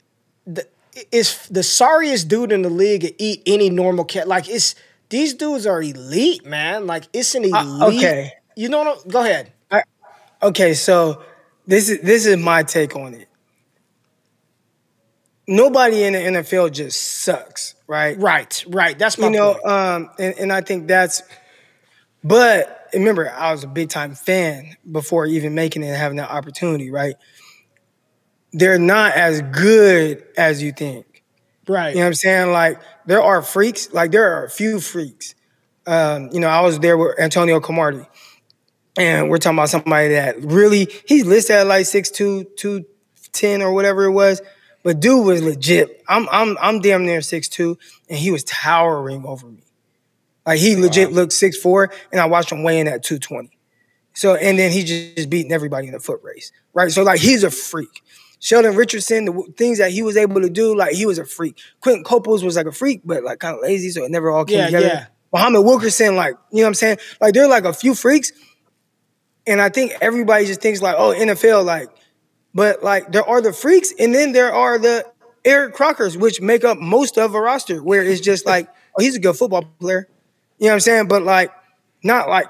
the, 0.47 0.67
is 1.11 1.49
the 1.49 1.63
sorriest 1.63 2.29
dude 2.29 2.53
in 2.53 2.63
the 2.63 2.71
league 2.71 3.01
to 3.03 3.23
eat 3.23 3.43
any 3.47 3.71
normal 3.71 4.05
cat. 4.05 4.29
Like 4.29 4.49
it's 4.49 4.75
these 5.09 5.35
dudes 5.35 5.67
are 5.67 5.83
elite, 5.83 6.45
man. 6.45 6.87
Like 6.87 7.05
it's 7.13 7.35
an 7.35 7.53
uh, 7.53 7.61
elite. 7.61 7.83
Uh, 7.83 7.87
okay, 7.87 8.33
you 8.57 8.69
know 8.69 8.85
what? 8.85 9.09
Go 9.09 9.21
ahead. 9.21 9.53
I, 9.71 9.83
okay, 10.43 10.75
so 10.75 11.23
this 11.67 11.89
is 11.89 12.01
this 12.03 12.27
is 12.27 12.37
my 12.37 12.63
take 12.63 12.95
on 12.95 13.15
it. 13.15 13.29
Nobody 15.51 16.05
in 16.05 16.15
the 16.15 16.19
NFL 16.19 16.73
just 16.73 17.23
sucks 17.23 17.75
right? 17.91 18.17
Right, 18.19 18.65
right. 18.69 18.97
That's 18.97 19.19
my 19.19 19.27
you 19.27 19.33
know, 19.33 19.55
point. 19.55 19.67
um, 19.67 20.11
and, 20.19 20.35
and 20.39 20.53
I 20.53 20.61
think 20.61 20.87
that's. 20.87 21.23
But 22.23 22.89
remember, 22.95 23.31
I 23.31 23.51
was 23.51 23.65
a 23.65 23.67
big 23.67 23.89
time 23.89 24.15
fan 24.15 24.77
before 24.91 25.27
even 25.27 25.55
making 25.55 25.83
it 25.83 25.89
and 25.89 25.97
having 25.97 26.19
that 26.19 26.31
opportunity, 26.31 26.91
right? 26.91 27.17
They're 28.53 28.79
not 28.79 29.15
as 29.15 29.43
good 29.43 30.25
as 30.37 30.63
you 30.63 30.73
think. 30.73 31.25
Right. 31.67 31.91
You 31.91 31.97
know 31.97 32.03
what 32.03 32.07
I'm 32.09 32.15
saying? 32.15 32.53
Like 32.53 32.81
there 33.07 33.23
are 33.23 33.43
freaks, 33.43 33.93
like 33.93 34.13
there 34.13 34.35
are 34.35 34.45
a 34.45 34.51
few 34.51 34.81
freaks. 34.81 35.35
Um, 35.87 36.31
you 36.33 36.41
know, 36.41 36.49
I 36.49 36.61
was 36.61 36.79
there 36.79 36.97
with 36.97 37.19
Antonio 37.19 37.59
Cromartie. 37.59 38.07
And 38.97 39.31
we're 39.31 39.39
talking 39.39 39.59
about 39.59 39.69
somebody 39.71 40.11
that 40.11 40.43
really 40.43 40.89
he's 41.07 41.25
listed 41.25 41.57
at 41.57 41.67
like 41.67 41.87
6'2, 41.87 42.57
210 42.57 43.63
or 43.63 43.73
whatever 43.73 44.05
it 44.05 44.13
was. 44.13 44.43
But 44.83 45.01
dude 45.01 45.27
was 45.27 45.43
legit. 45.43 46.03
I'm 46.09 46.29
I'm 46.31 46.57
I'm 46.61 46.81
damn 46.81 47.05
near 47.05 47.21
six 47.21 47.49
two, 47.49 47.79
and 48.09 48.19
he 48.19 48.31
was 48.31 48.45
towering 48.45 49.25
over 49.27 49.47
me. 49.47 49.63
Like 50.47 50.59
he 50.59 50.77
legit 50.77 51.11
wow. 51.11 51.17
looked 51.17 51.33
six 51.33 51.59
four, 51.59 51.93
and 52.11 52.21
I 52.21 52.27
watched 52.27 52.51
him 52.51 52.63
weigh 52.63 52.81
in 52.81 52.89
at 52.89 53.03
two 53.03 53.19
twenty. 53.19 53.59
So 54.15 54.35
and 54.35 54.59
then 54.59 54.73
he 54.73 54.85
just 54.85 55.31
beating 55.31 55.53
everybody 55.53 55.87
in 55.87 55.93
the 55.93 56.01
foot 56.01 56.21
race, 56.23 56.51
right? 56.73 56.91
So 56.91 57.03
like 57.03 57.21
he's 57.21 57.45
a 57.45 57.51
freak. 57.51 58.03
Sheldon 58.43 58.75
Richardson, 58.75 59.27
the 59.27 59.53
things 59.57 59.79
that 59.79 59.91
he 59.91 60.03
was 60.03 60.17
able 60.17 60.41
to 60.41 60.49
do, 60.49 60.75
like 60.75 60.95
he 60.95 61.05
was 61.05 61.19
a 61.19 61.27
freak. 61.27 61.59
Quinton 61.81 62.05
Coples 62.05 62.43
was 62.43 62.57
like 62.57 62.67
a 62.67 62.73
freak, 62.73 63.03
but 63.05 63.23
like 63.23 63.39
kind 63.39 63.55
of 63.55 63.63
lazy, 63.63 63.91
so 63.91 64.05
it 64.05 64.11
never 64.11 64.31
all 64.31 64.47
came 64.47 64.59
yeah, 64.59 64.67
together. 64.67 64.87
Yeah. 64.87 65.07
Muhammad 65.33 65.65
Wilkerson, 65.65 66.17
like 66.17 66.35
you 66.51 66.59
know 66.59 66.63
what 66.63 66.69
I'm 66.69 66.75
saying? 66.75 66.99
Like 67.21 67.35
there 67.35 67.45
are 67.45 67.49
like 67.49 67.65
a 67.65 67.75
few 67.75 67.95
freaks, 67.95 68.33
and 69.47 69.61
I 69.61 69.69
think 69.69 69.93
everybody 70.01 70.47
just 70.47 70.63
thinks 70.63 70.81
like, 70.81 70.97
oh, 70.99 71.15
NFL, 71.17 71.65
like 71.67 71.89
but 72.55 72.83
like 72.83 73.13
there 73.13 73.25
are 73.25 73.41
the 73.41 73.53
freaks, 73.53 73.93
and 73.99 74.15
then 74.15 74.33
there 74.33 74.53
are 74.53 74.79
the 74.79 75.07
Eric 75.45 75.75
Crockers, 75.75 76.17
which 76.17 76.41
make 76.41 76.65
up 76.65 76.79
most 76.79 77.19
of 77.19 77.35
a 77.35 77.41
roster, 77.41 77.83
where 77.83 78.03
it's 78.03 78.21
just 78.21 78.47
like, 78.47 78.69
oh, 78.99 79.03
he's 79.03 79.17
a 79.17 79.21
good 79.21 79.37
football 79.37 79.65
player. 79.81 80.09
You 80.59 80.67
know 80.67 80.73
what 80.73 80.75
I'm 80.75 80.81
saying? 80.81 81.09
But 81.09 81.23
like, 81.23 81.51
not 82.03 82.29
like 82.29 82.49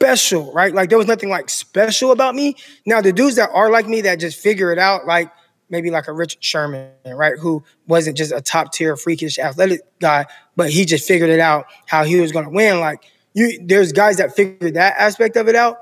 special, 0.00 0.52
right? 0.52 0.74
Like 0.74 0.88
there 0.88 0.98
was 0.98 1.06
nothing 1.06 1.28
like 1.28 1.50
special 1.50 2.10
about 2.10 2.34
me. 2.34 2.56
Now 2.86 3.00
the 3.00 3.12
dudes 3.12 3.36
that 3.36 3.50
are 3.52 3.70
like 3.70 3.86
me 3.86 4.00
that 4.02 4.16
just 4.16 4.40
figure 4.40 4.72
it 4.72 4.78
out, 4.78 5.06
like 5.06 5.30
maybe 5.68 5.90
like 5.90 6.08
a 6.08 6.12
Richard 6.12 6.42
Sherman, 6.42 6.90
right? 7.06 7.38
Who 7.38 7.62
wasn't 7.86 8.16
just 8.16 8.32
a 8.32 8.40
top 8.40 8.72
tier 8.72 8.96
freakish 8.96 9.38
athletic 9.38 9.80
guy, 10.00 10.26
but 10.56 10.70
he 10.70 10.84
just 10.84 11.06
figured 11.06 11.30
it 11.30 11.40
out 11.40 11.66
how 11.86 12.04
he 12.04 12.20
was 12.20 12.32
gonna 12.32 12.50
win. 12.50 12.80
Like 12.80 13.04
you 13.34 13.58
there's 13.62 13.92
guys 13.92 14.16
that 14.16 14.34
figure 14.34 14.70
that 14.70 14.94
aspect 14.98 15.36
of 15.36 15.48
it 15.48 15.54
out. 15.54 15.78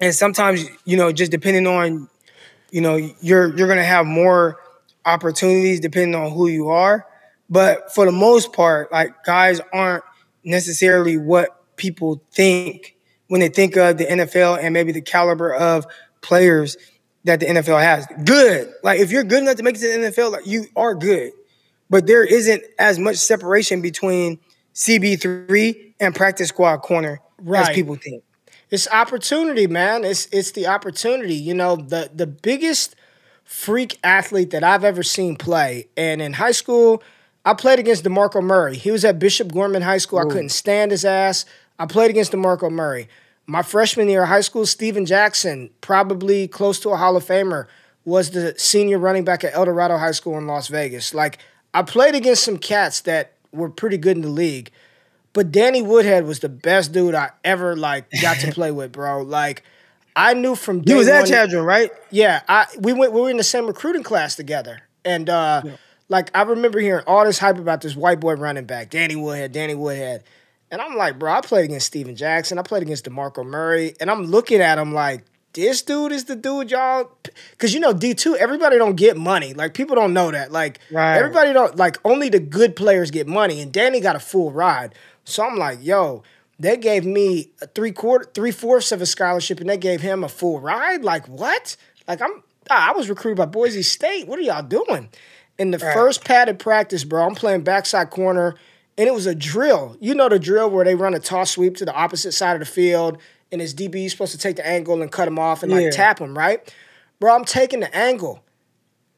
And 0.00 0.14
sometimes, 0.14 0.64
you 0.84 0.96
know, 0.96 1.10
just 1.10 1.32
depending 1.32 1.66
on 1.66 2.08
you 2.70 2.80
know, 2.80 2.96
you're 3.20 3.56
you're 3.56 3.68
gonna 3.68 3.84
have 3.84 4.06
more 4.06 4.58
opportunities 5.04 5.80
depending 5.80 6.14
on 6.14 6.32
who 6.32 6.48
you 6.48 6.68
are. 6.68 7.06
But 7.50 7.94
for 7.94 8.04
the 8.04 8.12
most 8.12 8.52
part, 8.52 8.92
like 8.92 9.24
guys 9.24 9.60
aren't 9.72 10.04
necessarily 10.44 11.16
what 11.16 11.76
people 11.76 12.22
think 12.32 12.96
when 13.28 13.40
they 13.40 13.48
think 13.48 13.76
of 13.76 13.98
the 13.98 14.04
NFL 14.04 14.62
and 14.62 14.74
maybe 14.74 14.92
the 14.92 15.00
caliber 15.00 15.54
of 15.54 15.86
players 16.20 16.76
that 17.24 17.40
the 17.40 17.46
NFL 17.46 17.82
has. 17.82 18.06
Good. 18.24 18.72
Like 18.82 19.00
if 19.00 19.10
you're 19.10 19.24
good 19.24 19.42
enough 19.42 19.56
to 19.56 19.62
make 19.62 19.76
it 19.76 19.80
to 19.80 19.88
the 19.88 20.08
NFL, 20.08 20.32
like 20.32 20.46
you 20.46 20.66
are 20.76 20.94
good. 20.94 21.32
But 21.90 22.06
there 22.06 22.24
isn't 22.24 22.62
as 22.78 22.98
much 22.98 23.16
separation 23.16 23.80
between 23.80 24.38
CB3 24.74 25.94
and 26.00 26.14
practice 26.14 26.48
squad 26.48 26.78
corner 26.78 27.20
right. 27.38 27.68
as 27.68 27.74
people 27.74 27.96
think. 27.96 28.22
It's 28.70 28.88
opportunity, 28.88 29.66
man. 29.66 30.04
It's 30.04 30.26
it's 30.32 30.52
the 30.52 30.66
opportunity. 30.66 31.34
You 31.34 31.54
know, 31.54 31.76
the 31.76 32.10
the 32.14 32.26
biggest 32.26 32.94
freak 33.44 33.98
athlete 34.04 34.50
that 34.50 34.62
I've 34.62 34.84
ever 34.84 35.02
seen 35.02 35.36
play. 35.36 35.88
And 35.96 36.20
in 36.20 36.34
high 36.34 36.52
school, 36.52 37.02
I 37.46 37.54
played 37.54 37.78
against 37.78 38.04
DeMarco 38.04 38.42
Murray. 38.42 38.76
He 38.76 38.90
was 38.90 39.06
at 39.06 39.18
Bishop 39.18 39.52
Gorman 39.52 39.80
High 39.80 39.98
School. 39.98 40.18
Ooh. 40.18 40.28
I 40.28 40.32
couldn't 40.32 40.50
stand 40.50 40.90
his 40.90 41.04
ass. 41.04 41.46
I 41.78 41.86
played 41.86 42.10
against 42.10 42.32
DeMarco 42.32 42.70
Murray. 42.70 43.08
My 43.46 43.62
freshman 43.62 44.10
year 44.10 44.24
of 44.24 44.28
high 44.28 44.42
school, 44.42 44.66
Steven 44.66 45.06
Jackson, 45.06 45.70
probably 45.80 46.46
close 46.46 46.78
to 46.80 46.90
a 46.90 46.98
Hall 46.98 47.16
of 47.16 47.24
Famer, 47.24 47.66
was 48.04 48.32
the 48.32 48.54
senior 48.58 48.98
running 48.98 49.24
back 49.24 49.44
at 49.44 49.54
El 49.54 49.64
Dorado 49.64 49.96
High 49.96 50.10
School 50.10 50.36
in 50.36 50.46
Las 50.46 50.68
Vegas. 50.68 51.14
Like 51.14 51.38
I 51.72 51.82
played 51.82 52.14
against 52.14 52.44
some 52.44 52.58
cats 52.58 53.00
that 53.02 53.32
were 53.50 53.70
pretty 53.70 53.96
good 53.96 54.16
in 54.16 54.22
the 54.22 54.28
league, 54.28 54.70
but 55.32 55.52
Danny 55.52 55.82
Woodhead 55.82 56.24
was 56.26 56.40
the 56.40 56.48
best 56.48 56.92
dude 56.92 57.14
I 57.14 57.30
ever 57.44 57.76
like 57.76 58.06
got 58.22 58.38
to 58.40 58.52
play 58.52 58.70
with, 58.70 58.92
bro. 58.92 59.22
Like 59.22 59.62
I 60.16 60.34
knew 60.34 60.54
from 60.56 60.80
day 60.82 60.92
You 60.94 60.98
was 60.98 61.08
at 61.08 61.26
Chadron, 61.26 61.64
right? 61.64 61.90
yeah, 62.10 62.42
I 62.48 62.66
we 62.78 62.92
went 62.92 63.12
we 63.12 63.20
were 63.20 63.30
in 63.30 63.36
the 63.36 63.42
same 63.44 63.66
recruiting 63.66 64.02
class 64.02 64.34
together. 64.36 64.80
And 65.04 65.28
uh 65.30 65.62
like 66.08 66.30
I 66.36 66.42
remember 66.42 66.80
hearing 66.80 67.04
all 67.06 67.24
this 67.24 67.38
hype 67.38 67.58
about 67.58 67.82
this 67.82 67.94
white 67.94 68.18
boy 68.20 68.34
running 68.34 68.64
back, 68.64 68.90
Danny 68.90 69.16
Woodhead, 69.16 69.52
Danny 69.52 69.74
Woodhead. 69.74 70.24
And 70.70 70.80
I'm 70.82 70.96
like, 70.96 71.18
bro, 71.18 71.32
I 71.32 71.40
played 71.40 71.64
against 71.64 71.86
Steven 71.86 72.14
Jackson, 72.16 72.58
I 72.58 72.62
played 72.62 72.82
against 72.82 73.04
DeMarco 73.06 73.44
Murray, 73.46 73.94
and 74.00 74.10
I'm 74.10 74.24
looking 74.24 74.60
at 74.60 74.76
him 74.78 74.92
like 74.92 75.24
this 75.54 75.80
dude 75.80 76.12
is 76.12 76.24
the 76.26 76.36
dude 76.36 76.70
y'all 76.70 77.10
cuz 77.56 77.72
you 77.72 77.80
know 77.80 77.94
D2 77.94 78.36
everybody 78.36 78.76
don't 78.76 78.96
get 78.96 79.16
money. 79.16 79.54
Like 79.54 79.72
people 79.72 79.96
don't 79.96 80.12
know 80.12 80.30
that. 80.30 80.50
Like 80.52 80.78
Right. 80.90 81.16
everybody 81.16 81.52
don't 81.52 81.76
like 81.76 81.96
only 82.04 82.28
the 82.28 82.38
good 82.40 82.74
players 82.76 83.10
get 83.10 83.26
money 83.26 83.60
and 83.60 83.72
Danny 83.72 84.00
got 84.00 84.14
a 84.16 84.20
full 84.20 84.50
ride. 84.50 84.94
So 85.28 85.44
I'm 85.46 85.56
like, 85.56 85.78
yo, 85.82 86.22
they 86.58 86.76
gave 86.76 87.04
me 87.04 87.50
a 87.60 87.66
three 87.66 87.92
quarter, 87.92 88.28
three 88.34 88.50
fourths 88.50 88.92
of 88.92 89.00
a 89.02 89.06
scholarship, 89.06 89.60
and 89.60 89.68
they 89.68 89.76
gave 89.76 90.00
him 90.00 90.24
a 90.24 90.28
full 90.28 90.60
ride. 90.60 91.04
Like 91.04 91.26
what? 91.28 91.76
Like 92.06 92.22
I'm, 92.22 92.42
ah, 92.70 92.88
I 92.88 92.92
was 92.96 93.08
recruited 93.08 93.36
by 93.38 93.46
Boise 93.46 93.82
State. 93.82 94.26
What 94.26 94.38
are 94.38 94.42
y'all 94.42 94.62
doing? 94.62 95.08
In 95.58 95.70
the 95.72 95.78
first 95.78 96.24
padded 96.24 96.58
practice, 96.58 97.04
bro, 97.04 97.26
I'm 97.26 97.34
playing 97.34 97.62
backside 97.62 98.10
corner, 98.10 98.54
and 98.96 99.06
it 99.08 99.12
was 99.14 99.26
a 99.26 99.34
drill. 99.34 99.96
You 100.00 100.14
know 100.14 100.28
the 100.28 100.38
drill 100.38 100.70
where 100.70 100.84
they 100.84 100.94
run 100.94 101.14
a 101.14 101.20
toss 101.20 101.50
sweep 101.50 101.76
to 101.76 101.84
the 101.84 101.94
opposite 101.94 102.32
side 102.32 102.54
of 102.54 102.60
the 102.60 102.66
field, 102.66 103.18
and 103.52 103.60
his 103.60 103.74
DB 103.74 104.06
is 104.06 104.12
supposed 104.12 104.32
to 104.32 104.38
take 104.38 104.56
the 104.56 104.66
angle 104.66 105.02
and 105.02 105.10
cut 105.12 105.28
him 105.28 105.38
off 105.38 105.62
and 105.62 105.72
like 105.72 105.84
Yeah. 105.84 105.90
tap 105.90 106.20
him, 106.20 106.36
right? 106.38 106.72
Bro, 107.20 107.34
I'm 107.34 107.44
taking 107.44 107.80
the 107.80 107.94
angle. 107.94 108.42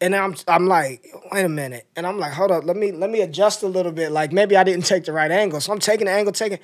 And 0.01 0.17
I'm 0.17 0.35
I'm 0.49 0.67
like, 0.67 1.07
wait 1.31 1.45
a 1.45 1.49
minute. 1.49 1.87
And 1.95 2.07
I'm 2.07 2.19
like, 2.19 2.33
hold 2.33 2.51
up, 2.51 2.65
let 2.65 2.77
me 2.77 2.93
let 2.93 3.11
me 3.11 3.21
adjust 3.21 3.63
a 3.63 3.69
little 3.69 3.93
bit. 3.93 4.13
Like 4.13 4.33
maybe 4.33 4.57
I 4.57 4.65
didn't 4.65 4.87
take 4.87 5.05
the 5.05 5.13
right 5.13 5.31
angle. 5.31 5.61
So 5.61 5.73
I'm 5.73 5.79
taking 5.79 6.07
the 6.07 6.13
angle, 6.13 6.33
taking 6.33 6.59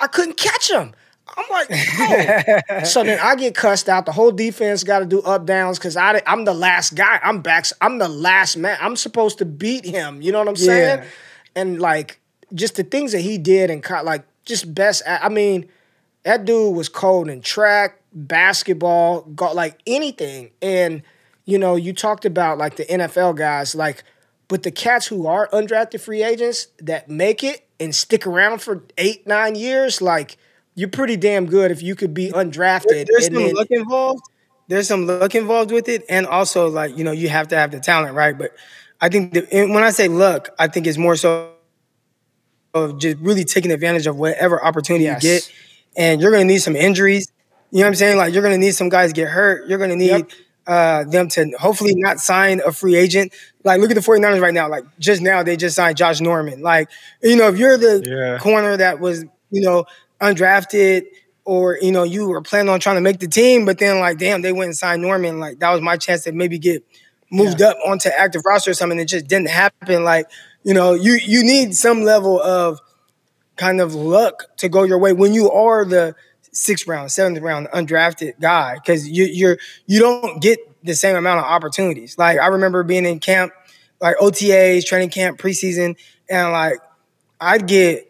I 0.00 0.06
couldn't 0.08 0.36
catch 0.36 0.70
him. 0.70 0.92
I'm 1.36 1.44
like, 1.50 1.68
oh. 1.70 2.82
so 2.84 3.04
then 3.04 3.18
I 3.22 3.36
get 3.36 3.54
cussed 3.54 3.88
out. 3.88 4.06
The 4.06 4.12
whole 4.12 4.32
defense 4.32 4.84
got 4.84 4.98
to 4.98 5.06
do 5.06 5.22
up 5.22 5.46
downs 5.46 5.78
because 5.78 5.96
I 5.96 6.20
I'm 6.26 6.44
the 6.44 6.54
last 6.54 6.94
guy. 6.94 7.20
I'm 7.22 7.40
back. 7.40 7.66
I'm 7.80 7.98
the 7.98 8.08
last 8.08 8.56
man. 8.56 8.76
I'm 8.80 8.96
supposed 8.96 9.38
to 9.38 9.44
beat 9.44 9.84
him. 9.84 10.20
You 10.20 10.32
know 10.32 10.38
what 10.38 10.48
I'm 10.48 10.56
saying? 10.56 10.98
Yeah. 10.98 11.08
And 11.54 11.80
like 11.80 12.20
just 12.54 12.76
the 12.76 12.84
things 12.84 13.12
that 13.12 13.20
he 13.20 13.38
did 13.38 13.70
and 13.70 13.84
like 14.04 14.24
just 14.44 14.74
best. 14.74 15.02
I 15.06 15.28
mean, 15.28 15.68
that 16.24 16.44
dude 16.44 16.74
was 16.74 16.88
cold 16.88 17.28
in 17.28 17.40
track, 17.40 18.00
basketball, 18.12 19.22
got 19.22 19.54
like 19.54 19.80
anything. 19.86 20.50
And 20.60 21.02
you 21.44 21.58
know, 21.58 21.76
you 21.76 21.92
talked 21.92 22.24
about 22.24 22.58
like 22.58 22.76
the 22.76 22.84
NFL 22.84 23.36
guys, 23.36 23.74
like, 23.74 24.04
but 24.48 24.62
the 24.62 24.70
cats 24.70 25.06
who 25.06 25.26
are 25.26 25.48
undrafted 25.48 26.00
free 26.00 26.22
agents 26.22 26.68
that 26.78 27.08
make 27.08 27.42
it 27.42 27.66
and 27.80 27.94
stick 27.94 28.26
around 28.26 28.60
for 28.60 28.84
eight, 28.98 29.26
nine 29.26 29.54
years, 29.54 30.00
like, 30.02 30.36
you're 30.74 30.88
pretty 30.88 31.16
damn 31.16 31.46
good 31.46 31.70
if 31.70 31.82
you 31.82 31.94
could 31.94 32.14
be 32.14 32.30
undrafted. 32.30 33.06
There's 33.06 33.26
some 33.26 33.34
then- 33.34 33.54
luck 33.54 33.68
involved. 33.70 34.22
There's 34.68 34.88
some 34.88 35.06
luck 35.06 35.34
involved 35.34 35.70
with 35.70 35.88
it, 35.88 36.04
and 36.08 36.26
also 36.26 36.68
like 36.68 36.96
you 36.96 37.04
know 37.04 37.12
you 37.12 37.28
have 37.28 37.48
to 37.48 37.56
have 37.56 37.72
the 37.72 37.80
talent, 37.80 38.14
right? 38.14 38.36
But 38.38 38.52
I 39.02 39.08
think 39.10 39.34
the, 39.34 39.40
when 39.50 39.82
I 39.82 39.90
say 39.90 40.08
luck, 40.08 40.48
I 40.58 40.68
think 40.68 40.86
it's 40.86 40.96
more 40.96 41.16
so 41.16 41.50
of 42.72 42.98
just 42.98 43.18
really 43.18 43.44
taking 43.44 43.70
advantage 43.70 44.06
of 44.06 44.16
whatever 44.16 44.64
opportunity 44.64 45.04
Yes. 45.04 45.22
you 45.22 45.30
get, 45.30 45.52
and 45.96 46.20
you're 46.22 46.30
gonna 46.30 46.44
need 46.44 46.60
some 46.62 46.76
injuries. 46.76 47.30
You 47.70 47.80
know 47.80 47.84
what 47.84 47.88
I'm 47.88 47.94
saying? 47.96 48.16
Like 48.16 48.32
you're 48.32 48.42
gonna 48.42 48.56
need 48.56 48.74
some 48.74 48.88
guys 48.88 49.12
get 49.12 49.28
hurt. 49.28 49.68
You're 49.68 49.78
gonna 49.78 49.96
need 49.96 50.10
Yep. 50.10 50.30
Uh, 50.66 51.04
them 51.04 51.28
to 51.28 51.50
hopefully 51.58 51.94
not 51.96 52.20
sign 52.20 52.60
a 52.64 52.72
free 52.72 52.96
agent. 52.96 53.32
Like 53.64 53.80
look 53.80 53.90
at 53.90 53.94
the 53.94 54.00
49ers 54.02 54.40
right 54.40 54.54
now. 54.54 54.68
Like 54.68 54.84
just 54.98 55.22
now 55.22 55.42
they 55.42 55.56
just 55.56 55.76
signed 55.76 55.96
Josh 55.96 56.20
Norman. 56.20 56.62
Like 56.62 56.88
you 57.22 57.36
know 57.36 57.48
if 57.48 57.58
you're 57.58 57.78
the 57.78 58.02
Yeah. 58.04 58.38
corner 58.38 58.76
that 58.76 59.00
was 59.00 59.24
you 59.50 59.60
know 59.62 59.84
undrafted 60.20 61.04
or 61.44 61.78
you 61.80 61.92
know 61.92 62.04
you 62.04 62.28
were 62.28 62.40
planning 62.42 62.68
on 62.68 62.80
trying 62.80 62.96
to 62.96 63.00
make 63.02 63.18
the 63.20 63.28
team, 63.28 63.64
but 63.64 63.78
then 63.78 63.98
like 64.00 64.18
damn 64.18 64.42
they 64.42 64.52
went 64.52 64.68
and 64.68 64.76
signed 64.76 65.02
Norman. 65.02 65.40
Like 65.40 65.58
that 65.60 65.70
was 65.70 65.80
my 65.80 65.96
chance 65.96 66.24
to 66.24 66.32
maybe 66.32 66.58
get 66.58 66.84
moved 67.30 67.62
up 67.62 67.76
onto 67.86 68.08
active 68.08 68.42
roster 68.44 68.70
or 68.70 68.74
something. 68.74 68.98
It 68.98 69.06
just 69.06 69.26
didn't 69.26 69.48
happen. 69.48 70.04
Like 70.04 70.26
you 70.62 70.74
know 70.74 70.94
you 70.94 71.14
you 71.14 71.42
need 71.42 71.74
some 71.74 72.02
level 72.02 72.40
of 72.40 72.80
kind 73.56 73.80
of 73.80 73.94
luck 73.94 74.56
to 74.58 74.68
go 74.68 74.82
your 74.84 74.98
way 74.98 75.12
when 75.12 75.34
you 75.34 75.50
are 75.50 75.84
the 75.84 76.14
sixth 76.52 76.86
round, 76.86 77.10
seventh 77.10 77.40
round 77.40 77.68
undrafted 77.74 78.38
guy 78.40 78.74
because 78.74 79.08
you 79.08 79.24
you're 79.24 79.58
you 79.86 79.98
don't 79.98 80.40
get 80.40 80.58
the 80.84 80.94
same 80.94 81.16
amount 81.16 81.40
of 81.40 81.46
opportunities. 81.46 82.16
Like 82.18 82.38
I 82.38 82.46
remember 82.46 82.82
being 82.84 83.06
in 83.06 83.18
camp, 83.18 83.52
like 84.00 84.16
OTAs, 84.18 84.84
training 84.84 85.10
camp, 85.10 85.38
preseason, 85.38 85.96
and 86.30 86.52
like 86.52 86.78
I'd 87.40 87.66
get 87.66 88.06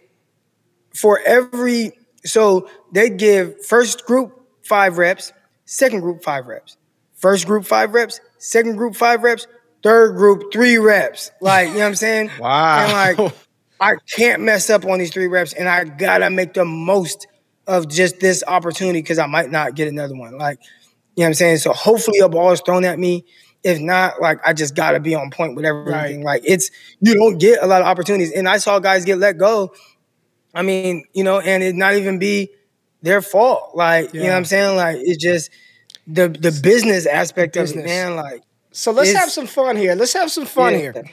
for 0.95 1.21
every 1.25 1.93
so 2.25 2.69
they'd 2.93 3.17
give 3.17 3.65
first 3.65 4.05
group 4.05 4.39
five 4.63 4.99
reps, 4.99 5.33
second 5.65 6.01
group 6.01 6.23
five 6.23 6.47
reps, 6.47 6.77
first 7.15 7.47
group 7.47 7.65
five 7.65 7.95
reps, 7.95 8.21
second 8.39 8.77
group 8.77 8.97
five 8.97 9.23
reps, 9.23 9.47
third 9.83 10.17
group 10.17 10.53
three 10.53 10.79
reps. 10.79 11.31
Like 11.41 11.69
you 11.69 11.75
know 11.75 11.81
what 11.81 11.87
I'm 11.87 11.95
saying? 11.95 12.31
Wow. 12.39 13.13
And 13.13 13.19
like 13.19 13.35
I 13.81 13.95
can't 14.17 14.43
mess 14.43 14.71
up 14.71 14.85
on 14.85 15.01
these 15.01 15.13
three 15.13 15.27
reps, 15.27 15.53
and 15.55 15.69
I 15.69 15.85
gotta 15.85 16.31
make 16.31 16.55
the 16.55 16.65
most 16.65 17.27
of 17.67 17.89
just 17.89 18.21
this 18.21 18.43
opportunity 18.47 19.01
because 19.01 19.19
I 19.19 19.27
might 19.27 19.51
not 19.51 19.75
get 19.75 19.89
another 19.89 20.17
one. 20.17 20.37
Like, 20.37 20.59
you 21.15 21.23
know 21.23 21.25
what 21.25 21.29
I'm 21.29 21.35
saying? 21.35 21.59
So 21.59 21.73
hopefully 21.73 22.19
a 22.21 22.29
ball 22.29 22.53
is 22.53 22.61
thrown 22.61 22.85
at 22.85 22.99
me. 22.99 23.25
If 23.63 23.81
not, 23.81 24.21
like 24.21 24.41
I 24.45 24.53
just 24.53 24.75
gotta 24.75 24.99
be 24.99 25.15
on 25.15 25.31
point 25.31 25.55
with 25.55 25.65
everything. 25.65 26.23
Like 26.25 26.43
it's 26.45 26.71
you 27.01 27.15
don't 27.15 27.39
get 27.39 27.63
a 27.63 27.67
lot 27.67 27.81
of 27.81 27.87
opportunities. 27.87 28.33
And 28.33 28.49
I 28.49 28.59
saw 28.59 28.81
guys 28.81 29.05
get 29.05 29.19
let 29.19 29.39
go. 29.39 29.73
I 30.55 30.63
mean, 30.63 31.05
you 31.15 31.23
know, 31.23 31.39
and 31.39 31.63
it 31.63 31.77
not 31.77 31.95
even 31.95 32.19
be 32.19 32.51
their 33.03 33.23
fault. 33.23 33.71
Like, 33.75 34.13
you 34.13 34.21
know 34.21 34.29
what 34.31 34.35
I'm 34.35 34.45
saying? 34.45 34.77
Like 34.77 34.97
it's 35.01 35.23
just 35.23 35.51
the 36.09 36.29
the 36.29 36.59
business 36.63 37.07
aspect 37.07 37.57
of 37.57 37.71
it, 37.71 37.85
man. 37.85 38.17
Like 38.17 38.43
So 38.73 38.91
let's 38.91 39.13
have 39.13 39.31
some 39.31 39.47
fun 39.47 39.77
here. 39.77 39.95
Let's 39.95 40.15
have 40.15 40.31
some 40.31 40.47
fun 40.47 40.73
Yeah. 40.73 40.79
here. 40.79 41.05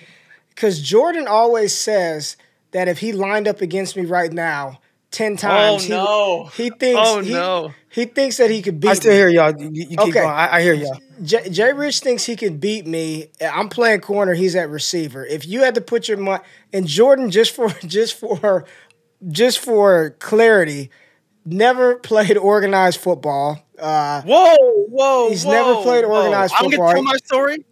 Because 0.49 0.81
Jordan 0.81 1.27
always 1.27 1.73
says 1.73 2.35
that 2.71 2.87
if 2.87 2.97
he 2.97 3.13
lined 3.13 3.47
up 3.47 3.61
against 3.61 3.95
me 3.95 4.05
right 4.05 4.31
now 4.33 4.79
10 5.11 5.37
times, 5.37 5.83
he- 5.83 5.89
no. 5.89 6.45
he, 6.55 6.69
thinks 6.69 6.99
Oh, 7.03 7.21
he, 7.21 7.33
no. 7.33 7.73
he 7.89 8.05
thinks 8.05 8.37
that 8.37 8.49
he 8.51 8.61
could 8.61 8.79
beat 8.79 8.87
me. 8.87 8.91
I 8.91 8.93
still 8.93 9.11
me. 9.11 9.17
hear 9.17 9.29
y'all. 9.29 9.59
You, 9.59 9.69
you 9.71 9.87
keep 9.87 9.99
Okay. 9.99 10.11
going. 10.11 10.27
I, 10.29 10.57
I 10.57 10.61
hear 10.61 10.73
y'all. 10.73 10.97
J- 11.23 11.49
Jay 11.49 11.73
Rich 11.73 11.99
thinks 12.01 12.23
he 12.25 12.35
could 12.35 12.59
beat 12.59 12.85
me. 12.85 13.27
I'm 13.41 13.69
playing 13.69 14.01
corner. 14.01 14.33
He's 14.33 14.55
at 14.55 14.69
receiver. 14.69 15.25
If 15.25 15.47
you 15.47 15.61
had 15.63 15.75
to 15.75 15.81
put 15.81 16.07
your 16.07 16.17
money 16.17 16.43
and 16.71 16.87
Jordan, 16.87 17.31
just 17.31 17.53
for 17.55 17.69
just 17.85 18.19
for 18.19 18.65
just 19.27 19.59
for 19.59 20.11
clarity, 20.19 20.91
never 21.45 21.95
played 21.95 22.37
organized 22.37 22.99
football. 23.01 23.59
Uh, 23.77 24.21
Whoa, 24.23 24.55
whoa. 24.89 25.29
He's 25.29 25.45
never 25.45 25.73
whoa, 25.75 25.83
played 25.83 26.05
whoa. 26.05 26.23
organized 26.23 26.53
I'm 26.57 26.69
gonna 26.69 26.93
tell 26.93 27.03
my 27.03 27.17
story. 27.17 27.65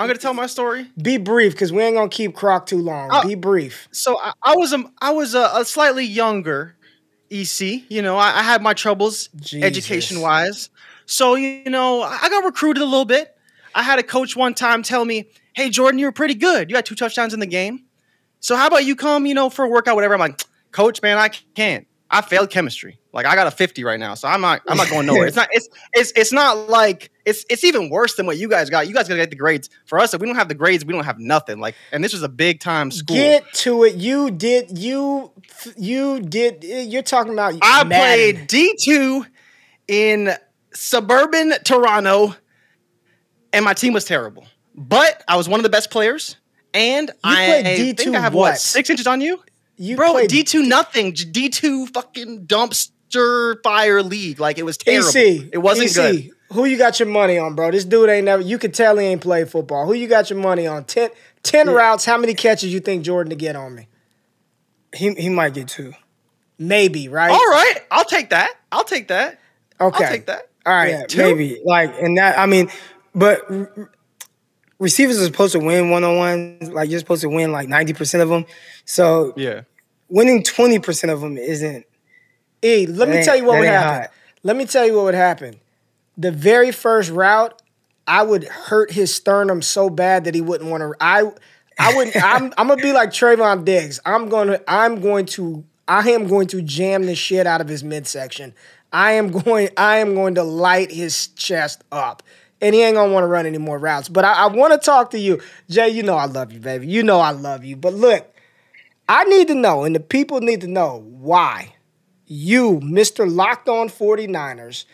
I'm 0.00 0.06
gonna 0.06 0.18
tell 0.18 0.34
my 0.34 0.46
story. 0.46 0.90
be 1.00 1.18
brief, 1.18 1.52
because 1.52 1.72
we 1.72 1.82
ain't 1.82 1.94
gonna 1.94 2.08
keep 2.08 2.34
Croc 2.34 2.66
too 2.66 2.78
long. 2.78 3.10
Oh. 3.12 3.26
Be 3.26 3.34
brief. 3.34 3.88
So 3.92 4.18
I, 4.18 4.32
I 4.42 4.56
was 4.56 4.72
a 4.72 4.84
I 5.00 5.10
was 5.10 5.34
a, 5.34 5.50
a 5.54 5.64
slightly 5.64 6.04
younger 6.04 6.74
EC. 7.30 7.90
You 7.90 8.00
know, 8.00 8.16
I, 8.16 8.38
I 8.38 8.42
had 8.42 8.62
my 8.62 8.72
troubles 8.72 9.28
education 9.52 10.20
wise. 10.20 10.70
So 11.04 11.34
you 11.34 11.68
know, 11.68 12.02
I 12.02 12.18
I 12.22 12.28
got 12.30 12.44
recruited 12.44 12.82
a 12.82 12.86
little 12.86 13.04
bit. 13.04 13.36
I 13.74 13.82
had 13.82 13.98
a 13.98 14.02
coach 14.02 14.36
one 14.36 14.54
time 14.54 14.82
tell 14.82 15.04
me, 15.04 15.28
"Hey 15.52 15.68
Jordan, 15.68 15.98
you 15.98 16.06
were 16.06 16.12
pretty 16.12 16.34
good. 16.34 16.70
You 16.70 16.76
had 16.76 16.86
two 16.86 16.94
touchdowns 16.94 17.34
in 17.34 17.40
the 17.40 17.46
game. 17.46 17.84
So 18.40 18.56
how 18.56 18.68
about 18.68 18.86
you 18.86 18.96
come, 18.96 19.26
you 19.26 19.34
know, 19.34 19.50
for 19.50 19.64
a 19.64 19.68
workout, 19.68 19.96
whatever." 19.96 20.14
I'm 20.14 20.20
like, 20.20 20.42
"Coach, 20.72 21.02
man, 21.02 21.18
I 21.18 21.28
can't. 21.28 21.86
I 22.10 22.22
failed 22.22 22.50
chemistry. 22.50 22.99
Like 23.12 23.26
I 23.26 23.34
got 23.34 23.48
a 23.48 23.50
50 23.50 23.82
right 23.82 23.98
now, 23.98 24.14
so 24.14 24.28
I'm 24.28 24.40
not 24.40 24.62
I'm 24.68 24.76
not 24.76 24.88
going 24.88 25.04
nowhere. 25.06 25.26
It's 25.26 25.36
not 25.36 25.48
it's 25.50 25.68
it's 25.92 26.12
it's 26.14 26.32
not 26.32 26.68
like 26.68 27.10
it's 27.24 27.44
it's 27.50 27.64
even 27.64 27.90
worse 27.90 28.14
than 28.14 28.26
what 28.26 28.38
you 28.38 28.48
guys 28.48 28.70
got. 28.70 28.86
You 28.86 28.94
guys 28.94 29.08
gotta 29.08 29.20
get 29.20 29.30
the 29.30 29.36
grades. 29.36 29.68
For 29.86 29.98
us, 29.98 30.14
if 30.14 30.20
we 30.20 30.26
don't 30.28 30.36
have 30.36 30.48
the 30.48 30.54
grades, 30.54 30.84
we 30.84 30.92
don't 30.92 31.04
have 31.04 31.18
nothing. 31.18 31.58
Like, 31.58 31.74
and 31.90 32.04
this 32.04 32.12
was 32.12 32.22
a 32.22 32.28
big 32.28 32.60
time 32.60 32.92
school. 32.92 33.16
Get 33.16 33.52
to 33.54 33.82
it. 33.82 33.96
You 33.96 34.30
did. 34.30 34.78
You 34.78 35.32
you 35.76 36.20
did. 36.20 36.62
You're 36.62 37.02
talking 37.02 37.32
about. 37.32 37.54
I 37.62 37.82
Madden. 37.82 38.36
played 38.36 38.46
D 38.46 38.76
two 38.80 39.26
in 39.88 40.30
suburban 40.72 41.54
Toronto, 41.64 42.34
and 43.52 43.64
my 43.64 43.74
team 43.74 43.92
was 43.92 44.04
terrible. 44.04 44.46
But 44.76 45.22
I 45.26 45.36
was 45.36 45.48
one 45.48 45.58
of 45.58 45.64
the 45.64 45.68
best 45.70 45.90
players, 45.90 46.36
and 46.72 47.10
I 47.24 47.46
played 47.62 47.96
think 47.96 47.98
D2 47.98 48.14
I 48.14 48.20
have 48.20 48.34
what? 48.34 48.52
what 48.52 48.60
six 48.60 48.88
inches 48.88 49.06
on 49.08 49.20
you, 49.20 49.42
You 49.76 49.96
bro. 49.96 50.26
D 50.26 50.44
two 50.44 50.62
nothing, 50.62 51.12
D 51.12 51.48
two 51.48 51.86
fucking 51.88 52.46
dumpster 53.10 53.62
fire 53.62 54.02
league. 54.02 54.40
Like 54.40 54.58
it 54.58 54.64
was 54.64 54.76
terrible. 54.76 55.08
EC. 55.08 55.48
It 55.52 55.58
wasn't 55.58 55.90
EC, 55.90 55.94
good. 55.94 56.30
Who 56.52 56.64
you 56.64 56.76
got 56.78 56.98
your 56.98 57.08
money 57.08 57.38
on, 57.38 57.54
bro? 57.54 57.70
This 57.70 57.84
dude 57.84 58.08
ain't 58.10 58.24
never. 58.24 58.42
You 58.42 58.58
could 58.58 58.74
tell 58.74 58.96
he 58.98 59.06
ain't 59.06 59.20
played 59.20 59.48
football. 59.48 59.86
Who 59.86 59.92
you 59.92 60.08
got 60.08 60.30
your 60.30 60.38
money 60.38 60.66
on? 60.66 60.84
10, 60.84 61.10
10 61.42 61.70
routes. 61.70 62.04
How 62.04 62.18
many 62.18 62.34
catches 62.34 62.72
you 62.72 62.80
think 62.80 63.04
Jordan 63.04 63.30
to 63.30 63.36
get 63.36 63.56
on 63.56 63.74
me? 63.74 63.86
He 64.94 65.12
he 65.14 65.28
might 65.28 65.54
get 65.54 65.68
two. 65.68 65.92
Maybe 66.58 67.08
right. 67.08 67.30
All 67.30 67.36
right, 67.36 67.74
I'll 67.90 68.04
take 68.04 68.30
that. 68.30 68.50
I'll 68.72 68.84
take 68.84 69.08
that. 69.08 69.38
Okay. 69.80 70.04
I'll 70.04 70.10
take 70.10 70.26
that. 70.26 70.48
All 70.66 70.74
right. 70.74 70.90
Yeah, 71.14 71.22
maybe 71.22 71.60
like 71.64 71.94
and 72.02 72.18
that. 72.18 72.38
I 72.38 72.46
mean, 72.46 72.68
but 73.14 73.48
receivers 74.78 75.20
are 75.20 75.24
supposed 75.24 75.52
to 75.52 75.60
win 75.60 75.90
one 75.90 76.04
on 76.04 76.16
ones. 76.16 76.70
Like 76.70 76.90
you're 76.90 76.98
supposed 76.98 77.22
to 77.22 77.28
win 77.28 77.52
like 77.52 77.68
ninety 77.68 77.92
percent 77.92 78.22
of 78.22 78.28
them. 78.28 78.44
So 78.84 79.32
Yeah. 79.36 79.62
winning 80.08 80.42
twenty 80.42 80.80
percent 80.80 81.12
of 81.12 81.20
them 81.20 81.38
isn't. 81.38 81.86
E, 82.62 82.86
let 82.86 83.08
That 83.08 83.16
me 83.18 83.24
tell 83.24 83.36
you 83.36 83.44
what 83.44 83.58
would 83.58 83.66
happen. 83.68 84.02
hot. 84.02 84.10
Let 84.42 84.56
me 84.56 84.64
tell 84.64 84.86
you 84.86 84.94
what 84.96 85.04
would 85.04 85.14
happen. 85.14 85.60
The 86.16 86.30
very 86.30 86.70
first 86.72 87.10
route, 87.10 87.60
I 88.06 88.22
would 88.22 88.44
hurt 88.44 88.92
his 88.92 89.14
sternum 89.14 89.62
so 89.62 89.88
bad 89.88 90.24
that 90.24 90.34
he 90.34 90.40
wouldn't 90.40 90.70
want 90.70 90.82
to. 90.82 90.94
I, 91.00 91.30
I 91.78 91.94
would. 91.96 92.14
I'm. 92.22 92.52
I'm 92.58 92.68
gonna 92.68 92.76
be 92.76 92.92
like 92.92 93.10
Trevon 93.10 93.64
Diggs. 93.64 94.00
I'm 94.04 94.28
gonna. 94.28 94.60
I'm 94.68 95.00
going 95.00 95.26
to. 95.26 95.64
I 95.88 96.10
am 96.10 96.26
going 96.28 96.46
to 96.48 96.62
jam 96.62 97.04
the 97.06 97.14
shit 97.14 97.46
out 97.46 97.60
of 97.60 97.68
his 97.68 97.82
midsection. 97.82 98.54
I 98.92 99.12
am 99.12 99.30
going. 99.42 99.70
I 99.76 99.98
am 99.98 100.14
going 100.14 100.34
to 100.34 100.42
light 100.42 100.90
his 100.90 101.28
chest 101.28 101.84
up. 101.92 102.22
And 102.62 102.74
he 102.74 102.82
ain't 102.82 102.94
gonna 102.96 103.10
want 103.12 103.22
to 103.24 103.28
run 103.28 103.46
any 103.46 103.56
more 103.56 103.78
routes. 103.78 104.10
But 104.10 104.26
I, 104.26 104.34
I 104.34 104.46
want 104.48 104.74
to 104.74 104.78
talk 104.78 105.10
to 105.12 105.18
you, 105.18 105.40
Jay. 105.70 105.88
You 105.88 106.02
know 106.02 106.16
I 106.16 106.26
love 106.26 106.52
you, 106.52 106.60
baby. 106.60 106.86
You 106.86 107.02
know 107.02 107.18
I 107.18 107.30
love 107.30 107.64
you. 107.64 107.74
But 107.74 107.94
look, 107.94 108.34
I 109.08 109.24
need 109.24 109.48
to 109.48 109.54
know, 109.54 109.84
and 109.84 109.94
the 109.94 110.00
people 110.00 110.40
need 110.42 110.60
to 110.60 110.66
know 110.66 111.02
why 111.08 111.72
you, 112.32 112.78
Mr. 112.80 113.28
Locked 113.30 113.68
On 113.68 113.88
49ers, 113.88 114.84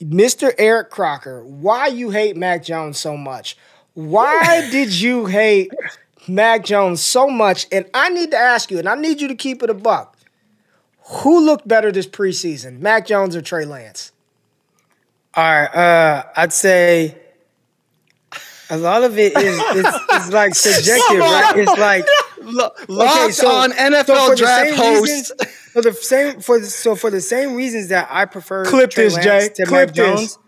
Mr. 0.00 0.54
Eric 0.58 0.88
Crocker, 0.90 1.44
why 1.44 1.86
you 1.88 2.08
hate 2.10 2.34
Mac 2.34 2.62
Jones 2.64 2.98
so 2.98 3.14
much. 3.16 3.58
Why 3.92 4.66
did 4.70 4.98
you 4.98 5.26
hate 5.26 5.70
Mac 6.26 6.64
Jones 6.64 7.02
so 7.02 7.28
much? 7.28 7.66
And 7.70 7.84
I 7.92 8.08
need 8.08 8.30
to 8.30 8.38
ask 8.38 8.70
you, 8.70 8.78
and 8.78 8.88
I 8.88 8.94
need 8.94 9.20
you 9.20 9.28
to 9.28 9.34
keep 9.34 9.62
it 9.62 9.68
a 9.68 9.74
buck. 9.74 10.16
Who 11.10 11.44
looked 11.44 11.68
better 11.68 11.92
this 11.92 12.06
preseason, 12.06 12.80
Mac 12.80 13.06
Jones 13.06 13.36
or 13.36 13.42
Trey 13.42 13.64
Lance? 13.66 14.12
All 15.34 15.44
right, 15.44 15.74
uh, 15.74 16.24
I'd 16.36 16.52
say 16.54 17.16
a 18.70 18.76
lot 18.78 19.02
of 19.04 19.18
it 19.18 19.36
is 19.36 19.58
it's, 19.58 19.98
it's 20.12 20.32
like 20.32 20.54
subjective, 20.54 21.18
right? 21.20 21.52
It's 21.56 21.78
like 21.78 22.04
Lo- 22.42 22.70
Locked 22.88 23.44
on 23.44 23.72
NFL 23.72 24.30
the 24.30 24.36
draft 24.36 24.74
host. 24.74 25.02
reasons- 25.02 25.32
for 25.82 25.90
the 25.90 25.92
same 25.92 26.40
for 26.40 26.58
the, 26.58 26.66
so 26.66 26.94
for 26.94 27.10
the 27.10 27.20
same 27.20 27.54
reasons 27.54 27.88
that 27.88 28.08
I 28.10 28.24
prefer 28.24 28.64
Clip 28.64 28.90
Trey 28.90 29.04
this, 29.04 29.14
Lance 29.14 29.24
Jay. 29.24 29.48
to 29.54 29.66
Clip 29.66 29.88
Mac 29.88 29.94
this. 29.94 29.96
Jones 29.96 30.38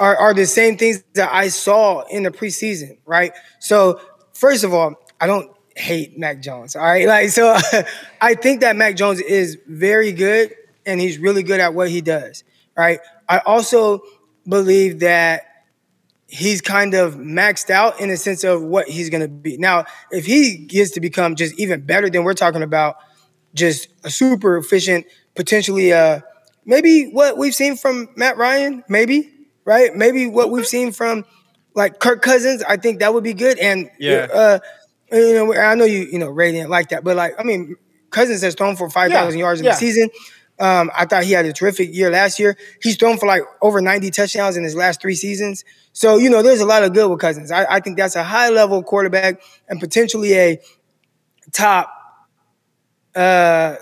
are, 0.00 0.16
are 0.16 0.34
the 0.34 0.46
same 0.46 0.76
things 0.76 1.02
that 1.14 1.32
I 1.32 1.48
saw 1.48 2.02
in 2.08 2.22
the 2.22 2.30
preseason, 2.30 2.98
right? 3.04 3.32
So 3.58 4.00
first 4.34 4.64
of 4.64 4.72
all, 4.72 4.94
I 5.20 5.26
don't 5.26 5.50
hate 5.76 6.18
Mac 6.18 6.40
Jones. 6.40 6.76
All 6.76 6.82
right, 6.82 7.06
like 7.08 7.30
so, 7.30 7.56
I 8.20 8.34
think 8.34 8.60
that 8.60 8.76
Mac 8.76 8.96
Jones 8.96 9.20
is 9.20 9.58
very 9.66 10.12
good 10.12 10.54
and 10.86 11.00
he's 11.00 11.18
really 11.18 11.42
good 11.42 11.60
at 11.60 11.74
what 11.74 11.88
he 11.88 12.00
does. 12.00 12.44
Right. 12.76 13.00
I 13.28 13.38
also 13.38 14.02
believe 14.48 15.00
that 15.00 15.42
he's 16.28 16.60
kind 16.60 16.94
of 16.94 17.14
maxed 17.14 17.70
out 17.70 18.00
in 18.00 18.08
the 18.08 18.16
sense 18.16 18.44
of 18.44 18.62
what 18.62 18.88
he's 18.88 19.10
going 19.10 19.22
to 19.22 19.28
be. 19.28 19.56
Now, 19.56 19.86
if 20.12 20.26
he 20.26 20.58
gets 20.58 20.92
to 20.92 21.00
become 21.00 21.34
just 21.34 21.58
even 21.58 21.80
better 21.80 22.08
than 22.08 22.22
we're 22.22 22.34
talking 22.34 22.62
about, 22.62 22.96
just 23.54 23.88
a 24.04 24.10
super 24.10 24.56
efficient, 24.56 25.06
potentially 25.34 25.92
uh 25.92 26.20
maybe 26.64 27.10
what 27.10 27.38
we've 27.38 27.54
seen 27.54 27.76
from 27.76 28.08
Matt 28.16 28.36
Ryan, 28.36 28.84
maybe, 28.88 29.30
right? 29.64 29.94
Maybe 29.94 30.26
what 30.26 30.50
we've 30.50 30.66
seen 30.66 30.92
from 30.92 31.24
like 31.74 31.98
Kirk 32.00 32.22
Cousins, 32.22 32.62
I 32.62 32.76
think 32.76 33.00
that 33.00 33.14
would 33.14 33.24
be 33.24 33.34
good. 33.34 33.58
And 33.58 33.90
Yeah. 33.98 34.26
uh 34.32 34.58
you 35.10 35.32
know, 35.34 35.54
I 35.54 35.74
know 35.74 35.84
you, 35.86 36.00
you 36.12 36.18
know, 36.18 36.28
Ray 36.28 36.52
didn't 36.52 36.68
like 36.70 36.90
that, 36.90 37.02
but 37.02 37.16
like, 37.16 37.34
I 37.38 37.42
mean, 37.42 37.76
Cousins 38.10 38.42
has 38.42 38.54
thrown 38.54 38.76
for 38.76 38.90
5,000 38.90 39.38
Yeah, 39.38 39.44
yards 39.44 39.60
in 39.60 39.64
yeah. 39.66 39.72
the 39.72 39.76
season. 39.78 40.10
Um, 40.60 40.90
I 40.94 41.06
thought 41.06 41.24
he 41.24 41.32
had 41.32 41.46
a 41.46 41.52
terrific 41.52 41.94
year 41.94 42.10
last 42.10 42.38
year. 42.38 42.56
He's 42.82 42.96
thrown 42.96 43.16
for 43.16 43.26
like 43.26 43.42
over 43.62 43.80
90 43.80 44.10
touchdowns 44.10 44.56
in 44.56 44.64
his 44.64 44.74
last 44.74 45.00
three 45.00 45.14
seasons. 45.14 45.64
So, 45.92 46.16
you 46.18 46.28
know, 46.28 46.42
there's 46.42 46.60
a 46.60 46.66
lot 46.66 46.82
of 46.82 46.92
good 46.92 47.08
with 47.08 47.20
Cousins. 47.20 47.50
I, 47.52 47.64
I 47.76 47.80
think 47.80 47.96
that's 47.96 48.16
a 48.16 48.24
high 48.24 48.48
level 48.50 48.82
quarterback 48.82 49.40
and 49.68 49.78
potentially 49.80 50.34
a 50.36 50.58
top 51.52 51.90
uh 53.18 53.76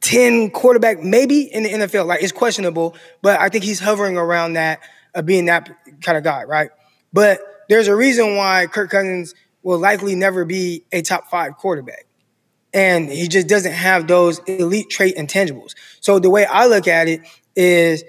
10 0.00 0.50
quarterback, 0.50 1.00
maybe 1.02 1.42
in 1.42 1.64
the 1.64 1.68
NFL. 1.70 2.06
Like 2.06 2.22
it's 2.22 2.32
questionable, 2.32 2.96
but 3.20 3.38
I 3.40 3.48
think 3.48 3.64
he's 3.64 3.80
hovering 3.80 4.16
around 4.16 4.54
that, 4.54 4.80
uh, 5.14 5.22
being 5.22 5.46
that 5.46 5.68
kind 6.02 6.16
of 6.16 6.24
guy, 6.24 6.44
right? 6.44 6.70
But 7.12 7.40
there's 7.68 7.88
a 7.88 7.96
reason 7.96 8.36
why 8.36 8.66
Kirk 8.66 8.90
Cousins 8.90 9.34
will 9.62 9.78
likely 9.78 10.14
never 10.14 10.44
be 10.44 10.84
a 10.92 11.02
top 11.02 11.28
five 11.28 11.56
quarterback. 11.56 12.06
And 12.72 13.10
he 13.10 13.28
just 13.28 13.48
doesn't 13.48 13.72
have 13.72 14.06
those 14.06 14.38
elite 14.40 14.88
trait 14.88 15.16
intangibles. 15.16 15.74
So 16.00 16.18
the 16.18 16.30
way 16.30 16.46
I 16.46 16.66
look 16.66 16.86
at 16.86 17.08
it 17.08 17.20
is 17.56 18.04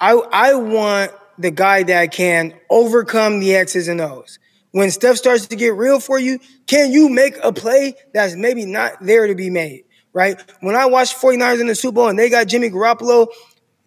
I 0.00 0.12
I 0.12 0.54
want 0.54 1.12
the 1.38 1.50
guy 1.50 1.82
that 1.82 2.12
can 2.12 2.54
overcome 2.70 3.40
the 3.40 3.54
X's 3.54 3.88
and 3.88 4.00
O's. 4.00 4.38
When 4.72 4.90
stuff 4.90 5.16
starts 5.16 5.46
to 5.46 5.56
get 5.56 5.74
real 5.74 5.98
for 5.98 6.18
you, 6.18 6.38
can 6.66 6.92
you 6.92 7.08
make 7.08 7.36
a 7.42 7.52
play 7.52 7.94
that's 8.14 8.36
maybe 8.36 8.64
not 8.64 8.92
there 9.00 9.26
to 9.26 9.34
be 9.34 9.50
made? 9.50 9.84
Right? 10.12 10.40
When 10.60 10.76
I 10.76 10.86
watched 10.86 11.16
49ers 11.16 11.60
in 11.60 11.66
the 11.66 11.74
Super 11.74 11.94
Bowl 11.94 12.08
and 12.08 12.18
they 12.18 12.30
got 12.30 12.46
Jimmy 12.46 12.70
Garoppolo, 12.70 13.28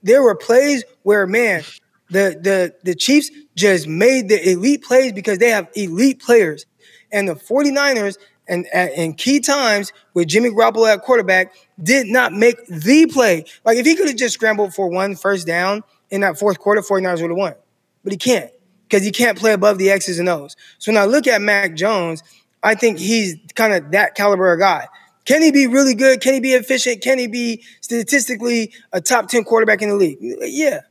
there 0.04 0.22
were 0.22 0.36
plays 0.36 0.84
where 1.04 1.26
man, 1.26 1.64
the 2.10 2.38
the 2.42 2.76
the 2.84 2.96
Chiefs 2.96 3.32
just 3.56 3.88
made 3.88 4.30
the 4.30 4.52
elite 4.52 4.84
plays 4.84 5.14
because 5.14 5.38
they 5.38 5.50
have 5.50 5.68
elite 5.76 6.22
players. 6.22 6.66
And 7.12 7.30
the 7.30 7.36
49ers 7.36 8.18
and 8.48 8.66
in 8.74 9.14
key 9.14 9.40
times 9.40 9.94
with 10.14 10.28
Jimmy 10.28 10.50
Garoppolo 10.50 10.92
at 10.92 11.02
quarterback 11.02 11.54
did 11.82 12.08
not 12.08 12.34
make 12.34 12.58
the 12.68 13.06
play. 13.08 13.46
Like 13.64 13.78
if 13.78 13.86
he 13.86 13.96
could 13.96 14.08
have 14.08 14.18
just 14.18 14.34
scrambled 14.34 14.74
for 14.74 14.90
one 14.90 15.16
first 15.16 15.48
down 15.48 15.84
in 16.10 16.22
that 16.22 16.38
fourth 16.38 16.60
quarter, 16.60 16.82
49ers 16.82 17.22
would 17.22 17.32
have 17.32 17.38
won. 17.38 17.56
But 18.04 18.12
he 18.12 18.18
can't 18.18 18.52
because 18.94 19.04
he 19.04 19.12
can't 19.12 19.40
play 19.40 19.54
above 19.54 19.80
the 19.80 19.90
X's 19.90 20.20
and 20.20 20.30
O's. 20.30 20.56
So 20.78 20.92
when 20.92 21.02
I 21.02 21.06
look 21.06 21.26
at 21.26 21.42
Mac 21.42 21.74
Jones, 21.74 22.22
I 22.62 22.76
think 22.76 23.00
he's 23.00 23.36
kind 23.56 23.74
of 23.74 23.90
that 23.90 24.14
caliber 24.14 24.54
of 24.54 24.60
guy. 24.60 24.88
Can 25.26 25.42
he 25.42 25.52
be 25.52 25.66
really 25.66 25.96
good? 25.96 26.22
Can 26.22 26.36
he 26.36 26.40
be 26.40 26.52
efficient? 26.52 27.02
Can 27.02 27.18
he 27.18 27.26
be 27.26 27.64
statistically 27.82 28.72
a 28.92 29.02
top 29.02 29.30
10 29.30 29.46
quarterback 29.46 29.82
in 29.82 29.90
the 29.90 29.96
league? 29.96 30.20
Yeah. 30.22 30.82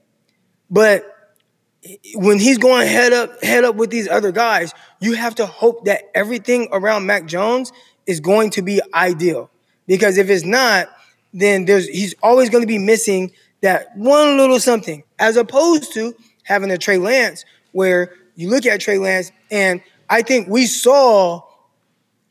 But 0.68 1.04
when 2.16 2.40
he's 2.40 2.58
going 2.58 2.88
head 2.88 3.12
up, 3.12 3.40
head 3.44 3.62
up 3.62 3.76
with 3.76 3.90
these 3.90 4.08
other 4.08 4.32
guys, 4.32 4.74
you 4.98 5.12
have 5.12 5.36
to 5.36 5.46
hope 5.46 5.84
that 5.84 6.02
everything 6.12 6.66
around 6.72 7.06
Mac 7.06 7.26
Jones 7.26 7.70
is 8.06 8.18
going 8.18 8.50
to 8.50 8.62
be 8.62 8.80
ideal. 8.94 9.48
Because 9.86 10.18
if 10.18 10.28
it's 10.28 10.44
not, 10.44 10.88
then 11.32 11.66
there's 11.66 11.86
he's 11.86 12.16
always 12.20 12.50
going 12.50 12.64
to 12.64 12.68
be 12.68 12.78
missing 12.78 13.30
that 13.60 13.96
one 13.96 14.38
little 14.38 14.58
something, 14.58 15.04
as 15.20 15.36
opposed 15.36 15.94
to 15.94 16.16
having 16.42 16.72
a 16.72 16.78
Trey 16.78 16.98
Lance, 16.98 17.44
where 17.72 18.14
you 18.34 18.48
look 18.48 18.64
at 18.66 18.80
Trey 18.80 18.98
Lance, 18.98 19.32
and 19.50 19.82
I 20.08 20.22
think 20.22 20.48
we 20.48 20.66
saw 20.66 21.42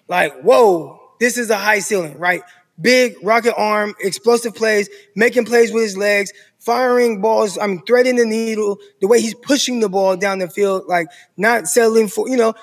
like, 0.07 0.41
whoa, 0.41 0.99
this 1.19 1.37
is 1.37 1.49
a 1.49 1.55
high 1.55 1.79
ceiling, 1.79 2.17
right? 2.17 2.41
Big 2.81 3.15
rocket 3.23 3.55
arm, 3.55 3.93
explosive 4.01 4.53
plays, 4.53 4.89
making 5.15 5.45
plays 5.45 5.71
with 5.71 5.83
his 5.83 5.95
legs, 5.95 6.33
firing 6.59 7.21
balls. 7.21 7.57
I 7.57 7.67
mean, 7.67 7.81
threading 7.85 8.17
the 8.17 8.25
needle, 8.25 8.77
the 8.99 9.07
way 9.07 9.21
he's 9.21 9.35
pushing 9.35 9.79
the 9.79 9.87
ball 9.87 10.17
down 10.17 10.39
the 10.39 10.49
field, 10.49 10.83
like 10.87 11.07
not 11.37 11.67
settling 11.67 12.07
for, 12.07 12.27
you 12.27 12.37
know. 12.37 12.53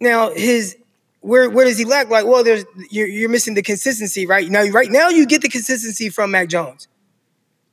Now 0.00 0.32
his 0.32 0.76
where 1.20 1.50
where 1.50 1.66
does 1.66 1.78
he 1.78 1.84
lack? 1.84 2.08
Like, 2.08 2.26
well, 2.26 2.42
there's 2.42 2.64
you're, 2.90 3.06
you're 3.06 3.28
missing 3.28 3.54
the 3.54 3.62
consistency, 3.62 4.26
right? 4.26 4.48
Now, 4.48 4.64
right 4.64 4.90
now 4.90 5.08
you 5.08 5.26
get 5.26 5.42
the 5.42 5.48
consistency 5.48 6.08
from 6.08 6.30
Mac 6.30 6.48
Jones, 6.48 6.88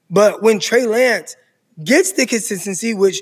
but 0.10 0.44
when 0.44 0.60
Trey 0.60 0.86
Lance 0.86 1.36
gets 1.84 2.11
the 2.11 2.26
consistency, 2.26 2.94
which 2.94 3.22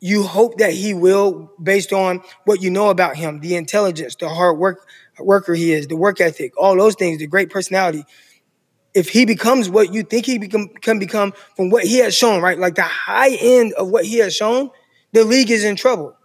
you 0.00 0.22
hope 0.22 0.58
that 0.58 0.72
he 0.72 0.94
will, 0.94 1.52
based 1.62 1.92
on 1.92 2.22
what 2.44 2.62
you 2.62 2.70
know 2.70 2.88
about 2.88 3.16
him, 3.16 3.40
the 3.40 3.54
intelligence, 3.54 4.16
the 4.16 4.28
hard 4.28 4.58
work 4.58 4.86
worker 5.18 5.54
he 5.54 5.72
is, 5.72 5.86
the 5.86 5.96
work 5.96 6.20
ethic, 6.20 6.52
all 6.56 6.76
those 6.76 6.94
things, 6.94 7.18
the 7.18 7.26
great 7.26 7.50
personality. 7.50 8.04
If 8.94 9.10
he 9.10 9.26
becomes 9.26 9.68
what 9.68 9.92
you 9.92 10.02
think 10.02 10.24
he 10.24 10.38
become, 10.38 10.68
can 10.80 10.98
become 10.98 11.32
from 11.54 11.68
what 11.70 11.84
he 11.84 11.98
has 11.98 12.16
shown, 12.16 12.42
right? 12.42 12.58
Like 12.58 12.74
the 12.74 12.82
high 12.82 13.30
end 13.30 13.74
of 13.74 13.88
what 13.88 14.06
he 14.06 14.18
has 14.18 14.34
shown, 14.34 14.70
the 15.12 15.24
league 15.24 15.50
is 15.50 15.64
in 15.64 15.76
trouble. 15.76 16.16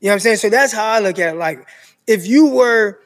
You 0.00 0.06
know 0.06 0.12
what 0.12 0.14
I'm 0.14 0.20
saying? 0.20 0.36
So 0.38 0.48
that's 0.48 0.72
how 0.72 0.84
I 0.84 0.98
look 0.98 1.18
at 1.18 1.34
it. 1.34 1.38
Like, 1.38 1.68
if 2.06 2.26
you 2.26 2.46
were 2.46 3.00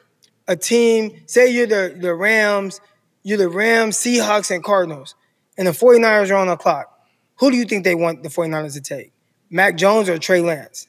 a 0.47 0.55
team, 0.55 1.21
say 1.27 1.51
you're 1.51 1.67
the, 1.67 1.95
the 1.99 2.15
Rams, 2.15 2.81
you're 3.21 3.37
the 3.37 3.49
Rams, 3.49 3.97
Seahawks, 3.97 4.49
and 4.49 4.63
Cardinals, 4.63 5.13
and 5.57 5.67
the 5.67 5.71
49ers 5.71 6.31
are 6.31 6.35
on 6.35 6.47
the 6.47 6.55
clock, 6.55 6.87
who 7.35 7.51
do 7.51 7.57
you 7.57 7.65
think 7.65 7.83
they 7.83 7.93
want 7.93 8.23
the 8.23 8.29
49ers 8.29 8.73
to 8.73 8.81
take? 8.81 9.11
Mac 9.49 9.77
Jones 9.77 10.09
or 10.09 10.17
Trey 10.17 10.41
Lance? 10.41 10.87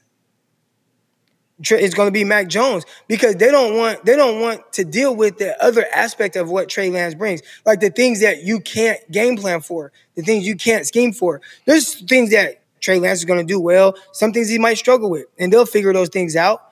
It's 1.61 1.95
going 1.95 2.07
to 2.07 2.13
be 2.13 2.23
Mac 2.23 2.49
Jones 2.49 2.85
because 3.09 3.35
they 3.35 3.51
don't 3.51 3.77
want 3.77 4.05
they 4.05 4.15
don't 4.15 4.41
want 4.41 4.73
to 4.75 4.85
deal 4.85 5.15
with 5.17 5.39
the 5.39 5.61
other 5.63 5.85
aspect 5.93 6.37
of 6.37 6.49
what 6.49 6.69
Trey 6.69 6.89
Lance 6.89 7.15
brings, 7.17 7.43
like 7.67 7.81
the 7.81 7.91
things 7.91 8.21
that 8.21 8.45
you 8.45 8.61
can't 8.61 9.01
game 9.11 9.37
plan 9.37 9.61
for, 9.61 9.91
the 10.15 10.23
things 10.23 10.47
you 10.47 10.55
can't 10.55 10.87
scheme 10.87 11.13
for. 11.13 11.41
There's 11.67 12.01
things 12.09 12.31
that 12.31 12.63
Trey 12.81 13.01
Lance 13.01 13.19
is 13.19 13.25
going 13.25 13.41
to 13.41 13.45
do 13.45 13.61
well, 13.61 13.97
some 14.13 14.33
things 14.33 14.49
he 14.49 14.59
might 14.59 14.79
struggle 14.79 15.11
with, 15.11 15.27
and 15.37 15.53
they'll 15.53 15.67
figure 15.67 15.93
those 15.93 16.11
things 16.11 16.37
out. 16.37 16.63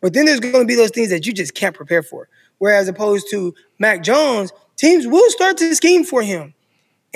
But 0.00 0.14
then 0.14 0.26
there's 0.26 0.38
going 0.38 0.54
to 0.54 0.64
be 0.64 0.76
those 0.76 0.90
things 0.90 1.10
that 1.10 1.26
you 1.26 1.32
just 1.32 1.54
can't 1.54 1.74
prepare 1.74 2.02
for. 2.02 2.28
Whereas 2.58 2.86
opposed 2.86 3.28
to 3.30 3.52
Mac 3.80 4.02
Jones, 4.02 4.52
teams 4.76 5.06
will 5.06 5.28
start 5.30 5.56
to 5.58 5.74
scheme 5.74 6.04
for 6.04 6.22
him. 6.22 6.54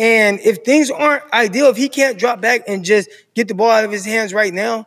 And 0.00 0.40
if 0.40 0.64
things 0.64 0.90
aren't 0.90 1.30
ideal, 1.30 1.66
if 1.66 1.76
he 1.76 1.90
can't 1.90 2.18
drop 2.18 2.40
back 2.40 2.62
and 2.66 2.82
just 2.82 3.10
get 3.34 3.48
the 3.48 3.54
ball 3.54 3.70
out 3.70 3.84
of 3.84 3.92
his 3.92 4.06
hands 4.06 4.32
right 4.32 4.52
now, 4.52 4.86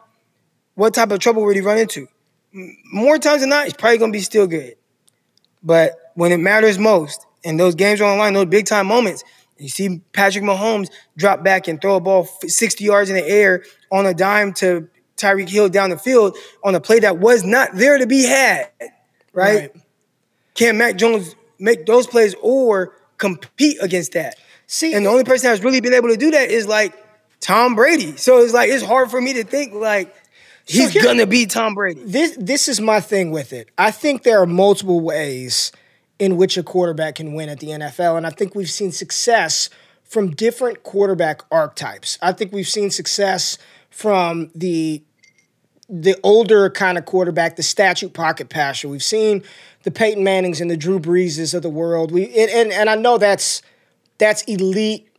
what 0.73 0.95
type 0.95 1.11
of 1.11 1.19
trouble 1.19 1.43
would 1.43 1.55
he 1.55 1.61
run 1.61 1.77
into? 1.77 2.07
More 2.91 3.19
times 3.19 3.41
than 3.41 3.51
not, 3.51 3.65
he's 3.65 3.75
probably 3.75 3.99
gonna 3.99 4.11
be 4.11 4.21
still 4.21 4.47
good. 4.47 4.73
But 5.61 5.91
when 6.15 6.31
it 6.31 6.37
matters 6.37 6.79
most, 6.79 7.27
and 7.45 7.59
those 7.59 7.75
games 7.75 8.01
are 8.01 8.11
online, 8.11 8.33
those 8.33 8.47
big 8.47 8.65
time 8.65 8.87
moments, 8.87 9.23
you 9.59 9.69
see 9.69 10.01
Patrick 10.13 10.43
Mahomes 10.43 10.89
drop 11.15 11.43
back 11.43 11.67
and 11.67 11.79
throw 11.79 11.97
a 11.97 11.99
ball 11.99 12.25
60 12.25 12.83
yards 12.83 13.11
in 13.11 13.15
the 13.15 13.27
air 13.27 13.63
on 13.91 14.07
a 14.07 14.15
dime 14.15 14.51
to 14.53 14.89
Tyreek 15.15 15.47
Hill 15.47 15.69
down 15.69 15.91
the 15.91 15.97
field 15.97 16.35
on 16.63 16.73
a 16.73 16.81
play 16.81 16.97
that 17.01 17.19
was 17.19 17.43
not 17.43 17.69
there 17.75 17.99
to 17.99 18.07
be 18.07 18.23
had, 18.23 18.71
right? 18.81 18.91
right. 19.33 19.71
Can 20.55 20.79
Mac 20.79 20.95
Jones 20.95 21.35
make 21.59 21.85
those 21.85 22.07
plays 22.07 22.33
or 22.41 22.95
compete 23.19 23.77
against 23.79 24.13
that? 24.13 24.37
See, 24.73 24.95
and 24.95 25.05
the 25.05 25.09
only 25.11 25.23
person 25.23 25.51
that's 25.51 25.63
really 25.63 25.81
been 25.81 25.93
able 25.93 26.09
to 26.09 26.17
do 26.17 26.31
that 26.31 26.49
is 26.49 26.65
like 26.65 26.95
Tom 27.39 27.75
Brady. 27.75 28.17
So 28.17 28.39
it's 28.39 28.55
like 28.55 28.71
it's 28.71 28.83
hard 28.83 29.11
for 29.11 29.21
me 29.21 29.33
to 29.33 29.43
think 29.43 29.71
like 29.71 30.11
he's 30.65 30.85
so 30.85 30.99
here, 30.99 31.03
gonna 31.03 31.27
be 31.27 31.45
Tom 31.45 31.75
Brady. 31.75 32.01
This 32.03 32.35
this 32.39 32.67
is 32.67 32.81
my 32.81 32.99
thing 32.99 33.29
with 33.29 33.53
it. 33.53 33.69
I 33.77 33.91
think 33.91 34.23
there 34.23 34.41
are 34.41 34.47
multiple 34.47 34.99
ways 34.99 35.71
in 36.17 36.37
which 36.37 36.57
a 36.57 36.63
quarterback 36.63 37.15
can 37.15 37.35
win 37.35 37.49
at 37.49 37.59
the 37.59 37.67
NFL, 37.67 38.17
and 38.17 38.25
I 38.25 38.31
think 38.31 38.55
we've 38.55 38.69
seen 38.69 38.91
success 38.91 39.69
from 40.03 40.31
different 40.31 40.81
quarterback 40.81 41.43
archetypes. 41.51 42.17
I 42.19 42.31
think 42.31 42.51
we've 42.51 42.67
seen 42.67 42.89
success 42.89 43.59
from 43.91 44.49
the 44.55 45.03
the 45.87 46.19
older 46.23 46.71
kind 46.71 46.97
of 46.97 47.05
quarterback, 47.05 47.57
the 47.57 47.63
statute 47.63 48.13
pocket 48.13 48.49
passer. 48.49 48.87
We've 48.89 49.03
seen 49.03 49.43
the 49.83 49.91
Peyton 49.91 50.23
Mannings 50.23 50.61
and 50.61 50.71
the 50.71 50.77
Drew 50.77 50.99
Breeses 50.99 51.53
of 51.53 51.61
the 51.61 51.69
world. 51.69 52.11
We 52.11 52.25
and, 52.35 52.49
and, 52.49 52.71
and 52.71 52.89
I 52.89 52.95
know 52.95 53.19
that's 53.19 53.61
that's 54.17 54.43
elite 54.43 55.09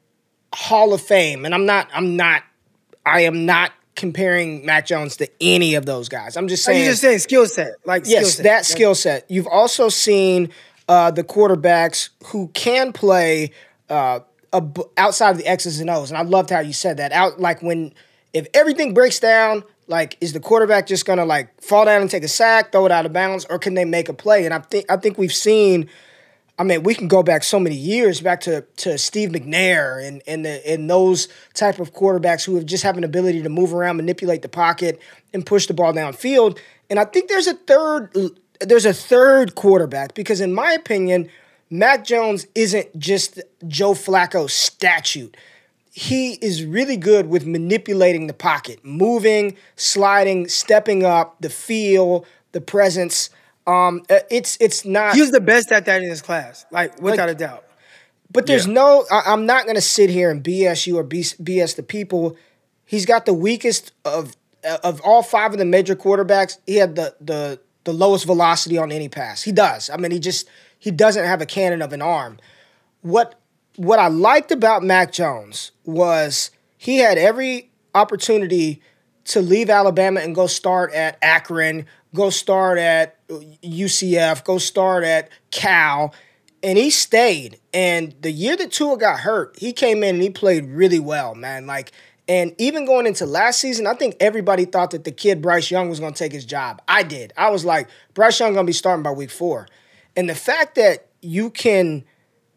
Hall 0.55 0.93
of 0.93 1.01
Fame, 1.01 1.45
and 1.45 1.55
I'm 1.55 1.67
not 1.67 1.89
I'm 1.93 2.17
not 2.17 2.43
I 3.05 3.21
am 3.21 3.47
not 3.47 3.73
comparing 3.97 4.65
Mac 4.65 4.87
Jones 4.87 5.17
to 5.19 5.29
any 5.41 5.75
of 5.75 5.87
those 5.87 6.09
guys. 6.09 6.37
I'm 6.37 6.49
just 6.49 6.65
saying. 6.65 6.83
You're 6.83 6.93
just 6.93 7.03
saying 7.03 7.19
skill 7.19 7.47
set, 7.47 7.75
like 7.85 8.05
yes, 8.07 8.39
that 8.39 8.65
skill 8.65 8.95
set. 8.95 9.31
You've 9.31 9.47
also 9.47 9.89
seen 9.89 10.51
uh, 10.89 11.11
the 11.11 11.25
quarterbacks 11.25 12.11
who 12.27 12.49
can 12.49 12.93
play 12.93 13.51
uh, 13.89 14.21
outside 14.97 15.31
of 15.31 15.39
the 15.39 15.47
X's 15.47 15.81
and 15.81 15.91
O's, 15.91 16.11
and 16.11 16.19
I 16.19 16.23
loved 16.23 16.51
how 16.51 16.61
you 16.61 16.73
said 16.73 16.97
that. 16.99 17.13
Out 17.13 17.41
like 17.41 17.63
when 17.63 17.93
if 18.33 18.47
everything 18.55 18.95
breaks 18.95 19.19
down, 19.19 19.65
like 19.87 20.17
is 20.21 20.33
the 20.33 20.41
quarterback 20.41 20.87
just 20.87 21.07
gonna 21.07 21.25
like 21.25 21.61
fall 21.61 21.85
down 21.85 22.01
and 22.01 22.11
take 22.11 22.25
a 22.25 22.29
sack, 22.29 22.73
throw 22.73 22.87
it 22.87 22.93
out 22.93 23.07
of 23.07 23.13
bounds, 23.13 23.45
or 23.51 23.59
can 23.59 23.75
they 23.75 23.85
make 23.85 24.09
a 24.09 24.15
play? 24.15 24.45
And 24.45 24.55
I 24.55 24.61
think 24.61 24.91
I 24.91 24.97
think 24.97 25.19
we've 25.19 25.35
seen. 25.35 25.89
I 26.59 26.63
mean, 26.63 26.85
we 26.85 26.95
can 26.95 27.09
go 27.09 27.23
back 27.23 27.43
so 27.43 27.59
many 27.59 27.75
years 27.75 28.21
back 28.21 28.41
to 28.43 28.63
to 28.79 28.97
Steve 28.99 29.31
McNair 29.31 30.07
and 30.07 30.23
and 30.27 30.45
the 30.45 30.67
and 30.71 30.89
those 30.89 31.29
type 31.55 31.81
of 31.81 31.93
quarterbacks 31.93 32.45
who 32.45 32.55
have 32.57 32.67
just 32.67 32.85
have 32.85 32.97
an 32.97 33.05
ability 33.05 33.43
to 33.43 33.49
move 33.49 33.75
around, 33.75 33.97
manipulate 33.97 34.43
the 34.43 34.49
pocket, 34.49 35.01
and 35.33 35.45
push 35.45 35.67
the 35.67 35.75
ball 35.75 35.93
downfield. 35.93 36.59
And 36.89 36.99
I 36.99 37.05
think 37.05 37.29
there's 37.29 37.47
a 37.47 37.55
third 37.55 38.15
there's 38.61 38.87
a 38.87 38.95
third 38.95 39.55
quarterback 39.55 40.15
because 40.15 40.41
in 40.41 40.55
my 40.55 40.73
opinion, 40.73 41.29
Mac 41.71 42.05
Jones 42.05 42.47
isn't 42.55 42.99
just 42.99 43.41
Joe 43.67 43.95
Flacco's 43.95 44.53
statute 44.53 45.37
he 45.97 46.33
is 46.35 46.65
really 46.65 46.97
good 46.97 47.29
with 47.29 47.47
manipulating 47.47 48.27
the 48.27 48.35
pocket, 48.35 48.85
moving, 48.85 49.57
sliding, 49.77 50.49
stepping 50.49 51.05
up, 51.05 51.37
the 51.41 51.49
feel, 51.49 52.27
the 52.51 52.61
presence. 52.61 53.31
Um, 53.67 54.03
uh, 54.11 54.21
it's 54.31 54.57
it's 54.61 54.85
not. 54.85 55.15
He's 55.15 55.31
the 55.31 55.41
best 55.41 55.73
at 55.73 55.87
that 55.87 56.03
in 56.03 56.09
his 56.09 56.23
class, 56.23 56.67
like 56.71 57.01
without 57.01 57.29
like, 57.29 57.37
a 57.37 57.39
doubt. 57.39 57.65
But 58.31 58.47
there's 58.47 58.67
yeah. 58.67 58.75
no. 58.75 59.07
I, 59.11 59.33
am 59.33 59.47
not 59.47 59.65
going 59.65 59.77
to 59.77 59.81
sit 59.81 60.11
here 60.11 60.31
and 60.31 60.43
BS 60.43 60.87
you 60.87 60.99
or 60.99 61.05
BS 61.05 61.77
the 61.77 61.83
people. 61.83 62.37
He's 62.85 63.07
got 63.07 63.27
the 63.27 63.35
weakest 63.35 63.93
of 64.05 64.37
of 64.83 65.01
all 65.03 65.23
five 65.23 65.53
of 65.53 65.59
the 65.59 65.65
major 65.65 65.97
quarterbacks. 65.97 66.59
He 66.67 66.77
had 66.77 66.97
the 66.97 67.15
the 67.21 67.61
the 67.85 67.93
lowest 67.93 68.27
velocity 68.27 68.77
on 68.77 68.91
any 68.91 69.09
pass. 69.09 69.43
He 69.43 69.53
does. 69.53 69.89
I 69.89 69.97
mean, 69.97 70.11
he 70.11 70.19
just 70.19 70.49
he 70.79 70.91
doesn't 70.91 71.25
have 71.25 71.41
a 71.41 71.47
cannon 71.47 71.81
of 71.81 71.93
an 71.93 72.03
arm. 72.03 72.39
What 73.01 73.41
what 73.77 73.99
I 73.99 74.09
liked 74.09 74.53
about 74.53 74.83
Mac 74.83 75.13
Jones 75.13 75.73
was 75.85 76.51
he 76.77 76.99
had 76.99 77.19
every 77.19 77.71
opportunity 77.95 78.83
to 79.27 79.41
leave 79.41 79.71
Alabama 79.71 80.21
and 80.21 80.35
go 80.35 80.47
start 80.47 80.93
at 80.93 81.17
Akron, 81.23 81.87
go 82.15 82.31
start 82.31 82.79
at 82.79 83.27
UCF, 83.29 84.45
go 84.45 84.59
start 84.59 85.05
at 85.05 85.29
Cal, 85.51 86.15
and 86.63 86.79
he 86.79 86.89
stayed. 86.89 87.61
And 87.75 88.15
the 88.23 88.31
year 88.31 88.57
that 88.57 88.73
Tua 88.73 88.97
got 88.97 89.21
hurt, 89.21 89.59
he 89.59 89.73
came 89.73 90.03
in 90.03 90.15
and 90.15 90.23
he 90.23 90.31
played 90.31 90.67
really 90.67 91.01
well, 91.01 91.35
man. 91.35 91.67
Like, 91.67 91.93
and 92.27 92.55
even 92.57 92.87
going 92.87 93.07
into 93.07 93.27
last 93.27 93.59
season, 93.59 93.87
I 93.87 93.95
think 93.95 94.17
everybody 94.19 94.65
thought 94.65 94.93
that 94.93 95.05
the 95.05 95.13
kid 95.13 95.43
Bryce 95.43 95.71
Young 95.71 95.91
was 95.91 96.01
going 96.01 96.15
to 96.15 96.19
take 96.19 96.33
his 96.33 96.47
job. 96.47 96.81
I 96.89 97.03
did. 97.03 97.35
I 97.37 97.51
was 97.51 97.65
like, 97.65 97.89
Bryce 98.15 98.41
Young 98.41 98.55
going 98.55 98.65
to 98.65 98.71
be 98.71 98.73
starting 98.73 99.03
by 99.03 99.11
week 99.11 99.31
four. 99.31 99.69
And 100.17 100.31
the 100.31 100.35
fact 100.35 100.77
that 100.77 101.09
you 101.21 101.51
can 101.51 102.05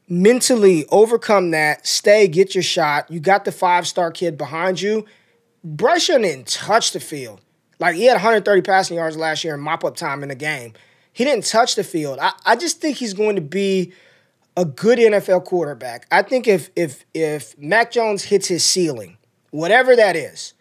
mentally 0.08 0.86
overcome 0.90 1.52
that, 1.52 1.86
stay, 1.86 2.30
get 2.30 2.56
your 2.56 2.64
shot. 2.64 3.12
You 3.12 3.20
got 3.20 3.44
the 3.44 3.52
five 3.52 3.88
star 3.88 4.12
kid 4.12 4.38
behind 4.38 4.80
you. 4.80 5.06
Bryce 5.64 6.08
Young 6.08 6.22
didn't 6.22 6.48
touch 6.48 6.94
the 6.94 7.02
field. 7.02 7.42
Like 7.80 7.96
he 7.96 8.06
had 8.06 8.14
130 8.14 8.62
passing 8.62 8.98
yards 8.98 9.18
last 9.18 9.44
year 9.44 9.54
in 9.54 9.60
mop 9.60 9.84
up 9.84 9.96
time 9.96 10.24
in 10.24 10.30
the 10.30 10.36
game. 10.36 10.74
He 11.14 11.24
didn't 11.24 11.46
touch 11.46 11.76
the 11.76 11.84
field. 11.84 12.20
I, 12.20 12.34
I 12.46 12.56
just 12.56 12.82
think 12.82 12.98
he's 12.98 13.14
going 13.14 13.36
to 13.36 13.42
be 13.42 13.94
a 14.56 14.66
good 14.66 15.00
NFL 15.00 15.46
quarterback. 15.46 16.08
I 16.12 16.22
think 16.22 16.48
if 16.48 16.70
if 16.76 17.06
if 17.14 17.58
Mac 17.58 17.92
Jones 17.92 18.24
hits 18.24 18.48
his 18.48 18.64
ceiling, 18.64 19.18
whatever 19.52 19.96
that 19.96 20.16
is, 20.16 20.54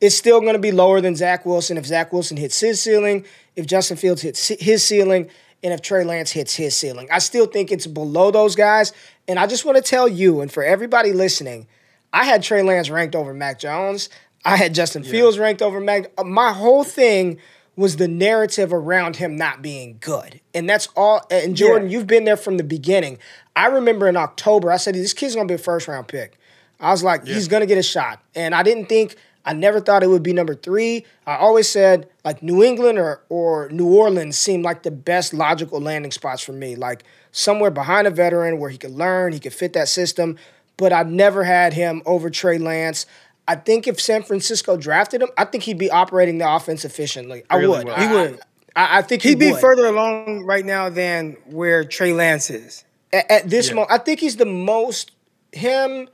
it's 0.00 0.16
still 0.16 0.40
going 0.40 0.54
to 0.54 0.58
be 0.60 0.72
lower 0.72 1.00
than 1.00 1.16
Zach 1.16 1.46
Wilson. 1.46 1.76
If 1.76 1.86
Zach 1.86 2.12
Wilson 2.12 2.36
hits 2.36 2.60
his 2.60 2.80
ceiling, 2.80 3.24
if 3.54 3.66
Justin 3.66 3.96
Fields 3.96 4.22
hits 4.22 4.48
his 4.48 4.82
ceiling, 4.82 5.30
and 5.62 5.72
if 5.72 5.82
Trey 5.82 6.04
Lance 6.04 6.30
hits 6.30 6.54
his 6.54 6.76
ceiling. 6.76 7.08
I 7.10 7.18
still 7.18 7.46
think 7.46 7.72
it's 7.72 7.86
below 7.86 8.30
those 8.30 8.54
guys. 8.54 8.92
And 9.26 9.38
I 9.38 9.46
just 9.46 9.64
want 9.64 9.76
to 9.76 9.82
tell 9.82 10.06
you 10.06 10.40
and 10.40 10.52
for 10.52 10.62
everybody 10.62 11.12
listening, 11.12 11.66
I 12.12 12.24
had 12.24 12.42
Trey 12.42 12.62
Lance 12.62 12.88
ranked 12.88 13.16
over 13.16 13.34
Mac 13.34 13.58
Jones. 13.58 14.08
I 14.46 14.56
had 14.56 14.74
Justin 14.74 15.02
yeah. 15.02 15.10
Fields 15.10 15.38
ranked 15.38 15.60
over 15.60 15.80
Mac. 15.80 16.12
Uh, 16.16 16.24
my 16.24 16.52
whole 16.52 16.84
thing 16.84 17.38
was 17.74 17.96
the 17.96 18.08
narrative 18.08 18.72
around 18.72 19.16
him 19.16 19.36
not 19.36 19.60
being 19.60 19.98
good. 20.00 20.40
And 20.54 20.70
that's 20.70 20.88
all. 20.96 21.26
And 21.30 21.56
Jordan, 21.56 21.90
yeah. 21.90 21.98
you've 21.98 22.06
been 22.06 22.24
there 22.24 22.36
from 22.36 22.56
the 22.56 22.64
beginning. 22.64 23.18
I 23.54 23.66
remember 23.66 24.08
in 24.08 24.16
October, 24.16 24.70
I 24.70 24.76
said, 24.76 24.94
this 24.94 25.12
kid's 25.12 25.34
going 25.34 25.48
to 25.48 25.52
be 25.52 25.56
a 25.56 25.62
first 25.62 25.88
round 25.88 26.08
pick. 26.08 26.38
I 26.80 26.90
was 26.90 27.02
like, 27.02 27.22
yeah. 27.26 27.34
he's 27.34 27.48
going 27.48 27.60
to 27.60 27.66
get 27.66 27.76
a 27.76 27.82
shot. 27.82 28.22
And 28.34 28.54
I 28.54 28.62
didn't 28.62 28.86
think 28.86 29.16
I 29.44 29.52
never 29.52 29.80
thought 29.80 30.02
it 30.02 30.08
would 30.08 30.22
be 30.22 30.32
number 30.32 30.54
three. 30.54 31.04
I 31.26 31.36
always 31.36 31.68
said 31.68 32.08
like 32.24 32.42
New 32.42 32.62
England 32.62 32.98
or 32.98 33.22
or 33.28 33.68
New 33.70 33.86
Orleans 33.86 34.36
seemed 34.36 34.64
like 34.64 34.82
the 34.82 34.90
best 34.90 35.32
logical 35.32 35.80
landing 35.80 36.10
spots 36.10 36.42
for 36.42 36.52
me. 36.52 36.74
Like 36.74 37.04
somewhere 37.30 37.70
behind 37.70 38.08
a 38.08 38.10
veteran 38.10 38.58
where 38.58 38.70
he 38.70 38.76
could 38.76 38.90
learn, 38.90 39.32
he 39.32 39.38
could 39.38 39.54
fit 39.54 39.72
that 39.74 39.88
system. 39.88 40.36
But 40.76 40.92
I've 40.92 41.08
never 41.08 41.44
had 41.44 41.72
him 41.72 42.02
over 42.04 42.28
Trey 42.28 42.58
Lance. 42.58 43.06
I 43.48 43.54
think 43.54 43.86
if 43.86 44.00
San 44.00 44.22
Francisco 44.22 44.76
drafted 44.76 45.22
him, 45.22 45.28
I 45.36 45.44
think 45.44 45.64
he'd 45.64 45.78
be 45.78 45.90
operating 45.90 46.38
the 46.38 46.52
offense 46.52 46.84
efficiently. 46.84 47.44
I 47.48 47.56
really 47.56 47.78
would. 47.78 47.86
Well. 47.86 47.96
He 47.96 48.14
would. 48.14 48.40
I, 48.74 48.98
I 48.98 49.02
think 49.02 49.22
he'd 49.22 49.30
he 49.30 49.34
be 49.34 49.54
further 49.54 49.86
along 49.86 50.44
right 50.44 50.64
now 50.64 50.88
than 50.88 51.36
where 51.46 51.84
Trey 51.84 52.12
Lance 52.12 52.50
is. 52.50 52.84
At, 53.12 53.30
at 53.30 53.50
this 53.50 53.68
yeah. 53.68 53.74
moment, 53.74 53.92
I 53.92 53.98
think 53.98 54.20
he's 54.20 54.36
the 54.36 54.46
most 54.46 55.12
him 55.52 56.08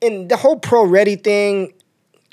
and 0.00 0.28
the 0.28 0.36
whole 0.36 0.58
pro 0.58 0.84
ready 0.84 1.16
thing 1.16 1.74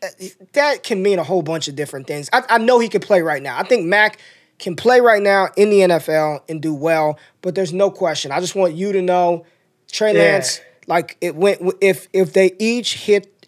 uh, 0.02 0.08
that 0.54 0.84
can 0.84 1.04
mean 1.04 1.20
a 1.20 1.24
whole 1.24 1.42
bunch 1.42 1.68
of 1.68 1.76
different 1.76 2.08
things. 2.08 2.30
I, 2.34 2.44
I 2.50 2.58
know 2.58 2.80
he 2.80 2.90
can 2.90 3.02
play 3.02 3.22
right 3.22 3.44
now. 3.44 3.58
I 3.58 3.64
think 3.64 3.86
Mac 3.86 4.18
can 4.58 4.76
play 4.76 5.02
right 5.02 5.22
now 5.22 5.50
in 5.56 5.70
the 5.70 5.80
NFL 5.80 6.42
and 6.50 6.62
do 6.62 6.74
well, 6.74 7.20
but 7.42 7.56
there's 7.56 7.74
no 7.74 7.92
question. 7.92 8.32
I 8.32 8.40
just 8.40 8.56
want 8.56 8.74
you 8.74 8.92
to 8.94 9.02
know, 9.02 9.46
Trey 9.92 10.14
yeah. 10.14 10.20
Lance, 10.20 10.62
like 10.88 11.18
it 11.22 11.36
went 11.36 11.62
if 11.82 12.08
if 12.14 12.34
they 12.34 12.56
each 12.60 12.96
hit 12.96 13.39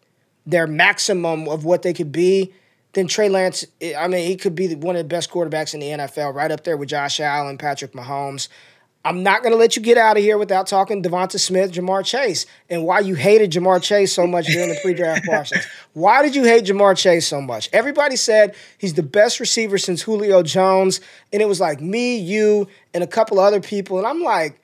their 0.52 0.68
maximum 0.68 1.48
of 1.48 1.66
what 1.66 1.82
they 1.82 1.94
could 1.94 2.12
be, 2.12 2.54
then 2.94 3.08
Trey 3.08 3.30
Lance, 3.30 3.66
I 3.98 4.08
mean, 4.08 4.28
he 4.28 4.36
could 4.36 4.54
be 4.54 4.76
one 4.76 4.96
of 4.96 5.00
the 5.00 5.08
best 5.08 5.32
quarterbacks 5.32 5.74
in 5.74 5.80
the 5.80 5.88
NFL, 5.88 6.36
right 6.36 6.52
up 6.52 6.64
there 6.64 6.76
with 6.78 6.90
Josh 6.90 7.20
Allen, 7.20 7.58
Patrick 7.58 7.94
Mahomes. 7.94 8.50
I'm 9.04 9.24
not 9.24 9.42
going 9.42 9.52
to 9.54 9.58
let 9.58 9.76
you 9.76 9.82
get 9.82 9.98
out 9.98 10.18
of 10.18 10.22
here 10.22 10.38
without 10.38 10.68
talking 10.68 11.02
Devonta 11.02 11.40
Smith, 11.40 11.72
Ja'Marr 11.72 12.06
Chase, 12.06 12.46
and 12.70 12.84
why 12.84 13.00
you 13.00 13.16
hated 13.16 13.52
Ja'Marr 13.52 13.82
Chase 13.82 14.14
so 14.14 14.28
much 14.28 14.46
during 14.46 14.70
the 14.70 14.78
pre-draft 14.84 15.24
process. 15.24 15.66
Why 15.94 16.22
did 16.22 16.36
you 16.36 16.44
hate 16.44 16.66
Ja'Marr 16.66 16.96
Chase 16.96 17.28
so 17.28 17.42
much? 17.42 17.68
Everybody 17.74 18.16
said 18.16 18.56
he's 18.78 18.94
the 18.94 19.04
best 19.04 19.40
receiver 19.40 19.78
since 19.78 20.04
Julio 20.04 20.44
Jones, 20.44 21.02
and 21.34 21.42
it 21.42 21.48
was 21.48 21.60
like 21.60 21.82
me, 21.82 22.18
you, 22.18 22.68
and 22.94 23.04
a 23.04 23.08
couple 23.08 23.40
other 23.40 23.60
people, 23.60 23.98
and 23.98 24.06
I'm 24.06 24.22
like, 24.22 24.62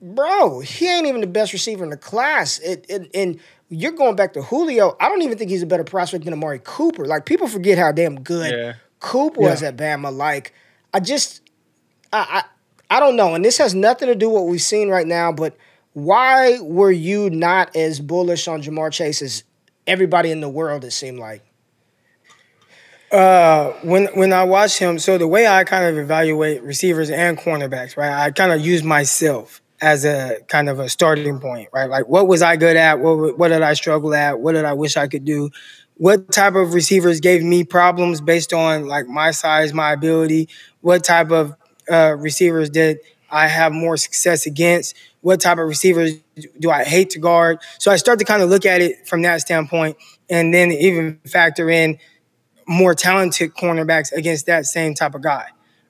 bro, 0.00 0.60
he 0.60 0.88
ain't 0.88 1.06
even 1.06 1.20
the 1.20 1.26
best 1.26 1.52
receiver 1.52 1.84
in 1.84 1.90
the 1.90 1.96
class. 1.96 2.58
It, 2.60 2.86
it, 2.88 3.10
and 3.14 3.38
you're 3.68 3.92
going 3.92 4.16
back 4.16 4.34
to 4.34 4.42
Julio. 4.42 4.96
I 5.00 5.08
don't 5.08 5.22
even 5.22 5.38
think 5.38 5.50
he's 5.50 5.62
a 5.62 5.66
better 5.66 5.84
prospect 5.84 6.24
than 6.24 6.32
Amari 6.32 6.60
Cooper. 6.62 7.06
Like 7.06 7.26
people 7.26 7.48
forget 7.48 7.78
how 7.78 7.92
damn 7.92 8.20
good 8.20 8.52
yeah. 8.52 8.74
Coop 9.00 9.36
was 9.36 9.62
yeah. 9.62 9.68
at 9.68 9.76
Bama. 9.76 10.14
Like 10.14 10.52
I 10.92 11.00
just, 11.00 11.42
I, 12.12 12.44
I 12.90 13.00
don't 13.00 13.16
know, 13.16 13.34
and 13.34 13.44
this 13.44 13.58
has 13.58 13.74
nothing 13.74 14.08
to 14.08 14.14
do 14.14 14.28
with 14.28 14.42
what 14.42 14.48
we've 14.48 14.62
seen 14.62 14.88
right 14.88 15.06
now, 15.06 15.32
but 15.32 15.56
why 15.94 16.58
were 16.60 16.92
you 16.92 17.30
not 17.30 17.74
as 17.74 17.98
bullish 18.00 18.46
on 18.46 18.62
Ja'Marr 18.62 18.92
Chase 18.92 19.22
as 19.22 19.44
everybody 19.86 20.30
in 20.30 20.40
the 20.40 20.48
world, 20.48 20.84
it 20.84 20.92
seemed 20.92 21.18
like? 21.18 21.42
Uh, 23.10 23.72
when 23.82 24.06
when 24.14 24.32
I 24.32 24.44
watch 24.44 24.78
him, 24.78 24.98
so 24.98 25.18
the 25.18 25.28
way 25.28 25.46
I 25.46 25.62
kind 25.64 25.84
of 25.84 25.96
evaluate 25.98 26.62
receivers 26.62 27.10
and 27.10 27.38
cornerbacks, 27.38 27.96
right? 27.96 28.12
I 28.12 28.30
kind 28.32 28.52
of 28.52 28.60
use 28.60 28.82
myself 28.82 29.62
as 29.84 30.06
a 30.06 30.38
kind 30.48 30.70
of 30.70 30.80
a 30.80 30.88
starting 30.88 31.38
point, 31.40 31.68
right? 31.70 31.90
Like, 31.90 32.08
what 32.08 32.26
was 32.26 32.40
I 32.40 32.56
good 32.56 32.76
at? 32.76 33.00
What 33.00 33.38
what 33.38 33.48
did 33.48 33.60
I 33.60 33.74
struggle 33.74 34.14
at? 34.14 34.40
What 34.40 34.52
did 34.52 34.64
I 34.64 34.72
wish 34.72 34.96
I 34.96 35.06
could 35.08 35.26
do? 35.26 35.50
What 35.98 36.32
type 36.32 36.54
of 36.54 36.72
receivers 36.72 37.20
gave 37.20 37.42
me 37.42 37.64
problems 37.64 38.22
based 38.22 38.54
on 38.54 38.86
like 38.86 39.06
my 39.06 39.30
size, 39.30 39.74
my 39.74 39.92
ability? 39.92 40.48
What 40.80 41.04
type 41.04 41.30
of 41.30 41.54
uh, 41.90 42.16
receivers 42.18 42.70
did 42.70 42.98
I 43.30 43.46
have 43.46 43.72
more 43.72 43.98
success 43.98 44.46
against? 44.46 44.96
What 45.20 45.40
type 45.42 45.58
of 45.58 45.68
receivers 45.68 46.14
do 46.58 46.70
I 46.70 46.84
hate 46.84 47.10
to 47.10 47.18
guard? 47.18 47.58
So 47.78 47.90
I 47.92 47.96
start 47.96 48.18
to 48.20 48.24
kind 48.24 48.42
of 48.42 48.48
look 48.48 48.64
at 48.64 48.80
it 48.80 49.06
from 49.06 49.20
that 49.22 49.42
standpoint, 49.42 49.98
and 50.30 50.52
then 50.54 50.72
even 50.72 51.20
factor 51.26 51.68
in 51.68 51.98
more 52.66 52.94
talented 52.94 53.54
cornerbacks 53.54 54.12
against 54.12 54.46
that 54.46 54.64
same 54.64 54.94
type 54.94 55.14
of 55.14 55.22
guy. 55.22 55.48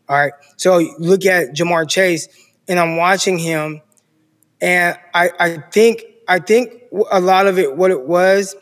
All 0.08 0.16
right. 0.16 0.32
So 0.56 0.78
look 0.98 1.24
at 1.24 1.54
Ja'Marr 1.54 1.88
Chase, 1.88 2.28
and 2.68 2.78
I'm 2.78 2.96
watching 2.96 3.38
him, 3.38 3.80
and 4.60 4.98
I, 5.12 5.30
I 5.38 5.56
think 5.70 6.02
I 6.28 6.38
think 6.38 6.72
a 7.10 7.20
lot 7.20 7.46
of 7.46 7.58
it, 7.58 7.76
what 7.76 7.90
it 7.90 8.06
was, 8.06 8.56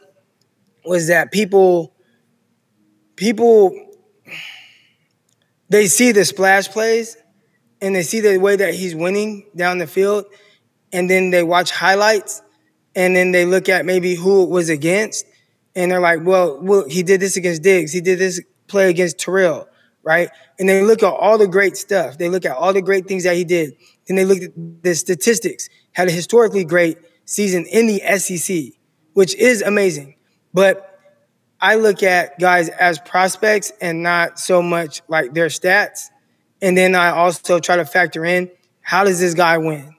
was 0.85 1.09
that 1.09 1.33
people 1.33 1.95
people 3.17 3.89
they 5.69 5.87
see 5.87 6.13
the 6.13 6.25
splash 6.25 6.69
plays 6.69 7.17
and 7.81 7.97
they 7.97 8.03
see 8.03 8.21
the 8.21 8.39
way 8.39 8.57
that 8.57 8.75
he's 8.75 8.95
winning 8.95 9.47
down 9.57 9.79
the 9.79 9.87
field, 9.87 10.25
and 10.93 11.11
then 11.11 11.31
they 11.31 11.43
watch 11.43 11.71
highlights, 11.73 12.43
and 12.95 13.17
then 13.17 13.33
they 13.33 13.45
look 13.45 13.69
at 13.69 13.85
maybe 13.85 14.15
who 14.15 14.45
it 14.45 14.51
was 14.51 14.69
against, 14.69 15.27
and 15.75 15.91
they're 15.91 16.01
like, 16.01 16.21
well, 16.23 16.61
well, 16.63 16.89
he 16.89 17.03
did 17.03 17.21
this 17.21 17.37
against 17.37 17.63
Diggs, 17.63 17.93
he 17.93 18.01
did 18.01 18.19
this 18.19 18.41
play 18.69 18.89
against 18.89 19.19
Terrell, 19.19 19.69
right? 20.05 20.31
And 20.59 20.69
they 20.69 20.83
look 20.83 21.03
at 21.03 21.13
all 21.13 21.39
the 21.39 21.49
great 21.49 21.77
stuff. 21.77 22.19
They 22.19 22.29
look 22.29 22.45
at 22.45 22.57
all 22.57 22.73
the 22.73 22.83
great 22.83 23.07
things 23.07 23.25
that 23.25 23.37
he 23.37 23.45
did. 23.45 23.75
Then 24.07 24.17
they 24.17 24.25
look 24.25 24.43
at 24.43 24.51
the 24.83 24.95
statistics. 24.95 25.69
Had 25.93 26.09
a 26.09 26.11
historically 26.11 26.65
great 26.65 26.99
season 27.25 27.67
in 27.67 27.87
the 27.87 28.01
SEC, 28.19 28.75
which 29.13 29.35
is 29.35 29.63
amazing. 29.63 30.17
But 30.55 30.99
I 31.61 31.77
look 31.77 32.03
at 32.03 32.39
guys 32.39 32.69
as 32.69 32.99
prospects 32.99 33.73
and 33.81 34.03
not 34.03 34.39
so 34.39 34.63
much 34.63 35.03
like 35.09 35.33
their 35.33 35.47
stats. 35.47 36.09
And 36.61 36.77
then 36.77 36.95
I 36.95 37.11
also 37.11 37.59
try 37.61 37.77
to 37.77 37.85
factor 37.85 38.25
in 38.25 38.51
how 38.81 39.05
does 39.05 39.21
this 39.21 39.35
guy 39.35 39.59
win, 39.59 39.95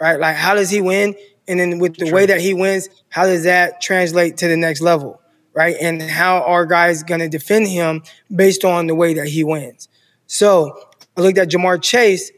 right? 0.00 0.18
Like 0.18 0.36
how 0.36 0.54
does 0.54 0.70
he 0.70 0.80
win? 0.80 1.14
And 1.46 1.60
then 1.60 1.78
with 1.78 1.96
the 1.96 2.06
True. 2.06 2.14
way 2.14 2.26
that 2.26 2.40
he 2.40 2.54
wins, 2.54 2.88
how 3.10 3.26
does 3.26 3.44
that 3.44 3.80
translate 3.80 4.38
to 4.38 4.48
the 4.48 4.56
next 4.56 4.80
level, 4.80 5.20
right? 5.52 5.76
And 5.80 6.02
how 6.02 6.42
are 6.42 6.66
guys 6.66 7.02
going 7.02 7.20
to 7.20 7.28
defend 7.28 7.68
him 7.68 8.02
based 8.34 8.64
on 8.64 8.86
the 8.86 8.94
way 8.94 9.14
that 9.14 9.28
he 9.28 9.44
wins? 9.44 9.88
So 10.26 10.76
I 11.16 11.20
looked 11.20 11.38
at 11.38 11.50
Ja'Marr 11.50 11.82
Chase, 11.82 12.32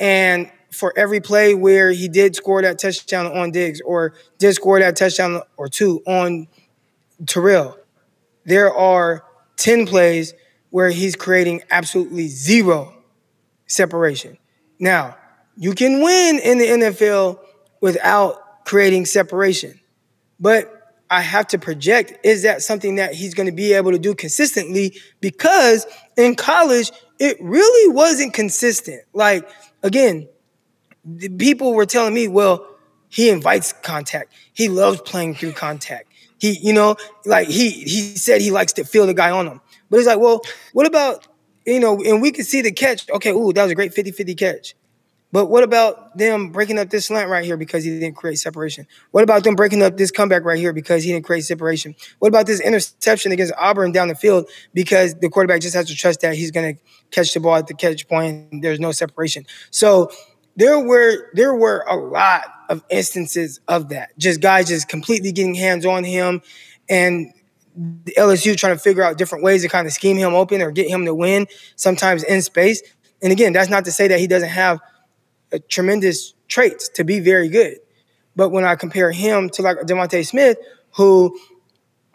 and 0.00 0.50
for 0.70 0.92
every 0.96 1.20
play 1.20 1.54
where 1.54 1.90
he 1.92 2.08
did 2.08 2.36
score 2.36 2.62
that 2.62 2.78
touchdown 2.78 3.26
on 3.26 3.50
Diggs 3.50 3.80
or 3.80 4.14
did 4.38 4.54
score 4.54 4.78
that 4.80 4.96
touchdown 4.96 5.42
or 5.56 5.68
two 5.68 6.02
on 6.06 6.46
Terrell, 7.26 7.76
there 8.44 8.72
are 8.72 9.24
10 9.56 9.86
plays 9.86 10.34
where 10.70 10.90
he's 10.90 11.16
creating 11.16 11.62
absolutely 11.70 12.28
zero 12.28 12.94
separation. 13.66 14.38
Now, 14.78 15.16
you 15.56 15.74
can 15.74 16.02
win 16.02 16.38
in 16.38 16.58
the 16.58 16.66
NFL 16.66 17.40
without 17.80 18.64
creating 18.64 19.06
separation. 19.06 19.80
But 20.38 20.74
I 21.10 21.22
have 21.22 21.46
to 21.48 21.58
project 21.58 22.24
is 22.24 22.42
that 22.42 22.62
something 22.62 22.96
that 22.96 23.14
he's 23.14 23.34
going 23.34 23.46
to 23.46 23.54
be 23.54 23.72
able 23.72 23.92
to 23.92 23.98
do 23.98 24.14
consistently? 24.14 24.96
Because 25.20 25.86
in 26.16 26.34
college, 26.34 26.92
it 27.18 27.36
really 27.40 27.92
wasn't 27.92 28.34
consistent. 28.34 29.02
Like, 29.12 29.48
again, 29.82 30.28
people 31.38 31.74
were 31.74 31.86
telling 31.86 32.14
me, 32.14 32.28
well, 32.28 32.66
he 33.08 33.30
invites 33.30 33.72
contact. 33.72 34.32
He 34.52 34.68
loves 34.68 35.00
playing 35.00 35.34
through 35.36 35.52
contact. 35.52 36.12
He, 36.38 36.58
you 36.58 36.72
know, 36.72 36.96
like 37.24 37.48
he 37.48 37.70
he 37.70 38.16
said 38.16 38.40
he 38.40 38.50
likes 38.50 38.72
to 38.74 38.84
feel 38.84 39.06
the 39.06 39.14
guy 39.14 39.30
on 39.30 39.46
him. 39.46 39.60
But 39.90 39.98
it's 39.98 40.06
like, 40.06 40.18
well, 40.18 40.42
what 40.72 40.86
about, 40.86 41.26
you 41.66 41.80
know, 41.80 42.00
and 42.02 42.22
we 42.22 42.30
can 42.30 42.44
see 42.44 42.60
the 42.60 42.72
catch. 42.72 43.08
Okay, 43.10 43.30
ooh, 43.30 43.52
that 43.52 43.62
was 43.62 43.72
a 43.72 43.74
great 43.74 43.92
50-50 43.92 44.36
catch. 44.36 44.74
But 45.30 45.46
what 45.46 45.62
about 45.62 46.16
them 46.16 46.50
breaking 46.50 46.78
up 46.78 46.88
this 46.88 47.06
slant 47.06 47.28
right 47.28 47.44
here 47.44 47.58
because 47.58 47.84
he 47.84 47.98
didn't 47.98 48.16
create 48.16 48.38
separation? 48.38 48.86
What 49.10 49.24
about 49.24 49.44
them 49.44 49.56
breaking 49.56 49.82
up 49.82 49.98
this 49.98 50.10
comeback 50.10 50.42
right 50.44 50.58
here 50.58 50.72
because 50.72 51.04
he 51.04 51.12
didn't 51.12 51.26
create 51.26 51.44
separation? 51.44 51.94
What 52.18 52.28
about 52.28 52.46
this 52.46 52.60
interception 52.60 53.32
against 53.32 53.52
Auburn 53.58 53.92
down 53.92 54.08
the 54.08 54.14
field 54.14 54.48
because 54.72 55.14
the 55.16 55.28
quarterback 55.28 55.60
just 55.60 55.74
has 55.74 55.86
to 55.88 55.94
trust 55.94 56.22
that 56.22 56.34
he's 56.34 56.50
going 56.50 56.76
to 56.76 56.82
catch 57.10 57.34
the 57.34 57.40
ball 57.40 57.56
at 57.56 57.66
the 57.66 57.74
catch 57.74 58.08
point 58.08 58.62
there's 58.62 58.80
no 58.80 58.90
separation? 58.90 59.44
So 59.70 60.10
there 60.58 60.78
were 60.80 61.30
there 61.34 61.54
were 61.54 61.84
a 61.88 61.96
lot 61.96 62.42
of 62.68 62.84
instances 62.90 63.60
of 63.68 63.88
that. 63.90 64.10
Just 64.18 64.40
guys 64.40 64.68
just 64.68 64.88
completely 64.88 65.32
getting 65.32 65.54
hands 65.54 65.86
on 65.86 66.02
him 66.02 66.42
and 66.88 67.32
LSU 68.16 68.56
trying 68.56 68.74
to 68.74 68.78
figure 68.78 69.04
out 69.04 69.16
different 69.18 69.44
ways 69.44 69.62
to 69.62 69.68
kind 69.68 69.86
of 69.86 69.92
scheme 69.92 70.16
him 70.16 70.34
open 70.34 70.60
or 70.60 70.72
get 70.72 70.90
him 70.90 71.04
to 71.04 71.14
win, 71.14 71.46
sometimes 71.76 72.24
in 72.24 72.42
space. 72.42 72.82
And 73.22 73.30
again, 73.30 73.52
that's 73.52 73.70
not 73.70 73.84
to 73.84 73.92
say 73.92 74.08
that 74.08 74.18
he 74.18 74.26
doesn't 74.26 74.48
have 74.48 74.80
a– 75.52 75.58
tremendous 75.68 76.34
traits 76.48 76.88
to 76.90 77.04
be 77.04 77.20
very 77.20 77.48
good. 77.48 77.78
But 78.34 78.50
when 78.50 78.64
I 78.64 78.74
compare 78.74 79.12
him 79.12 79.48
to 79.50 79.62
like 79.62 79.78
DeVonta 79.78 80.26
Smith, 80.26 80.58
who, 80.90 81.38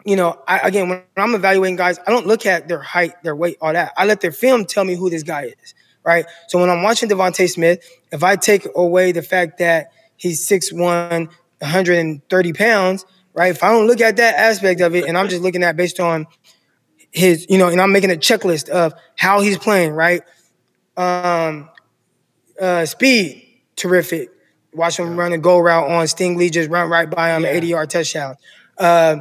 you 0.04 0.16
know, 0.16 0.38
I, 0.46 0.58
again, 0.58 0.90
when 0.90 1.02
I'm 1.16 1.34
evaluating 1.34 1.76
guys, 1.76 1.98
I 2.06 2.10
don't 2.10 2.26
look 2.26 2.44
at 2.44 2.68
their 2.68 2.80
height, 2.80 3.22
their 3.22 3.36
weight, 3.36 3.56
all 3.62 3.72
that. 3.72 3.94
I 3.96 4.04
let 4.04 4.20
their 4.20 4.32
film 4.32 4.66
tell 4.66 4.84
me 4.84 4.96
who 4.96 5.08
this 5.08 5.22
guy 5.22 5.44
is, 5.62 5.74
right? 6.04 6.26
So 6.48 6.60
when 6.60 6.70
I'm 6.70 6.82
watching 6.82 7.08
DeVonta 7.08 7.48
Smith, 7.50 7.84
if 8.12 8.22
I 8.22 8.36
take 8.36 8.66
away 8.74 9.12
the 9.12 9.22
fact 9.22 9.58
that 9.58 9.92
he's 10.16 10.46
6'1", 10.46 11.28
130 11.58 12.52
pounds, 12.52 13.04
right? 13.32 13.50
If 13.50 13.62
I 13.62 13.70
don't 13.70 13.86
look 13.86 14.00
at 14.00 14.16
that 14.16 14.36
aspect 14.36 14.80
of 14.80 14.94
it 14.94 15.06
and 15.06 15.16
I'm 15.16 15.28
just 15.28 15.42
looking 15.42 15.62
at 15.62 15.76
based 15.76 15.98
on 15.98 16.26
his, 17.10 17.46
you 17.48 17.58
know, 17.58 17.68
and 17.68 17.80
I'm 17.80 17.92
making 17.92 18.10
a 18.10 18.16
checklist 18.16 18.68
of 18.68 18.92
how 19.16 19.40
he's 19.40 19.58
playing, 19.58 19.92
right? 19.92 20.22
Um, 20.96 21.70
uh, 22.60 22.84
speed, 22.86 23.42
terrific. 23.76 24.30
Watch 24.72 24.98
him 24.98 25.16
run 25.16 25.32
a 25.32 25.38
go 25.38 25.58
route 25.58 25.90
on 25.90 26.06
Stingley, 26.06 26.50
just 26.50 26.68
run 26.70 26.90
right 26.90 27.08
by 27.08 27.30
him, 27.30 27.42
yeah. 27.42 27.50
80 27.50 27.66
yard 27.66 27.90
touchdown. 27.90 28.36
Uh, 28.76 29.18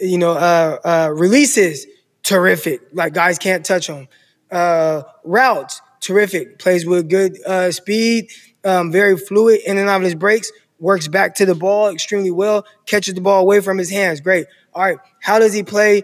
you 0.00 0.18
know, 0.18 0.32
uh, 0.32 0.78
uh, 0.84 1.12
releases, 1.12 1.86
terrific. 2.22 2.80
Like 2.92 3.12
guys 3.12 3.38
can't 3.38 3.64
touch 3.66 3.88
him. 3.88 4.08
Uh, 4.50 5.02
routes, 5.24 5.80
terrific. 6.02 6.58
Plays 6.58 6.84
with 6.84 7.08
good 7.08 7.38
uh, 7.46 7.70
speed, 7.70 8.30
um, 8.64 8.92
very 8.92 9.16
fluid 9.16 9.60
in 9.64 9.78
and 9.78 9.88
out 9.88 9.96
of 9.96 10.02
his 10.02 10.14
breaks. 10.14 10.52
Works 10.78 11.08
back 11.08 11.36
to 11.36 11.46
the 11.46 11.54
ball 11.54 11.88
extremely 11.88 12.30
well. 12.30 12.66
Catches 12.86 13.14
the 13.14 13.20
ball 13.20 13.40
away 13.40 13.60
from 13.60 13.78
his 13.78 13.88
hands. 13.88 14.20
Great. 14.20 14.46
All 14.74 14.82
right. 14.82 14.98
How 15.20 15.38
does 15.38 15.54
he 15.54 15.62
play 15.62 16.02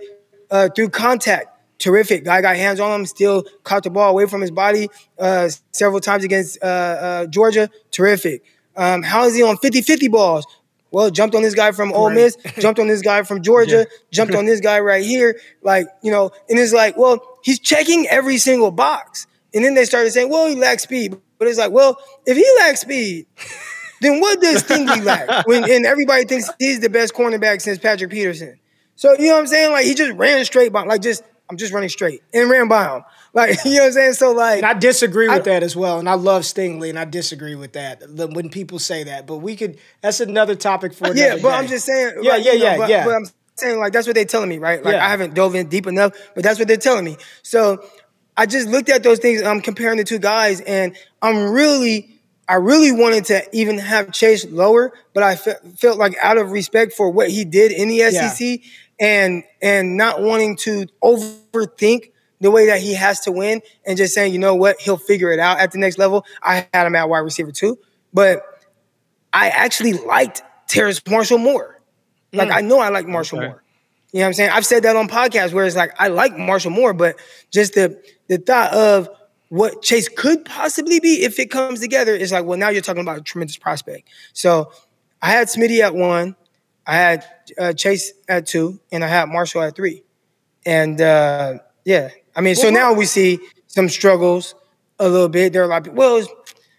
uh, 0.51 0.71
through 0.75 0.91
contact? 0.91 1.59
terrific. 1.79 2.25
Guy 2.25 2.41
got 2.43 2.57
hands 2.57 2.81
on 2.81 3.01
him, 3.01 3.07
still 3.07 3.45
caught 3.65 3.85
the 3.85 3.91
ball 3.91 4.11
away 4.11 4.27
from 4.27 4.41
his 4.41 4.51
body 4.51 4.89
uh, 5.19 5.49
several 5.73 6.01
times 6.01 6.25
against 6.25 6.59
uh, 6.63 6.67
uh, 6.67 7.27
Georgia. 7.27 7.71
Terrific. 7.91 8.43
Um, 8.77 9.03
how 9.03 9.25
is 9.25 9.35
he 9.35 9.43
on 9.43 9.57
50 9.57 9.83
50 9.83 10.09
balls? 10.09 10.47
Well, 10.91 11.11
jumped 11.11 11.35
on 11.35 11.43
this 11.43 11.55
guy 11.55 11.73
from 11.73 11.93
Ole 11.93 12.11
Miss, 12.11 12.37
jumped 12.59 12.81
on 12.81 12.89
this 12.89 13.03
guy 13.03 13.23
from 13.23 13.43
Georgia, 13.43 13.87
yeah. 13.91 13.99
jumped 14.11 14.35
on 14.35 14.47
this 14.47 14.61
guy 14.61 14.81
right 14.81 15.05
here. 15.05 15.39
Like, 15.63 15.87
you 16.03 16.11
know, 16.11 16.31
and 16.49 16.59
it's 16.59 16.73
like, 16.73 16.97
well, 16.97 17.39
he's 17.43 17.59
checking 17.59 18.07
every 18.09 18.39
single 18.39 18.71
box. 18.71 19.27
And 19.55 19.65
then 19.65 19.75
they 19.75 19.85
started 19.85 20.11
saying, 20.13 20.31
well, 20.31 20.47
he 20.47 20.55
lacks 20.55 20.83
speed. 20.83 21.17
But 21.39 21.49
it's 21.49 21.59
like, 21.59 21.73
well, 21.73 21.99
if 22.27 22.37
he 22.37 22.47
lacks 22.59 22.81
speed, 22.81 23.27
then 24.01 24.21
what 24.21 24.41
does 24.41 24.63
Stingley 24.63 25.05
lack? 25.05 25.47
When 25.47 25.69
and 25.71 25.87
everybody 25.87 26.25
thinks 26.25 26.51
he's 26.59 26.81
the 26.81 26.91
best 26.91 27.15
cornerback 27.15 27.61
since 27.61 27.79
Patrick 27.79 28.11
Peterson. 28.11 28.59
So 28.97 29.13
you 29.13 29.29
know 29.29 29.35
what 29.35 29.41
I'm 29.41 29.47
saying? 29.47 29.73
Like 29.73 29.85
he 29.85 29.95
just 29.95 30.13
ran 30.13 30.45
straight 30.45 30.73
by, 30.73 30.83
like 30.83 31.03
just 31.03 31.23
I'm 31.51 31.57
just 31.57 31.73
running 31.73 31.89
straight 31.89 32.23
and 32.35 32.51
ran 32.51 32.69
by 32.69 32.97
him. 32.97 33.05
Like, 33.33 33.57
you 33.65 33.77
know 33.77 33.81
what 33.81 33.87
I'm 33.87 33.93
saying? 33.93 34.13
So 34.15 34.33
like 34.33 34.59
and 34.59 34.67
I 34.67 34.75
disagree 34.75 35.29
with 35.29 35.39
I, 35.39 35.53
that 35.53 35.63
as 35.63 35.77
well. 35.77 35.99
And 35.99 36.09
I 36.09 36.15
love 36.15 36.43
Stingley 36.43 36.91
and 36.91 36.99
I 36.99 37.05
disagree 37.05 37.55
with 37.55 37.73
that 37.73 38.03
when 38.09 38.51
people 38.51 38.79
say 38.79 39.05
that. 39.05 39.27
But 39.27 39.39
we 39.39 39.57
could 39.57 39.79
that's 40.01 40.21
another 40.21 40.55
topic 40.55 40.93
for 40.93 41.15
Yeah, 41.15 41.35
but 41.35 41.43
day. 41.43 41.49
I'm 41.51 41.67
just 41.67 41.87
saying 41.87 42.19
Yeah, 42.23 42.33
like, 42.33 42.45
yeah, 42.45 42.53
yeah, 42.53 42.73
know, 42.73 42.79
but, 42.79 42.91
yeah. 42.91 43.05
But 43.05 43.15
I'm 43.15 43.25
saying 43.55 43.79
like 43.79 43.93
that's 43.93 44.07
what 44.07 44.15
they're 44.15 44.25
telling 44.25 44.49
me, 44.49 44.59
right? 44.59 44.83
Like 44.85 44.95
yeah. 44.95 45.07
I 45.07 45.09
haven't 45.09 45.35
dove 45.35 45.55
in 45.55 45.69
deep 45.69 45.87
enough, 45.87 46.13
but 46.35 46.43
that's 46.45 46.59
what 46.59 46.69
they're 46.69 46.77
telling 46.77 47.05
me. 47.05 47.17
So 47.43 47.85
I 48.39 48.47
just 48.47 48.69
looked 48.69 48.89
at 48.89 49.03
those 49.03 49.19
things. 49.19 49.43
I'm 49.43 49.61
comparing 49.61 49.99
the 49.99 50.05
two 50.05 50.19
guys, 50.19 50.63
and 50.63 50.97
I'm 51.21 51.51
really 51.51 52.15
I 52.49 52.55
really 52.55 52.93
wanted 52.93 53.27
to 53.27 53.45
even 53.53 53.77
have 53.77 54.11
Chase 54.13 54.47
lower, 54.47 54.95
but 55.13 55.23
I 55.23 55.37
fe- 55.37 55.57
felt 55.77 55.99
like 55.99 56.17
out 56.23 56.39
of 56.39 56.51
respect 56.51 56.95
for 56.95 57.11
what 57.11 57.29
he 57.29 57.45
did 57.45 57.73
in 57.73 57.89
the 57.89 58.11
SEC 58.11 58.41
yeah 58.41 58.57
and 58.99 59.45
and 59.63 59.97
not 59.97 60.23
wanting 60.23 60.57
to 60.57 60.87
overthink 61.03 62.11
the 62.41 62.51
way 62.51 62.67
that 62.67 62.81
he 62.81 62.95
has 62.95 63.21
to 63.21 63.33
win 63.33 63.61
and 63.85 63.97
just 63.97 64.15
saying, 64.15 64.33
you 64.33 64.39
know 64.39 64.55
what, 64.55 64.81
he'll 64.81 64.97
figure 64.97 65.33
it 65.33 65.41
out 65.41 65.59
at 65.59 65.73
the 65.73 65.79
next 65.79 65.99
level. 65.99 66.25
I 66.43 66.69
had 66.73 66.87
him 66.87 66.95
at 66.95 67.09
wide 67.09 67.19
receiver 67.21 67.51
two, 67.51 67.79
but 68.13 68.43
I 69.33 69.49
actually 69.49 69.95
liked 69.95 70.43
Terrace 70.69 71.01
Marshall 71.09 71.39
more. 71.39 71.81
Like 72.33 72.49
mm. 72.49 72.57
I 72.57 72.61
know 72.61 72.79
I 72.79 72.91
like 72.91 73.07
Marshall 73.07 73.39
okay. 73.39 73.49
more. 73.49 73.63
You 74.13 74.21
know 74.21 74.25
what 74.25 74.29
I'm 74.29 74.35
saying? 74.35 74.51
I've 74.51 74.67
said 74.67 74.85
that 74.85 74.97
on 74.97 75.09
podcasts 75.09 75.53
where 75.53 75.67
it's 75.67 75.77
like 75.77 75.93
I 75.99 76.09
like 76.09 76.37
Marshall 76.37 76.71
more, 76.71 76.95
but 76.95 77.17
just 77.51 77.75
the 77.75 78.01
the 78.29 78.39
thought 78.39 78.73
of 78.73 79.09
what 79.49 79.83
Chase 79.83 80.09
could 80.09 80.45
possibly 80.45 81.01
be 81.01 81.23
if 81.25 81.39
it 81.39 81.51
comes 81.51 81.81
together 81.81 82.15
is 82.15 82.33
like, 82.33 82.45
well, 82.45 82.59
now 82.59 82.69
you're 82.69 82.83
talking 82.83 83.03
about 83.03 83.19
a 83.19 83.23
tremendous 83.23 83.57
prospect. 83.57 84.09
So 84.33 84.73
I 85.23 85.31
had 85.31 85.49
Smitty 85.49 85.81
at 85.81 85.95
one, 85.95 86.37
I 86.87 86.95
had 86.95 87.25
uh, 87.59 87.73
Chase 87.73 88.13
at 88.29 88.47
two, 88.47 88.81
and 88.93 89.03
I 89.05 89.09
had 89.09 89.29
Marshall 89.29 89.63
at 89.63 89.75
three. 89.75 90.03
And 90.65 91.01
uh, 91.01 91.59
yeah, 91.85 92.11
I 92.37 92.41
mean, 92.41 92.55
so 92.55 92.71
now 92.71 92.93
we 92.93 93.07
see 93.07 93.39
some 93.67 93.89
struggles 93.89 94.55
a 94.99 95.09
little 95.09 95.29
bit. 95.29 95.53
There 95.53 95.63
are 95.63 95.67
a 95.67 95.69
lot 95.69 95.79
of 95.79 95.85
people, 95.85 95.99
well, 95.99 96.27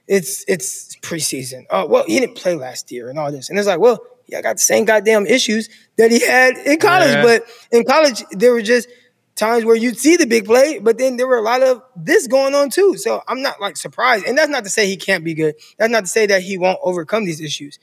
it's 0.07 0.43
it's, 0.47 0.95
preseason. 0.97 1.65
Oh, 1.69 1.85
well, 1.85 2.03
he 2.05 2.19
didn't 2.19 2.35
play 2.35 2.55
last 2.55 2.91
year 2.91 3.09
and 3.09 3.17
all 3.17 3.31
this. 3.31 3.49
And 3.49 3.57
it's 3.57 3.67
like, 3.67 3.79
well, 3.79 3.99
yeah, 4.27 4.39
I 4.39 4.41
got 4.41 4.57
the 4.57 4.61
same 4.61 4.85
goddamn 4.85 5.25
issues 5.25 5.69
that 5.97 6.11
he 6.11 6.19
had 6.19 6.57
in 6.57 6.77
college. 6.77 7.11
Yeah. 7.11 7.23
But 7.23 7.43
in 7.71 7.83
college, 7.83 8.23
there 8.31 8.51
were 8.51 8.61
just 8.61 8.89
times 9.39 9.65
where 9.65 9.75
you'd 9.75 9.97
see 9.97 10.15
the 10.17 10.27
big 10.27 10.45
play, 10.45 10.79
but 10.79 10.97
then 10.97 11.17
there 11.17 11.27
were 11.27 11.37
a 11.37 11.41
lot 11.41 11.63
of 11.63 11.81
this 11.95 12.27
going 12.27 12.53
on 12.53 12.69
too. 12.69 12.97
So 12.97 13.23
I'm 13.27 13.41
not 13.41 13.59
like 13.59 13.77
surprised. 13.77 14.25
And 14.25 14.37
that's 14.37 14.49
not 14.49 14.63
to 14.65 14.69
say 14.69 14.85
he 14.85 14.97
can't 14.97 15.23
be 15.23 15.33
good. 15.33 15.55
That's 15.77 15.91
not 15.91 16.01
to 16.01 16.07
say 16.07 16.25
that 16.27 16.43
he 16.43 16.57
won't 16.57 16.79
overcome 16.83 17.25
these 17.25 17.41
issues. 17.41 17.79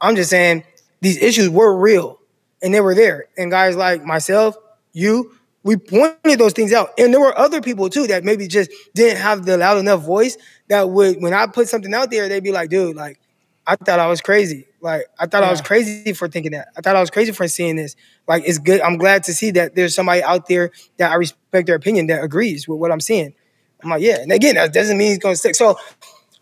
I'm 0.00 0.16
just 0.16 0.30
saying 0.30 0.64
these 1.00 1.22
issues 1.22 1.48
were 1.50 1.76
real 1.76 2.18
and 2.62 2.74
they 2.74 2.80
were 2.80 2.94
there. 2.94 3.26
And 3.36 3.50
guys 3.50 3.76
like 3.76 4.04
myself, 4.04 4.56
you, 4.92 5.32
we 5.62 5.76
pointed 5.76 6.38
those 6.38 6.52
things 6.52 6.72
out. 6.72 6.90
And 6.98 7.12
there 7.12 7.20
were 7.20 7.36
other 7.38 7.60
people 7.60 7.88
too 7.88 8.06
that 8.08 8.24
maybe 8.24 8.48
just 8.48 8.70
didn't 8.94 9.18
have 9.18 9.46
the 9.46 9.56
loud 9.56 9.78
enough 9.78 10.02
voice 10.02 10.36
that 10.68 10.90
would, 10.90 11.22
when 11.22 11.34
I 11.34 11.46
put 11.46 11.68
something 11.68 11.92
out 11.94 12.10
there, 12.10 12.28
they'd 12.28 12.42
be 12.42 12.52
like, 12.52 12.70
dude, 12.70 12.96
like, 12.96 13.20
I 13.66 13.76
thought 13.76 13.98
I 13.98 14.08
was 14.08 14.20
crazy. 14.20 14.66
Like, 14.84 15.06
I 15.18 15.24
thought 15.24 15.42
yeah. 15.42 15.48
I 15.48 15.50
was 15.50 15.62
crazy 15.62 16.12
for 16.12 16.28
thinking 16.28 16.52
that. 16.52 16.68
I 16.76 16.82
thought 16.82 16.94
I 16.94 17.00
was 17.00 17.08
crazy 17.08 17.32
for 17.32 17.48
seeing 17.48 17.76
this. 17.76 17.96
Like, 18.28 18.42
it's 18.46 18.58
good. 18.58 18.82
I'm 18.82 18.98
glad 18.98 19.24
to 19.24 19.32
see 19.32 19.50
that 19.52 19.74
there's 19.74 19.94
somebody 19.94 20.22
out 20.22 20.46
there 20.46 20.72
that 20.98 21.10
I 21.10 21.14
respect 21.14 21.66
their 21.66 21.74
opinion 21.74 22.08
that 22.08 22.22
agrees 22.22 22.68
with 22.68 22.78
what 22.78 22.92
I'm 22.92 23.00
seeing. 23.00 23.34
I'm 23.82 23.88
like, 23.88 24.02
yeah. 24.02 24.20
And 24.20 24.30
again, 24.30 24.56
that 24.56 24.74
doesn't 24.74 24.98
mean 24.98 25.08
he's 25.08 25.18
going 25.18 25.32
to 25.32 25.38
stick. 25.38 25.54
So 25.54 25.78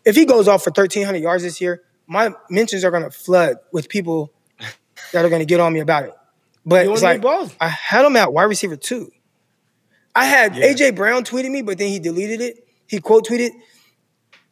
if 0.04 0.16
he 0.16 0.24
goes 0.24 0.48
off 0.48 0.64
for 0.64 0.70
1,300 0.70 1.18
yards 1.18 1.44
this 1.44 1.60
year, 1.60 1.84
my 2.08 2.32
mentions 2.50 2.82
are 2.82 2.90
going 2.90 3.04
to 3.04 3.12
flood 3.12 3.58
with 3.72 3.88
people 3.88 4.32
that 5.12 5.24
are 5.24 5.28
going 5.28 5.40
to 5.40 5.46
get 5.46 5.60
on 5.60 5.72
me 5.72 5.78
about 5.78 6.02
it. 6.02 6.14
But 6.66 6.88
it's 6.88 7.00
like, 7.00 7.24
I 7.60 7.68
had 7.68 8.04
him 8.04 8.16
at 8.16 8.32
wide 8.32 8.44
receiver 8.44 8.74
two. 8.74 9.12
I 10.16 10.24
had 10.24 10.56
yeah. 10.56 10.72
AJ 10.72 10.96
Brown 10.96 11.22
tweeted 11.22 11.52
me, 11.52 11.62
but 11.62 11.78
then 11.78 11.90
he 11.90 12.00
deleted 12.00 12.40
it. 12.40 12.66
He 12.88 12.98
quote 12.98 13.24
tweeted, 13.24 13.50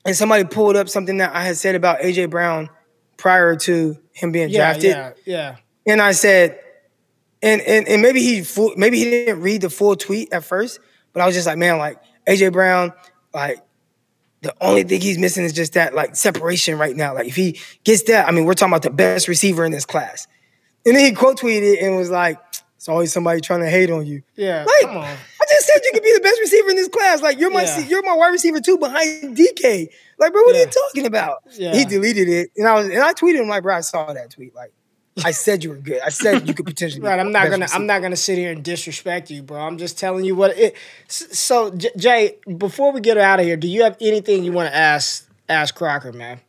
and 0.04 0.14
somebody 0.14 0.44
pulled 0.44 0.76
up 0.76 0.88
something 0.88 1.18
that 1.18 1.34
I 1.34 1.42
had 1.42 1.56
said 1.56 1.74
about 1.74 2.00
AJ 2.00 2.30
Brown 2.30 2.70
prior 3.20 3.54
to 3.54 3.96
him 4.12 4.32
being 4.32 4.48
yeah, 4.48 4.72
drafted. 4.72 4.90
Yeah, 4.90 5.12
yeah. 5.24 5.56
And 5.86 6.00
I 6.00 6.12
said, 6.12 6.58
and 7.42 7.60
and 7.60 7.86
and 7.86 8.02
maybe 8.02 8.20
he 8.20 8.42
full, 8.42 8.72
maybe 8.76 8.98
he 8.98 9.04
didn't 9.04 9.40
read 9.40 9.60
the 9.60 9.70
full 9.70 9.94
tweet 9.94 10.32
at 10.32 10.44
first, 10.44 10.80
but 11.12 11.22
I 11.22 11.26
was 11.26 11.34
just 11.34 11.46
like, 11.46 11.58
man, 11.58 11.78
like 11.78 11.98
AJ 12.26 12.52
Brown, 12.52 12.92
like 13.32 13.62
the 14.42 14.54
only 14.60 14.82
thing 14.84 15.00
he's 15.00 15.18
missing 15.18 15.44
is 15.44 15.52
just 15.52 15.74
that 15.74 15.94
like 15.94 16.16
separation 16.16 16.78
right 16.78 16.96
now. 16.96 17.14
Like 17.14 17.28
if 17.28 17.36
he 17.36 17.60
gets 17.84 18.04
that, 18.04 18.26
I 18.26 18.32
mean, 18.32 18.46
we're 18.46 18.54
talking 18.54 18.72
about 18.72 18.82
the 18.82 18.90
best 18.90 19.28
receiver 19.28 19.64
in 19.64 19.72
this 19.72 19.84
class. 19.84 20.26
And 20.86 20.96
then 20.96 21.04
he 21.04 21.12
quote 21.12 21.38
tweeted 21.38 21.82
and 21.82 21.96
was 21.96 22.10
like, 22.10 22.38
it's 22.76 22.88
always 22.88 23.12
somebody 23.12 23.42
trying 23.42 23.60
to 23.60 23.68
hate 23.68 23.90
on 23.90 24.06
you. 24.06 24.22
Yeah, 24.34 24.64
like, 24.64 24.86
come 24.86 24.96
on. 24.96 25.16
I 25.50 25.54
just 25.54 25.66
said 25.66 25.80
you 25.84 25.90
could 25.92 26.02
be 26.02 26.12
the 26.14 26.20
best 26.20 26.40
receiver 26.40 26.70
in 26.70 26.76
this 26.76 26.88
class. 26.88 27.22
Like 27.22 27.38
you're 27.38 27.50
my 27.50 27.64
yeah. 27.64 27.80
you're 27.80 28.02
my 28.02 28.14
wide 28.14 28.28
receiver 28.28 28.60
two 28.60 28.78
behind 28.78 29.36
DK. 29.36 29.88
Like, 30.18 30.32
bro, 30.32 30.42
what 30.42 30.54
yeah. 30.54 30.62
are 30.62 30.64
you 30.64 30.70
talking 30.70 31.06
about? 31.06 31.38
Yeah. 31.52 31.74
He 31.74 31.84
deleted 31.84 32.28
it, 32.28 32.50
and 32.56 32.68
I 32.68 32.74
was 32.74 32.86
and 32.86 32.98
I 32.98 33.12
tweeted 33.12 33.40
him 33.40 33.48
like, 33.48 33.62
bro, 33.62 33.76
I 33.76 33.80
saw 33.80 34.12
that 34.12 34.30
tweet. 34.30 34.54
Like, 34.54 34.72
I 35.24 35.32
said 35.32 35.64
you 35.64 35.70
were 35.70 35.76
good. 35.76 36.00
I 36.00 36.10
said 36.10 36.46
you 36.46 36.54
could 36.54 36.66
potentially. 36.66 37.02
right. 37.02 37.18
I'm 37.18 37.32
not 37.32 37.50
gonna. 37.50 37.64
Receiver. 37.64 37.80
I'm 37.80 37.86
not 37.86 38.02
gonna 38.02 38.16
sit 38.16 38.38
here 38.38 38.52
and 38.52 38.62
disrespect 38.62 39.30
you, 39.30 39.42
bro. 39.42 39.60
I'm 39.60 39.78
just 39.78 39.98
telling 39.98 40.24
you 40.24 40.34
what 40.34 40.56
it. 40.56 40.76
So 41.08 41.70
Jay, 41.70 42.36
before 42.56 42.92
we 42.92 43.00
get 43.00 43.18
out 43.18 43.40
of 43.40 43.46
here, 43.46 43.56
do 43.56 43.66
you 43.66 43.82
have 43.82 43.96
anything 44.00 44.44
you 44.44 44.52
want 44.52 44.70
to 44.70 44.76
ask 44.76 45.28
ask 45.48 45.74
Crocker, 45.74 46.12
man? 46.12 46.40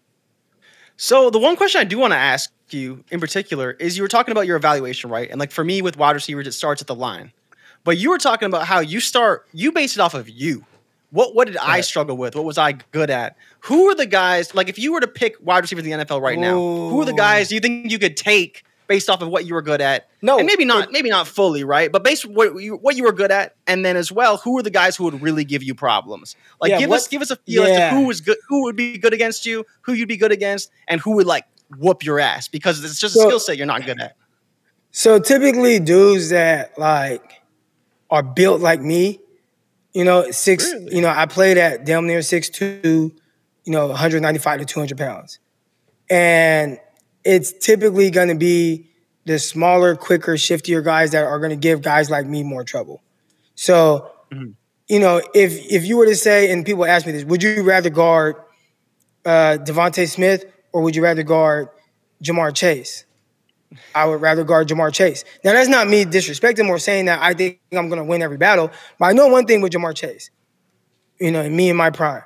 So 0.97 1.31
the 1.31 1.39
one 1.39 1.55
question 1.55 1.81
I 1.81 1.85
do 1.85 1.97
want 1.97 2.13
to 2.13 2.17
ask 2.17 2.51
you 2.69 3.03
in 3.09 3.19
particular 3.19 3.71
is 3.71 3.97
you 3.97 4.03
were 4.03 4.07
talking 4.07 4.31
about 4.31 4.45
your 4.45 4.55
evaluation, 4.55 5.09
right? 5.09 5.29
And 5.29 5.39
like 5.39 5.51
for 5.51 5.63
me 5.63 5.81
with 5.81 5.97
wide 5.97 6.11
receivers, 6.11 6.45
it 6.45 6.51
starts 6.51 6.81
at 6.81 6.87
the 6.87 6.95
line. 6.95 7.31
But 7.83 7.97
you 7.97 8.09
were 8.09 8.17
talking 8.17 8.45
about 8.45 8.65
how 8.65 8.79
you 8.79 8.99
start, 8.99 9.47
you 9.53 9.71
base 9.71 9.95
it 9.95 9.99
off 9.99 10.13
of 10.13 10.29
you. 10.29 10.65
What 11.11 11.35
what 11.35 11.47
did 11.47 11.57
right. 11.57 11.69
I 11.69 11.81
struggle 11.81 12.15
with? 12.15 12.35
What 12.35 12.45
was 12.45 12.57
I 12.57 12.71
good 12.71 13.09
at? 13.09 13.35
Who 13.61 13.89
are 13.89 13.95
the 13.95 14.05
guys? 14.05 14.55
Like 14.55 14.69
if 14.69 14.79
you 14.79 14.93
were 14.93 15.01
to 15.01 15.07
pick 15.07 15.35
wide 15.41 15.59
receivers 15.59 15.85
in 15.85 15.99
the 15.99 16.05
NFL 16.05 16.21
right 16.21 16.39
now, 16.39 16.53
who 16.53 17.01
are 17.01 17.05
the 17.05 17.13
guys 17.13 17.49
do 17.49 17.55
you 17.55 17.61
think 17.61 17.91
you 17.91 17.99
could 17.99 18.15
take 18.15 18.63
based 18.87 19.09
off 19.09 19.21
of 19.21 19.27
what 19.29 19.45
you 19.45 19.53
were 19.53 19.61
good 19.61 19.81
at? 19.81 20.09
No, 20.21 20.37
and 20.37 20.45
maybe 20.45 20.65
not, 20.65 20.85
it, 20.85 20.91
maybe 20.91 21.09
not 21.09 21.27
fully, 21.27 21.63
right? 21.63 21.91
But 21.91 22.03
based 22.03 22.25
what 22.25 22.61
you, 22.61 22.75
what 22.75 22.95
you 22.95 23.03
were 23.03 23.11
good 23.11 23.31
at, 23.31 23.55
and 23.67 23.85
then 23.85 23.95
as 23.95 24.11
well, 24.11 24.37
who 24.37 24.57
are 24.57 24.63
the 24.63 24.69
guys 24.69 24.95
who 24.95 25.05
would 25.05 25.21
really 25.21 25.43
give 25.43 25.63
you 25.63 25.75
problems? 25.75 26.35
Like 26.61 26.71
yeah, 26.71 26.79
give 26.79 26.89
what, 26.89 26.97
us 26.97 27.07
give 27.09 27.21
us 27.21 27.31
a 27.31 27.35
feel 27.35 27.67
yeah. 27.67 27.73
as 27.73 27.91
to 27.91 27.97
who 27.97 28.07
was 28.07 28.21
good, 28.21 28.37
who 28.47 28.63
would 28.63 28.77
be 28.77 28.97
good 28.97 29.13
against 29.13 29.45
you, 29.45 29.65
who 29.81 29.93
you'd 29.93 30.07
be 30.07 30.17
good 30.17 30.31
against, 30.31 30.71
and 30.87 31.01
who 31.01 31.15
would 31.15 31.27
like 31.27 31.45
whoop 31.77 32.05
your 32.05 32.19
ass 32.19 32.47
because 32.47 32.83
it's 32.83 32.99
just 32.99 33.15
so, 33.15 33.21
a 33.21 33.23
skill 33.27 33.39
set 33.39 33.57
you're 33.57 33.65
not 33.65 33.85
good 33.85 33.99
at. 33.99 34.15
So 34.91 35.19
typically, 35.19 35.79
dudes 35.79 36.29
that 36.29 36.77
like 36.77 37.40
are 38.11 38.21
built 38.21 38.61
like 38.61 38.81
me, 38.81 39.19
you 39.93 40.03
know, 40.03 40.29
six. 40.31 40.71
Really? 40.71 40.95
You 40.95 41.01
know, 41.01 41.09
I 41.09 41.25
played 41.25 41.57
at 41.57 41.85
damn 41.85 42.05
near 42.05 42.21
six 42.21 42.49
two, 42.49 43.11
you 43.63 43.71
know, 43.71 43.87
195 43.87 44.59
to 44.59 44.65
200 44.65 44.97
pounds, 44.97 45.39
and 46.09 46.77
it's 47.23 47.53
typically 47.53 48.11
going 48.11 48.27
to 48.27 48.35
be 48.35 48.91
the 49.25 49.39
smaller, 49.39 49.95
quicker, 49.95 50.33
shiftier 50.33 50.83
guys 50.83 51.11
that 51.11 51.23
are 51.23 51.39
going 51.39 51.51
to 51.51 51.55
give 51.55 51.81
guys 51.81 52.09
like 52.09 52.25
me 52.25 52.43
more 52.43 52.63
trouble. 52.63 53.01
So, 53.55 54.11
mm-hmm. 54.31 54.51
you 54.87 54.99
know, 54.99 55.21
if 55.33 55.53
if 55.71 55.85
you 55.85 55.97
were 55.97 56.05
to 56.05 56.15
say, 56.15 56.51
and 56.51 56.65
people 56.65 56.85
ask 56.85 57.05
me 57.05 57.11
this, 57.11 57.23
would 57.23 57.43
you 57.43 57.63
rather 57.63 57.89
guard 57.89 58.35
uh, 59.25 59.57
DeVonta 59.61 60.09
Smith 60.09 60.45
or 60.73 60.81
would 60.81 60.95
you 60.95 61.03
rather 61.03 61.23
guard 61.23 61.69
Ja'Marr 62.23 62.53
Chase? 62.55 63.05
I 63.95 64.05
would 64.05 64.21
rather 64.21 64.43
guard 64.43 64.67
Ja'Marr 64.67 64.93
Chase. 64.93 65.23
Now, 65.43 65.53
that's 65.53 65.69
not 65.69 65.87
me 65.87 66.05
disrespecting 66.05 66.67
or 66.67 66.79
saying 66.79 67.05
that 67.05 67.21
I 67.21 67.33
think 67.33 67.59
I'm 67.71 67.89
going 67.89 67.99
to 67.99 68.05
win 68.05 68.21
every 68.21 68.37
battle, 68.37 68.71
but 68.99 69.05
I 69.05 69.13
know 69.13 69.27
one 69.27 69.45
thing 69.45 69.61
with 69.61 69.71
Ja'Marr 69.71 69.95
Chase. 69.95 70.29
You 71.19 71.31
know, 71.31 71.47
me 71.49 71.69
in 71.69 71.77
my 71.77 71.91
prime, 71.91 72.23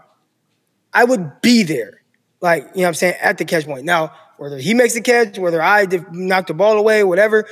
I 0.93 1.03
would 1.03 1.41
be 1.41 1.63
there, 1.63 2.01
like 2.41 2.63
you 2.63 2.67
know, 2.67 2.81
what 2.83 2.87
I'm 2.87 2.93
saying 2.93 3.15
at 3.21 3.37
the 3.37 3.45
catch 3.45 3.65
point. 3.65 3.83
Now, 3.83 4.13
whether 4.37 4.57
he 4.57 4.73
makes 4.73 4.93
the 4.93 5.01
catch, 5.01 5.37
whether 5.37 5.61
I 5.61 5.85
knock 6.11 6.47
the 6.47 6.53
ball 6.53 6.77
away, 6.77 7.03
whatever, 7.03 7.45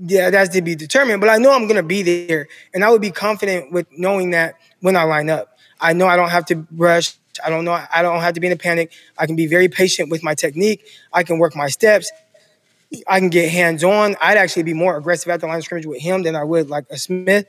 yeah, 0.00 0.30
that's 0.30 0.50
to 0.50 0.62
be 0.62 0.74
determined. 0.74 1.20
But 1.20 1.30
I 1.30 1.38
know 1.38 1.52
I'm 1.52 1.64
going 1.64 1.76
to 1.76 1.82
be 1.82 2.02
there, 2.02 2.48
and 2.72 2.84
I 2.84 2.90
would 2.90 3.00
be 3.00 3.10
confident 3.10 3.72
with 3.72 3.86
knowing 3.90 4.30
that 4.30 4.54
when 4.80 4.96
I 4.96 5.04
line 5.04 5.28
up. 5.28 5.58
I 5.80 5.92
know 5.92 6.06
I 6.06 6.16
don't 6.16 6.30
have 6.30 6.46
to 6.46 6.66
rush. 6.76 7.14
I 7.44 7.50
don't 7.50 7.64
know. 7.64 7.72
I 7.72 8.02
don't 8.02 8.20
have 8.20 8.34
to 8.34 8.40
be 8.40 8.46
in 8.48 8.52
a 8.52 8.56
panic. 8.56 8.92
I 9.16 9.26
can 9.26 9.36
be 9.36 9.46
very 9.46 9.68
patient 9.68 10.10
with 10.10 10.22
my 10.22 10.34
technique. 10.34 10.86
I 11.12 11.22
can 11.22 11.38
work 11.38 11.56
my 11.56 11.68
steps. 11.68 12.10
I 13.06 13.20
can 13.20 13.28
get 13.28 13.50
hands 13.50 13.84
on. 13.84 14.16
I'd 14.20 14.36
actually 14.36 14.64
be 14.64 14.74
more 14.74 14.96
aggressive 14.96 15.28
at 15.30 15.40
the 15.40 15.46
line 15.46 15.58
of 15.58 15.64
scrimmage 15.64 15.86
with 15.86 16.00
him 16.00 16.22
than 16.22 16.34
I 16.34 16.44
would 16.44 16.68
like 16.68 16.84
a 16.90 16.98
Smith. 16.98 17.46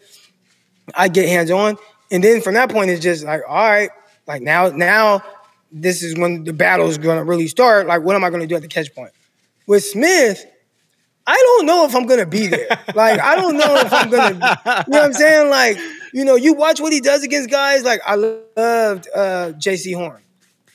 I 0.96 1.08
get 1.08 1.30
hands 1.30 1.52
on, 1.52 1.78
and 2.12 2.24
then 2.24 2.42
from 2.42 2.54
that 2.56 2.70
point, 2.70 2.90
it's 2.90 3.02
just 3.02 3.24
like, 3.24 3.42
all 3.48 3.56
right, 3.56 3.90
like 4.28 4.42
now, 4.42 4.70
now 4.70 5.24
this 5.72 6.04
is 6.04 6.18
when 6.18 6.44
the 6.44 6.54
battle 6.54 6.88
is 6.90 6.98
going 6.98 7.18
to 7.18 7.24
really 7.24 7.48
start. 7.48 7.88
Like, 7.88 8.02
what 8.02 8.16
am 8.16 8.24
I 8.24 8.30
going 8.30 8.42
to 8.42 8.48
do 8.48 8.56
at 8.56 8.62
the 8.62 8.68
catch 8.68 8.94
point? 8.94 9.12
With 9.68 9.84
Smith, 9.84 10.46
I 11.26 11.36
don't 11.36 11.66
know 11.66 11.86
if 11.86 11.96
I'm 11.96 12.06
going 12.06 12.20
to 12.20 12.26
be 12.26 12.48
there. 12.48 12.68
like, 12.96 13.20
I 13.20 13.36
don't 13.36 13.58
know 13.58 13.78
if 13.78 13.94
I'm 13.94 14.10
going 14.10 14.40
to, 14.40 14.84
you 14.88 14.92
know 14.92 15.00
what 15.00 15.04
I'm 15.04 15.14
saying? 15.14 15.50
Like, 15.50 15.78
you 16.14 16.26
know, 16.26 16.36
you 16.36 16.54
watch 16.54 16.82
what 16.82 16.92
he 16.92 17.00
does 17.00 17.24
against 17.24 17.50
guys. 17.50 17.84
Like, 17.84 18.02
I 18.06 18.16
loved 18.16 19.08
uh, 19.16 19.54
Jaycee 19.58 19.96
Horn. 19.96 20.22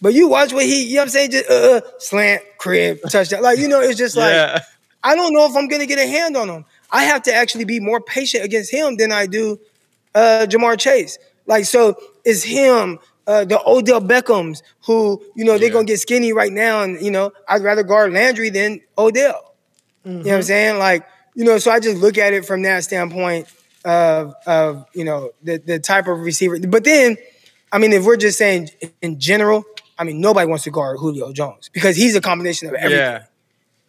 But 0.01 0.15
you 0.15 0.29
watch 0.29 0.53
what 0.53 0.65
he, 0.65 0.85
you 0.85 0.95
know 0.95 1.01
what 1.01 1.05
I'm 1.05 1.09
saying? 1.11 1.31
Just 1.31 1.51
uh, 1.51 1.55
uh 1.55 1.81
slant, 1.99 2.43
crib, 2.59 3.01
touchdown. 3.11 3.43
Like, 3.43 3.59
you 3.59 3.69
know, 3.69 3.81
it's 3.81 3.99
just 3.99 4.17
like, 4.17 4.33
yeah. 4.33 4.61
I 5.03 5.15
don't 5.15 5.33
know 5.33 5.47
if 5.47 5.57
I'm 5.57 5.69
going 5.69 5.81
to 5.81 5.87
get 5.87 5.99
a 5.99 6.07
hand 6.07 6.37
on 6.37 6.49
him. 6.49 6.65
I 6.91 7.05
have 7.05 7.23
to 7.25 7.35
actually 7.35 7.65
be 7.65 7.81
more 7.81 8.01
patient 8.01 8.45
against 8.45 8.73
him 8.73 8.97
than 8.97 9.13
I 9.13 9.27
do 9.27 9.59
uh, 10.15 10.47
Ja'Marr 10.49 10.79
Chase. 10.79 11.19
Like, 11.47 11.65
so 11.65 11.97
it's 12.25 12.43
him, 12.43 12.99
uh, 13.27 13.45
the 13.45 13.61
Odell 13.67 14.01
Beckhams, 14.01 14.63
who, 14.85 15.23
you 15.35 15.45
know, 15.45 15.59
they're 15.59 15.69
yeah. 15.69 15.73
going 15.73 15.87
to 15.87 15.93
get 15.93 16.01
skinny 16.01 16.33
right 16.33 16.53
now. 16.53 16.83
And, 16.83 17.01
you 17.01 17.11
know, 17.11 17.33
I'd 17.49 17.63
rather 17.63 17.83
guard 17.83 18.13
Landry 18.13 18.51
than 18.51 18.81
Odell. 18.99 19.55
Mm-hmm. 20.05 20.09
You 20.09 20.15
know 20.15 20.19
what 20.19 20.27
I'm 20.27 20.41
mm-hmm. 20.41 20.43
saying? 20.43 20.79
Like, 20.79 21.07
you 21.35 21.45
know, 21.45 21.59
so 21.59 21.71
I 21.71 21.81
just 21.81 21.99
look 21.99 22.19
at 22.19 22.33
it 22.33 22.45
from 22.45 22.63
that 22.63 22.85
standpoint 22.85 23.47
of, 23.85 24.35
of 24.47 24.87
you 24.93 25.05
know, 25.05 25.31
the, 25.43 25.59
the 25.59 25.79
type 25.79 26.09
of 26.09 26.21
receiver. 26.21 26.59
But 26.61 26.85
then, 26.85 27.17
I 27.71 27.79
mean, 27.79 27.93
if 27.93 28.05
we're 28.05 28.17
just 28.17 28.39
saying 28.39 28.71
in 29.03 29.21
general, 29.21 29.65
I 29.99 30.05
mean, 30.05 30.21
nobody 30.21 30.47
wants 30.47 30.65
to 30.65 30.71
guard 30.71 30.99
Julio 30.99 31.33
Jones 31.33 31.71
because 31.73 31.97
he's 31.97 32.15
a 32.15 32.21
combination 32.21 32.69
of 32.69 32.75
everything. 32.75 32.99
Yeah. 32.99 33.25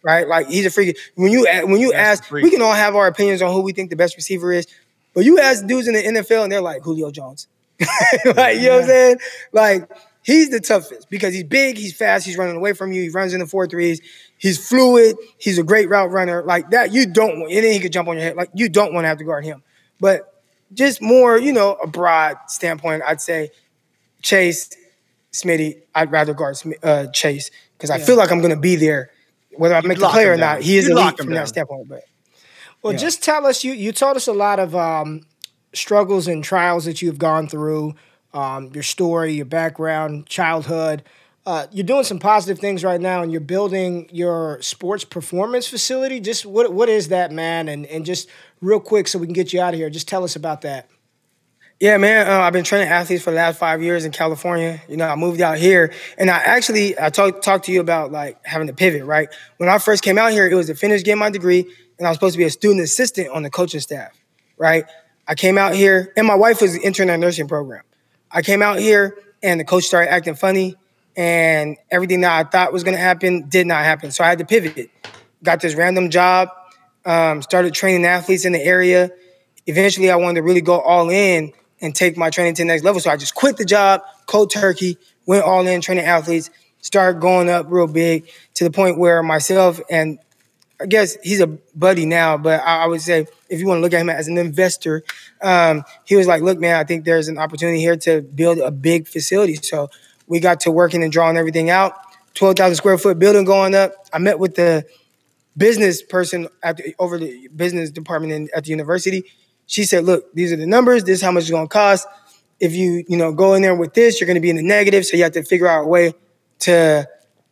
Right? 0.02 0.26
Like 0.26 0.48
he's 0.48 0.64
a 0.64 0.70
freak. 0.70 0.96
When 1.16 1.32
you 1.32 1.46
when 1.64 1.80
you 1.80 1.92
That's 1.92 2.20
ask, 2.22 2.30
we 2.30 2.50
can 2.50 2.62
all 2.62 2.72
have 2.72 2.94
our 2.96 3.06
opinions 3.06 3.42
on 3.42 3.52
who 3.52 3.62
we 3.62 3.72
think 3.72 3.90
the 3.90 3.96
best 3.96 4.16
receiver 4.16 4.52
is, 4.52 4.66
but 5.14 5.24
you 5.24 5.38
ask 5.38 5.66
dudes 5.66 5.88
in 5.88 5.94
the 5.94 6.02
NFL 6.02 6.44
and 6.44 6.52
they're 6.52 6.60
like 6.60 6.82
Julio 6.82 7.10
Jones. 7.10 7.48
like, 8.24 8.56
you 8.56 8.68
know 8.68 8.76
what 8.76 8.82
I'm 8.82 8.86
saying? 8.86 9.18
Like 9.52 9.90
he's 10.22 10.50
the 10.50 10.60
toughest 10.60 11.08
because 11.10 11.34
he's 11.34 11.44
big, 11.44 11.76
he's 11.76 11.96
fast, 11.96 12.26
he's 12.26 12.36
running 12.36 12.56
away 12.56 12.72
from 12.72 12.92
you, 12.92 13.02
he 13.02 13.08
runs 13.08 13.34
in 13.34 13.40
the 13.40 13.46
four 13.46 13.66
threes, 13.66 14.00
he's 14.36 14.68
fluid, 14.68 15.16
he's 15.38 15.58
a 15.58 15.62
great 15.62 15.88
route 15.88 16.10
runner. 16.10 16.42
Like 16.42 16.70
that, 16.70 16.92
you 16.92 17.06
don't 17.06 17.40
want, 17.40 17.52
and 17.52 17.64
then 17.64 17.72
he 17.72 17.80
could 17.80 17.92
jump 17.92 18.08
on 18.08 18.16
your 18.16 18.24
head. 18.24 18.36
Like 18.36 18.50
you 18.54 18.68
don't 18.68 18.92
want 18.92 19.04
to 19.04 19.08
have 19.08 19.18
to 19.18 19.24
guard 19.24 19.44
him. 19.44 19.62
But 20.00 20.42
just 20.72 21.00
more, 21.00 21.38
you 21.38 21.52
know, 21.52 21.74
a 21.82 21.86
broad 21.86 22.36
standpoint, 22.48 23.02
I'd 23.06 23.20
say 23.20 23.50
Chase, 24.22 24.70
Smitty, 25.32 25.82
I'd 25.94 26.10
rather 26.10 26.34
guard 26.34 26.56
uh, 26.82 27.06
Chase 27.08 27.50
because 27.76 27.90
I 27.90 27.98
yeah. 27.98 28.04
feel 28.04 28.16
like 28.16 28.30
I'm 28.30 28.40
going 28.40 28.54
to 28.54 28.60
be 28.60 28.76
there, 28.76 29.10
whether 29.56 29.74
I 29.74 29.80
make 29.82 29.98
the 29.98 30.08
play 30.08 30.26
or 30.26 30.36
not. 30.36 30.62
He 30.62 30.78
is 30.78 30.88
elite 30.88 31.16
from 31.16 31.26
down. 31.26 31.34
that 31.34 31.48
standpoint. 31.48 31.88
But 31.88 32.04
well, 32.82 32.92
yeah. 32.92 32.98
just 32.98 33.22
tell 33.22 33.46
us. 33.46 33.64
You 33.64 33.72
you 33.72 33.92
told 33.92 34.16
us 34.16 34.26
a 34.26 34.32
lot 34.32 34.58
of 34.58 34.74
um, 34.74 35.22
struggles 35.72 36.28
and 36.28 36.42
trials 36.42 36.84
that 36.86 37.02
you've 37.02 37.18
gone 37.18 37.48
through, 37.48 37.94
um, 38.32 38.70
your 38.72 38.82
story, 38.82 39.34
your 39.34 39.46
background, 39.46 40.26
childhood. 40.26 41.02
Uh, 41.46 41.66
you're 41.72 41.86
doing 41.86 42.04
some 42.04 42.18
positive 42.18 42.58
things 42.58 42.84
right 42.84 43.00
now, 43.00 43.22
and 43.22 43.32
you're 43.32 43.40
building 43.40 44.06
your 44.12 44.60
sports 44.60 45.04
performance 45.04 45.66
facility. 45.66 46.20
Just 46.20 46.44
what 46.44 46.72
what 46.72 46.88
is 46.88 47.08
that, 47.08 47.32
man? 47.32 47.68
And 47.68 47.86
and 47.86 48.04
just 48.04 48.28
real 48.60 48.80
quick, 48.80 49.08
so 49.08 49.18
we 49.18 49.26
can 49.26 49.34
get 49.34 49.52
you 49.52 49.60
out 49.60 49.74
of 49.74 49.80
here. 49.80 49.90
Just 49.90 50.08
tell 50.08 50.24
us 50.24 50.36
about 50.36 50.62
that. 50.62 50.88
Yeah, 51.80 51.96
man. 51.96 52.26
Uh, 52.26 52.40
I've 52.40 52.52
been 52.52 52.64
training 52.64 52.88
athletes 52.88 53.22
for 53.22 53.30
the 53.30 53.36
last 53.36 53.56
five 53.56 53.80
years 53.84 54.04
in 54.04 54.10
California. 54.10 54.82
You 54.88 54.96
know, 54.96 55.06
I 55.06 55.14
moved 55.14 55.40
out 55.40 55.58
here, 55.58 55.92
and 56.16 56.28
I 56.28 56.38
actually 56.38 56.98
I 56.98 57.08
talked 57.08 57.44
talked 57.44 57.66
to 57.66 57.72
you 57.72 57.80
about 57.80 58.10
like 58.10 58.44
having 58.44 58.66
to 58.66 58.72
pivot. 58.72 59.04
Right 59.04 59.28
when 59.58 59.68
I 59.68 59.78
first 59.78 60.02
came 60.02 60.18
out 60.18 60.32
here, 60.32 60.48
it 60.48 60.54
was 60.54 60.66
to 60.66 60.74
finish 60.74 61.04
getting 61.04 61.20
my 61.20 61.30
degree, 61.30 61.72
and 61.98 62.06
I 62.06 62.10
was 62.10 62.16
supposed 62.16 62.34
to 62.34 62.38
be 62.38 62.44
a 62.44 62.50
student 62.50 62.80
assistant 62.80 63.28
on 63.28 63.44
the 63.44 63.50
coaching 63.50 63.78
staff. 63.78 64.18
Right. 64.56 64.86
I 65.28 65.36
came 65.36 65.56
out 65.56 65.72
here, 65.74 66.12
and 66.16 66.26
my 66.26 66.34
wife 66.34 66.60
was 66.60 66.76
entering 66.82 67.08
that 67.08 67.20
nursing 67.20 67.46
program. 67.46 67.84
I 68.32 68.42
came 68.42 68.60
out 68.60 68.80
here, 68.80 69.16
and 69.40 69.60
the 69.60 69.64
coach 69.64 69.84
started 69.84 70.10
acting 70.10 70.34
funny, 70.34 70.74
and 71.16 71.76
everything 71.92 72.22
that 72.22 72.32
I 72.32 72.48
thought 72.48 72.72
was 72.72 72.82
going 72.82 72.96
to 72.96 73.00
happen 73.00 73.48
did 73.48 73.68
not 73.68 73.84
happen. 73.84 74.10
So 74.10 74.24
I 74.24 74.28
had 74.28 74.38
to 74.38 74.46
pivot. 74.46 74.90
Got 75.44 75.60
this 75.60 75.76
random 75.76 76.10
job, 76.10 76.48
um, 77.04 77.40
started 77.40 77.72
training 77.72 78.04
athletes 78.04 78.44
in 78.44 78.52
the 78.52 78.60
area. 78.60 79.12
Eventually, 79.66 80.10
I 80.10 80.16
wanted 80.16 80.40
to 80.40 80.42
really 80.42 80.62
go 80.62 80.80
all 80.80 81.10
in 81.10 81.52
and 81.80 81.94
take 81.94 82.16
my 82.16 82.30
training 82.30 82.54
to 82.54 82.62
the 82.62 82.66
next 82.66 82.84
level. 82.84 83.00
So 83.00 83.10
I 83.10 83.16
just 83.16 83.34
quit 83.34 83.56
the 83.56 83.64
job, 83.64 84.02
cold 84.26 84.50
turkey, 84.50 84.98
went 85.26 85.44
all 85.44 85.66
in 85.66 85.80
training 85.80 86.04
athletes, 86.04 86.50
started 86.80 87.20
going 87.20 87.48
up 87.48 87.66
real 87.68 87.86
big 87.86 88.28
to 88.54 88.64
the 88.64 88.70
point 88.70 88.98
where 88.98 89.22
myself 89.22 89.80
and 89.90 90.18
I 90.80 90.86
guess 90.86 91.16
he's 91.24 91.40
a 91.40 91.48
buddy 91.48 92.06
now, 92.06 92.36
but 92.36 92.60
I, 92.60 92.84
I 92.84 92.86
would 92.86 93.00
say 93.00 93.26
if 93.48 93.58
you 93.58 93.66
want 93.66 93.78
to 93.78 93.82
look 93.82 93.92
at 93.92 94.00
him 94.00 94.10
as 94.10 94.28
an 94.28 94.38
investor, 94.38 95.02
um, 95.42 95.82
he 96.04 96.14
was 96.14 96.28
like, 96.28 96.40
"Look, 96.40 96.60
man, 96.60 96.76
I 96.76 96.84
think 96.84 97.04
there's 97.04 97.26
an 97.26 97.36
opportunity 97.36 97.80
here 97.80 97.96
to 97.96 98.22
build 98.22 98.58
a 98.58 98.70
big 98.70 99.08
facility." 99.08 99.56
So 99.56 99.90
we 100.28 100.38
got 100.38 100.60
to 100.60 100.70
working 100.70 101.02
and 101.02 101.10
drawing 101.10 101.36
everything 101.36 101.68
out. 101.68 101.94
Twelve 102.34 102.54
thousand 102.56 102.76
square 102.76 102.96
foot 102.96 103.18
building 103.18 103.44
going 103.44 103.74
up. 103.74 103.92
I 104.12 104.18
met 104.18 104.38
with 104.38 104.54
the 104.54 104.84
business 105.56 106.00
person 106.00 106.48
at 106.62 106.76
the, 106.76 106.94
over 107.00 107.18
the 107.18 107.48
business 107.48 107.90
department 107.90 108.32
in, 108.32 108.48
at 108.54 108.62
the 108.62 108.70
university 108.70 109.24
she 109.68 109.84
said, 109.84 110.04
look, 110.04 110.32
these 110.34 110.50
are 110.50 110.56
the 110.56 110.66
numbers. 110.66 111.04
This 111.04 111.18
is 111.18 111.22
how 111.22 111.30
much 111.30 111.42
it's 111.42 111.50
going 111.50 111.68
to 111.68 111.72
cost. 111.72 112.08
If 112.58 112.74
you, 112.74 113.04
you 113.06 113.16
know, 113.16 113.32
go 113.32 113.54
in 113.54 113.62
there 113.62 113.76
with 113.76 113.94
this, 113.94 114.18
you're 114.18 114.26
going 114.26 114.34
to 114.34 114.40
be 114.40 114.50
in 114.50 114.56
the 114.56 114.62
negative. 114.62 115.06
So 115.06 115.16
you 115.16 115.22
have 115.22 115.32
to 115.32 115.44
figure 115.44 115.68
out 115.68 115.84
a 115.84 115.86
way 115.86 116.14
to 116.60 117.06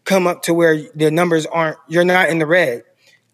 come 0.05 0.27
up 0.27 0.43
to 0.43 0.55
where 0.55 0.83
the 0.95 1.11
numbers 1.11 1.45
aren't, 1.47 1.77
you're 1.89 2.05
not 2.05 2.31
in 2.31 2.39
the 2.39 2.47
red. 2.47 2.83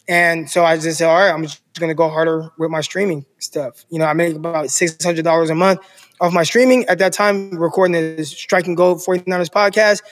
And 0.09 0.51
so 0.51 0.65
I 0.65 0.77
just 0.77 0.99
said, 0.99 1.09
all 1.09 1.17
right, 1.17 1.31
I'm 1.31 1.45
just 1.45 1.63
going 1.79 1.89
to 1.91 1.95
go 1.95 2.09
harder 2.09 2.51
with 2.59 2.71
my 2.71 2.81
streaming 2.81 3.25
stuff. 3.39 3.85
You 3.89 4.01
know, 4.01 4.05
I 4.05 4.15
make 4.15 4.35
about 4.35 4.67
$600 4.67 5.51
a 5.51 5.55
month 5.55 5.81
off 6.21 6.33
my 6.33 6.43
streaming. 6.43 6.85
At 6.87 6.99
that 6.99 7.13
time, 7.13 7.51
recording 7.51 8.17
the 8.17 8.25
Striking 8.25 8.75
Gold 8.75 8.99
49ers 8.99 9.49
podcast. 9.49 10.03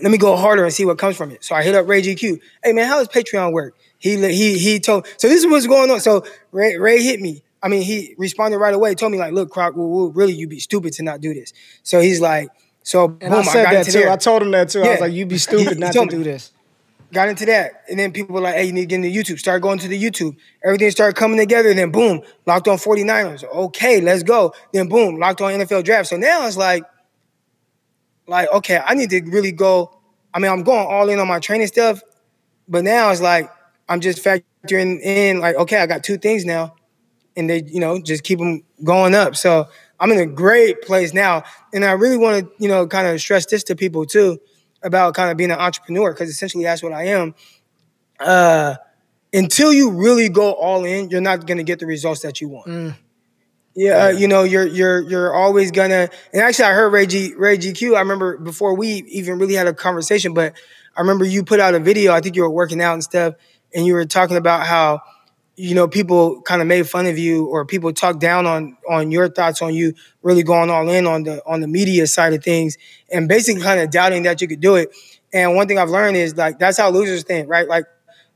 Let 0.00 0.10
me 0.10 0.18
go 0.18 0.36
harder 0.36 0.64
and 0.64 0.72
see 0.72 0.86
what 0.86 0.98
comes 0.98 1.16
from 1.16 1.30
it. 1.30 1.44
So 1.44 1.54
I 1.54 1.62
hit 1.62 1.74
up 1.74 1.86
Ray 1.86 2.02
GQ. 2.02 2.40
Hey, 2.64 2.72
man, 2.72 2.88
how 2.88 2.98
does 2.98 3.08
Patreon 3.08 3.52
work? 3.52 3.76
He, 3.98 4.16
he, 4.16 4.58
he 4.58 4.80
told, 4.80 5.06
so 5.18 5.28
this 5.28 5.44
is 5.44 5.50
what's 5.50 5.66
going 5.66 5.90
on. 5.90 6.00
So 6.00 6.24
Ray, 6.50 6.76
Ray 6.78 7.02
hit 7.02 7.20
me. 7.20 7.44
I 7.64 7.68
mean, 7.68 7.80
he 7.80 8.14
responded 8.18 8.58
right 8.58 8.74
away, 8.74 8.94
told 8.94 9.10
me 9.10 9.18
like, 9.18 9.32
"Look, 9.32 9.50
Croc, 9.50 9.74
well, 9.74 10.10
really, 10.10 10.34
you'd 10.34 10.50
be 10.50 10.60
stupid 10.60 10.92
to 10.94 11.02
not 11.02 11.22
do 11.22 11.32
this." 11.32 11.54
So 11.82 11.98
he's 11.98 12.20
like, 12.20 12.50
"So 12.82 13.06
and 13.06 13.32
boom, 13.32 13.32
I 13.32 13.42
said 13.42 13.66
I 13.66 13.74
that 13.76 13.86
too. 13.86 13.92
There. 13.92 14.10
I 14.10 14.16
told 14.16 14.42
him 14.42 14.50
that 14.50 14.68
too. 14.68 14.80
Yeah. 14.80 14.84
I 14.84 14.90
was 14.90 15.00
like, 15.00 15.12
"You'd 15.14 15.28
be 15.28 15.38
stupid 15.48 15.78
not 15.78 15.94
to 15.94 16.06
do 16.06 16.22
this." 16.22 16.52
Got 17.10 17.30
into 17.30 17.46
that, 17.46 17.84
and 17.88 17.98
then 17.98 18.12
people 18.12 18.34
were 18.34 18.42
like, 18.42 18.56
"Hey, 18.56 18.66
you 18.66 18.72
need 18.72 18.82
to 18.82 18.86
get 18.86 18.96
into 18.96 19.08
YouTube." 19.08 19.38
Start 19.38 19.62
going 19.62 19.78
to 19.78 19.88
the 19.88 20.00
YouTube. 20.00 20.36
Everything 20.62 20.90
started 20.90 21.16
coming 21.16 21.38
together. 21.38 21.70
And 21.70 21.78
then 21.78 21.90
boom, 21.90 22.20
locked 22.44 22.68
on 22.68 22.76
49ers. 22.76 23.44
Okay, 23.44 24.02
let's 24.02 24.22
go. 24.22 24.52
Then 24.74 24.88
boom, 24.90 25.18
locked 25.18 25.40
on 25.40 25.52
NFL 25.52 25.84
draft. 25.84 26.10
So 26.10 26.18
now 26.18 26.46
it's 26.46 26.58
like, 26.58 26.84
like 28.26 28.52
okay, 28.52 28.82
I 28.84 28.94
need 28.94 29.08
to 29.08 29.22
really 29.22 29.52
go. 29.52 30.00
I 30.34 30.38
mean, 30.38 30.50
I'm 30.50 30.64
going 30.64 30.86
all 30.86 31.08
in 31.08 31.18
on 31.18 31.28
my 31.28 31.38
training 31.38 31.68
stuff, 31.68 32.02
but 32.68 32.84
now 32.84 33.10
it's 33.10 33.22
like 33.22 33.50
I'm 33.88 34.00
just 34.00 34.22
factoring 34.22 35.00
in 35.00 35.40
like, 35.40 35.56
okay, 35.56 35.78
I 35.78 35.86
got 35.86 36.04
two 36.04 36.18
things 36.18 36.44
now 36.44 36.74
and 37.36 37.48
they, 37.48 37.62
you 37.64 37.80
know, 37.80 38.00
just 38.00 38.22
keep 38.22 38.38
them 38.38 38.62
going 38.82 39.14
up. 39.14 39.36
So 39.36 39.68
I'm 40.00 40.10
in 40.12 40.18
a 40.18 40.26
great 40.26 40.82
place 40.82 41.12
now. 41.12 41.44
And 41.72 41.84
I 41.84 41.92
really 41.92 42.16
want 42.16 42.44
to, 42.44 42.50
you 42.58 42.68
know, 42.68 42.86
kind 42.86 43.06
of 43.08 43.20
stress 43.20 43.46
this 43.46 43.64
to 43.64 43.76
people 43.76 44.06
too 44.06 44.40
about 44.82 45.14
kind 45.14 45.30
of 45.30 45.36
being 45.36 45.50
an 45.50 45.58
entrepreneur, 45.58 46.12
because 46.12 46.28
essentially 46.28 46.64
that's 46.64 46.82
what 46.82 46.92
I 46.92 47.06
am. 47.06 47.34
Uh, 48.20 48.76
until 49.32 49.72
you 49.72 49.90
really 49.90 50.28
go 50.28 50.52
all 50.52 50.84
in, 50.84 51.10
you're 51.10 51.20
not 51.20 51.46
going 51.46 51.58
to 51.58 51.64
get 51.64 51.78
the 51.78 51.86
results 51.86 52.20
that 52.20 52.40
you 52.40 52.48
want. 52.48 52.66
Mm. 52.66 52.94
Yeah, 53.76 54.04
uh, 54.04 54.08
you 54.10 54.28
know, 54.28 54.44
you're 54.44 54.66
you're 54.66 55.00
you're 55.00 55.34
always 55.34 55.72
gonna. 55.72 56.08
And 56.32 56.42
actually, 56.42 56.66
I 56.66 56.72
heard 56.74 56.92
Ray 56.92 57.06
G 57.06 57.34
Ray 57.36 57.58
GQ. 57.58 57.96
I 57.96 58.00
remember 58.00 58.38
before 58.38 58.76
we 58.76 59.02
even 59.08 59.38
really 59.38 59.54
had 59.54 59.66
a 59.66 59.74
conversation, 59.74 60.32
but 60.32 60.54
I 60.96 61.00
remember 61.00 61.24
you 61.24 61.42
put 61.42 61.58
out 61.58 61.74
a 61.74 61.80
video. 61.80 62.12
I 62.12 62.20
think 62.20 62.36
you 62.36 62.42
were 62.42 62.50
working 62.50 62.80
out 62.80 62.92
and 62.92 63.02
stuff, 63.02 63.34
and 63.74 63.84
you 63.84 63.94
were 63.94 64.04
talking 64.04 64.36
about 64.36 64.64
how 64.64 65.00
you 65.56 65.74
know, 65.74 65.86
people 65.86 66.40
kind 66.42 66.60
of 66.60 66.66
made 66.66 66.88
fun 66.88 67.06
of 67.06 67.16
you 67.16 67.46
or 67.46 67.64
people 67.64 67.92
talk 67.92 68.18
down 68.18 68.46
on 68.46 68.76
on 68.88 69.10
your 69.10 69.28
thoughts 69.28 69.62
on 69.62 69.74
you 69.74 69.94
really 70.22 70.42
going 70.42 70.70
all 70.70 70.88
in 70.88 71.06
on 71.06 71.22
the 71.22 71.42
on 71.46 71.60
the 71.60 71.68
media 71.68 72.06
side 72.06 72.32
of 72.32 72.42
things 72.42 72.76
and 73.12 73.28
basically 73.28 73.62
kind 73.62 73.80
of 73.80 73.90
doubting 73.90 74.24
that 74.24 74.40
you 74.40 74.48
could 74.48 74.60
do 74.60 74.74
it. 74.74 74.90
And 75.32 75.54
one 75.54 75.68
thing 75.68 75.78
I've 75.78 75.90
learned 75.90 76.16
is 76.16 76.36
like 76.36 76.58
that's 76.58 76.78
how 76.78 76.90
losers 76.90 77.22
think, 77.22 77.48
right? 77.48 77.68
Like 77.68 77.84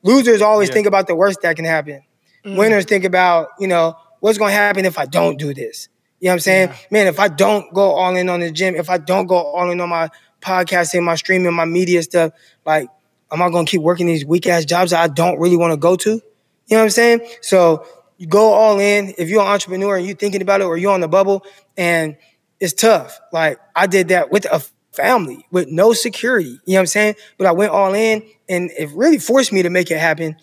losers 0.03 0.43
always 0.43 0.69
yeah. 0.69 0.75
think 0.75 0.87
about 0.87 1.07
the 1.07 1.15
worst 1.15 1.43
that 1.43 1.57
can 1.57 1.65
happen. 1.65 2.03
Mm. 2.45 2.57
Winners 2.57 2.85
think 2.85 3.05
about, 3.05 3.49
you 3.59 3.67
know, 3.67 3.97
what's 4.21 4.39
going 4.39 4.51
to 4.51 4.57
happen 4.57 4.85
if 4.85 4.99
I 4.99 5.07
don't 5.07 5.39
do 5.39 5.53
this. 5.53 5.89
You 6.21 6.27
know 6.27 6.31
what 6.31 6.35
I'm 6.35 6.41
saying? 6.41 6.69
Yeah. 6.69 6.77
Man, 6.91 7.07
if 7.07 7.21
I 7.21 7.29
don't 7.29 7.73
go 7.73 7.93
all 7.93 8.15
in 8.17 8.29
on 8.29 8.41
the 8.41 8.51
gym, 8.51 8.75
if 8.75 8.91
I 8.91 8.99
don't 8.99 9.27
go 9.27 9.37
all 9.37 9.71
in 9.71 9.81
on 9.81 9.89
my 9.89 10.09
podcasting, 10.41 11.03
my 11.03 11.15
streaming, 11.15 11.53
my 11.53 11.65
media 11.65 12.03
stuff, 12.03 12.33
like 12.65 12.89
am 13.31 13.43
I 13.43 13.51
going 13.51 13.67
to 13.67 13.71
keep 13.71 13.83
working 13.83 14.07
these 14.07 14.25
weak 14.25 14.47
ass 14.47 14.65
jobs 14.65 14.91
that 14.93 15.01
I 15.01 15.09
don't 15.09 15.39
really 15.39 15.57
want 15.57 15.73
to 15.73 15.77
go 15.77 15.97
to? 15.97 16.21
You 16.69 16.77
know 16.77 16.83
what 16.83 16.85
I'm 16.85 16.91
saying? 16.91 17.29
So 17.41 17.87
you 18.19 18.27
go 18.27 18.53
all 18.53 18.79
in. 18.79 19.15
If 19.19 19.29
you're 19.29 19.41
an 19.41 19.49
entrepreneur 19.49 19.97
and 19.97 20.07
you're 20.07 20.17
thinking 20.17 20.43
about 20.43 20.61
it 20.61 20.65
or 20.65 20.77
you're 20.77 20.93
on 20.93 21.01
the 21.01 21.09
bubble 21.09 21.45
and 21.77 22.17
it's 22.61 22.73
tough. 22.73 23.19
Like 23.33 23.59
I 23.75 23.87
did 23.87 24.09
that 24.09 24.31
with 24.31 24.45
a 24.47 24.63
family 24.93 25.47
with 25.51 25.69
no 25.69 25.93
security. 25.93 26.61
You 26.65 26.75
know 26.75 26.75
what 26.75 26.81
I'm 26.81 26.87
saying? 26.87 27.15
But 27.39 27.47
I 27.47 27.53
went 27.53 27.73
all 27.73 27.95
in 27.95 28.23
and 28.49 28.71
it 28.79 28.91
really 28.91 29.19
forced 29.19 29.53
me 29.53 29.63
to 29.63 29.71
make 29.71 29.91
it 29.91 29.99
happen. 29.99 30.37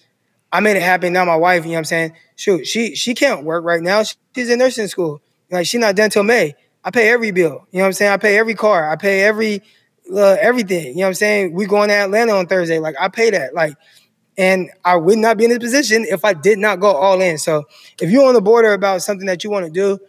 I 0.51 0.61
made 0.61 0.77
it 0.77 0.83
happen. 0.83 1.13
Now 1.13 1.25
my 1.25 1.35
wife, 1.35 1.63
you 1.63 1.71
know 1.71 1.73
what 1.73 1.79
I'm 1.79 1.85
saying? 1.85 2.13
Shoot, 2.37 2.65
she 2.65 2.95
she 2.95 3.13
can't 3.13 3.43
work 3.43 3.65
right 3.65 3.81
now. 3.81 4.03
She's 4.35 4.49
in 4.49 4.59
nursing 4.59 4.87
school. 4.87 5.21
Like 5.51 5.67
she's 5.67 5.81
not 5.81 5.95
done 5.95 6.09
till 6.09 6.23
May. 6.23 6.55
I 6.83 6.91
pay 6.91 7.09
every 7.09 7.31
bill. 7.31 7.67
You 7.71 7.79
know 7.79 7.83
what 7.83 7.87
I'm 7.87 7.93
saying? 7.93 8.11
I 8.13 8.17
pay 8.17 8.37
every 8.37 8.55
car. 8.55 8.89
I 8.89 8.95
pay 8.95 9.21
every 9.23 9.61
uh, 10.13 10.37
everything. 10.39 10.89
You 10.89 10.95
know 10.95 11.01
what 11.01 11.07
I'm 11.07 11.13
saying? 11.15 11.53
We 11.53 11.65
going 11.65 11.89
to 11.89 11.95
Atlanta 11.95 12.33
on 12.33 12.47
Thursday. 12.47 12.79
Like 12.79 12.95
I 12.99 13.09
pay 13.09 13.31
that. 13.31 13.53
Like 13.53 13.75
and 14.37 14.69
I 14.83 14.97
would 14.97 15.17
not 15.17 15.37
be 15.37 15.45
in 15.45 15.49
this 15.49 15.59
position 15.59 16.05
if 16.05 16.25
I 16.25 16.33
did 16.33 16.59
not 16.59 16.79
go 16.79 16.91
all 16.91 17.21
in. 17.21 17.37
So 17.37 17.65
if 18.01 18.09
you're 18.09 18.27
on 18.27 18.33
the 18.33 18.41
border 18.41 18.73
about 18.73 19.01
something 19.01 19.27
that 19.27 19.43
you 19.43 19.49
want 19.49 19.65
to 19.65 19.71
do, 19.71 19.99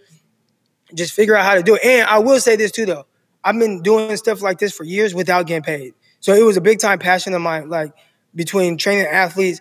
just 0.95 1.13
figure 1.13 1.37
out 1.37 1.45
how 1.45 1.55
to 1.55 1.63
do 1.63 1.77
it. 1.77 1.85
And 1.85 2.09
I 2.09 2.19
will 2.19 2.41
say 2.41 2.57
this 2.57 2.73
too, 2.73 2.87
though. 2.87 3.07
I've 3.45 3.59
been 3.59 3.83
doing 3.83 4.17
stuff 4.17 4.43
like 4.43 4.59
this 4.59 4.73
for 4.73 4.85
years 4.85 5.15
without 5.15 5.47
getting 5.47 5.63
paid. 5.63 5.95
So 6.21 6.35
it 6.35 6.43
was 6.43 6.57
a 6.57 6.61
big 6.61 6.81
time 6.81 6.99
passion 6.99 7.35
of 7.35 7.43
mine, 7.43 7.69
like 7.69 7.93
between 8.35 8.77
training 8.79 9.07
athletes, 9.07 9.61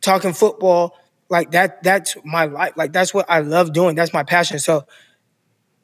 talking 0.00 0.32
football, 0.32 0.96
like 1.28 1.50
that, 1.50 1.82
that's 1.82 2.16
my 2.24 2.46
life. 2.46 2.72
Like 2.76 2.92
that's 2.92 3.12
what 3.12 3.26
I 3.28 3.40
love 3.40 3.72
doing. 3.72 3.94
That's 3.94 4.12
my 4.12 4.22
passion. 4.22 4.58
So 4.58 4.86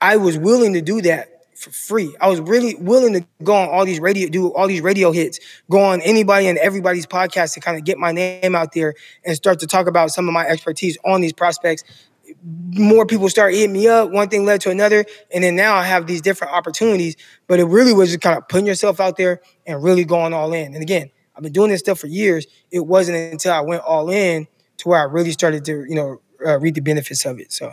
I 0.00 0.16
was 0.16 0.38
willing 0.38 0.72
to 0.74 0.80
do 0.80 1.02
that 1.02 1.31
for 1.62 1.70
free. 1.70 2.14
I 2.20 2.28
was 2.28 2.40
really 2.40 2.74
willing 2.74 3.12
to 3.14 3.26
go 3.42 3.54
on 3.54 3.68
all 3.68 3.84
these 3.84 4.00
radio, 4.00 4.28
do 4.28 4.48
all 4.52 4.66
these 4.66 4.80
radio 4.80 5.12
hits, 5.12 5.38
go 5.70 5.80
on 5.80 6.00
anybody 6.02 6.48
and 6.48 6.58
everybody's 6.58 7.06
podcast 7.06 7.54
to 7.54 7.60
kind 7.60 7.76
of 7.76 7.84
get 7.84 7.98
my 7.98 8.12
name 8.12 8.54
out 8.54 8.72
there 8.72 8.94
and 9.24 9.36
start 9.36 9.60
to 9.60 9.66
talk 9.66 9.86
about 9.86 10.10
some 10.10 10.28
of 10.28 10.34
my 10.34 10.46
expertise 10.46 10.98
on 11.04 11.20
these 11.20 11.32
prospects. 11.32 11.84
More 12.42 13.06
people 13.06 13.28
start 13.28 13.54
hitting 13.54 13.72
me 13.72 13.88
up. 13.88 14.10
One 14.10 14.28
thing 14.28 14.44
led 14.44 14.60
to 14.62 14.70
another, 14.70 15.04
and 15.32 15.44
then 15.44 15.54
now 15.54 15.74
I 15.74 15.84
have 15.84 16.06
these 16.06 16.22
different 16.22 16.52
opportunities. 16.52 17.16
But 17.46 17.60
it 17.60 17.64
really 17.64 17.92
was 17.92 18.08
just 18.08 18.22
kind 18.22 18.38
of 18.38 18.48
putting 18.48 18.66
yourself 18.66 19.00
out 19.00 19.16
there 19.16 19.42
and 19.66 19.82
really 19.82 20.04
going 20.04 20.32
all 20.32 20.52
in. 20.52 20.72
And 20.74 20.82
again, 20.82 21.10
I've 21.36 21.42
been 21.42 21.52
doing 21.52 21.70
this 21.70 21.80
stuff 21.80 21.98
for 21.98 22.06
years. 22.06 22.46
It 22.70 22.86
wasn't 22.86 23.32
until 23.32 23.52
I 23.52 23.60
went 23.60 23.82
all 23.82 24.08
in 24.10 24.46
to 24.78 24.88
where 24.88 25.00
I 25.00 25.04
really 25.04 25.32
started 25.32 25.64
to, 25.66 25.84
you 25.86 25.94
know, 25.94 26.22
uh, 26.44 26.58
reap 26.58 26.74
the 26.74 26.80
benefits 26.80 27.24
of 27.26 27.38
it. 27.38 27.52
So. 27.52 27.72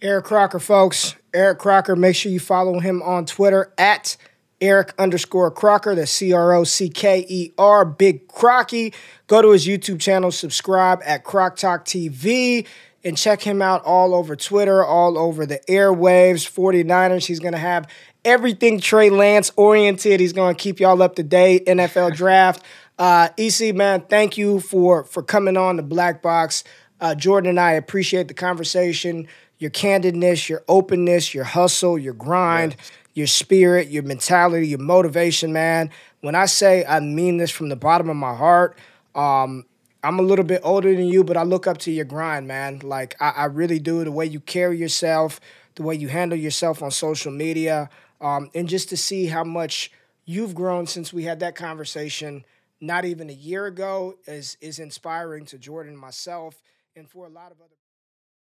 Eric 0.00 0.24
Crocker, 0.24 0.58
folks. 0.58 1.16
Eric 1.34 1.58
Crocker, 1.58 1.96
make 1.96 2.16
sure 2.16 2.30
you 2.30 2.40
follow 2.40 2.80
him 2.80 3.02
on 3.02 3.26
Twitter 3.26 3.72
at 3.78 4.16
Eric 4.60 4.94
underscore 4.96 5.50
Crocker, 5.50 5.94
that's 5.94 6.10
C 6.10 6.32
R 6.32 6.54
O 6.54 6.62
C 6.64 6.88
K 6.88 7.26
E 7.28 7.52
R, 7.58 7.84
Big 7.84 8.28
Crocky. 8.28 8.94
Go 9.26 9.42
to 9.42 9.50
his 9.50 9.66
YouTube 9.66 10.00
channel, 10.00 10.30
subscribe 10.30 11.00
at 11.04 11.24
Croc 11.24 11.56
Talk 11.56 11.84
TV, 11.84 12.66
and 13.02 13.18
check 13.18 13.42
him 13.42 13.60
out 13.60 13.82
all 13.84 14.14
over 14.14 14.36
Twitter, 14.36 14.84
all 14.84 15.18
over 15.18 15.46
the 15.46 15.58
airwaves, 15.68 16.48
49ers. 16.48 17.26
He's 17.26 17.40
going 17.40 17.54
to 17.54 17.58
have 17.58 17.88
everything 18.24 18.78
Trey 18.78 19.10
Lance 19.10 19.50
oriented. 19.56 20.20
He's 20.20 20.32
going 20.32 20.54
to 20.54 20.60
keep 20.60 20.78
y'all 20.78 21.02
up 21.02 21.16
to 21.16 21.24
date, 21.24 21.66
NFL 21.66 22.14
draft. 22.16 22.62
Uh, 22.98 23.30
EC, 23.36 23.74
man, 23.74 24.02
thank 24.02 24.38
you 24.38 24.60
for, 24.60 25.02
for 25.04 25.22
coming 25.24 25.56
on 25.56 25.76
the 25.76 25.82
Black 25.82 26.22
Box. 26.22 26.62
Uh, 27.00 27.16
Jordan 27.16 27.50
and 27.50 27.58
I 27.58 27.72
appreciate 27.72 28.28
the 28.28 28.34
conversation, 28.34 29.26
your 29.62 29.70
candidness, 29.70 30.48
your 30.48 30.62
openness, 30.68 31.32
your 31.32 31.44
hustle, 31.44 31.96
your 31.96 32.14
grind 32.14 32.76
your 33.14 33.26
spirit, 33.26 33.88
your 33.88 34.02
mentality, 34.02 34.68
your 34.68 34.78
motivation, 34.78 35.52
man. 35.52 35.90
When 36.20 36.34
I 36.34 36.46
say 36.46 36.84
I 36.84 37.00
mean 37.00 37.36
this 37.36 37.50
from 37.50 37.68
the 37.68 37.76
bottom 37.76 38.08
of 38.08 38.16
my 38.16 38.34
heart, 38.34 38.76
um, 39.14 39.64
I'm 40.02 40.18
a 40.18 40.22
little 40.22 40.44
bit 40.44 40.62
older 40.64 40.94
than 40.94 41.06
you, 41.06 41.22
but 41.22 41.36
I 41.36 41.42
look 41.42 41.66
up 41.66 41.78
to 41.78 41.92
your 41.92 42.04
grind, 42.04 42.48
man. 42.48 42.80
Like 42.82 43.14
I, 43.20 43.30
I 43.30 43.44
really 43.46 43.78
do. 43.78 44.02
The 44.04 44.12
way 44.12 44.26
you 44.26 44.40
carry 44.40 44.78
yourself, 44.78 45.40
the 45.74 45.82
way 45.82 45.94
you 45.94 46.08
handle 46.08 46.38
yourself 46.38 46.82
on 46.82 46.90
social 46.90 47.30
media, 47.30 47.88
um, 48.20 48.50
and 48.54 48.68
just 48.68 48.88
to 48.90 48.96
see 48.96 49.26
how 49.26 49.44
much 49.44 49.92
you've 50.24 50.54
grown 50.54 50.86
since 50.86 51.12
we 51.12 51.24
had 51.24 51.40
that 51.40 51.54
conversation 51.54 52.44
not 52.80 53.04
even 53.04 53.30
a 53.30 53.34
year 53.34 53.66
ago 53.66 54.16
is 54.26 54.56
is 54.60 54.78
inspiring 54.78 55.44
to 55.46 55.58
Jordan 55.58 55.96
myself 55.96 56.62
and 56.96 57.08
for 57.08 57.26
a 57.26 57.30
lot 57.30 57.52
of 57.52 57.60
other 57.60 57.81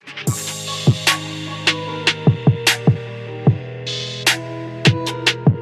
Thank 0.02 0.30
you 5.50 5.59